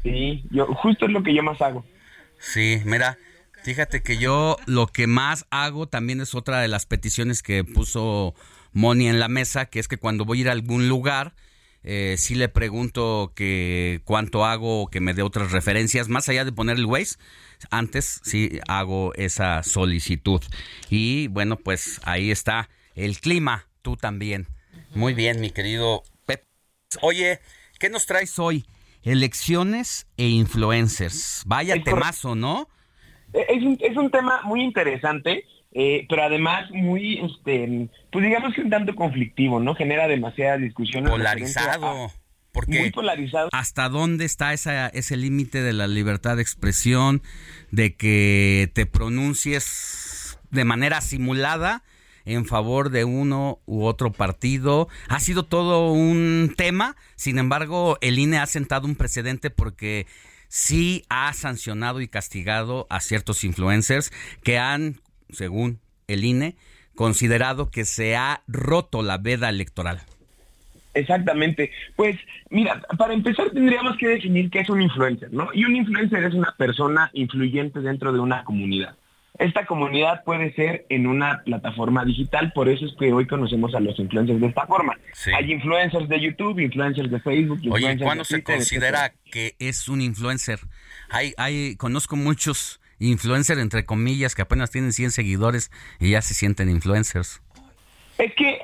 Sí, 0.03 0.43
yo, 0.51 0.67
justo 0.67 1.05
es 1.05 1.11
lo 1.11 1.23
que 1.23 1.33
yo 1.33 1.43
más 1.43 1.61
hago. 1.61 1.85
Sí, 2.39 2.81
mira, 2.85 3.17
fíjate 3.63 4.01
que 4.01 4.17
yo 4.17 4.57
lo 4.65 4.87
que 4.87 5.07
más 5.07 5.45
hago 5.49 5.87
también 5.87 6.21
es 6.21 6.35
otra 6.35 6.61
de 6.61 6.67
las 6.67 6.85
peticiones 6.85 7.41
que 7.41 7.63
puso 7.63 8.35
Moni 8.73 9.07
en 9.07 9.19
la 9.19 9.27
mesa, 9.27 9.65
que 9.65 9.79
es 9.79 9.87
que 9.87 9.97
cuando 9.97 10.23
voy 10.23 10.39
a 10.39 10.41
ir 10.41 10.49
a 10.49 10.53
algún 10.53 10.87
lugar, 10.87 11.33
eh, 11.83 12.15
sí 12.17 12.35
le 12.35 12.49
pregunto 12.49 13.33
que 13.35 14.01
cuánto 14.05 14.45
hago 14.45 14.83
o 14.83 14.87
que 14.87 14.99
me 14.99 15.13
dé 15.13 15.21
otras 15.21 15.51
referencias, 15.51 16.09
más 16.09 16.29
allá 16.29 16.45
de 16.45 16.51
poner 16.51 16.77
el 16.77 16.85
Waze, 16.85 17.15
antes 17.71 18.21
sí 18.23 18.59
hago 18.67 19.13
esa 19.15 19.63
solicitud. 19.63 20.41
Y 20.89 21.27
bueno, 21.27 21.57
pues 21.57 21.99
ahí 22.03 22.31
está 22.31 22.69
el 22.95 23.19
clima, 23.19 23.67
tú 23.81 23.97
también. 23.97 24.47
Muy 24.93 25.13
bien, 25.13 25.39
mi 25.39 25.49
querido 25.51 26.03
Pep. 26.25 26.43
Oye, 27.01 27.39
¿qué 27.79 27.89
nos 27.89 28.05
traes 28.05 28.37
hoy? 28.39 28.65
Elecciones 29.03 30.07
e 30.17 30.27
influencers. 30.27 31.43
Vaya 31.45 31.75
Es 31.75 31.83
temazo, 31.83 32.35
¿no? 32.35 32.67
Eh, 33.33 33.45
Es 33.49 33.63
un, 33.63 33.77
es 33.79 33.95
un 33.97 34.11
tema 34.11 34.41
muy 34.43 34.61
interesante, 34.63 35.45
eh, 35.73 36.05
pero 36.09 36.23
además 36.23 36.69
muy, 36.71 37.19
este, 37.19 37.89
pues 38.11 38.25
digamos 38.25 38.53
que 38.53 38.61
un 38.61 38.69
tanto 38.69 38.95
conflictivo, 38.95 39.59
¿no? 39.59 39.75
Genera 39.75 40.07
demasiada 40.07 40.57
discusión. 40.57 41.07
en 41.07 41.17
referencia 41.19 41.61
Polarizado. 41.61 42.05
a- 42.05 42.11
Porque 42.51 42.79
Muy 42.79 42.91
polarizado. 42.91 43.49
¿Hasta 43.51 43.87
dónde 43.87 44.25
está 44.25 44.51
esa, 44.53 44.87
ese 44.87 45.15
límite 45.15 45.61
de 45.61 45.73
la 45.73 45.85
libertad 45.87 46.37
de 46.37 46.41
expresión, 46.41 47.21
de 47.71 47.95
que 47.95 48.71
te 48.73 48.85
pronuncies 48.87 50.39
de 50.49 50.63
manera 50.65 51.01
simulada 51.01 51.83
en 52.27 52.45
favor 52.45 52.89
de 52.89 53.05
uno 53.05 53.59
u 53.65 53.85
otro 53.85 54.11
partido? 54.11 54.89
Ha 55.07 55.19
sido 55.19 55.43
todo 55.43 55.91
un 55.91 56.53
tema, 56.55 56.95
sin 57.15 57.39
embargo, 57.39 57.97
el 58.01 58.19
INE 58.19 58.37
ha 58.37 58.45
sentado 58.45 58.85
un 58.85 58.95
precedente 58.95 59.49
porque 59.49 60.05
sí 60.49 61.03
ha 61.09 61.31
sancionado 61.33 62.01
y 62.01 62.07
castigado 62.07 62.85
a 62.89 62.99
ciertos 62.99 63.43
influencers 63.43 64.11
que 64.43 64.59
han, 64.59 64.99
según 65.29 65.79
el 66.07 66.25
INE, 66.25 66.55
considerado 66.95 67.71
que 67.71 67.85
se 67.85 68.15
ha 68.15 68.41
roto 68.47 69.03
la 69.03 69.17
veda 69.17 69.49
electoral. 69.49 70.01
Exactamente. 70.93 71.71
Pues 71.95 72.17
mira, 72.49 72.81
para 72.97 73.13
empezar 73.13 73.51
tendríamos 73.51 73.97
que 73.97 74.07
definir 74.07 74.49
qué 74.49 74.59
es 74.59 74.69
un 74.69 74.81
influencer, 74.81 75.31
¿no? 75.31 75.49
Y 75.53 75.63
un 75.63 75.75
influencer 75.75 76.23
es 76.23 76.33
una 76.33 76.53
persona 76.57 77.09
influyente 77.13 77.79
dentro 77.81 78.11
de 78.11 78.19
una 78.19 78.43
comunidad. 78.43 78.95
Esta 79.39 79.65
comunidad 79.67 80.23
puede 80.23 80.51
ser 80.53 80.85
en 80.89 81.05
una 81.05 81.43
plataforma 81.43 82.03
digital, 82.03 82.51
por 82.53 82.69
eso 82.69 82.85
es 82.85 82.93
que 82.99 83.13
hoy 83.13 83.27
conocemos 83.27 83.75
a 83.75 83.79
los 83.79 83.99
influencers 83.99 84.41
de 84.41 84.47
esta 84.47 84.65
forma. 84.65 84.97
Hay 85.35 85.51
influencers 85.51 86.09
de 86.09 86.19
YouTube, 86.19 86.59
influencers 86.59 87.11
de 87.11 87.19
Facebook, 87.19 87.59
Oye, 87.59 87.91
influencers 87.91 88.03
¿cuándo 88.03 88.23
de 88.23 88.29
se 88.29 88.43
considera 88.43 89.13
que 89.31 89.55
es 89.59 89.87
un 89.87 90.01
influencer? 90.01 90.59
Hay, 91.09 91.33
hay, 91.37 91.75
conozco 91.75 92.15
muchos 92.15 92.81
influencers, 92.99 93.61
entre 93.61 93.85
comillas, 93.85 94.33
que 94.33 94.41
apenas 94.41 94.71
tienen 94.71 94.91
100 94.91 95.11
seguidores 95.11 95.71
y 95.99 96.11
ya 96.11 96.21
se 96.23 96.33
sienten 96.33 96.69
influencers. 96.69 97.41
Es 98.17 98.33
que 98.33 98.59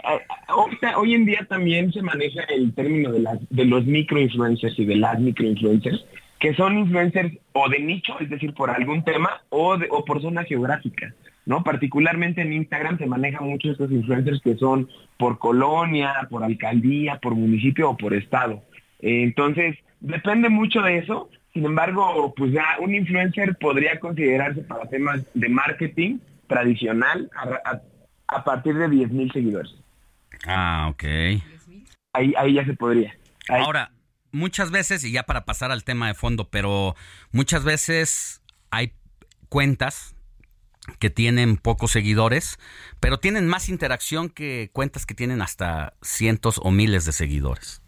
hoy 0.97 1.13
en 1.13 1.25
día 1.25 1.45
también 1.47 1.93
se 1.93 2.01
maneja 2.01 2.41
el 2.45 2.73
término 2.73 3.11
de, 3.11 3.19
las, 3.19 3.37
de 3.51 3.65
los 3.65 3.85
microinfluencers 3.85 4.79
y 4.79 4.85
de 4.85 4.95
las 4.95 5.19
microinfluencers, 5.19 6.03
que 6.43 6.53
son 6.55 6.77
influencers 6.77 7.31
o 7.53 7.69
de 7.69 7.79
nicho, 7.79 8.19
es 8.19 8.29
decir, 8.29 8.53
por 8.53 8.69
algún 8.69 9.03
tema, 9.05 9.41
o, 9.49 9.77
de- 9.77 9.87
o 9.89 10.03
por 10.03 10.21
zona 10.21 10.43
geográfica. 10.43 11.13
¿no? 11.45 11.63
Particularmente 11.63 12.41
en 12.41 12.51
Instagram 12.51 12.97
se 12.97 13.05
manejan 13.05 13.45
mucho 13.47 13.71
estos 13.71 13.89
influencers 13.91 14.41
que 14.41 14.55
son 14.57 14.89
por 15.17 15.39
colonia, 15.39 16.27
por 16.29 16.43
alcaldía, 16.43 17.17
por 17.21 17.33
municipio 17.35 17.89
o 17.91 17.95
por 17.97 18.13
estado. 18.13 18.61
Entonces, 18.99 19.77
depende 20.01 20.49
mucho 20.49 20.81
de 20.81 20.97
eso. 20.97 21.29
Sin 21.53 21.63
embargo, 21.65 22.33
pues 22.35 22.51
ya 22.51 22.65
un 22.79 22.93
influencer 22.93 23.55
podría 23.57 23.99
considerarse 24.01 24.61
para 24.63 24.89
temas 24.89 25.21
de 25.33 25.47
marketing 25.49 26.17
tradicional 26.47 27.29
a, 27.37 27.69
a- 27.71 27.81
a 28.35 28.43
partir 28.43 28.75
de 28.75 28.89
10 28.89 29.11
mil 29.11 29.31
seguidores. 29.31 29.73
Ah, 30.45 30.87
ok. 30.91 31.03
Ahí, 32.13 32.33
ahí 32.37 32.53
ya 32.53 32.65
se 32.65 32.73
podría. 32.73 33.13
Ahora, 33.49 33.91
muchas 34.33 34.71
veces, 34.71 35.05
y 35.05 35.13
ya 35.13 35.23
para 35.23 35.45
pasar 35.45 35.71
al 35.71 35.85
tema 35.85 36.07
de 36.07 36.13
fondo, 36.15 36.49
pero 36.49 36.95
muchas 37.31 37.63
veces 37.63 38.41
hay 38.71 38.91
cuentas 39.47 40.15
que 40.99 41.09
tienen 41.09 41.55
pocos 41.55 41.91
seguidores, 41.91 42.59
pero 42.99 43.19
tienen 43.19 43.47
más 43.47 43.69
interacción 43.69 44.29
que 44.29 44.69
cuentas 44.73 45.05
que 45.05 45.13
tienen 45.13 45.41
hasta 45.41 45.93
cientos 46.01 46.59
o 46.61 46.71
miles 46.71 47.05
de 47.05 47.13
seguidores. 47.13 47.81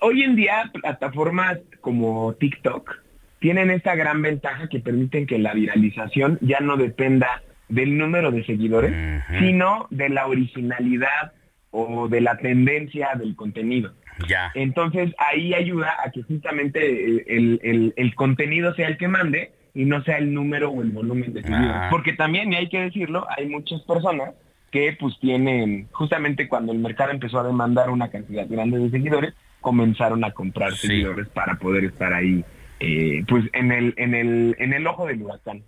Hoy 0.00 0.22
en 0.22 0.36
día 0.36 0.70
plataformas 0.72 1.58
como 1.80 2.32
TikTok 2.34 3.02
tienen 3.40 3.70
esta 3.70 3.94
gran 3.94 4.22
ventaja 4.22 4.68
que 4.68 4.80
permiten 4.80 5.26
que 5.26 5.38
la 5.38 5.52
viralización 5.52 6.38
ya 6.40 6.60
no 6.60 6.76
dependa 6.76 7.42
del 7.68 7.98
número 7.98 8.30
de 8.30 8.44
seguidores, 8.46 8.94
sino 9.40 9.86
de 9.90 10.08
la 10.08 10.26
originalidad 10.26 11.32
o 11.70 12.08
de 12.08 12.20
la 12.20 12.38
tendencia 12.38 13.10
del 13.16 13.36
contenido. 13.36 13.92
Ya. 14.26 14.50
Entonces 14.54 15.12
ahí 15.18 15.54
ayuda 15.54 15.94
a 16.04 16.10
que 16.10 16.22
justamente 16.22 17.04
el, 17.26 17.92
el- 17.96 18.14
contenido 18.14 18.74
sea 18.74 18.88
el 18.88 18.96
que 18.98 19.06
mande 19.08 19.52
y 19.74 19.84
no 19.84 20.02
sea 20.02 20.18
el 20.18 20.32
número 20.34 20.70
o 20.70 20.82
el 20.82 20.90
volumen 20.90 21.32
de 21.32 21.42
seguidores. 21.42 21.70
Ah. 21.72 21.88
Porque 21.90 22.14
también, 22.14 22.52
y 22.52 22.56
hay 22.56 22.68
que 22.68 22.80
decirlo, 22.80 23.26
hay 23.36 23.46
muchas 23.46 23.80
personas 23.82 24.30
que 24.72 24.96
pues 24.98 25.14
tienen, 25.20 25.88
justamente 25.92 26.48
cuando 26.48 26.72
el 26.72 26.78
mercado 26.78 27.10
empezó 27.12 27.38
a 27.38 27.44
demandar 27.46 27.90
una 27.90 28.10
cantidad 28.10 28.46
grande 28.48 28.78
de 28.78 28.90
seguidores, 28.90 29.34
comenzaron 29.60 30.24
a 30.24 30.32
comprar 30.32 30.74
seguidores 30.74 31.28
para 31.28 31.56
poder 31.58 31.84
estar 31.84 32.12
ahí, 32.12 32.44
eh, 32.80 33.24
pues 33.28 33.44
en 33.52 33.72
el, 33.72 33.94
en 33.96 34.14
el, 34.14 34.56
en 34.58 34.72
el 34.72 34.86
ojo 34.86 35.06
del 35.06 35.22
huracán. 35.22 35.62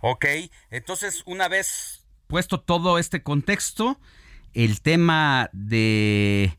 Ok, 0.00 0.26
entonces 0.70 1.22
una 1.26 1.48
vez 1.48 2.06
puesto 2.28 2.60
todo 2.60 2.98
este 2.98 3.22
contexto, 3.22 3.98
el 4.54 4.80
tema 4.80 5.48
de 5.52 6.52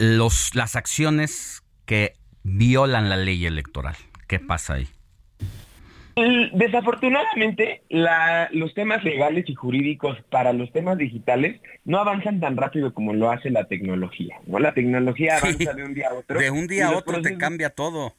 los, 0.00 0.54
las 0.54 0.76
acciones 0.76 1.62
que 1.84 2.14
violan 2.42 3.10
la 3.10 3.18
ley 3.18 3.44
electoral, 3.44 3.96
¿qué 4.26 4.38
pasa 4.40 4.74
ahí? 4.74 4.88
El- 6.16 6.50
Desafortunadamente, 6.54 7.82
la- 7.90 8.48
los 8.52 8.72
temas 8.72 9.04
legales 9.04 9.44
y 9.48 9.54
jurídicos 9.54 10.16
para 10.30 10.54
los 10.54 10.72
temas 10.72 10.96
digitales 10.96 11.60
no 11.84 11.98
avanzan 11.98 12.40
tan 12.40 12.56
rápido 12.56 12.94
como 12.94 13.12
lo 13.12 13.30
hace 13.30 13.50
la 13.50 13.64
tecnología. 13.64 14.36
¿no? 14.46 14.58
La 14.58 14.72
tecnología 14.72 15.36
avanza 15.36 15.74
de 15.74 15.84
un 15.84 15.92
día 15.94 16.08
a 16.08 16.14
otro. 16.14 16.40
De 16.40 16.50
un 16.50 16.66
día 16.66 16.88
a 16.88 16.96
otro 16.96 17.20
te 17.20 17.36
cambia 17.36 17.68
todo. 17.68 18.14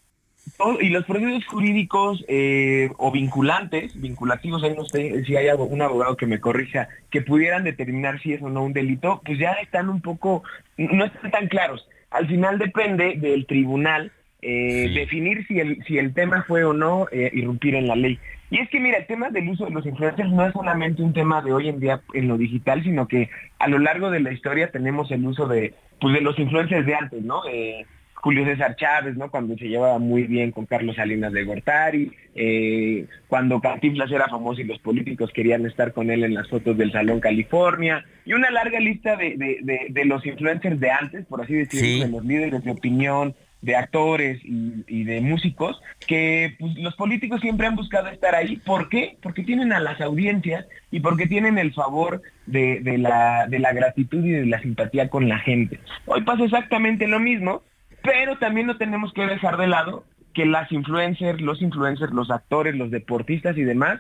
Y 0.80 0.90
los 0.90 1.06
procesos 1.06 1.46
jurídicos 1.46 2.24
eh, 2.28 2.90
o 2.98 3.12
vinculantes, 3.12 4.00
vinculativos, 4.00 4.64
ahí 4.64 4.76
no 4.76 4.86
sé 4.86 5.24
si 5.26 5.36
hay 5.36 5.48
un 5.50 5.82
abogado 5.82 6.18
que 6.18 6.28
me 6.28 6.40
corrija, 6.40 6.88
que 7.10 7.22
pudieran 7.22 7.64
determinar 7.64 8.22
si 8.22 8.34
es 8.34 8.42
o 8.42 8.50
no 8.50 8.64
un 8.64 8.74
delito, 8.74 9.22
pues 9.26 9.40
ya 9.40 9.54
están 9.54 9.90
un 9.90 10.02
poco, 10.02 10.44
no 10.78 11.06
están 11.06 11.32
tan 11.32 11.48
claros. 11.48 11.88
Al 12.12 12.28
final 12.28 12.60
depende 12.60 13.16
del 13.18 13.46
tribunal 13.46 14.12
eh, 14.42 14.92
definir 14.94 15.46
si 15.48 15.60
el, 15.60 15.84
si 15.86 15.98
el 15.98 16.14
tema 16.14 16.44
fue 16.48 16.64
o 16.64 16.74
no 16.74 17.08
eh, 17.12 17.30
irrumpir 17.34 17.76
en 17.76 17.88
la 17.88 17.96
ley. 17.96 18.20
Y 18.50 18.60
es 18.60 18.70
que 18.70 18.80
mira, 18.80 18.98
el 18.98 19.06
tema 19.06 19.30
del 19.30 19.48
uso 19.48 19.66
de 19.66 19.72
los 19.72 19.86
influencers 19.86 20.30
no 20.30 20.46
es 20.46 20.54
solamente 20.54 21.02
un 21.02 21.14
tema 21.14 21.42
de 21.42 21.54
hoy 21.54 21.70
en 21.70 21.80
día 21.80 22.02
en 22.14 22.28
lo 22.28 22.38
digital, 22.38 22.84
sino 22.84 23.08
que 23.08 23.30
a 23.60 23.68
lo 23.68 23.80
largo 23.80 24.10
de 24.10 24.20
la 24.20 24.34
historia 24.34 24.72
tenemos 24.72 25.10
el 25.12 25.26
uso 25.26 25.48
de, 25.48 25.74
pues, 26.00 26.14
de 26.14 26.22
los 26.22 26.38
influencers 26.38 26.86
de 26.86 26.96
antes, 26.96 27.24
¿no? 27.24 27.44
Eh, 27.48 27.86
Julio 28.22 28.46
César 28.46 28.76
Chávez, 28.76 29.18
¿no? 29.18 29.30
Cuando 29.32 29.56
se 29.58 29.68
llevaba 29.68 29.98
muy 30.00 30.24
bien 30.24 30.52
con 30.52 30.66
Carlos 30.66 30.96
Salinas 30.96 31.34
de 31.34 31.44
Gortari, 31.44 32.12
eh, 32.36 33.06
cuando 33.28 33.60
Cantinflas 33.60 34.12
era 34.12 34.28
famoso 34.30 34.62
y 34.62 34.66
los 34.66 34.80
políticos 34.80 35.32
querían 35.34 35.66
estar 35.66 35.92
con 35.94 36.10
él 36.12 36.24
en 36.24 36.34
las 36.36 36.48
fotos 36.48 36.78
del 36.78 36.92
Salón 36.92 37.20
California, 37.20 38.06
y 38.26 38.34
una 38.34 38.52
larga 38.52 38.80
lista 38.80 39.16
de, 39.16 39.36
de- 39.38 39.58
de- 39.64 39.88
de 39.90 40.06
los 40.06 40.26
influencers 40.26 40.80
de 40.80 40.92
antes, 40.92 41.26
por 41.26 41.42
así 41.42 41.54
decirlo, 41.54 41.86
Sí. 41.88 42.00
de 42.02 42.08
los 42.10 42.24
líderes 42.26 42.64
de 42.64 42.72
opinión, 42.72 43.36
de 43.64 43.76
actores 43.76 44.40
y, 44.44 44.84
y 44.88 45.04
de 45.04 45.22
músicos, 45.22 45.80
que 46.08 46.56
pues, 46.60 46.74
los 46.80 46.96
políticos 46.96 47.42
siempre 47.42 47.68
han 47.68 47.76
buscado 47.76 48.08
estar 48.08 48.34
ahí. 48.34 48.56
¿Por 48.58 48.90
qué? 48.90 49.18
Porque 49.22 49.44
tienen 49.44 49.72
a 49.72 49.80
las 49.80 50.02
audiencias 50.02 50.66
y 50.90 51.00
porque 51.00 51.28
tienen 51.28 51.60
el 51.60 51.72
favor 51.72 52.24
de, 52.48 52.80
de 52.80 52.98
la, 52.98 53.46
de 53.48 53.60
la 53.60 53.72
gratitud 53.72 54.26
y 54.26 54.32
de 54.32 54.46
la 54.48 54.60
simpatía 54.62 55.10
con 55.10 55.30
la 55.30 55.38
gente. 55.40 55.80
Hoy 56.08 56.24
pasa 56.24 56.44
exactamente 56.44 57.08
lo 57.08 57.20
mismo, 57.20 57.62
pero 58.04 58.38
también 58.38 58.68
no 58.68 58.78
tenemos 58.78 59.14
que 59.14 59.26
dejar 59.26 59.58
de 59.58 59.68
lado 59.68 60.06
que 60.34 60.46
las 60.46 60.72
influencers, 60.72 61.42
los 61.42 61.62
influencers, 61.62 62.14
los 62.14 62.32
actores, 62.32 62.76
los 62.76 62.92
deportistas 62.92 63.58
y 63.58 63.64
demás, 63.64 64.00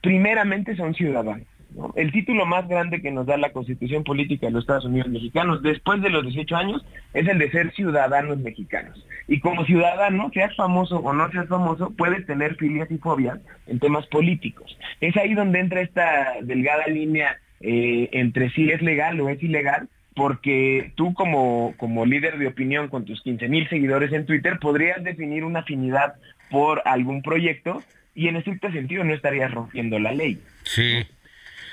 primeramente 0.00 0.76
son 0.76 0.94
ciudadanos. 0.94 1.46
¿no? 1.74 1.92
El 1.96 2.12
título 2.12 2.44
más 2.44 2.68
grande 2.68 3.00
que 3.00 3.10
nos 3.10 3.26
da 3.26 3.36
la 3.38 3.52
Constitución 3.52 4.04
Política 4.04 4.46
de 4.46 4.52
los 4.52 4.64
Estados 4.64 4.84
Unidos 4.84 5.08
Mexicanos 5.08 5.62
después 5.62 6.02
de 6.02 6.10
los 6.10 6.24
18 6.24 6.56
años 6.56 6.84
es 7.14 7.26
el 7.26 7.38
de 7.38 7.50
ser 7.50 7.72
ciudadanos 7.72 8.38
mexicanos. 8.38 9.04
Y 9.28 9.40
como 9.40 9.64
ciudadano, 9.64 10.30
seas 10.34 10.54
famoso 10.56 10.98
o 10.98 11.12
no 11.12 11.30
seas 11.30 11.48
famoso, 11.48 11.90
puedes 11.96 12.26
tener 12.26 12.56
filias 12.56 12.90
y 12.90 12.98
fobias 12.98 13.38
en 13.66 13.78
temas 13.78 14.06
políticos. 14.08 14.76
Es 15.00 15.16
ahí 15.16 15.34
donde 15.34 15.60
entra 15.60 15.80
esta 15.80 16.34
delgada 16.42 16.86
línea 16.88 17.38
eh, 17.60 18.08
entre 18.12 18.50
si 18.50 18.70
es 18.70 18.82
legal 18.82 19.20
o 19.20 19.28
es 19.28 19.42
ilegal, 19.42 19.88
porque 20.14 20.92
tú 20.96 21.14
como, 21.14 21.74
como 21.76 22.04
líder 22.06 22.38
de 22.38 22.46
opinión 22.46 22.88
con 22.88 23.04
tus 23.04 23.22
15 23.22 23.48
mil 23.48 23.68
seguidores 23.68 24.12
en 24.12 24.26
Twitter 24.26 24.58
podrías 24.58 25.02
definir 25.02 25.44
una 25.44 25.60
afinidad 25.60 26.14
por 26.50 26.82
algún 26.84 27.22
proyecto 27.22 27.82
y 28.14 28.28
en 28.28 28.36
estricto 28.36 28.70
sentido 28.70 29.04
no 29.04 29.14
estarías 29.14 29.50
rompiendo 29.52 29.98
la 29.98 30.12
ley. 30.12 30.40
Sí. 30.64 31.06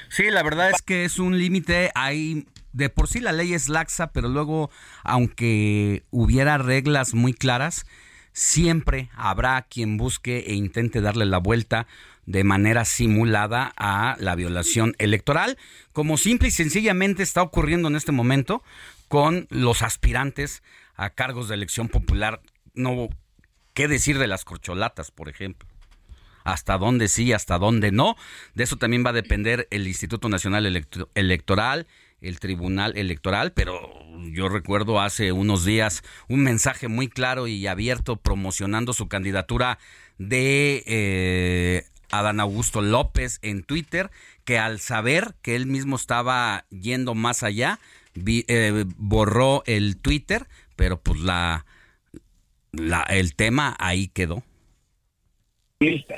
Sí, 0.09 0.29
la 0.31 0.41
verdad 0.41 0.71
es 0.71 0.81
que 0.81 1.05
es 1.05 1.19
un 1.19 1.37
límite. 1.37 1.91
Hay 1.93 2.45
de 2.73 2.89
por 2.89 3.07
sí 3.07 3.19
la 3.19 3.31
ley 3.31 3.53
es 3.53 3.69
laxa, 3.69 4.11
pero 4.11 4.27
luego, 4.27 4.71
aunque 5.03 6.03
hubiera 6.09 6.57
reglas 6.57 7.13
muy 7.13 7.33
claras, 7.33 7.85
siempre 8.31 9.09
habrá 9.15 9.61
quien 9.63 9.97
busque 9.97 10.45
e 10.47 10.53
intente 10.53 11.01
darle 11.01 11.25
la 11.25 11.37
vuelta 11.37 11.87
de 12.29 12.43
manera 12.43 12.85
simulada 12.85 13.73
a 13.75 14.15
la 14.19 14.35
violación 14.35 14.93
electoral, 14.99 15.57
como 15.93 16.15
simple 16.15 16.49
y 16.49 16.51
sencillamente 16.51 17.23
está 17.23 17.41
ocurriendo 17.41 17.87
en 17.87 17.95
este 17.95 18.11
momento 18.11 18.61
con 19.07 19.47
los 19.49 19.81
aspirantes 19.81 20.61
a 20.95 21.09
cargos 21.09 21.49
de 21.49 21.55
elección 21.55 21.89
popular. 21.89 22.39
No, 22.75 23.09
¿qué 23.73 23.87
decir 23.87 24.19
de 24.19 24.27
las 24.27 24.45
corcholatas, 24.45 25.09
por 25.09 25.27
ejemplo? 25.27 25.67
hasta 26.43 26.77
dónde 26.79 27.09
sí, 27.09 27.33
hasta 27.33 27.57
dónde 27.59 27.91
no. 27.91 28.15
De 28.53 28.63
eso 28.63 28.77
también 28.77 29.03
va 29.05 29.09
a 29.09 29.13
depender 29.13 29.67
el 29.71 29.87
Instituto 29.87 30.29
Nacional 30.29 30.65
Electoral, 31.13 31.87
el 32.21 32.39
Tribunal 32.39 32.97
Electoral, 32.97 33.53
pero 33.53 33.91
yo 34.31 34.49
recuerdo 34.49 34.99
hace 34.99 35.31
unos 35.31 35.63
días 35.65 36.01
un 36.27 36.41
mensaje 36.41 36.87
muy 36.87 37.07
claro 37.07 37.47
y 37.47 37.67
abierto 37.67 38.17
promocionando 38.17 38.93
su 38.93 39.07
candidatura 39.07 39.77
de 40.17 40.83
eh, 40.87 41.85
Adán 42.11 42.39
Augusto 42.39 42.81
López 42.81 43.39
en 43.41 43.63
Twitter, 43.63 44.09
que 44.45 44.57
al 44.57 44.79
saber 44.79 45.35
que 45.41 45.55
él 45.55 45.65
mismo 45.65 45.95
estaba 45.95 46.65
yendo 46.69 47.15
más 47.15 47.43
allá, 47.43 47.79
vi- 48.15 48.45
eh, 48.47 48.85
borró 48.97 49.63
el 49.65 49.97
Twitter, 49.97 50.47
pero 50.75 50.99
pues 50.99 51.19
la, 51.19 51.65
la 52.71 53.03
el 53.03 53.35
tema 53.35 53.75
ahí 53.79 54.07
quedó. 54.07 54.43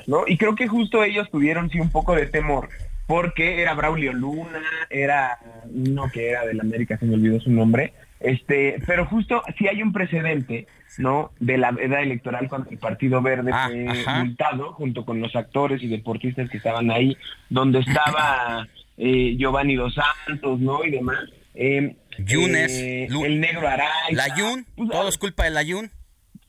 ¿no? 0.08 0.24
Y 0.28 0.38
creo 0.38 0.56
que 0.56 0.68
justo 0.68 1.04
ellos 1.04 1.30
tuvieron 1.30 1.70
sí 1.70 1.80
un 1.80 1.92
poco 1.92 2.16
de 2.16 2.26
temor, 2.26 2.70
porque 3.06 3.62
era 3.62 3.74
Braulio 3.76 4.14
Luna, 4.14 4.64
era 4.90 5.38
uno 5.66 6.10
que 6.12 6.30
era 6.30 6.46
del 6.46 6.60
América, 6.62 6.98
se 6.98 7.06
me 7.06 7.14
olvidó 7.14 7.40
su 7.40 7.52
nombre, 7.52 7.94
este, 8.24 8.78
pero 8.86 9.06
justo 9.06 9.44
si 9.58 9.68
hay 9.68 9.82
un 9.82 9.92
precedente, 9.94 10.68
¿no? 10.98 11.32
De 11.40 11.58
la 11.58 11.70
edad 11.80 12.02
electoral 12.04 12.48
cuando 12.50 12.70
el 12.70 12.78
Partido 12.78 13.22
Verde 13.22 13.52
fue 13.52 13.88
ajá. 13.88 14.24
multado 14.24 14.74
junto 14.74 15.06
con 15.06 15.20
los 15.22 15.36
actores 15.36 15.82
y 15.84 15.88
deportistas 15.88 16.50
que 16.50 16.58
estaban 16.58 16.92
ahí, 16.92 17.18
donde 17.50 17.80
estaba 17.80 18.68
eh, 18.98 19.36
Giovanni 19.38 19.76
Dos 19.76 19.96
Santos, 20.26 20.60
¿no? 20.60 20.84
Y 20.84 20.92
demás. 20.92 21.20
Eh, 21.56 21.96
Yunes, 22.20 22.72
eh, 22.74 23.08
Lu- 23.10 23.26
el 23.26 23.40
negro 23.40 23.68
Araiza. 23.68 24.12
La 24.12 24.36
Yun, 24.36 24.66
todo 24.90 25.10
es 25.10 25.18
culpa 25.18 25.44
de 25.46 25.50
la 25.52 25.64
Yun. 25.64 25.90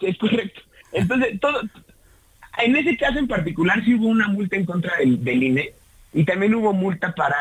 Es 0.01 0.19
correcto. 0.19 0.61
Entonces, 0.93 1.41
todo, 1.41 1.61
en 2.59 2.77
ese 2.77 2.97
caso 2.97 3.19
en 3.19 3.29
particular 3.29 3.83
sí 3.85 3.95
hubo 3.95 4.07
una 4.09 4.29
multa 4.29 4.57
en 4.57 4.67
contra 4.67 4.97
del, 4.99 5.23
del 5.25 5.43
INE 5.43 5.73
y 6.13 6.25
también 6.25 6.55
hubo 6.55 6.73
multa 6.73 7.15
para 7.15 7.37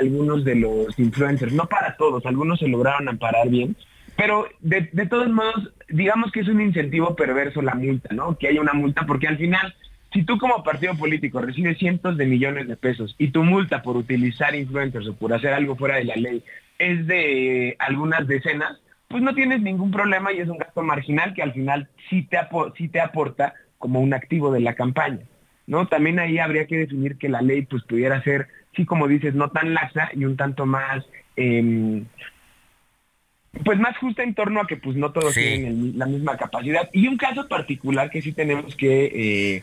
algunos 0.00 0.44
de 0.44 0.56
los 0.56 0.98
influencers, 0.98 1.52
no 1.52 1.66
para 1.66 1.96
todos, 1.96 2.26
algunos 2.26 2.58
se 2.58 2.68
lograron 2.68 3.08
amparar 3.08 3.48
bien, 3.48 3.76
pero 4.16 4.46
de, 4.60 4.82
todos 5.08 5.28
modos, 5.28 5.70
digamos 5.88 6.32
que 6.32 6.40
es 6.40 6.48
un 6.48 6.60
incentivo 6.60 7.14
perverso 7.14 7.60
la 7.62 7.74
multa, 7.74 8.14
¿no? 8.14 8.36
Que 8.38 8.48
haya 8.48 8.60
una 8.60 8.72
multa, 8.72 9.04
porque 9.06 9.28
al 9.28 9.36
final, 9.36 9.74
si 10.12 10.24
tú 10.24 10.38
como 10.38 10.64
partido 10.64 10.94
político 10.96 11.40
recibes 11.40 11.78
cientos 11.78 12.16
de 12.16 12.26
millones 12.26 12.66
de 12.66 12.76
pesos 12.76 13.14
y 13.18 13.28
tu 13.28 13.44
multa 13.44 13.82
por 13.82 13.96
utilizar 13.96 14.54
influencers 14.54 15.06
o 15.08 15.14
por 15.14 15.34
hacer 15.34 15.52
algo 15.52 15.76
fuera 15.76 15.96
de 15.96 16.04
la 16.04 16.16
ley 16.16 16.42
es 16.78 17.06
de 17.06 17.76
algunas 17.78 18.26
decenas, 18.26 18.80
pues 19.08 19.22
no 19.22 19.34
tienes 19.34 19.60
ningún 19.60 19.90
problema 19.90 20.32
y 20.32 20.40
es 20.40 20.48
un 20.48 20.58
gasto 20.58 20.82
marginal 20.82 21.34
que 21.34 21.42
al 21.42 21.52
final 21.52 21.88
sí 22.08 22.22
te, 22.22 22.38
sí 22.76 22.88
te 22.88 23.00
aporta 23.00 23.54
como 23.78 24.00
un 24.00 24.14
activo 24.14 24.50
de 24.50 24.60
la 24.60 24.74
campaña. 24.74 25.20
¿No? 25.66 25.86
También 25.88 26.18
ahí 26.18 26.38
habría 26.38 26.66
que 26.66 26.76
definir 26.78 27.16
que 27.18 27.28
la 27.28 27.42
ley 27.42 27.62
pues 27.62 27.82
pudiera 27.84 28.22
ser, 28.22 28.48
sí 28.74 28.84
como 28.84 29.08
dices, 29.08 29.34
no 29.34 29.50
tan 29.50 29.74
laxa 29.74 30.10
y 30.14 30.24
un 30.24 30.36
tanto 30.36 30.66
más, 30.66 31.04
em, 31.36 32.04
pues 33.64 33.78
más 33.78 33.96
justa 33.96 34.22
en 34.22 34.34
torno 34.34 34.60
a 34.60 34.66
que 34.66 34.76
pues 34.76 34.96
no 34.96 35.12
todos 35.12 35.32
Sí. 35.34 35.40
tienen 35.40 35.66
el- 35.66 35.98
la 35.98 36.06
misma 36.06 36.36
capacidad. 36.36 36.88
Y 36.92 37.06
un 37.08 37.16
caso 37.16 37.48
particular 37.48 38.10
que 38.10 38.20
sí 38.22 38.32
tenemos 38.32 38.76
que 38.76 39.10
eh, 39.56 39.62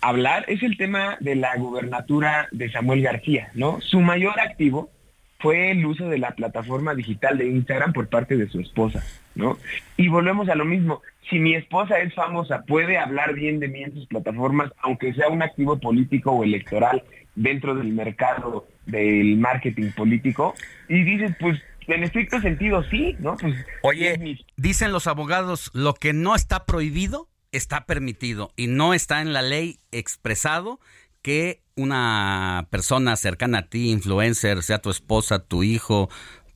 hablar 0.00 0.44
es 0.48 0.62
el 0.62 0.76
tema 0.76 1.16
de 1.20 1.36
la 1.36 1.56
gubernatura 1.56 2.48
de 2.50 2.70
Samuel 2.70 3.02
García, 3.02 3.50
¿no? 3.54 3.80
Su 3.80 4.00
mayor 4.00 4.38
activo 4.40 4.90
fue 5.38 5.70
el 5.70 5.84
uso 5.86 6.08
de 6.08 6.18
la 6.18 6.32
plataforma 6.32 6.94
digital 6.94 7.38
de 7.38 7.46
Instagram 7.48 7.92
por 7.92 8.08
parte 8.08 8.36
de 8.36 8.48
su 8.48 8.60
esposa, 8.60 9.04
¿no? 9.36 9.58
Y 9.96 10.08
volvemos 10.08 10.48
a 10.48 10.54
lo 10.56 10.64
mismo, 10.64 11.02
si 11.30 11.38
mi 11.38 11.54
esposa 11.54 11.98
es 11.98 12.14
famosa, 12.14 12.62
puede 12.66 12.98
hablar 12.98 13.34
bien 13.34 13.60
de 13.60 13.68
mí 13.68 13.82
en 13.82 13.94
sus 13.94 14.06
plataformas, 14.06 14.70
aunque 14.82 15.14
sea 15.14 15.28
un 15.28 15.42
activo 15.42 15.78
político 15.78 16.32
o 16.32 16.44
electoral 16.44 17.02
dentro 17.34 17.74
del 17.74 17.92
mercado 17.92 18.66
del 18.86 19.36
marketing 19.36 19.92
político, 19.92 20.54
y 20.88 21.02
dices, 21.04 21.34
pues 21.40 21.60
en 21.86 22.02
estricto 22.02 22.40
sentido 22.40 22.82
sí, 22.84 23.16
¿no? 23.18 23.36
Pues 23.36 23.54
Oye, 23.82 24.38
dicen 24.56 24.92
los 24.92 25.06
abogados, 25.06 25.70
lo 25.74 25.94
que 25.94 26.12
no 26.12 26.34
está 26.34 26.64
prohibido 26.64 27.28
está 27.52 27.84
permitido 27.86 28.52
y 28.56 28.66
no 28.66 28.94
está 28.94 29.20
en 29.20 29.32
la 29.32 29.42
ley 29.42 29.78
expresado 29.90 30.80
que 31.22 31.62
una 31.76 32.66
persona 32.70 33.16
cercana 33.16 33.58
a 33.58 33.66
ti, 33.68 33.90
influencer, 33.90 34.62
sea 34.62 34.80
tu 34.80 34.90
esposa, 34.90 35.38
tu 35.38 35.62
hijo, 35.62 36.08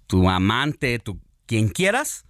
tu 0.07 0.29
amante, 0.29 0.99
tu 0.99 1.21
quien 1.47 1.69
quieras, 1.69 2.26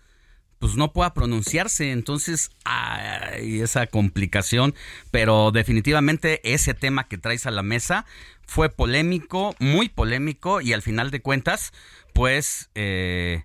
pues 0.67 0.77
no 0.77 0.93
pueda 0.93 1.15
pronunciarse. 1.15 1.93
Entonces, 1.93 2.51
hay 2.65 3.61
esa 3.61 3.87
complicación. 3.87 4.75
Pero 5.13 5.53
definitivamente 5.53 6.41
ese 6.43 6.75
tema 6.75 7.07
que 7.07 7.19
traes 7.19 7.47
a 7.47 7.53
la 7.53 7.63
mesa 7.63 8.05
fue 8.47 8.69
polémico, 8.69 9.55
muy 9.61 9.89
polémico, 9.89 10.61
y 10.61 10.73
al 10.73 10.83
final 10.83 11.13
de 11.13 11.21
cuentas, 11.21 11.73
pues 12.15 12.69
eh, 12.75 13.45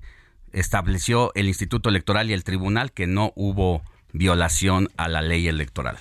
estableció 0.51 1.32
el 1.35 1.48
Instituto 1.48 1.90
Electoral 1.90 2.30
y 2.30 2.33
el 2.33 2.43
Tribunal 2.43 2.91
que 2.91 3.06
no 3.06 3.33
hubo 3.35 3.83
violación 4.14 4.90
a 4.98 5.08
la 5.08 5.22
ley 5.22 5.48
electoral. 5.48 5.98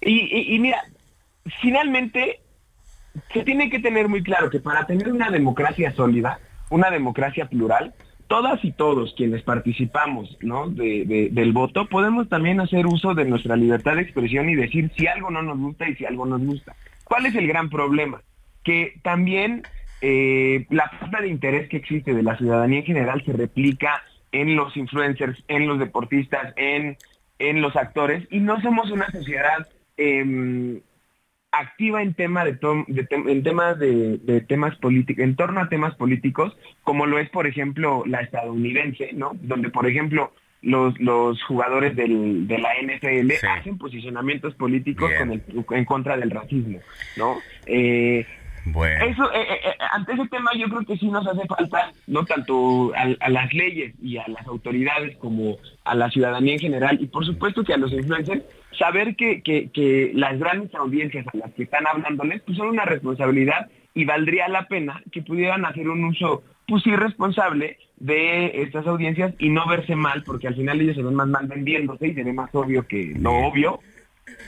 Y, 0.00 0.22
y- 0.22 0.56
y 0.56 0.58
mira, 0.58 0.82
finalmente 1.60 2.40
se 3.32 3.44
tiene 3.44 3.70
que 3.70 3.78
tener 3.78 4.08
muy 4.08 4.24
claro 4.24 4.50
que 4.50 4.58
para 4.58 4.86
tener 4.86 5.12
una 5.12 5.30
democracia 5.30 5.94
sólida, 5.94 6.40
una 6.68 6.90
democracia 6.90 7.48
plural, 7.48 7.94
todas 8.32 8.64
y 8.64 8.72
todos 8.72 9.12
quienes 9.14 9.42
participamos 9.42 10.38
¿no? 10.40 10.70
de- 10.70 11.04
de- 11.04 11.28
del 11.30 11.52
voto 11.52 11.84
podemos 11.86 12.30
también 12.30 12.60
hacer 12.60 12.86
uso 12.86 13.12
de 13.14 13.26
nuestra 13.26 13.56
libertad 13.56 13.96
de 13.96 14.02
expresión 14.02 14.48
y 14.48 14.54
decir 14.54 14.90
si 14.96 15.06
algo 15.06 15.30
no 15.30 15.42
nos 15.42 15.58
gusta 15.58 15.86
y 15.86 15.94
si 15.96 16.06
algo 16.06 16.24
nos 16.24 16.40
gusta. 16.40 16.74
¿Cuál 17.04 17.26
es 17.26 17.34
el 17.34 17.46
gran 17.46 17.68
problema? 17.68 18.22
Que 18.64 18.94
también 19.02 19.64
eh, 20.00 20.64
la 20.70 20.88
falta 20.98 21.20
de 21.20 21.28
interés 21.28 21.68
que 21.68 21.76
existe 21.76 22.14
de 22.14 22.22
la 22.22 22.38
ciudadanía 22.38 22.78
en 22.78 22.86
general 22.86 23.22
se 23.26 23.34
replica 23.34 24.02
en 24.32 24.56
los 24.56 24.74
influencers, 24.78 25.44
en 25.48 25.66
los 25.68 25.78
deportistas, 25.78 26.54
en, 26.56 26.96
en 27.38 27.60
los 27.60 27.76
actores, 27.76 28.26
y 28.30 28.40
no 28.40 28.62
somos 28.62 28.90
una 28.90 29.10
sociedad 29.10 29.68
em, 29.98 30.80
activa 31.52 32.02
en 32.02 32.14
tema 32.14 32.44
de, 32.44 32.52
de 32.88 33.06
en 33.10 33.42
temas 33.42 33.78
de, 33.78 34.18
de 34.18 34.40
temas 34.40 34.74
políticos, 34.78 35.22
en 35.22 35.36
torno 35.36 35.60
a 35.60 35.68
temas 35.68 35.94
políticos, 35.96 36.56
como 36.82 37.06
lo 37.06 37.18
es, 37.18 37.28
por 37.30 37.46
ejemplo, 37.46 38.02
la 38.06 38.20
estadounidense, 38.20 39.10
¿no? 39.12 39.32
Donde, 39.42 39.68
por 39.68 39.86
ejemplo, 39.86 40.32
los, 40.62 40.98
los 41.00 41.42
jugadores 41.44 41.94
del- 41.96 42.46
de 42.46 42.58
la 42.58 42.70
NFL 42.80 43.32
hacen 43.58 43.78
posicionamientos 43.78 44.54
políticos 44.54 45.10
con 45.18 45.32
el- 45.32 45.42
en 45.70 45.84
contra 45.84 46.16
del 46.16 46.30
racismo, 46.30 46.78
¿no? 47.16 47.36
Eh, 47.66 48.26
Bueno. 48.64 49.04
eso, 49.04 49.32
eh, 49.32 49.42
eh, 49.42 49.60
eh, 49.64 49.74
ante 49.90 50.12
ese 50.12 50.28
tema 50.28 50.50
yo 50.56 50.68
creo 50.68 50.84
que 50.86 50.96
sí 50.96 51.08
nos 51.08 51.26
hace 51.26 51.46
falta, 51.46 51.92
no 52.06 52.24
tanto 52.24 52.92
a, 52.94 53.08
a 53.18 53.28
las 53.28 53.52
leyes 53.52 53.94
y 54.00 54.18
a 54.18 54.28
las 54.28 54.46
autoridades 54.46 55.16
como 55.16 55.56
a 55.84 55.94
la 55.94 56.10
ciudadanía 56.10 56.54
en 56.54 56.60
general 56.60 56.98
y 57.00 57.06
por 57.06 57.26
supuesto 57.26 57.64
que 57.64 57.74
a 57.74 57.76
los 57.76 57.92
influencers, 57.92 58.44
saber 58.78 59.16
que, 59.16 59.42
que, 59.42 59.70
que 59.70 60.12
las 60.14 60.38
grandes 60.38 60.74
audiencias 60.74 61.26
a 61.26 61.36
las 61.36 61.52
que 61.54 61.64
están 61.64 61.86
hablándoles 61.86 62.42
pues 62.42 62.56
son 62.56 62.68
una 62.68 62.84
responsabilidad 62.84 63.68
y 63.94 64.04
valdría 64.04 64.48
la 64.48 64.66
pena 64.68 65.02
que 65.10 65.22
pudieran 65.22 65.64
hacer 65.64 65.88
un 65.88 66.04
uso 66.04 66.42
pues 66.66 66.86
irresponsable 66.86 67.78
de 67.98 68.62
estas 68.62 68.86
audiencias 68.86 69.34
y 69.38 69.50
no 69.50 69.66
verse 69.66 69.96
mal 69.96 70.22
porque 70.24 70.48
al 70.48 70.54
final 70.54 70.80
ellos 70.80 70.96
se 70.96 71.02
ven 71.02 71.14
más 71.14 71.28
mal 71.28 71.46
vendiéndose 71.46 72.08
y 72.08 72.14
se 72.14 72.24
ve 72.24 72.32
más 72.32 72.54
obvio 72.54 72.86
que 72.86 73.12
lo 73.16 73.32
obvio 73.46 73.80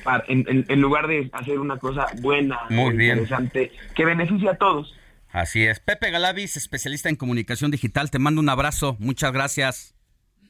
para- 0.02 0.24
en, 0.28 0.44
en- 0.48 0.64
en 0.68 0.80
lugar 0.80 1.06
de 1.06 1.30
hacer 1.32 1.58
una 1.58 1.78
cosa 1.78 2.06
buena 2.20 2.60
Muy 2.70 2.96
bien. 2.96 3.18
interesante 3.18 3.72
que 3.94 4.04
beneficie 4.04 4.48
a 4.50 4.56
todos. 4.56 4.94
Así 5.32 5.64
es. 5.66 5.80
Pepe 5.80 6.10
Galavis, 6.10 6.56
especialista 6.56 7.08
en 7.08 7.16
comunicación 7.16 7.70
digital, 7.70 8.10
te 8.10 8.18
mando 8.20 8.40
un 8.40 8.48
abrazo. 8.48 8.96
Muchas 9.00 9.32
gracias. 9.32 9.94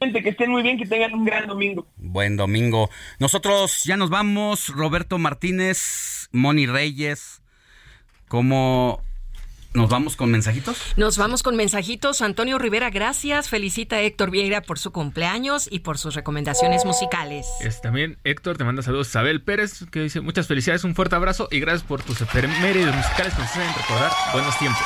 Gente, 0.00 0.22
que 0.22 0.30
estén 0.30 0.50
muy 0.50 0.62
bien, 0.62 0.76
que 0.76 0.84
tengan 0.86 1.14
un 1.14 1.24
gran 1.24 1.46
domingo. 1.46 1.86
Buen 1.96 2.36
domingo. 2.36 2.90
Nosotros 3.18 3.82
ya 3.84 3.96
nos 3.96 4.10
vamos. 4.10 4.68
Roberto 4.68 5.16
Martínez, 5.18 6.28
Moni 6.32 6.66
Reyes. 6.66 7.40
¿Cómo 8.28 9.00
nos 9.74 9.90
vamos 9.90 10.14
con 10.16 10.30
mensajitos? 10.30 10.78
Nos 10.96 11.18
vamos 11.18 11.42
con 11.42 11.56
mensajitos. 11.56 12.22
Antonio 12.22 12.58
Rivera, 12.58 12.90
gracias. 12.90 13.48
Felicita 13.48 13.96
a 13.96 14.00
Héctor 14.00 14.30
Vieira 14.30 14.62
por 14.62 14.78
su 14.78 14.92
cumpleaños 14.92 15.68
y 15.70 15.80
por 15.80 15.98
sus 15.98 16.14
recomendaciones 16.14 16.84
musicales. 16.84 17.46
Es 17.60 17.80
también 17.80 18.16
Héctor, 18.22 18.56
te 18.56 18.64
manda 18.64 18.82
saludos. 18.82 19.08
Isabel 19.08 19.42
Pérez, 19.42 19.84
que 19.90 20.00
dice 20.00 20.20
muchas 20.20 20.46
felicidades, 20.46 20.84
un 20.84 20.94
fuerte 20.94 21.16
abrazo 21.16 21.48
y 21.50 21.58
gracias 21.58 21.82
por 21.82 22.02
tus 22.02 22.20
efemérides 22.20 22.94
musicales 22.94 23.34
que 23.34 23.40
nos 23.40 23.50
hacen 23.50 23.74
recordar 23.76 24.12
buenos 24.32 24.58
tiempos. 24.58 24.82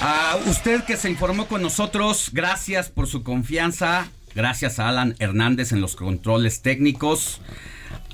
A 0.00 0.38
usted 0.46 0.84
que 0.84 0.96
se 0.96 1.10
informó 1.10 1.46
con 1.46 1.62
nosotros, 1.62 2.30
gracias 2.32 2.90
por 2.90 3.08
su 3.08 3.24
confianza. 3.24 4.08
Gracias 4.34 4.78
a 4.78 4.88
Alan 4.88 5.16
Hernández 5.18 5.72
en 5.72 5.80
los 5.80 5.96
controles 5.96 6.62
técnicos. 6.62 7.40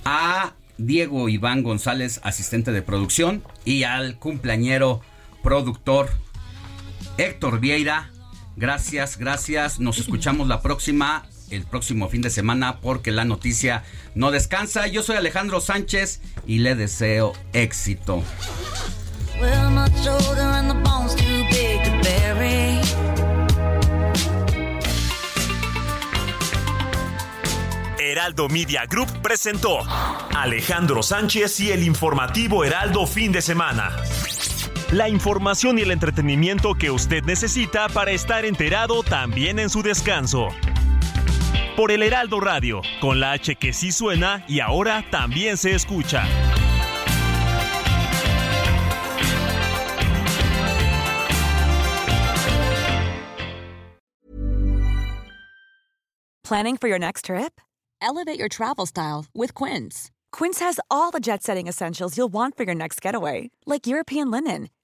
A 0.04 0.52
Diego 0.78 1.28
Iván 1.28 1.62
González, 1.62 2.20
asistente 2.22 2.72
de 2.72 2.82
producción. 2.82 3.42
Y 3.64 3.82
al 3.82 4.16
cumpleañero 4.16 5.02
productor 5.42 6.10
Héctor 7.18 7.60
Vieira. 7.60 8.10
Gracias, 8.56 9.18
gracias. 9.18 9.80
Nos 9.80 9.98
escuchamos 9.98 10.48
la 10.48 10.60
próxima, 10.60 11.26
el 11.50 11.64
próximo 11.64 12.08
fin 12.08 12.22
de 12.22 12.30
semana, 12.30 12.80
porque 12.80 13.10
la 13.10 13.24
noticia 13.24 13.84
no 14.14 14.30
descansa. 14.30 14.86
Yo 14.86 15.02
soy 15.02 15.16
Alejandro 15.16 15.60
Sánchez 15.60 16.20
y 16.46 16.58
le 16.58 16.74
deseo 16.74 17.32
éxito. 17.52 18.22
Heraldo 27.98 28.48
Media 28.48 28.86
Group 28.86 29.22
presentó 29.22 29.78
Alejandro 30.34 31.02
Sánchez 31.02 31.60
y 31.60 31.70
el 31.70 31.84
informativo 31.84 32.64
Heraldo 32.64 33.06
fin 33.06 33.30
de 33.30 33.40
semana. 33.40 33.96
La 34.92 35.08
información 35.08 35.78
y 35.78 35.82
el 35.82 35.92
entretenimiento 35.92 36.74
que 36.74 36.90
usted 36.90 37.22
necesita 37.22 37.88
para 37.88 38.10
estar 38.10 38.44
enterado 38.44 39.04
también 39.04 39.60
en 39.60 39.70
su 39.70 39.82
descanso. 39.82 40.48
Por 41.76 41.92
el 41.92 42.02
Heraldo 42.02 42.40
Radio, 42.40 42.82
con 43.00 43.20
la 43.20 43.30
H 43.30 43.54
que 43.54 43.72
sí 43.72 43.92
suena 43.92 44.44
y 44.48 44.58
ahora 44.58 45.04
también 45.08 45.56
se 45.56 45.76
escucha. 45.76 46.24
Planning 56.42 56.76
for 56.76 56.88
your 56.88 56.98
next 56.98 57.26
trip? 57.26 57.60
Elevate 58.02 58.40
your 58.40 58.48
travel 58.48 58.86
style 58.86 59.26
with 59.32 59.54
Quince. 59.54 60.10
Quince 60.32 60.58
has 60.58 60.80
all 60.90 61.12
the 61.12 61.20
jet 61.20 61.44
setting 61.44 61.68
essentials 61.68 62.16
you'll 62.16 62.32
want 62.32 62.56
for 62.56 62.64
your 62.64 62.74
next 62.74 63.00
getaway, 63.00 63.50
like 63.66 63.86
European 63.86 64.32
linen, 64.32 64.68